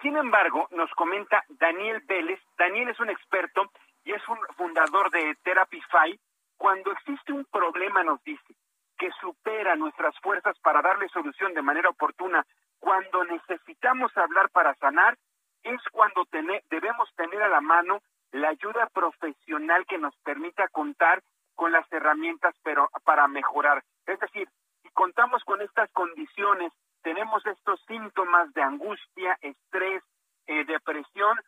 Sin 0.00 0.16
embargo, 0.16 0.66
nos 0.72 0.90
comenta 0.92 1.44
Daniel 1.48 2.02
Vélez, 2.06 2.40
Daniel 2.58 2.88
es 2.88 3.00
un 3.00 3.10
experto 3.10 3.70
y 4.04 4.12
es 4.12 4.28
un 4.28 4.38
fundador 4.56 5.10
de 5.10 5.36
Therapify, 5.42 6.18
cuando 6.56 6.92
existe 6.92 7.32
un 7.32 7.44
problema, 7.46 8.02
nos 8.02 8.22
dice, 8.24 8.54
que 9.02 9.10
supera 9.20 9.74
nuestras 9.74 10.16
fuerzas 10.20 10.56
para 10.60 10.80
darle 10.80 11.08
solución 11.08 11.52
de 11.54 11.62
manera 11.62 11.88
oportuna, 11.88 12.46
cuando 12.78 13.24
necesitamos 13.24 14.16
hablar 14.16 14.48
para 14.50 14.76
sanar, 14.76 15.18
es 15.64 15.80
cuando 15.90 16.24
debemos 16.70 17.08
tener 17.16 17.42
a 17.42 17.48
la 17.48 17.60
mano 17.60 17.98
la 18.30 18.50
ayuda 18.50 18.88
profesional 18.94 19.86
que 19.86 19.98
nos 19.98 20.14
permita 20.18 20.68
contar 20.68 21.20
con 21.56 21.72
las 21.72 21.84
herramientas 21.92 22.54
para 23.02 23.26
mejorar. 23.26 23.82
Es 24.06 24.20
decir, 24.20 24.48
si 24.84 24.88
contamos 24.90 25.42
con 25.42 25.60
estas 25.62 25.90
condiciones, 25.90 26.72
tenemos 27.02 27.44
estos 27.44 27.82
síntomas 27.88 28.54
de 28.54 28.62
angustia, 28.62 29.36
estrés, 29.40 30.04
eh, 30.46 30.64
depresión, 30.64 31.40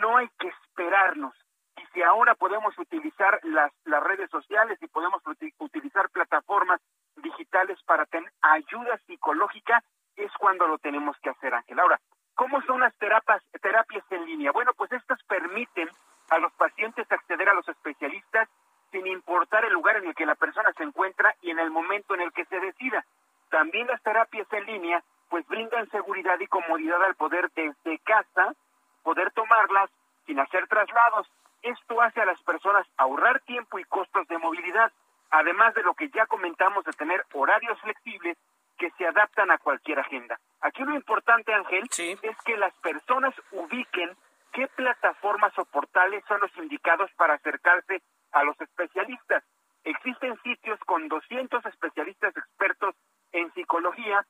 no 0.00 0.18
hay 0.18 0.28
que 0.38 0.48
esperarnos. 0.48 1.34
Y 1.80 1.86
si 1.92 2.02
ahora 2.02 2.34
podemos 2.34 2.76
utilizar 2.78 3.40
las, 3.42 3.72
las 3.84 4.02
redes 4.02 4.30
sociales 4.30 4.78
y 4.82 4.86
podemos 4.88 5.22
utilizar 5.58 6.10
plataformas 6.10 6.80
digitales 7.16 7.78
para 7.84 8.04
tener 8.06 8.30
ayuda 8.42 8.98
psicológica, 9.06 9.82
es 10.16 10.30
cuando 10.38 10.66
lo 10.66 10.78
tenemos 10.78 11.16
que 11.22 11.30
hacer, 11.30 11.54
Ángel. 11.54 11.78
Ahora, 11.80 11.98
¿cómo 12.34 12.60
son 12.62 12.80
las 12.80 12.94
terapias, 12.98 13.42
terapias 13.62 14.04
en 14.10 14.26
línea? 14.26 14.52
Bueno, 14.52 14.72
pues 14.74 14.92
estas 14.92 15.22
permiten 15.24 15.88
a 16.28 16.38
los 16.38 16.52
pacientes 16.52 17.10
acceder 17.10 17.48
a 17.48 17.54
los 17.54 17.68
especialistas 17.68 18.48
sin 18.90 19.06
importar 19.06 19.64
el 19.64 19.72
lugar 19.72 19.96
en 19.96 20.08
el 20.08 20.14
que 20.14 20.26
la 20.26 20.34
persona 20.34 20.72
se 20.76 20.82
encuentra 20.82 21.34
y 21.42 21.50
en 21.50 21.58
el 21.58 21.70
momento 21.70 22.14
en 22.14 22.20
el 22.22 22.32
que 22.32 22.44
se 22.46 22.60
decida. 22.60 23.04
También 23.50 23.86
las 23.86 24.02
terapias 24.02 24.46
en 24.52 24.66
línea 24.66 25.02
pues 25.28 25.46
brindan 25.46 25.88
seguridad 25.90 26.38
y 26.40 26.46
comodidad 26.46 27.02
al 27.04 27.14
poder 27.14 27.50
desde 27.54 27.98
casa 28.00 28.54
poder 29.02 29.30
tomarlas 29.32 29.90
sin 30.26 30.38
hacer 30.40 30.66
traslados. 30.66 31.26
Esto 31.62 32.00
hace 32.00 32.20
a 32.20 32.26
las 32.26 32.40
personas 32.42 32.86
ahorrar 32.96 33.40
tiempo 33.40 33.78
y 33.78 33.84
costos 33.84 34.26
de 34.28 34.38
movilidad 34.38 34.92
además 35.30 35.74
de 35.74 35.82
lo 35.82 35.94
que 35.94 36.10
ya 36.10 36.26
comentamos 36.26 36.84
de 36.84 36.92
tener 36.92 37.24
horarios 37.32 37.80
flexibles 37.80 38.36
que 38.78 38.90
se 38.92 39.06
adaptan 39.06 39.50
a 39.50 39.58
cualquier 39.58 40.00
agenda. 40.00 40.38
Aquí 40.60 40.82
lo 40.82 40.94
importante, 40.94 41.52
Ángel, 41.52 41.84
es 42.22 42.36
que 42.44 42.56
las 42.56 42.74
personas 42.76 43.34
ubiquen 43.52 44.16
qué 44.52 44.66
plataformas 44.68 45.56
o 45.58 45.64
portales 45.66 46.24
son 46.26 46.40
los 46.40 46.56
indicados 46.56 47.10
para 47.16 47.34
acercarse 47.34 48.02
a 48.32 48.42
los 48.42 48.60
especialistas. 48.60 49.44
Existen 49.84 50.40
sitios 50.42 50.78
con 50.80 51.08
200 51.08 51.64
especialistas 51.66 52.36
expertos 52.36 52.94
en 53.32 53.52
psicología 53.52 54.26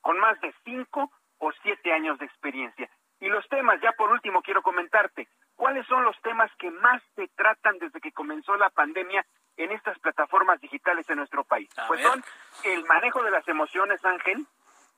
con 0.00 0.18
más 0.18 0.40
de 0.40 0.54
5 0.64 1.10
o 1.38 1.52
7 1.62 1.92
años 1.92 2.18
de 2.18 2.26
experiencia. 2.26 2.88
Y 3.20 3.28
los 3.28 3.46
temas, 3.48 3.80
ya 3.82 3.92
por 3.92 4.10
último 4.10 4.40
quiero 4.40 4.62
comentarte, 4.62 5.28
¿cuáles 5.60 5.86
son 5.88 6.02
los 6.04 6.18
temas 6.22 6.50
que 6.58 6.70
más 6.70 7.02
se 7.14 7.28
tratan 7.36 7.76
desde 7.78 8.00
que 8.00 8.12
comenzó 8.12 8.56
la 8.56 8.70
pandemia 8.70 9.26
en 9.58 9.70
estas 9.72 9.98
plataformas 9.98 10.58
digitales 10.58 11.08
en 11.10 11.18
nuestro 11.18 11.44
país? 11.44 11.68
pues 11.86 12.00
son 12.00 12.24
el 12.64 12.82
manejo 12.86 13.22
de 13.22 13.30
las 13.30 13.46
emociones, 13.46 14.02
Ángel, 14.02 14.46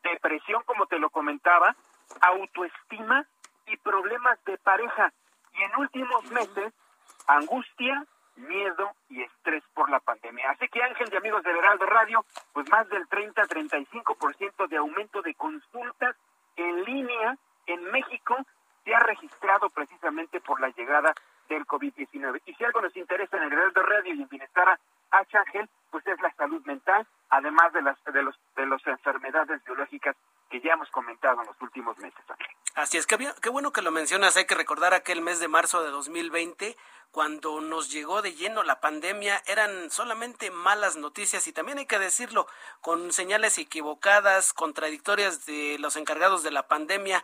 depresión, 0.04 0.62
como 0.64 0.86
te 0.86 1.00
lo 1.00 1.10
comentaba, 1.10 1.74
autoestima 2.20 3.26
y 3.66 3.76
problemas 3.78 4.38
de 4.44 4.56
pareja. 4.58 5.12
Y 5.52 5.64
en 5.64 5.76
últimos 5.80 6.30
meses, 6.30 6.72
angustia, 7.26 8.06
miedo 8.36 8.92
y 9.08 9.20
estrés 9.20 9.64
por 9.74 9.90
la 9.90 9.98
pandemia. 9.98 10.48
Así 10.52 10.68
que 10.68 10.80
Ángel 10.80 11.08
y 11.12 11.16
amigos 11.16 11.42
de 11.42 11.50
Heraldo 11.50 11.86
Radio, 11.86 12.24
pues 12.52 12.70
más 12.70 12.88
del 12.88 13.08
30-35% 13.08 14.68
de 14.68 14.76
aumento 14.76 15.22
de 15.22 15.34
consultas 15.34 16.14
en 16.54 16.84
línea 16.84 17.36
en 17.66 17.82
México 17.90 18.36
se 18.84 18.94
ha 18.94 19.00
registrado 19.00 19.70
precisamente 19.70 20.40
por 20.40 20.60
la 20.60 20.68
llegada 20.70 21.14
del 21.48 21.66
COVID-19. 21.66 22.40
Y 22.46 22.54
si 22.54 22.64
algo 22.64 22.80
nos 22.80 22.96
interesa 22.96 23.36
en 23.36 23.44
el 23.44 23.50
de 23.50 23.82
Radio 23.82 24.14
y 24.14 24.22
en 24.22 24.28
Bienestar 24.28 24.78
H. 25.10 25.38
Ángel, 25.38 25.68
pues 25.90 26.06
es 26.06 26.20
la 26.22 26.32
salud 26.34 26.64
mental, 26.64 27.06
además 27.28 27.72
de 27.72 27.82
las 27.82 28.02
de 28.04 28.22
los 28.22 28.38
de 28.56 28.66
las 28.66 28.86
enfermedades 28.86 29.62
biológicas 29.64 30.16
que 30.50 30.60
ya 30.60 30.72
hemos 30.72 30.90
comentado 30.90 31.40
en 31.40 31.46
los 31.46 31.60
últimos 31.60 31.96
meses. 31.98 32.20
Así 32.74 32.96
es, 32.96 33.06
que 33.06 33.18
qué 33.42 33.50
bueno 33.50 33.72
que 33.72 33.82
lo 33.82 33.90
mencionas. 33.90 34.36
Hay 34.36 34.46
que 34.46 34.54
recordar 34.54 34.94
aquel 34.94 35.20
mes 35.20 35.40
de 35.40 35.48
marzo 35.48 35.82
de 35.82 35.90
2020 35.90 36.76
cuando 37.12 37.60
nos 37.60 37.92
llegó 37.92 38.22
de 38.22 38.34
lleno 38.34 38.62
la 38.62 38.80
pandemia 38.80 39.42
eran 39.46 39.90
solamente 39.90 40.50
malas 40.50 40.96
noticias 40.96 41.46
y 41.46 41.52
también 41.52 41.76
hay 41.76 41.86
que 41.86 41.98
decirlo 41.98 42.46
con 42.80 43.12
señales 43.12 43.58
equivocadas, 43.58 44.54
contradictorias 44.54 45.44
de 45.44 45.76
los 45.78 45.96
encargados 45.96 46.42
de 46.42 46.50
la 46.50 46.66
pandemia, 46.66 47.22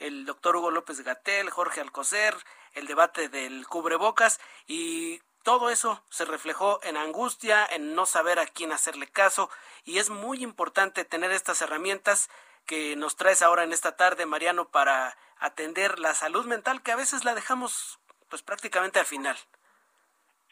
el 0.00 0.26
doctor 0.26 0.56
Hugo 0.56 0.70
López 0.70 1.00
Gatel, 1.02 1.50
Jorge 1.50 1.80
Alcocer, 1.80 2.34
el 2.74 2.86
debate 2.86 3.28
del 3.28 3.66
cubrebocas 3.66 4.40
y 4.66 5.20
todo 5.42 5.70
eso 5.70 6.02
se 6.10 6.24
reflejó 6.24 6.80
en 6.82 6.96
angustia, 6.96 7.64
en 7.64 7.94
no 7.94 8.06
saber 8.06 8.38
a 8.38 8.46
quién 8.46 8.72
hacerle 8.72 9.06
caso 9.06 9.50
y 9.84 9.98
es 9.98 10.10
muy 10.10 10.42
importante 10.42 11.04
tener 11.04 11.30
estas 11.30 11.62
herramientas 11.62 12.28
que 12.66 12.96
nos 12.96 13.16
traes 13.16 13.42
ahora 13.42 13.64
en 13.64 13.72
esta 13.72 13.96
tarde, 13.96 14.26
Mariano, 14.26 14.68
para 14.68 15.16
atender 15.38 15.98
la 15.98 16.14
salud 16.14 16.46
mental 16.46 16.82
que 16.82 16.92
a 16.92 16.96
veces 16.96 17.24
la 17.24 17.34
dejamos 17.34 17.98
pues 18.28 18.42
prácticamente 18.42 18.98
al 18.98 19.06
final. 19.06 19.36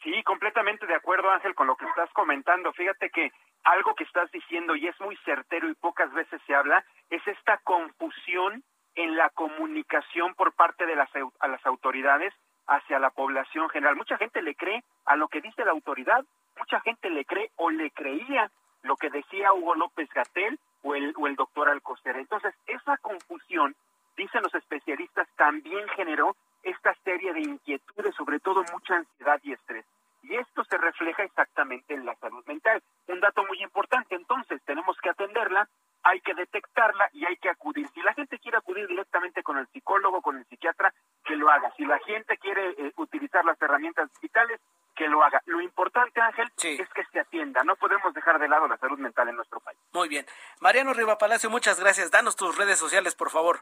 Sí, 0.03 0.23
completamente 0.23 0.85
de 0.85 0.95
acuerdo, 0.95 1.29
Ángel, 1.29 1.55
con 1.55 1.67
lo 1.67 1.75
que 1.75 1.85
estás 1.85 2.09
comentando. 2.13 2.71
Fíjate 2.73 3.09
que 3.09 3.31
algo 3.63 3.95
que 3.95 4.05
estás 4.05 4.31
diciendo 4.31 4.75
y 4.75 4.87
es 4.87 4.99
muy 4.99 5.17
certero 5.25 5.69
y 5.69 5.75
pocas 5.75 6.11
veces 6.13 6.41
se 6.47 6.55
habla 6.55 6.83
es 7.09 7.25
esta 7.27 7.57
confusión 7.59 8.63
en 8.99 9.15
la 9.15 9.29
comunicación 9.29 10.35
por 10.35 10.51
parte 10.51 10.85
de 10.85 10.93
las, 10.93 11.09
las 11.13 11.65
autoridades 11.65 12.33
hacia 12.67 12.99
la 12.99 13.09
población 13.09 13.69
general. 13.69 13.95
Mucha 13.95 14.17
gente 14.17 14.41
le 14.41 14.55
cree 14.55 14.83
a 15.05 15.15
lo 15.15 15.29
que 15.29 15.39
dice 15.39 15.63
la 15.63 15.71
autoridad, 15.71 16.25
mucha 16.57 16.81
gente 16.81 17.09
le 17.09 17.23
cree 17.23 17.49
o 17.55 17.69
le 17.69 17.91
creía 17.91 18.51
lo 18.83 18.97
que 18.97 19.09
decía 19.09 19.53
Hugo 19.53 19.75
López 19.75 20.09
Gatel 20.13 20.59
o 20.83 20.95
el, 20.95 21.13
o 21.17 21.27
el 21.27 21.37
doctor 21.37 21.69
Alcocer. 21.69 22.17
Entonces, 22.17 22.53
esa 22.67 22.97
confusión, 22.97 23.73
dicen 24.17 24.43
los 24.43 24.53
especialistas, 24.53 25.29
también 25.37 25.87
generó 25.95 26.35
esta 26.63 26.93
serie 27.05 27.31
de 27.31 27.39
inquietudes, 27.39 28.13
sobre 28.15 28.41
todo 28.41 28.65
mucha 28.73 28.97
ansiedad 28.97 29.39
y 29.43 29.53
estrés. 29.53 29.85
Y 30.21 30.35
esto 30.35 30.63
se 30.65 30.77
refleja 30.77 31.23
exactamente 31.23 31.93
en 31.93 32.05
la 32.05 32.15
salud 32.15 32.45
mental. 32.45 32.81
Un 33.07 33.19
dato 33.19 33.43
muy 33.45 33.61
importante, 33.61 34.15
entonces, 34.15 34.61
tenemos 34.65 34.97
que 35.01 35.09
atenderla, 35.09 35.67
hay 36.03 36.21
que 36.21 36.33
detectarla 36.33 37.09
y 37.13 37.25
hay 37.25 37.37
que 37.37 37.49
acudir. 37.49 37.87
Si 37.93 38.01
la 38.01 38.13
gente 38.13 38.39
quiere 38.39 38.57
acudir 38.57 38.87
directamente 38.87 39.43
con 39.43 39.57
el 39.57 39.67
psicólogo, 39.67 40.21
con 40.21 40.37
el 40.37 40.45
psiquiatra, 40.45 40.93
que 41.25 41.35
lo 41.35 41.49
haga. 41.49 41.71
Si 41.77 41.85
la 41.85 41.99
gente 41.99 42.37
quiere 42.37 42.69
eh, 42.71 42.93
utilizar 42.97 43.43
las 43.45 43.61
herramientas 43.61 44.11
digitales, 44.13 44.59
que 44.99 45.07
lo 45.07 45.23
haga. 45.23 45.41
Lo 45.45 45.61
importante, 45.61 46.19
Ángel, 46.19 46.51
es 46.61 46.89
que 46.89 47.05
se 47.11 47.19
atienda. 47.21 47.63
No 47.63 47.77
podemos 47.77 48.13
dejar 48.13 48.37
de 48.37 48.49
lado 48.49 48.67
la 48.67 48.77
salud 48.77 48.99
mental 48.99 49.29
en 49.29 49.37
nuestro 49.37 49.61
país. 49.61 49.79
Muy 49.93 50.09
bien. 50.09 50.25
Mariano 50.59 50.93
Riva 50.93 51.17
Palacio, 51.17 51.49
muchas 51.49 51.79
gracias. 51.79 52.11
Danos 52.11 52.35
tus 52.35 52.57
redes 52.57 52.77
sociales, 52.77 53.15
por 53.15 53.29
favor. 53.29 53.61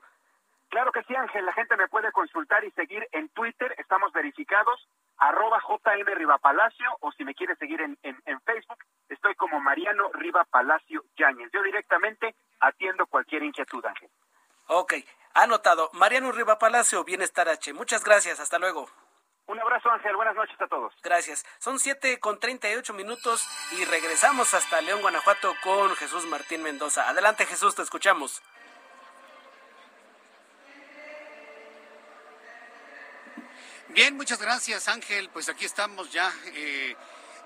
Claro 0.69 0.91
que 0.91 1.03
sí, 1.03 1.15
Ángel. 1.15 1.45
La 1.45 1.53
gente 1.53 1.77
me 1.77 1.88
puede 1.88 2.11
consultar 2.11 2.64
y 2.64 2.72
seguir 2.72 3.07
en 3.11 3.30
Twitter. 3.30 3.73
Estamos 3.77 4.11
verificados. 4.11 4.88
Arroba 5.18 5.60
JM 5.68 6.06
Riva 6.15 6.38
Palacio. 6.38 6.98
O 6.99 7.11
si 7.11 7.23
me 7.23 7.34
quiere 7.34 7.56
seguir 7.56 7.81
en, 7.81 7.98
en, 8.03 8.41
Facebook, 8.41 8.77
estoy 9.10 9.35
como 9.35 9.60
Mariano 9.60 10.10
Riva 10.14 10.45
Palacio 10.45 11.03
Yáñez. 11.18 11.49
Yo 11.53 11.61
directamente 11.64 12.35
atiendo 12.60 13.07
cualquier 13.07 13.44
inquietud, 13.44 13.85
Ángel. 13.85 14.10
Ok. 14.68 14.94
Anotado. 15.34 15.89
Mariano 15.94 16.31
Riva 16.31 16.60
Palacio, 16.60 17.03
Bienestar 17.03 17.48
H. 17.48 17.73
Muchas 17.73 18.03
gracias. 18.03 18.39
Hasta 18.39 18.60
luego. 18.60 18.88
Un 19.48 19.60
abrazo, 19.61 19.89
Ángel. 19.89 20.15
Buenas 20.15 20.35
noches 20.35 20.60
a 20.60 20.68
todos. 20.68 20.94
Gracias. 21.02 21.45
Son 21.60 21.80
siete 21.80 22.19
con 22.19 22.39
treinta 22.39 22.69
y 22.69 22.76
ocho 22.76 22.94
minutos 22.94 23.48
y 23.72 23.85
regresamos 23.85 24.53
hasta 24.53 24.81
León, 24.81 25.02
Guanajuato 25.02 25.53
con 25.64 25.95
Jesús 25.95 26.26
Martín 26.26 26.64
Mendoza. 26.64 27.07
Adelante, 27.07 27.45
Jesús, 27.45 27.73
te 27.73 27.81
escuchamos. 27.81 28.44
Bien, 33.89 34.15
muchas 34.15 34.39
gracias 34.39 34.88
Ángel. 34.89 35.30
Pues 35.30 35.47
aquí 35.49 35.65
estamos 35.65 36.11
ya 36.11 36.31
eh, 36.53 36.95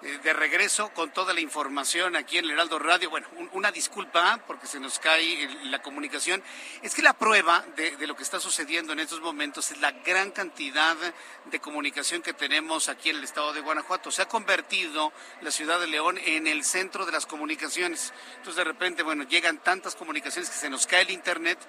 eh, 0.01 0.19
de 0.23 0.33
regreso 0.33 0.89
con 0.89 1.11
toda 1.11 1.33
la 1.33 1.39
información 1.39 2.15
aquí 2.15 2.39
en 2.39 2.45
el 2.45 2.51
Heraldo 2.51 2.79
Radio. 2.79 3.11
Bueno, 3.11 3.27
una 3.53 3.71
disculpa 3.71 4.39
porque 4.47 4.65
se 4.65 4.79
nos 4.79 4.97
cae 4.97 5.47
la 5.65 5.83
comunicación. 5.83 6.41
Es 6.81 6.95
que 6.95 7.03
la 7.03 7.13
prueba 7.13 7.63
de, 7.75 7.95
de, 7.95 8.07
lo 8.07 8.15
que 8.15 8.23
está 8.23 8.39
sucediendo 8.39 8.91
en 8.91 8.99
estos 8.99 9.21
momentos 9.21 9.69
es 9.69 9.79
la 9.79 9.91
gran 9.91 10.31
cantidad 10.31 10.97
de 11.45 11.59
comunicación 11.59 12.23
que 12.23 12.33
tenemos 12.33 12.89
aquí 12.89 13.11
en 13.11 13.17
el 13.17 13.23
estado 13.23 13.53
de 13.53 13.61
Guanajuato. 13.61 14.09
Se 14.09 14.23
ha 14.23 14.27
convertido 14.27 15.13
la 15.41 15.51
ciudad 15.51 15.79
de 15.79 15.87
León 15.87 16.17
en 16.17 16.47
el 16.47 16.63
centro 16.63 17.05
de 17.05 17.11
las 17.11 17.27
comunicaciones. 17.27 18.13
Entonces 18.37 18.55
de 18.55 18.63
repente, 18.63 19.03
bueno, 19.03 19.23
llegan 19.23 19.59
tantas 19.59 19.95
comunicaciones 19.95 20.49
que 20.49 20.57
se 20.57 20.71
nos 20.71 20.87
cae 20.87 21.03
el 21.03 21.11
Internet 21.11 21.59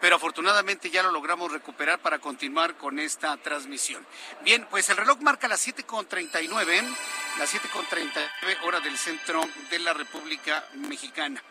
pero 0.00 0.16
afortunadamente 0.16 0.90
ya 0.90 1.02
lo 1.02 1.10
logramos 1.10 1.52
recuperar 1.52 2.00
para 2.00 2.18
continuar 2.18 2.76
con 2.76 2.98
esta 2.98 3.36
transmisión. 3.36 4.04
Bien, 4.42 4.66
pues 4.70 4.88
el 4.90 4.96
reloj 4.96 5.20
marca 5.20 5.48
las 5.48 5.66
7.39, 5.66 6.96
las 7.38 7.54
7.39 7.54 8.58
hora 8.64 8.80
del 8.80 8.96
centro 8.96 9.42
de 9.70 9.78
la 9.78 9.92
República 9.92 10.64
Mexicana. 10.74 11.42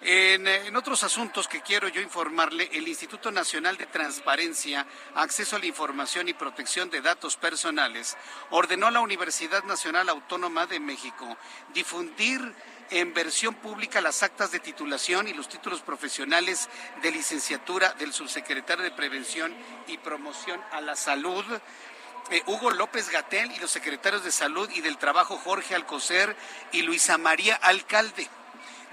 En, 0.00 0.46
en, 0.46 0.76
otros 0.76 1.02
asuntos 1.02 1.48
que 1.48 1.62
quiero 1.62 1.88
yo 1.88 2.02
informarle, 2.02 2.68
el 2.72 2.86
Instituto 2.86 3.30
Nacional 3.30 3.78
de 3.78 3.86
Transparencia, 3.86 4.86
Acceso 5.14 5.56
a 5.56 5.58
la 5.58 5.66
Información 5.66 6.28
y 6.28 6.34
Protección 6.34 6.90
de 6.90 7.00
Datos 7.00 7.36
Personales 7.36 8.14
ordenó 8.50 8.88
a 8.88 8.90
la 8.90 9.00
Universidad 9.00 9.62
Nacional 9.64 10.10
Autónoma 10.10 10.66
de 10.66 10.78
México 10.78 11.38
difundir 11.72 12.54
en 12.90 13.14
versión 13.14 13.54
pública 13.54 14.00
las 14.00 14.22
actas 14.22 14.50
de 14.52 14.60
titulación 14.60 15.28
y 15.28 15.34
los 15.34 15.48
títulos 15.48 15.80
profesionales 15.82 16.68
de 17.02 17.10
licenciatura 17.10 17.92
del 17.94 18.12
subsecretario 18.12 18.84
de 18.84 18.90
Prevención 18.90 19.54
y 19.86 19.98
Promoción 19.98 20.60
a 20.72 20.80
la 20.80 20.96
Salud, 20.96 21.44
eh, 22.30 22.42
Hugo 22.46 22.70
López 22.70 23.10
Gatel, 23.10 23.50
y 23.52 23.58
los 23.58 23.70
secretarios 23.70 24.24
de 24.24 24.32
Salud 24.32 24.68
y 24.70 24.80
del 24.80 24.98
Trabajo 24.98 25.38
Jorge 25.38 25.74
Alcocer 25.74 26.36
y 26.72 26.82
Luisa 26.82 27.18
María 27.18 27.56
Alcalde, 27.56 28.28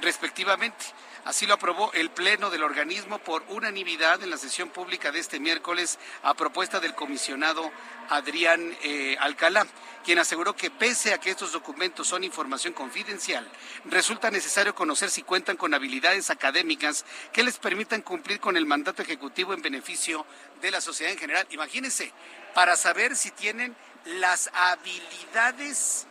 respectivamente. 0.02 0.86
Así 1.24 1.46
lo 1.46 1.54
aprobó 1.54 1.94
el 1.94 2.10
Pleno 2.10 2.50
del 2.50 2.64
organismo 2.64 3.20
por 3.20 3.44
unanimidad 3.50 4.24
en 4.24 4.32
la 4.32 4.38
sesión 4.38 4.70
pública 4.70 5.12
de 5.12 5.20
este 5.20 5.40
miércoles 5.40 6.00
a 6.24 6.34
propuesta 6.34 6.80
del 6.80 6.96
comisionado 6.96 7.72
Adrián 8.10 8.76
eh, 8.82 9.16
Alcalá, 9.20 9.68
quien 10.04 10.18
aseguró 10.18 10.56
que 10.56 10.72
pese 10.72 11.14
a 11.14 11.20
que 11.20 11.30
estos 11.30 11.52
documentos 11.52 12.08
son 12.08 12.24
información 12.24 12.74
confidencial, 12.74 13.48
resulta 13.86 14.32
necesario 14.32 14.74
conocer 14.74 15.12
si 15.12 15.22
cuentan 15.22 15.58
con 15.58 15.76
habilidades 15.76 16.32
académicas 16.32 17.06
que 17.32 17.44
les 17.44 17.60
permitan 17.60 18.02
cumplir 18.02 18.40
con 18.40 18.58
el 18.58 18.66
mandato 18.66 19.04
ejecutivo 19.04 19.54
en 19.54 19.62
beneficio 19.62 20.26
de 20.60 20.72
la 20.72 20.82
sociedad 20.82 21.14
en 21.14 21.20
general. 21.20 21.46
Imagínense, 21.52 22.12
para 22.56 22.76
saber 22.76 23.16
si 23.16 23.30
tienen 23.30 23.76
las 24.06 24.50
habilidades, 24.54 26.08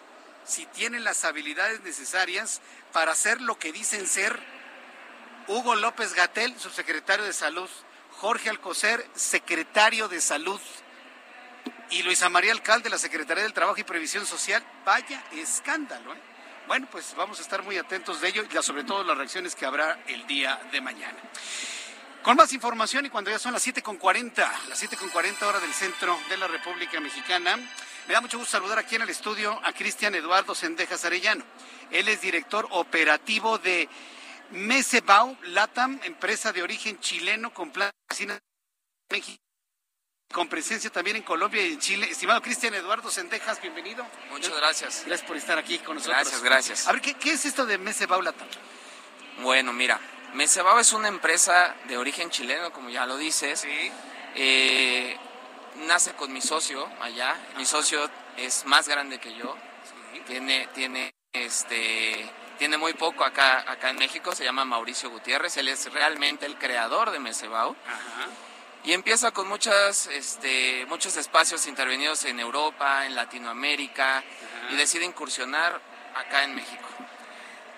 si 0.47 0.67
tienen 0.67 1.03
las 1.03 1.25
habilidades 1.25 1.81
necesarias 1.81 2.61
para 2.93 3.11
hacer 3.11 3.41
lo 3.41 3.59
que 3.59 3.73
dicen 3.73 4.07
ser 4.07 4.60
Hugo 5.51 5.75
López 5.75 6.15
Gatel, 6.15 6.57
subsecretario 6.61 7.25
de 7.25 7.33
Salud, 7.33 7.69
Jorge 8.19 8.51
Alcocer, 8.51 9.05
secretario 9.17 10.07
de 10.07 10.21
Salud, 10.21 10.61
y 11.91 12.05
Luisa 12.05 12.29
María 12.29 12.53
Alcalde, 12.53 12.89
la 12.89 12.99
Secretaría 12.99 13.43
del 13.43 13.53
Trabajo 13.53 13.81
y 13.81 13.83
Previsión 13.83 14.25
Social. 14.27 14.65
Vaya 14.85 15.25
escándalo. 15.33 16.15
¿eh? 16.15 16.19
Bueno, 16.69 16.87
pues 16.89 17.17
vamos 17.17 17.41
a 17.41 17.43
estar 17.43 17.65
muy 17.65 17.77
atentos 17.79 18.21
de 18.21 18.29
ello 18.29 18.45
y 18.49 18.63
sobre 18.63 18.85
todo 18.85 19.03
las 19.03 19.19
reacciones 19.19 19.57
que 19.57 19.67
habrá 19.67 19.99
el 20.07 20.25
día 20.29 20.61
de 20.71 20.81
mañana. 20.81 21.19
Con 22.23 22.37
más 22.37 22.53
información 22.53 23.07
y 23.07 23.11
cuando 23.11 23.33
ya 23.33 23.41
son 23.41 23.53
las 23.53 23.67
7.40, 23.67 24.37
las 24.69 24.81
7.40 24.81 25.43
horas 25.43 25.63
del 25.63 25.75
centro 25.75 26.17
de 26.29 26.37
la 26.37 26.47
República 26.47 27.01
Mexicana, 27.01 27.57
me 28.07 28.15
da 28.15 28.21
mucho 28.21 28.39
gusto 28.39 28.53
saludar 28.53 28.79
aquí 28.79 28.95
en 28.95 29.03
el 29.03 29.11
estudio 29.11 29.61
a 29.65 29.73
Cristian 29.73 30.15
Eduardo 30.15 30.55
Sendejas 30.55 31.05
Arellano. 31.05 31.43
Él 31.91 32.07
es 32.07 32.21
director 32.21 32.69
operativo 32.71 33.59
de 33.59 33.89
Mesebau 34.51 35.37
Latam, 35.45 36.01
empresa 36.05 36.53
de 36.53 36.63
origen 36.63 36.99
chileno 37.01 37.53
con 37.55 37.71
plan 37.71 37.91
de 38.19 38.41
México 39.11 39.41
con 40.33 40.49
presencia 40.49 40.91
también 40.91 41.17
en 41.17 41.23
Colombia 41.23 41.67
y 41.67 41.73
en 41.73 41.81
Chile. 41.81 42.09
Estimado 42.09 42.41
Cristian 42.41 42.73
Eduardo 42.75 43.11
Sendejas, 43.11 43.61
bienvenido. 43.61 44.07
Muchas 44.31 44.55
gracias. 44.57 45.03
Gracias 45.05 45.27
por 45.27 45.37
estar 45.37 45.59
aquí 45.59 45.79
con 45.79 45.97
nosotros. 45.97 46.17
Gracias, 46.17 46.43
gracias. 46.43 46.89
A 46.89 46.93
ver, 46.93 47.01
¿qué, 47.01 47.33
es 47.33 47.45
esto 47.45 47.67
de 47.67 47.79
Mesebau 47.79 48.23
Latam? 48.23 48.47
Bueno, 49.43 49.73
mira, 49.73 49.99
Mesebau 50.35 50.79
es 50.79 50.93
una 50.93 51.09
empresa 51.09 51.75
de 51.89 51.99
origen 51.99 52.31
chileno, 52.31 52.73
como 52.73 52.91
ya 52.91 53.07
lo 53.07 53.17
dices. 53.17 53.61
Sí. 53.61 53.91
Eh, 54.37 55.17
nace 55.89 56.13
con 56.13 56.33
mi 56.33 56.41
socio 56.41 56.89
allá. 57.01 57.37
Mi 57.57 57.65
socio 57.65 58.09
es 58.37 58.65
más 58.67 58.87
grande 58.87 59.19
que 59.19 59.35
yo. 59.35 59.57
Tiene, 60.27 60.69
tiene 60.75 61.13
este 61.33 62.31
tiene 62.61 62.77
muy 62.77 62.93
poco 62.93 63.25
acá, 63.25 63.65
acá 63.67 63.89
en 63.89 63.97
México, 63.97 64.35
se 64.35 64.45
llama 64.45 64.67
Mauricio 64.67 65.09
Gutiérrez, 65.09 65.57
él 65.57 65.69
es 65.69 65.91
realmente 65.95 66.45
el 66.45 66.59
creador 66.59 67.11
de 67.11 67.19
Mesebau. 67.19 67.75
Y 68.85 68.93
empieza 68.93 69.31
con 69.31 69.49
muchas, 69.49 70.09
este, 70.09 70.85
muchos 70.85 71.17
espacios 71.17 71.67
intervenidos 71.67 72.27
en 72.27 72.39
Europa, 72.39 73.07
en 73.07 73.15
Latinoamérica, 73.15 74.23
y 74.69 74.77
decide 74.77 75.07
incursionar 75.07 75.81
acá 76.15 76.45
en 76.45 76.55
México. 76.55 76.87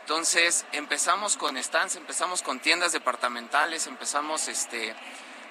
Entonces 0.01 0.67
empezamos 0.73 1.37
con 1.37 1.63
stands, 1.63 1.95
empezamos 1.95 2.43
con 2.43 2.59
tiendas 2.59 2.91
departamentales, 2.91 3.87
empezamos 3.87 4.49
este, 4.49 4.97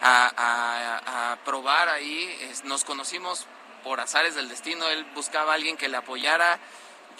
a, 0.01 1.37
probar 1.45 1.87
ahí. 1.87 2.51
nos 2.65 2.83
conocimos 2.83 3.47
por 3.81 4.01
azares 4.01 4.35
del 4.35 4.49
destino, 4.49 4.89
él 4.89 5.05
buscaba 5.15 5.53
a 5.53 5.55
alguien 5.55 5.77
que 5.77 5.87
le 5.87 5.95
apoyara. 5.95 6.59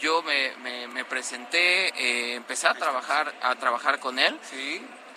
Yo 0.02 0.24
me, 0.24 0.88
me, 0.88 1.06
presenté, 1.06 1.90
eh, 1.90 2.36
empecé 2.36 2.68
a 2.68 2.74
trabajar, 2.74 3.34
a 3.42 3.56
trabajar 3.56 4.00
con 4.00 4.18
él. 4.18 4.38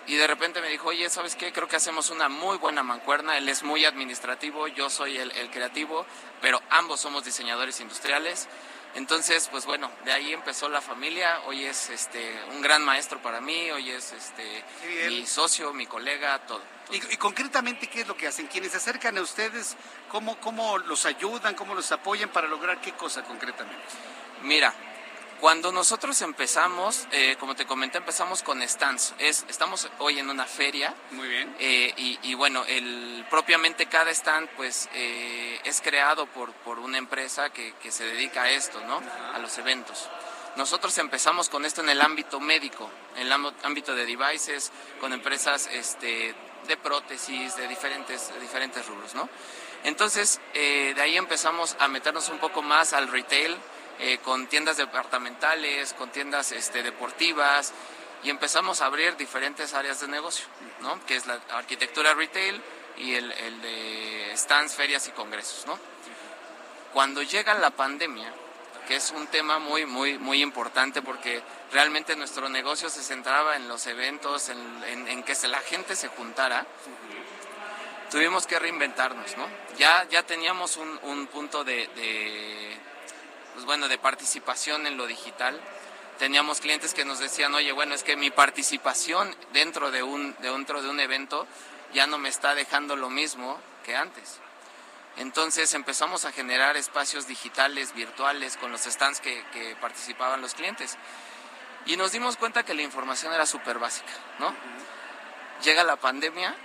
Y 0.06 0.16
de 0.16 0.26
repente 0.26 0.60
me 0.60 0.68
dijo, 0.68 0.88
oye, 0.88 1.08
¿sabes 1.08 1.34
qué? 1.34 1.50
Creo 1.52 1.66
que 1.66 1.76
hacemos 1.76 2.10
una 2.10 2.28
muy 2.28 2.58
buena 2.58 2.82
mancuerna. 2.82 3.38
Él 3.38 3.48
es 3.48 3.62
muy 3.62 3.86
administrativo, 3.86 4.68
yo 4.68 4.90
soy 4.90 5.16
el, 5.16 5.30
el 5.32 5.50
creativo, 5.50 6.04
pero 6.42 6.60
ambos 6.68 7.00
somos 7.00 7.24
diseñadores 7.24 7.80
industriales. 7.80 8.46
Entonces, 8.94 9.48
pues 9.50 9.66
bueno, 9.66 9.90
de 10.04 10.12
ahí 10.12 10.32
empezó 10.32 10.68
la 10.68 10.80
familia. 10.80 11.40
Hoy 11.46 11.64
es 11.64 11.90
este 11.90 12.38
un 12.52 12.62
gran 12.62 12.84
maestro 12.84 13.20
para 13.20 13.40
mí, 13.40 13.70
hoy 13.70 13.90
es 13.90 14.12
este 14.12 14.64
mi 15.08 15.26
socio, 15.26 15.72
mi 15.72 15.86
colega, 15.86 16.38
todo. 16.46 16.62
Y, 16.90 17.16
concretamente, 17.16 17.88
¿qué 17.88 18.02
es 18.02 18.06
lo 18.06 18.16
que 18.16 18.28
hacen? 18.28 18.46
Quienes 18.46 18.72
se 18.72 18.76
acercan 18.76 19.16
a 19.16 19.22
ustedes, 19.22 19.74
¿cómo, 20.10 20.38
¿cómo 20.40 20.78
los 20.78 21.06
ayudan, 21.06 21.54
cómo 21.54 21.74
los 21.74 21.90
apoyan 21.90 22.28
para 22.28 22.46
lograr 22.46 22.80
qué 22.80 22.92
cosa 22.92 23.22
concretamente? 23.22 23.82
Mira, 24.44 24.74
cuando 25.40 25.72
nosotros 25.72 26.20
empezamos, 26.20 27.06
eh, 27.12 27.36
como 27.40 27.54
te 27.54 27.64
comenté, 27.64 27.96
empezamos 27.96 28.42
con 28.42 28.60
stands. 28.68 29.14
Es, 29.18 29.46
estamos 29.48 29.88
hoy 29.98 30.18
en 30.18 30.28
una 30.28 30.44
feria. 30.44 30.94
Muy 31.12 31.28
bien. 31.28 31.56
Eh, 31.58 32.18
y, 32.22 32.34
bueno, 32.34 32.62
el, 32.66 33.24
propiamente 33.30 33.86
cada 33.86 34.10
stand 34.10 34.50
pues 34.50 34.90
eh, 34.92 35.58
es 35.64 35.80
creado 35.80 36.26
por, 36.26 36.52
por 36.52 36.78
una 36.78 36.98
empresa 36.98 37.48
que, 37.50 37.72
que, 37.82 37.90
se 37.90 38.04
dedica 38.04 38.42
a 38.42 38.50
esto, 38.50 38.80
¿no? 38.86 39.00
A 39.32 39.38
los 39.38 39.56
eventos. 39.56 40.10
Nosotros 40.56 40.96
empezamos 40.98 41.48
con 41.48 41.64
esto 41.64 41.80
en 41.80 41.88
el 41.88 42.02
ámbito 42.02 42.38
médico, 42.38 42.90
en 43.16 43.26
el 43.26 43.32
ámbito 43.32 43.94
de 43.94 44.04
devices, 44.04 44.72
con 45.00 45.14
empresas 45.14 45.70
este, 45.72 46.34
de 46.68 46.76
prótesis, 46.76 47.56
de 47.56 47.66
diferentes, 47.66 48.32
de 48.32 48.40
diferentes 48.40 48.86
rubros, 48.86 49.14
¿no? 49.14 49.28
Entonces, 49.84 50.40
de 50.54 50.98
ahí 50.98 51.16
empezamos 51.18 51.76
a 51.78 51.88
meternos 51.88 52.30
un 52.30 52.38
poco 52.38 52.62
más 52.62 52.94
al 52.94 53.08
retail, 53.08 53.58
eh, 54.00 54.18
con 54.18 54.48
tiendas 54.48 54.76
departamentales, 54.76 55.94
con 55.94 56.10
tiendas 56.10 56.50
este, 56.52 56.82
deportivas 56.82 57.72
y 58.24 58.30
empezamos 58.30 58.80
a 58.80 58.86
abrir 58.86 59.16
diferentes 59.16 59.72
áreas 59.74 60.00
de 60.00 60.08
negocio, 60.08 60.46
¿no? 60.80 61.04
que 61.06 61.14
es 61.14 61.26
la 61.26 61.40
arquitectura 61.50 62.14
retail 62.14 62.60
y 62.96 63.14
el, 63.14 63.28
de 63.60 64.32
stands, 64.34 64.74
ferias 64.74 65.06
y 65.06 65.12
congresos. 65.12 65.66
¿no? 65.66 65.78
Cuando 66.92 67.22
llega 67.22 67.54
la 67.54 67.70
pandemia, 67.70 68.32
que 68.88 68.96
es 68.96 69.12
un 69.12 69.28
tema 69.28 69.58
muy, 69.58 69.86
muy, 69.86 70.18
muy 70.18 70.42
importante 70.42 71.00
porque 71.00 71.42
realmente 71.72 72.16
nuestro 72.16 72.48
negocio 72.48 72.90
se 72.90 73.02
centraba 73.02 73.56
en 73.56 73.68
los 73.68 73.86
eventos, 73.86 74.48
en, 74.48 75.22
que 75.22 75.34
la 75.48 75.60
gente 75.60 75.94
se 75.94 76.08
juntara, 76.08 76.66
tuvimos 78.10 78.46
que 78.46 78.58
reinventarnos, 78.58 79.36
¿no? 79.36 79.46
Ya, 79.78 80.04
ya 80.10 80.22
teníamos 80.24 80.76
un, 80.76 81.26
punto 81.28 81.64
de 81.64 81.88
pues 83.54 83.64
bueno, 83.64 83.88
de 83.88 83.98
participación 83.98 84.86
en 84.86 84.96
lo 84.96 85.06
digital. 85.06 85.58
Teníamos 86.18 86.60
clientes 86.60 86.92
que 86.92 87.04
nos 87.04 87.18
decían, 87.18 87.54
oye, 87.54 87.72
bueno, 87.72 87.94
es 87.94 88.04
que 88.04 88.16
mi 88.16 88.30
participación 88.30 89.34
dentro 89.52 89.90
de 89.90 90.02
un, 90.02 90.36
dentro 90.40 90.82
de 90.82 90.90
un 90.90 91.00
evento 91.00 91.46
ya 91.92 92.06
no 92.06 92.18
me 92.18 92.28
está 92.28 92.54
dejando 92.54 92.96
lo 92.96 93.08
mismo 93.08 93.58
que 93.84 93.96
antes. 93.96 94.40
Entonces 95.16 95.72
empezamos 95.74 96.24
a 96.24 96.32
generar 96.32 96.76
espacios 96.76 97.28
digitales, 97.28 97.94
virtuales, 97.94 98.56
con 98.56 98.72
los 98.72 98.82
stands 98.82 99.20
que, 99.20 99.76
participaban 99.80 100.40
los 100.40 100.54
clientes. 100.54 100.96
Y 101.86 101.96
nos 101.96 102.12
dimos 102.12 102.36
cuenta 102.36 102.64
que 102.64 102.74
la 102.74 102.82
información 102.82 103.32
era 103.32 103.46
súper 103.46 103.78
básica, 103.78 104.12
¿no? 104.40 104.54
Llega 105.62 105.84
la 105.84 105.96
pandemia 105.96 106.56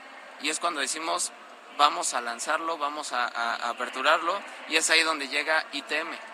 y 0.42 0.50
es 0.50 0.60
cuando 0.60 0.82
decimos, 0.82 1.32
vamos 1.78 2.14
a 2.14 2.22
lanzarlo, 2.22 2.78
vamos 2.78 3.14
a 3.14 3.70
aperturarlo, 3.70 4.40
y 4.70 4.78
es 4.78 4.90
ahí 4.90 5.04
donde 5.04 5.28
llega 5.28 5.66
ITM. 5.74 6.29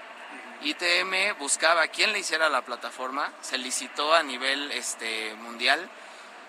ITM 0.64 1.38
buscaba 1.38 1.88
quién 1.88 2.12
le 2.14 2.20
hiciera 2.20 2.50
la 2.50 2.64
plataforma, 2.64 3.32
se 3.42 3.58
licitó 3.58 4.14
a 4.14 4.24
nivel 4.24 4.72
este, 4.72 5.34
mundial 5.36 5.90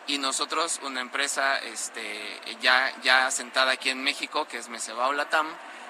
y 0.07 0.19
nosotros, 0.19 0.81
una 0.85 1.01
empresa 1.01 1.59
este, 1.59 2.41
ya, 2.61 2.93
ya 3.03 3.31
sentada 3.31 3.73
aquí 3.73 3.91
en 3.91 4.03
México, 4.05 4.47
que 4.47 4.59
es 4.59 4.69
Mesebao 4.69 5.13
Latam, 5.13 5.49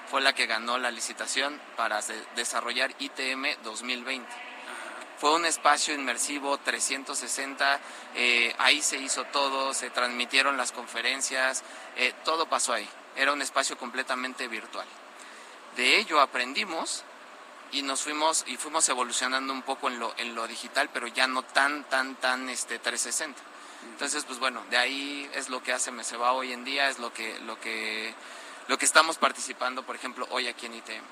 fue 0.09 0.21
la 0.21 0.33
que 0.33 0.47
ganó 0.47 0.77
la 0.79 0.89
licitación 0.89 1.61
para 1.75 2.01
desarrollar 2.35 2.95
ITM 2.97 3.61
2020. 3.63 4.27
Fue 5.17 5.35
un 5.35 5.45
espacio 5.45 5.93
inmersivo 5.93 6.57
360, 6.57 7.79
eh, 8.15 8.55
ahí 8.57 8.81
se 8.81 8.97
hizo 8.97 9.25
todo, 9.25 9.73
se 9.73 9.89
transmitieron 9.89 10.57
las 10.57 10.71
conferencias, 10.71 11.63
eh, 11.95 12.13
todo 12.23 12.47
pasó 12.47 12.73
ahí. 12.73 12.87
Era 13.15 13.33
un 13.33 13.41
espacio 13.41 13.77
completamente 13.77 14.47
virtual. 14.47 14.87
De 15.75 15.97
ello 15.97 16.21
aprendimos 16.21 17.03
y 17.71 17.81
nos 17.81 18.01
fuimos 18.01 18.43
y 18.47 18.57
fuimos 18.57 18.87
evolucionando 18.89 19.53
un 19.53 19.61
poco 19.61 19.89
en 19.89 19.99
lo, 19.99 20.13
en 20.17 20.35
lo 20.35 20.47
digital, 20.47 20.89
pero 20.93 21.07
ya 21.07 21.27
no 21.27 21.43
tan, 21.43 21.83
tan, 21.85 22.15
tan 22.15 22.49
este 22.49 22.79
360. 22.79 23.41
Entonces, 23.91 24.25
pues 24.25 24.39
bueno, 24.39 24.63
de 24.69 24.77
ahí 24.77 25.29
es 25.33 25.49
lo 25.49 25.63
que 25.63 25.73
hace 25.73 25.91
Meseba 25.91 26.33
hoy 26.33 26.53
en 26.53 26.63
día, 26.63 26.89
es 26.89 26.99
lo 26.99 27.13
que, 27.13 27.39
lo 27.39 27.59
que, 27.59 28.13
lo 28.67 28.77
que 28.77 28.85
estamos 28.85 29.17
participando, 29.17 29.83
por 29.83 29.95
ejemplo, 29.95 30.27
hoy 30.31 30.47
aquí 30.47 30.65
en 30.65 30.75
ITM. 30.75 31.03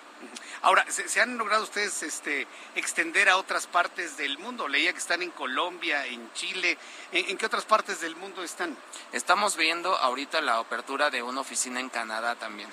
Ahora, 0.62 0.86
¿se, 0.90 1.22
han 1.22 1.38
logrado 1.38 1.64
ustedes 1.64 2.02
este, 2.02 2.48
extender 2.76 3.30
a 3.30 3.38
otras 3.38 3.68
partes 3.68 4.18
del 4.18 4.38
mundo? 4.40 4.68
Leía 4.68 4.94
que 4.94 5.00
están 5.00 5.22
en 5.22 5.32
Colombia, 5.32 6.06
en 6.08 6.32
Chile. 6.34 6.78
¿En, 7.12 7.38
qué 7.38 7.46
otras 7.46 7.66
partes 7.66 8.02
del 8.02 8.16
mundo 8.16 8.44
están? 8.44 8.76
Estamos 9.12 9.56
viendo 9.58 9.96
ahorita 9.96 10.42
la 10.42 10.58
apertura 10.58 11.10
de 11.10 11.22
una 11.22 11.42
oficina 11.42 11.80
en 11.80 11.90
Canadá 11.90 12.36
también, 12.36 12.70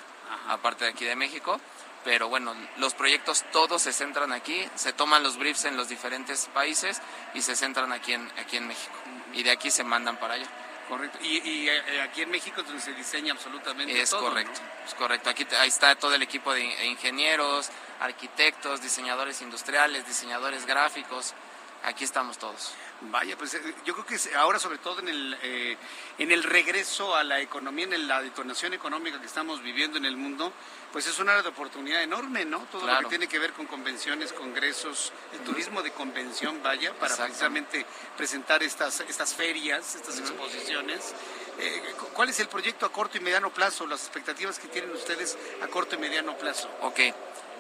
aparte 0.49 0.85
de 0.85 0.91
aquí 0.93 1.05
de 1.05 1.17
México 1.17 1.61
pero 2.05 2.29
bueno, 2.29 2.55
los 2.79 2.95
proyectos 2.95 3.45
todos 3.53 3.83
se 3.83 3.93
centran 3.93 4.33
aquí, 4.33 4.69
se 4.75 4.93
toman 4.93 5.23
los 5.23 5.37
briefs 5.37 5.65
en 5.65 5.77
los 5.77 5.89
diferentes 5.89 6.49
países 6.53 7.01
y 7.35 7.43
se 7.43 7.57
centran 7.57 7.93
aquí 7.93 8.13
en, 8.13 8.31
aquí 8.39 8.57
en 8.57 8.67
México. 8.67 8.95
Y 9.33 9.43
de 9.43 9.51
aquí 9.51 9.71
se 9.71 9.85
mandan 9.85 10.17
para 10.19 10.35
allá. 10.35 10.47
Correcto. 10.89 11.19
Y, 11.23 11.69
eh, 11.69 12.03
aquí 12.03 12.23
en 12.23 12.31
México 12.31 12.63
se 12.79 12.93
diseña 12.93 13.33
absolutamente 13.33 14.01
es 14.01 14.11
Correcto, 14.11 14.61
es 14.87 14.95
correcto. 14.95 15.31
Aquí 15.31 15.47
ahí 15.59 15.69
está 15.69 15.95
todo 15.95 16.15
el 16.15 16.23
equipo 16.23 16.53
de 16.53 16.63
ingenieros, 16.87 17.71
arquitectos, 18.01 18.83
diseñadores 18.83 19.41
industriales, 19.41 20.07
diseñadores 20.07 20.67
gráficos. 20.67 21.35
Aquí 21.85 22.05
estamos 22.05 22.37
todos. 22.37 22.73
Vaya, 23.11 23.37
pues 23.37 23.55
eh, 23.55 23.75
yo 23.85 23.95
creo 23.95 24.07
que 24.07 24.35
ahora 24.37 24.59
sobre 24.59 24.79
todo 24.79 25.01
en 25.01 25.09
el, 25.09 25.37
eh, 25.43 25.77
en 26.19 26.31
el 26.31 26.43
regreso 26.45 27.17
a 27.17 27.25
la 27.25 27.41
economía, 27.41 27.85
en 27.85 28.07
la 28.07 28.23
detonación 28.23 28.75
económica 28.75 29.21
que 29.21 29.27
estamos 29.27 29.63
viviendo 29.63 29.99
en 29.99 30.05
el 30.05 30.17
mundo, 30.17 30.53
pues 30.93 31.07
es 31.07 31.19
una 31.19 31.33
área 31.33 31.43
de 31.43 31.49
oportunidad 31.49 32.03
enorme, 32.03 32.45
¿no? 32.45 32.61
Todo 32.71 32.87
lo 32.87 33.01
que 33.01 33.07
tiene 33.07 33.27
que 33.27 33.39
ver 33.39 33.53
con 33.55 33.67
convenciones, 33.67 34.33
congresos, 34.33 35.13
el 35.33 35.41
turismo 35.41 35.83
de 35.83 35.91
convención, 35.91 36.63
vaya, 36.63 36.93
para 36.95 37.17
precisamente 37.17 37.85
presentar 38.17 38.63
estas, 38.63 39.01
estas 39.01 39.35
ferias, 39.35 39.95
estas 39.95 40.19
exposiciones. 40.19 41.15
Eh, 41.59 41.95
¿Cuál 42.13 42.29
es 42.29 42.41
el 42.41 42.49
proyecto 42.49 42.87
a 42.87 42.93
corto 42.93 43.19
y 43.19 43.21
mediano 43.21 43.51
plazo, 43.51 43.87
las 43.87 44.03
expectativas 44.03 44.59
que 44.59 44.69
tienen 44.69 44.91
ustedes 44.93 45.37
a 45.63 45.67
corto 45.67 45.97
y 45.97 45.99
mediano 45.99 46.37
plazo? 46.37 46.71
Ok. 46.83 47.01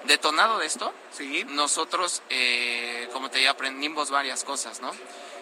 Detonado 0.04 0.58
de 0.58 0.66
esto, 0.66 0.92
¿Sí? 1.12 1.44
nosotros, 1.48 2.22
eh, 2.28 3.08
como 3.12 3.30
te 3.30 3.38
dije, 3.38 3.48
aprendimos 3.48 4.10
varias 4.10 4.42
cosas, 4.42 4.80
¿no? 4.80 4.90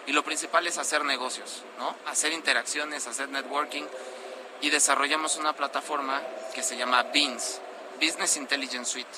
Y 0.07 0.13
lo 0.13 0.23
principal 0.23 0.65
es 0.67 0.77
hacer 0.77 1.05
negocios, 1.05 1.63
¿no? 1.77 1.95
Hacer 2.07 2.33
interacciones, 2.33 3.07
hacer 3.07 3.29
networking. 3.29 3.83
Y 4.61 4.69
desarrollamos 4.69 5.37
una 5.37 5.53
plataforma 5.53 6.21
que 6.53 6.63
se 6.63 6.77
llama 6.77 7.03
BINS, 7.03 7.61
Business 7.95 8.37
Intelligence 8.37 8.91
Suite. 8.91 9.09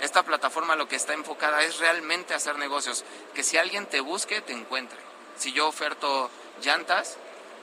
Esta 0.00 0.22
plataforma 0.22 0.74
lo 0.74 0.88
que 0.88 0.96
está 0.96 1.14
enfocada 1.14 1.62
es 1.62 1.78
realmente 1.78 2.34
hacer 2.34 2.58
negocios, 2.58 3.04
que 3.34 3.44
si 3.44 3.56
alguien 3.56 3.86
te 3.86 4.00
busque, 4.00 4.40
te 4.40 4.52
encuentre. 4.52 4.98
Si 5.36 5.52
yo 5.52 5.68
oferto 5.68 6.30
llantas, 6.62 7.16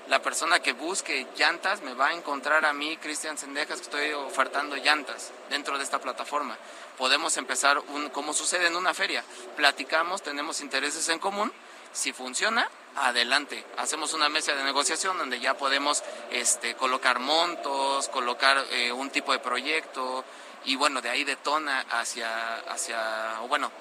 la 0.08 0.22
persona 0.22 0.60
que 0.60 0.74
busque 0.74 1.28
llantas 1.38 1.82
me 1.82 1.94
va 1.94 2.08
a 2.08 2.14
encontrar 2.14 2.66
a 2.66 2.74
mí, 2.74 2.98
Cristian 2.98 3.38
Sendejas, 3.38 3.78
que 3.78 3.84
estoy 3.84 4.14
ofertando 4.14 4.76
llantas 4.76 5.32
dentro 5.50 5.78
de 5.78 5.84
esta 5.84 6.00
plataforma. 6.00 6.58
Podemos 6.98 7.38
empezar, 7.38 7.82
como 8.12 8.34
sucede 8.34 8.68
en 8.68 8.76
una 8.76 8.94
feria, 8.94 9.24
platicamos, 9.56 10.22
tenemos 10.22 10.62
intereses 10.62 11.08
en 11.10 11.20
común, 11.20 11.52
si 11.94 12.14
funciona, 12.14 12.70
adelante. 12.96 13.66
Hacemos 13.78 14.14
una 14.14 14.30
mesa 14.30 14.54
de 14.54 14.64
negociación 14.64 15.18
donde 15.18 15.40
ya 15.40 15.56
podemos 15.56 16.04
este, 16.32 16.76
colocar 16.76 17.20
montos, 17.20 18.08
colocar 18.10 18.66
eh, 18.72 18.92
un 18.92 19.10
tipo 19.10 19.32
de 19.32 19.40
proyecto 19.40 20.24
y 20.66 20.76
bueno, 20.76 21.02
de 21.02 21.10
ahí 21.10 21.24
detona 21.24 21.82
hacia, 21.90 22.58
hacia, 22.72 23.40
bueno, 23.48 23.72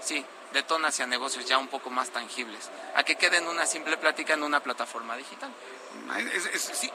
sí, 0.00 0.24
detona 0.52 0.88
hacia 0.88 1.06
negocios 1.06 1.44
ya 1.44 1.58
un 1.58 1.68
poco 1.68 1.90
más 1.90 2.10
tangibles, 2.10 2.70
a 2.94 3.02
que 3.02 3.16
quede 3.16 3.38
en 3.38 3.48
una 3.48 3.66
simple 3.66 3.96
plática 3.96 4.34
en 4.34 4.42
una 4.42 4.60
plataforma 4.60 5.16
digital. 5.16 5.50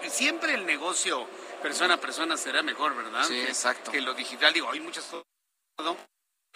siempre 0.09 0.53
el 0.53 0.65
negocio 0.65 1.27
persona 1.61 1.95
a 1.95 1.97
persona 1.97 2.37
será 2.37 2.63
mejor, 2.63 2.95
¿verdad? 2.95 3.23
Sí, 3.25 3.39
exacto. 3.41 3.91
Que 3.91 4.01
lo 4.01 4.13
digital, 4.13 4.53
digo, 4.53 4.71
hay 4.71 4.79
muchas 4.79 5.05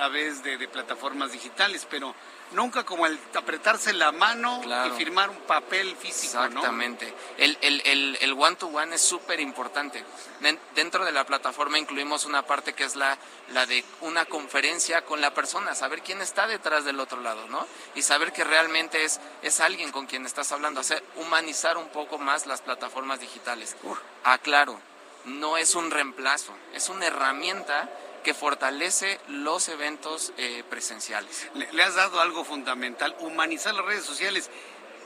través 0.02 0.44
de, 0.44 0.60
de 0.60 0.68
plataformas 0.68 1.32
digitales, 1.32 1.88
pero 1.90 2.14
nunca 2.52 2.84
como 2.86 3.08
el 3.08 3.20
apretarse 3.34 3.94
la 3.94 4.12
mano 4.12 4.62
Claro. 4.62 4.94
y 4.94 4.96
firmar 4.96 5.32
un 5.32 5.40
papel 5.40 5.96
físico, 5.96 6.44
Exactamente. 6.46 7.12
El, 7.40 7.58
el, 7.62 7.82
el, 7.84 8.16
el 8.22 8.34
one-to-one 8.34 8.94
es 8.94 9.02
súper 9.02 9.40
importante. 9.40 10.06
Den- 10.40 10.60
Dentro 10.76 11.04
de 11.04 11.12
la 11.12 11.26
plataforma 11.26 11.80
incluimos 11.80 12.26
una 12.26 12.44
parte 12.44 12.74
que 12.74 12.84
es 12.84 12.96
la, 12.96 13.18
la 13.54 13.66
de 13.66 13.84
una 14.02 14.26
conferencia 14.26 15.04
con 15.04 15.20
la 15.20 15.34
persona, 15.34 15.74
saber 15.74 16.04
quién 16.04 16.22
está 16.22 16.46
detrás 16.46 16.86
del 16.86 17.00
otro 17.00 17.20
lado, 17.22 17.48
¿no? 17.48 17.66
Y 17.96 18.04
saber 18.04 18.32
que 18.32 18.44
realmente 18.44 19.04
es, 19.04 19.20
es 19.42 19.60
alguien 19.62 19.92
con 19.92 20.06
quien 20.06 20.28
estás 20.28 20.52
hablando, 20.52 20.80
hacer, 20.80 21.04
humanizar 21.16 21.76
un 21.76 21.88
poco 21.88 22.20
más 22.20 22.46
las 22.46 22.62
plataformas 22.62 23.20
digitales. 23.20 23.76
Aclaro, 24.24 24.80
no 25.26 25.58
es 25.58 25.74
un 25.74 25.90
reemplazo, 25.90 26.54
es 26.76 26.88
una 26.88 27.08
herramienta 27.08 27.90
que 28.28 28.34
fortalece 28.34 29.22
los 29.30 29.70
eventos 29.70 30.34
eh, 30.36 30.62
presenciales. 30.70 31.50
Le, 31.54 31.72
le 31.72 31.82
has 31.82 31.96
dado 31.96 32.20
algo 32.20 32.44
fundamental, 32.44 33.16
humanizar 33.22 33.74
las 33.74 33.86
redes 33.86 34.04
sociales. 34.04 34.50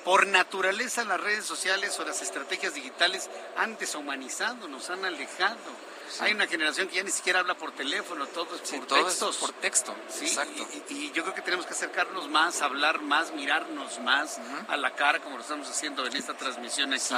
Por 0.03 0.25
naturaleza 0.25 1.03
las 1.03 1.21
redes 1.21 1.45
sociales 1.45 1.99
o 1.99 2.03
las 2.03 2.23
estrategias 2.23 2.73
digitales 2.73 3.29
han 3.57 3.77
deshumanizado, 3.77 4.67
nos 4.67 4.89
han 4.89 5.05
alejado. 5.05 5.59
Hay 6.19 6.33
una 6.33 6.47
generación 6.47 6.87
que 6.87 6.95
ya 6.95 7.03
ni 7.03 7.11
siquiera 7.11 7.39
habla 7.39 7.55
por 7.55 7.71
teléfono, 7.71 8.25
todo 8.27 8.55
es 8.55 8.69
por 8.71 8.85
todo 8.87 8.99
es 8.99 9.05
textos. 9.05 9.37
por 9.37 9.51
texto, 9.53 9.95
Sí, 10.09 10.25
exacto. 10.25 10.67
Y, 10.89 10.93
y 10.93 11.11
yo 11.11 11.23
creo 11.23 11.33
que 11.35 11.41
tenemos 11.41 11.65
que 11.65 11.73
acercarnos 11.73 12.27
más, 12.29 12.61
hablar 12.61 13.01
más, 13.01 13.31
mirarnos 13.33 13.99
más 13.99 14.39
a 14.67 14.77
la 14.77 14.93
cara, 14.95 15.19
como 15.19 15.37
lo 15.37 15.41
estamos 15.43 15.69
haciendo 15.69 16.05
en 16.05 16.15
esta 16.15 16.33
transmisión 16.35 16.93
aquí. 16.93 17.13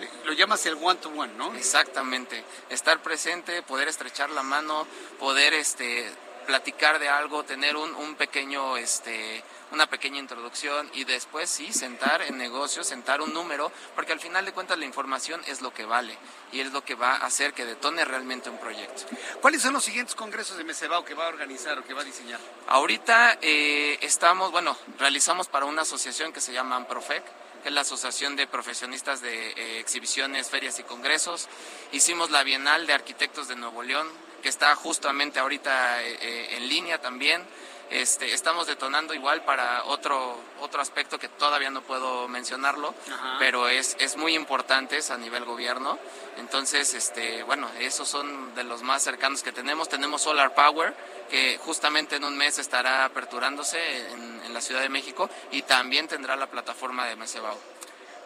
Eh, 0.00 0.08
Lo 0.24 0.32
llamas 0.32 0.64
el 0.66 0.74
one 0.74 0.96
to 1.00 1.08
one, 1.10 1.32
¿no? 1.34 1.54
Exactamente. 1.54 2.44
Estar 2.68 3.00
presente, 3.02 3.62
poder 3.62 3.88
estrechar 3.88 4.30
la 4.30 4.42
mano, 4.42 4.86
poder 5.18 5.54
este 5.54 6.10
platicar 6.44 6.98
de 6.98 7.08
algo, 7.08 7.44
tener 7.44 7.76
un, 7.76 7.94
un 7.94 8.14
pequeño 8.14 8.76
este 8.76 9.42
una 9.74 9.86
pequeña 9.88 10.18
introducción 10.18 10.88
y 10.94 11.04
después 11.04 11.50
sí 11.50 11.72
sentar 11.72 12.22
en 12.22 12.38
negocios, 12.38 12.86
sentar 12.86 13.20
un 13.20 13.34
número, 13.34 13.72
porque 13.94 14.12
al 14.12 14.20
final 14.20 14.44
de 14.44 14.52
cuentas 14.52 14.78
la 14.78 14.84
información 14.84 15.42
es 15.46 15.60
lo 15.60 15.74
que 15.74 15.84
vale 15.84 16.16
y 16.52 16.60
es 16.60 16.72
lo 16.72 16.84
que 16.84 16.94
va 16.94 17.16
a 17.16 17.26
hacer 17.26 17.52
que 17.52 17.64
detone 17.64 18.04
realmente 18.04 18.48
un 18.48 18.58
proyecto. 18.58 19.02
¿Cuáles 19.40 19.62
son 19.62 19.74
los 19.74 19.84
siguientes 19.84 20.14
congresos 20.14 20.56
de 20.56 20.64
Mesebao 20.64 21.04
que 21.04 21.14
va 21.14 21.26
a 21.26 21.28
organizar 21.28 21.78
o 21.78 21.84
que 21.84 21.92
va 21.92 22.02
a 22.02 22.04
diseñar? 22.04 22.40
Ahorita 22.68 23.38
eh, 23.42 23.98
estamos, 24.00 24.52
bueno, 24.52 24.76
realizamos 24.98 25.48
para 25.48 25.66
una 25.66 25.82
asociación 25.82 26.32
que 26.32 26.40
se 26.40 26.52
llama 26.52 26.76
AMPROFEC, 26.76 27.24
que 27.62 27.68
es 27.70 27.74
la 27.74 27.80
Asociación 27.80 28.36
de 28.36 28.46
Profesionistas 28.46 29.22
de 29.22 29.50
eh, 29.52 29.80
Exhibiciones, 29.80 30.50
Ferias 30.50 30.78
y 30.78 30.82
Congresos. 30.82 31.48
Hicimos 31.92 32.30
la 32.30 32.44
Bienal 32.44 32.86
de 32.86 32.92
Arquitectos 32.92 33.48
de 33.48 33.56
Nuevo 33.56 33.82
León, 33.82 34.06
que 34.44 34.50
está 34.50 34.76
justamente 34.76 35.40
ahorita 35.40 36.02
eh, 36.02 36.18
eh, 36.20 36.56
en 36.58 36.68
línea 36.68 37.00
también. 37.00 37.42
Este, 37.88 38.34
estamos 38.34 38.66
detonando 38.66 39.14
igual 39.14 39.42
para 39.42 39.84
otro 39.84 40.38
otro 40.60 40.82
aspecto 40.82 41.18
que 41.18 41.28
todavía 41.28 41.70
no 41.70 41.80
puedo 41.80 42.28
mencionarlo, 42.28 42.94
Ajá. 43.10 43.36
pero 43.38 43.68
es, 43.68 43.96
es 44.00 44.18
muy 44.18 44.34
importante 44.34 44.98
es 44.98 45.10
a 45.10 45.16
nivel 45.16 45.46
gobierno. 45.46 45.98
Entonces, 46.36 46.92
este, 46.92 47.42
bueno, 47.44 47.70
esos 47.78 48.06
son 48.06 48.54
de 48.54 48.64
los 48.64 48.82
más 48.82 49.02
cercanos 49.02 49.42
que 49.42 49.52
tenemos. 49.52 49.88
Tenemos 49.88 50.20
Solar 50.20 50.54
Power, 50.54 50.94
que 51.30 51.58
justamente 51.64 52.16
en 52.16 52.24
un 52.24 52.36
mes 52.36 52.58
estará 52.58 53.06
aperturándose 53.06 53.78
en, 54.10 54.42
en 54.44 54.52
la 54.52 54.60
Ciudad 54.60 54.82
de 54.82 54.90
México 54.90 55.30
y 55.52 55.62
también 55.62 56.06
tendrá 56.06 56.36
la 56.36 56.48
plataforma 56.48 57.06
de 57.06 57.16
Mesebao. 57.16 57.58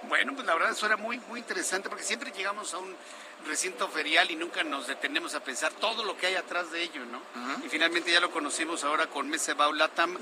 Bueno, 0.03 0.33
pues 0.35 0.47
la 0.47 0.55
verdad 0.55 0.73
eso 0.73 0.87
era 0.87 0.97
muy, 0.97 1.19
muy 1.29 1.41
interesante 1.41 1.89
porque 1.89 2.05
siempre 2.05 2.33
llegamos 2.33 2.73
a 2.75 2.79
un 2.79 2.97
recinto 3.47 3.89
ferial 3.89 4.31
y 4.31 4.37
nunca 4.37 4.63
nos 4.63 4.87
detenemos 4.87 5.35
a 5.35 5.41
pensar 5.41 5.73
todo 5.73 6.05
lo 6.05 6.17
que 6.17 6.27
hay 6.27 6.35
atrás 6.35 6.71
de 6.71 6.83
ello, 6.83 7.05
¿no? 7.07 7.21
Y 7.65 7.69
finalmente 7.69 8.13
ya 8.13 8.21
lo 8.21 8.31
conocimos 8.31 8.85
ahora 8.85 9.07
con 9.09 9.29
Mesebao 9.29 9.73
Latam, 9.73 10.17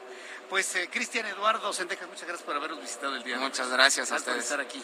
Pues, 0.49 0.75
eh, 0.75 0.89
Cristian 0.91 1.25
Eduardo 1.25 1.73
Sendejas, 1.73 2.07
muchas 2.07 2.27
gracias 2.27 2.45
por 2.45 2.55
habernos 2.55 2.79
visitado 2.81 3.15
el 3.15 3.23
día 3.23 3.35
de 3.37 3.41
hoy. 3.41 3.47
Muchas 3.49 3.69
gracias 3.69 4.11
a 4.11 4.15
por 4.15 4.19
ustedes. 4.19 4.43
estar 4.43 4.59
aquí. 4.59 4.83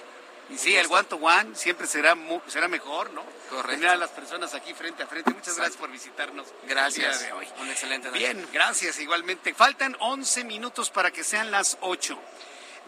Y 0.50 0.58
sí, 0.58 0.76
el 0.76 0.88
one 0.92 1.04
to 1.04 1.18
one 1.18 1.56
siempre 1.56 1.86
será 1.86 2.16
mu- 2.16 2.42
será 2.48 2.68
mejor, 2.68 3.12
¿no? 3.12 3.24
Correcto. 3.50 3.70
Tener 3.72 3.90
a 3.90 3.96
las 3.98 4.10
personas 4.10 4.54
aquí 4.56 4.74
frente 4.74 5.04
a 5.04 5.08
frente. 5.08 5.32
Muchas 5.32 5.56
gracias 5.56 5.78
por 5.78 5.92
visitarnos. 5.92 6.48
Gracias. 6.68 7.14
El 7.14 7.20
día 7.20 7.28
de 7.28 7.34
hoy. 7.34 7.48
Un 7.62 7.70
excelente 7.70 8.08
noche. 8.08 8.20
Bien, 8.20 8.48
gracias 8.52 9.00
igualmente. 9.00 9.54
Faltan 9.54 9.96
11 10.00 10.44
minutos 10.46 10.90
para 10.90 11.12
que 11.12 11.24
sean 11.24 11.52
las 11.52 11.78
8. 11.82 12.18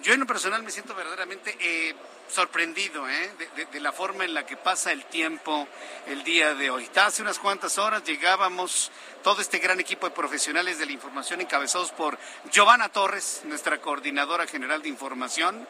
Yo 0.02 0.14
en 0.14 0.20
lo 0.22 0.26
personal 0.26 0.64
me 0.64 0.72
siento 0.72 0.96
verdaderamente 0.96 1.56
eh, 1.60 1.94
sorprendido 2.28 3.08
¿eh? 3.08 3.32
de, 3.38 3.48
de- 3.50 3.66
de 3.68 3.80
la 3.80 3.92
forma 3.92 4.26
en 4.26 4.34
la 4.34 4.44
que 4.46 4.58
pasa 4.58 4.92
el 4.92 5.06
tiempo 5.06 5.68
el 6.08 6.24
día 6.24 6.56
de 6.56 6.72
hoy. 6.72 6.90
Hace 6.96 7.22
unas 7.22 7.38
cuantas 7.38 7.78
horas 7.78 8.04
llegábamos 8.04 8.92
todo 9.24 9.40
este 9.42 9.60
gran 9.60 9.80
equipo 9.80 10.08
de 10.10 10.16
profesionales 10.16 10.80
de 10.80 10.88
la 10.88 10.94
información 10.94 11.42
encabezados 11.42 11.92
por 11.92 12.18
Giovanna 12.52 12.90
Torres, 12.90 13.42
nuestra 13.44 13.80
coordinadora 13.80 14.48
general 14.48 14.82
de 14.82 14.90
información. 14.90 15.68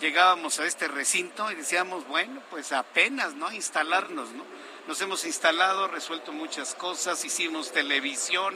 Llegábamos 0.00 0.58
a 0.58 0.66
este 0.66 0.88
recinto 0.88 1.50
y 1.50 1.54
decíamos, 1.54 2.06
bueno, 2.08 2.42
pues 2.50 2.72
apenas, 2.72 3.34
¿no? 3.34 3.50
Instalarnos, 3.52 4.32
¿no? 4.32 4.44
Nos 4.86 5.00
hemos 5.00 5.24
instalado, 5.24 5.88
resuelto 5.88 6.32
muchas 6.32 6.74
cosas, 6.74 7.24
hicimos 7.24 7.72
televisión, 7.72 8.54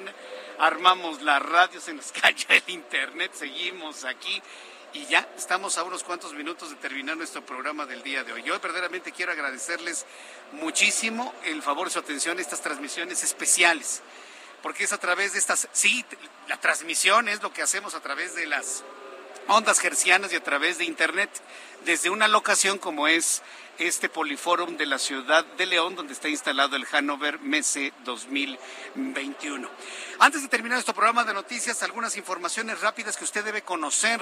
armamos 0.59 1.23
la 1.23 1.39
radio, 1.39 1.81
se 1.81 1.95
nos 1.95 2.13
cayó 2.21 2.47
el 2.51 2.63
internet, 2.67 3.33
seguimos 3.35 4.05
aquí 4.05 4.43
y 4.93 5.07
ya 5.07 5.29
estamos 5.37 5.79
a 5.79 5.85
unos 5.85 6.03
cuantos 6.03 6.35
minutos 6.35 6.71
de 6.71 6.77
terminar 6.77 7.17
nuestro 7.17 7.45
programa 7.45 7.87
del 7.87 8.03
día 8.03 8.25
de 8.25 8.33
hoy. 8.33 8.43
Yo 8.43 8.59
verdaderamente 8.59 9.13
quiero 9.13 9.33
agradecerles 9.33 10.07
muchísimo 10.53 11.35
el 11.45 11.63
favor 11.63 11.89
de 11.89 11.95
su 11.95 11.99
atención 11.99 12.39
a 12.39 12.41
estas 12.41 12.61
transmisiones 12.61 13.23
especiales, 13.23 14.03
porque 14.63 14.85
es 14.85 14.93
a 14.93 14.99
través 14.99 15.33
de 15.33 15.39
estas, 15.39 15.69
sí, 15.73 16.05
la 16.49 16.61
transmisión 16.61 17.29
es 17.29 17.43
lo 17.43 17.53
que 17.53 17.63
hacemos 17.63 17.95
a 17.95 18.01
través 18.01 18.35
de 18.35 18.47
las 18.47 18.83
ondas 19.49 19.81
gercianas 19.81 20.33
y 20.33 20.37
a 20.37 20.43
través 20.43 20.79
de 20.79 20.85
internet 20.85 21.31
desde 21.89 22.11
una 22.11 22.29
locación 22.29 22.77
como 22.77 23.09
es 23.09 23.41
este 23.79 24.09
Poliforum 24.09 24.77
de 24.77 24.87
la 24.87 24.99
ciudad 24.99 25.45
de 25.57 25.67
León, 25.67 25.95
donde 25.95 26.13
está 26.13 26.29
instalado 26.29 26.75
el 26.75 26.85
Hanover 26.91 27.39
Messe 27.39 27.93
2021. 28.05 29.69
Antes 30.19 30.43
de 30.43 30.49
terminar 30.49 30.75
nuestro 30.77 30.95
programa 30.95 31.23
de 31.23 31.33
noticias, 31.33 31.85
algunas 31.85 32.17
informaciones 32.17 32.81
rápidas 32.81 33.17
que 33.17 33.23
usted 33.23 33.45
debe 33.45 33.63
conocer. 33.63 34.21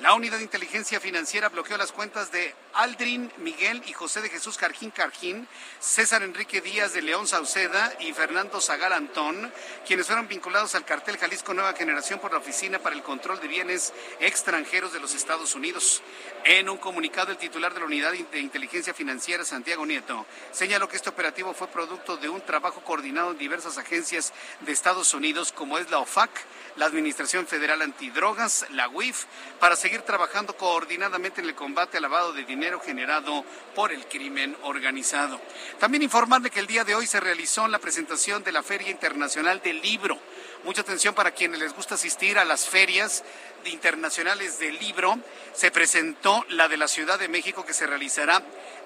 La 0.00 0.12
Unidad 0.12 0.36
de 0.36 0.42
Inteligencia 0.42 1.00
Financiera 1.00 1.48
bloqueó 1.48 1.78
las 1.78 1.92
cuentas 1.92 2.30
de 2.30 2.54
Aldrin 2.74 3.32
Miguel 3.38 3.82
y 3.86 3.94
José 3.94 4.20
de 4.20 4.28
Jesús 4.28 4.58
Carjín 4.58 4.90
Carjín, 4.90 5.48
César 5.78 6.22
Enrique 6.22 6.60
Díaz 6.60 6.92
de 6.92 7.00
León 7.00 7.26
Sauceda 7.26 7.94
y 8.00 8.12
Fernando 8.12 8.60
Zagal 8.60 8.92
Antón, 8.92 9.50
quienes 9.86 10.06
fueron 10.06 10.28
vinculados 10.28 10.74
al 10.74 10.84
cartel 10.84 11.16
Jalisco 11.16 11.54
Nueva 11.54 11.72
Generación 11.72 12.20
por 12.20 12.32
la 12.32 12.38
Oficina 12.38 12.78
para 12.78 12.94
el 12.94 13.02
Control 13.02 13.40
de 13.40 13.48
Bienes 13.48 13.94
Extranjeros 14.20 14.92
de 14.92 15.00
los 15.00 15.14
Estados 15.14 15.54
Unidos. 15.54 16.02
En 16.44 16.68
un 16.68 16.76
comunicado, 16.76 16.99
el 17.02 17.38
titular 17.38 17.72
de 17.72 17.80
la 17.80 17.86
Unidad 17.86 18.12
de 18.12 18.40
Inteligencia 18.40 18.92
Financiera, 18.92 19.42
Santiago 19.42 19.86
Nieto, 19.86 20.26
señaló 20.52 20.86
que 20.86 20.96
este 20.96 21.08
operativo 21.08 21.54
fue 21.54 21.66
producto 21.68 22.18
de 22.18 22.28
un 22.28 22.42
trabajo 22.42 22.82
coordinado 22.82 23.30
en 23.30 23.38
diversas 23.38 23.78
agencias 23.78 24.34
de 24.60 24.72
Estados 24.72 25.14
Unidos, 25.14 25.50
como 25.50 25.78
es 25.78 25.90
la 25.90 25.98
OFAC, 25.98 26.30
la 26.76 26.84
Administración 26.84 27.46
Federal 27.46 27.80
Antidrogas, 27.80 28.66
la 28.72 28.88
UIF, 28.88 29.24
para 29.58 29.76
seguir 29.76 30.02
trabajando 30.02 30.54
coordinadamente 30.56 31.40
en 31.40 31.48
el 31.48 31.54
combate 31.54 31.96
al 31.96 32.02
lavado 32.02 32.34
de 32.34 32.44
dinero 32.44 32.80
generado 32.80 33.46
por 33.74 33.92
el 33.92 34.06
crimen 34.06 34.54
organizado. 34.62 35.40
También 35.78 36.02
informarle 36.02 36.50
que 36.50 36.60
el 36.60 36.66
día 36.66 36.84
de 36.84 36.94
hoy 36.94 37.06
se 37.06 37.18
realizó 37.18 37.66
la 37.66 37.78
presentación 37.78 38.44
de 38.44 38.52
la 38.52 38.62
Feria 38.62 38.90
Internacional 38.90 39.62
del 39.62 39.80
Libro. 39.80 40.18
Mucha 40.62 40.82
atención 40.82 41.14
para 41.14 41.30
quienes 41.30 41.58
les 41.58 41.74
gusta 41.74 41.94
asistir 41.94 42.38
a 42.38 42.44
las 42.44 42.68
ferias 42.68 43.24
internacionales 43.64 44.58
del 44.58 44.78
libro. 44.78 45.18
Se 45.54 45.70
presentó 45.70 46.44
la 46.50 46.68
de 46.68 46.76
la 46.76 46.86
Ciudad 46.86 47.18
de 47.18 47.28
México 47.28 47.64
que 47.64 47.72
se 47.72 47.86
realizará 47.86 48.42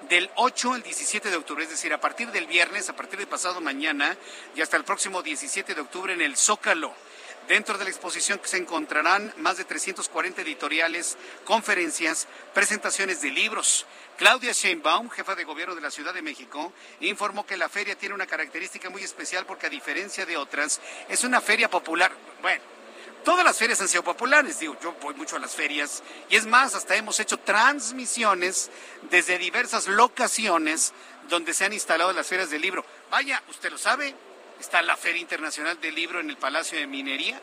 del 0.07 0.29
8 0.35 0.73
al 0.73 0.83
17 0.83 1.29
de 1.29 1.35
octubre, 1.35 1.65
es 1.65 1.69
decir, 1.69 1.93
a 1.93 1.99
partir 1.99 2.31
del 2.31 2.47
viernes, 2.47 2.87
a 2.87 2.95
partir 2.95 3.19
de 3.19 3.27
pasado 3.27 3.59
mañana 3.59 4.15
y 4.55 4.61
hasta 4.61 4.77
el 4.77 4.85
próximo 4.85 5.21
17 5.21 5.75
de 5.75 5.81
octubre 5.81 6.13
en 6.13 6.21
el 6.21 6.37
Zócalo. 6.37 6.93
Dentro 7.47 7.77
de 7.77 7.83
la 7.83 7.91
exposición 7.91 8.41
se 8.43 8.57
encontrarán 8.57 9.31
más 9.37 9.57
de 9.57 9.65
340 9.65 10.41
editoriales, 10.41 11.15
conferencias, 11.43 12.27
presentaciones 12.55 13.21
de 13.21 13.29
libros. 13.29 13.85
Claudia 14.17 14.51
Sheinbaum, 14.51 15.11
jefa 15.11 15.35
de 15.35 15.43
gobierno 15.43 15.75
de 15.75 15.81
la 15.81 15.91
Ciudad 15.91 16.13
de 16.13 16.23
México, 16.23 16.73
informó 17.01 17.45
que 17.45 17.55
la 17.55 17.69
feria 17.69 17.95
tiene 17.95 18.15
una 18.15 18.25
característica 18.25 18.89
muy 18.89 19.03
especial 19.03 19.45
porque 19.45 19.67
a 19.67 19.69
diferencia 19.69 20.25
de 20.25 20.37
otras, 20.37 20.81
es 21.07 21.23
una 21.23 21.39
feria 21.39 21.69
popular. 21.69 22.11
Bueno, 22.41 22.63
todas 23.23 23.45
las 23.45 23.59
ferias 23.59 23.79
han 23.79 23.89
sido 23.89 24.03
populares, 24.03 24.57
digo, 24.59 24.75
yo 24.81 24.93
voy 24.93 25.13
mucho 25.13 25.35
a 25.35 25.39
las 25.39 25.53
ferias 25.53 26.01
y 26.29 26.37
es 26.37 26.47
más, 26.47 26.73
hasta 26.73 26.95
hemos 26.95 27.19
hecho 27.19 27.37
transmisiones 27.37 28.71
desde 29.11 29.37
diversas 29.37 29.85
locaciones 29.85 30.93
donde 31.29 31.53
se 31.53 31.65
han 31.65 31.73
instalado 31.73 32.11
las 32.11 32.25
ferias 32.25 32.49
del 32.49 32.61
libro. 32.61 32.83
Vaya, 33.11 33.43
usted 33.49 33.71
lo 33.71 33.77
sabe, 33.77 34.15
está 34.59 34.81
la 34.81 34.97
Feria 34.97 35.21
Internacional 35.21 35.79
del 35.79 35.95
Libro 35.95 36.19
en 36.19 36.29
el 36.29 36.37
Palacio 36.37 36.77
de 36.77 36.87
Minería. 36.87 37.41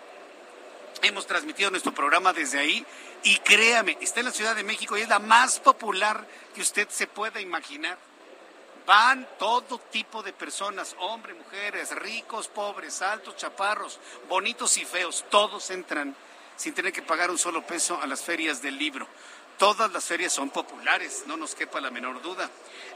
Hemos 1.03 1.27
transmitido 1.27 1.71
nuestro 1.71 1.93
programa 1.93 2.33
desde 2.33 2.59
ahí 2.59 2.85
y 3.25 3.37
créame, 3.39 3.99
está 4.01 4.21
en 4.21 4.27
la 4.27 4.33
Ciudad 4.33 4.55
de 4.55 4.65
México 4.65 4.97
y 4.97 5.03
es 5.03 5.09
la 5.09 5.19
más 5.19 5.61
popular 5.61 6.27
que 6.55 6.61
usted 6.61 6.89
se 6.89 7.07
pueda 7.07 7.41
imaginar. 7.41 7.99
Van 8.87 9.29
todo 9.39 9.79
tipo 9.79 10.23
de 10.23 10.33
personas, 10.33 10.97
hombres, 10.99 11.37
mujeres, 11.37 11.95
ricos, 11.97 12.49
pobres, 12.49 13.01
altos, 13.01 13.37
chaparros, 13.37 14.01
bonitos 14.29 14.77
y 14.77 14.85
feos, 14.85 15.25
todos 15.31 15.71
entran 15.71 16.17
sin 16.57 16.75
tener 16.75 16.93
que 16.93 17.03
pagar 17.03 17.31
un 17.31 17.39
solo 17.39 17.67
peso 17.67 18.01
a 18.01 18.07
las 18.07 18.23
ferias 18.23 18.61
del 18.63 18.79
libro. 18.79 19.07
Todas 19.59 19.93
las 19.93 20.05
ferias 20.05 20.33
son 20.33 20.51
populares, 20.51 21.25
no 21.27 21.37
nos 21.37 21.55
quepa 21.55 21.81
la 21.81 21.91
menor 21.91 22.21
duda. 22.23 22.51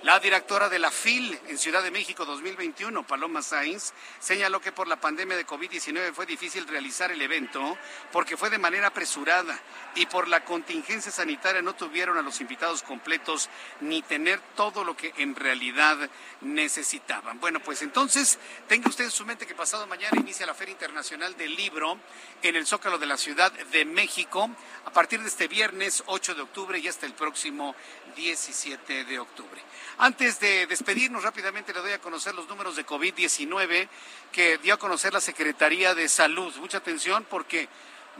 La 0.06 0.20
directora 0.20 0.68
de 0.68 0.78
la 0.78 0.92
FIL 0.92 1.36
en 1.48 1.58
Ciudad 1.58 1.82
de 1.82 1.90
México 1.90 2.24
2021, 2.24 3.04
Paloma 3.04 3.42
Sainz, 3.42 3.92
señaló 4.20 4.60
que 4.60 4.70
por 4.70 4.86
la 4.86 5.00
pandemia 5.00 5.36
de 5.36 5.44
COVID-19 5.44 6.12
fue 6.12 6.26
difícil 6.26 6.64
realizar 6.68 7.10
el 7.10 7.20
evento 7.20 7.76
porque 8.12 8.36
fue 8.36 8.48
de 8.48 8.58
manera 8.58 8.86
apresurada 8.86 9.60
y 9.96 10.06
por 10.06 10.28
la 10.28 10.44
contingencia 10.44 11.10
sanitaria 11.10 11.60
no 11.60 11.74
tuvieron 11.74 12.16
a 12.18 12.22
los 12.22 12.40
invitados 12.40 12.84
completos 12.84 13.50
ni 13.80 14.00
tener 14.00 14.38
todo 14.54 14.84
lo 14.84 14.96
que 14.96 15.12
en 15.16 15.34
realidad 15.34 16.08
necesitaban. 16.40 17.40
Bueno, 17.40 17.58
pues 17.58 17.82
entonces 17.82 18.38
tenga 18.68 18.88
usted 18.88 19.06
en 19.06 19.10
su 19.10 19.26
mente 19.26 19.44
que 19.44 19.56
pasado 19.56 19.88
mañana 19.88 20.20
inicia 20.20 20.46
la 20.46 20.54
Feria 20.54 20.70
Internacional 20.70 21.36
del 21.36 21.56
Libro 21.56 21.98
en 22.44 22.54
el 22.54 22.64
Zócalo 22.64 22.98
de 22.98 23.06
la 23.06 23.16
Ciudad 23.16 23.50
de 23.50 23.84
México 23.84 24.48
a 24.84 24.92
partir 24.92 25.20
de 25.20 25.26
este 25.26 25.48
viernes 25.48 26.04
8 26.06 26.36
de 26.36 26.42
octubre 26.42 26.78
y 26.78 26.86
hasta 26.86 27.06
el 27.06 27.14
próximo 27.14 27.74
17 28.14 29.04
de 29.04 29.18
octubre. 29.18 29.60
Antes 29.98 30.40
de 30.40 30.66
despedirnos 30.66 31.22
rápidamente 31.22 31.72
le 31.72 31.80
doy 31.80 31.92
a 31.92 32.00
conocer 32.00 32.34
los 32.34 32.46
números 32.48 32.76
de 32.76 32.84
COVID-19 32.84 33.88
que 34.30 34.58
dio 34.58 34.74
a 34.74 34.78
conocer 34.78 35.14
la 35.14 35.22
Secretaría 35.22 35.94
de 35.94 36.10
Salud. 36.10 36.54
Mucha 36.56 36.78
atención 36.78 37.26
porque, 37.30 37.66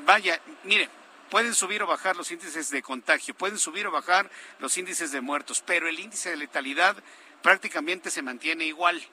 vaya, 0.07 0.40
mire, 0.65 0.89
pueden 1.28 1.53
subir 1.53 1.82
o 1.82 1.86
bajar 1.86 2.16
los 2.16 2.31
índices 2.31 2.70
de 2.70 2.82
contagio, 2.82 3.35
pueden 3.35 3.59
subir 3.59 3.86
o 3.86 3.90
bajar 3.90 4.31
los 4.59 4.78
índices 4.78 5.12
de 5.12 5.20
muertos, 5.20 5.62
pero 5.66 5.86
el 5.86 6.01
índice 6.01 6.31
de 6.31 6.36
letalidad 6.36 6.97
prácticamente 7.43 8.11
se 8.11 8.23
mantiene 8.23 8.65
igual. 8.65 9.07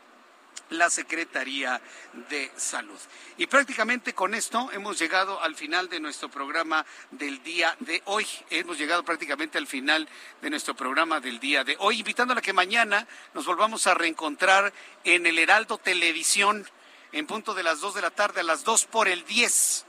la 0.69 0.89
Secretaría 0.89 1.81
de 2.29 2.51
Salud. 2.55 2.99
Y 3.37 3.47
prácticamente 3.47 4.13
con 4.13 4.33
esto 4.33 4.69
hemos 4.71 4.99
llegado 4.99 5.41
al 5.41 5.55
final 5.55 5.89
de 5.89 5.99
nuestro 5.99 6.29
programa 6.29 6.85
del 7.11 7.41
día 7.43 7.75
de 7.79 8.01
hoy. 8.05 8.27
Hemos 8.49 8.77
llegado 8.77 9.03
prácticamente 9.03 9.57
al 9.57 9.67
final 9.67 10.07
de 10.41 10.49
nuestro 10.49 10.75
programa 10.75 11.19
del 11.19 11.39
día 11.39 11.63
de 11.63 11.75
hoy, 11.79 11.99
invitándola 11.99 12.39
a 12.39 12.43
que 12.43 12.53
mañana 12.53 13.07
nos 13.33 13.45
volvamos 13.45 13.87
a 13.87 13.93
reencontrar 13.93 14.73
en 15.03 15.25
el 15.25 15.39
Heraldo 15.39 15.77
Televisión 15.77 16.67
en 17.13 17.25
punto 17.25 17.53
de 17.53 17.63
las 17.63 17.79
2 17.79 17.95
de 17.95 18.01
la 18.01 18.11
tarde, 18.11 18.41
a 18.41 18.43
las 18.43 18.63
2 18.63 18.85
por 18.85 19.07
el 19.07 19.23
10 19.25 19.86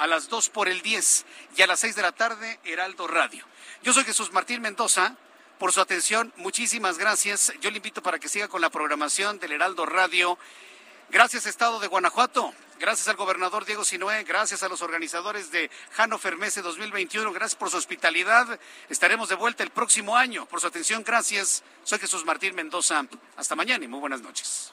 a 0.00 0.06
las 0.06 0.30
2 0.30 0.48
por 0.48 0.68
el 0.68 0.80
10 0.80 1.26
y 1.56 1.62
a 1.62 1.66
las 1.66 1.80
6 1.80 1.94
de 1.94 2.02
la 2.02 2.12
tarde 2.12 2.58
Heraldo 2.64 3.06
Radio. 3.06 3.44
Yo 3.82 3.92
soy 3.92 4.04
Jesús 4.04 4.32
Martín 4.32 4.62
Mendoza. 4.62 5.14
Por 5.58 5.72
su 5.72 5.80
atención, 5.82 6.32
muchísimas 6.36 6.96
gracias. 6.96 7.52
Yo 7.60 7.70
le 7.70 7.76
invito 7.76 8.02
para 8.02 8.18
que 8.18 8.30
siga 8.30 8.48
con 8.48 8.62
la 8.62 8.70
programación 8.70 9.38
del 9.38 9.52
Heraldo 9.52 9.84
Radio. 9.84 10.38
Gracias, 11.10 11.44
Estado 11.44 11.78
de 11.80 11.86
Guanajuato. 11.86 12.54
Gracias 12.78 13.08
al 13.08 13.16
gobernador 13.16 13.66
Diego 13.66 13.84
Sinué. 13.84 14.24
Gracias 14.24 14.62
a 14.62 14.70
los 14.70 14.80
organizadores 14.80 15.50
de 15.50 15.70
Fermese 16.18 16.62
2021. 16.62 17.30
Gracias 17.32 17.58
por 17.58 17.68
su 17.68 17.76
hospitalidad. 17.76 18.58
Estaremos 18.88 19.28
de 19.28 19.34
vuelta 19.34 19.62
el 19.62 19.70
próximo 19.70 20.16
año. 20.16 20.46
Por 20.46 20.62
su 20.62 20.66
atención, 20.66 21.04
gracias. 21.04 21.62
Soy 21.84 21.98
Jesús 21.98 22.24
Martín 22.24 22.54
Mendoza. 22.54 23.04
Hasta 23.36 23.54
mañana 23.54 23.84
y 23.84 23.88
muy 23.88 24.00
buenas 24.00 24.22
noches. 24.22 24.72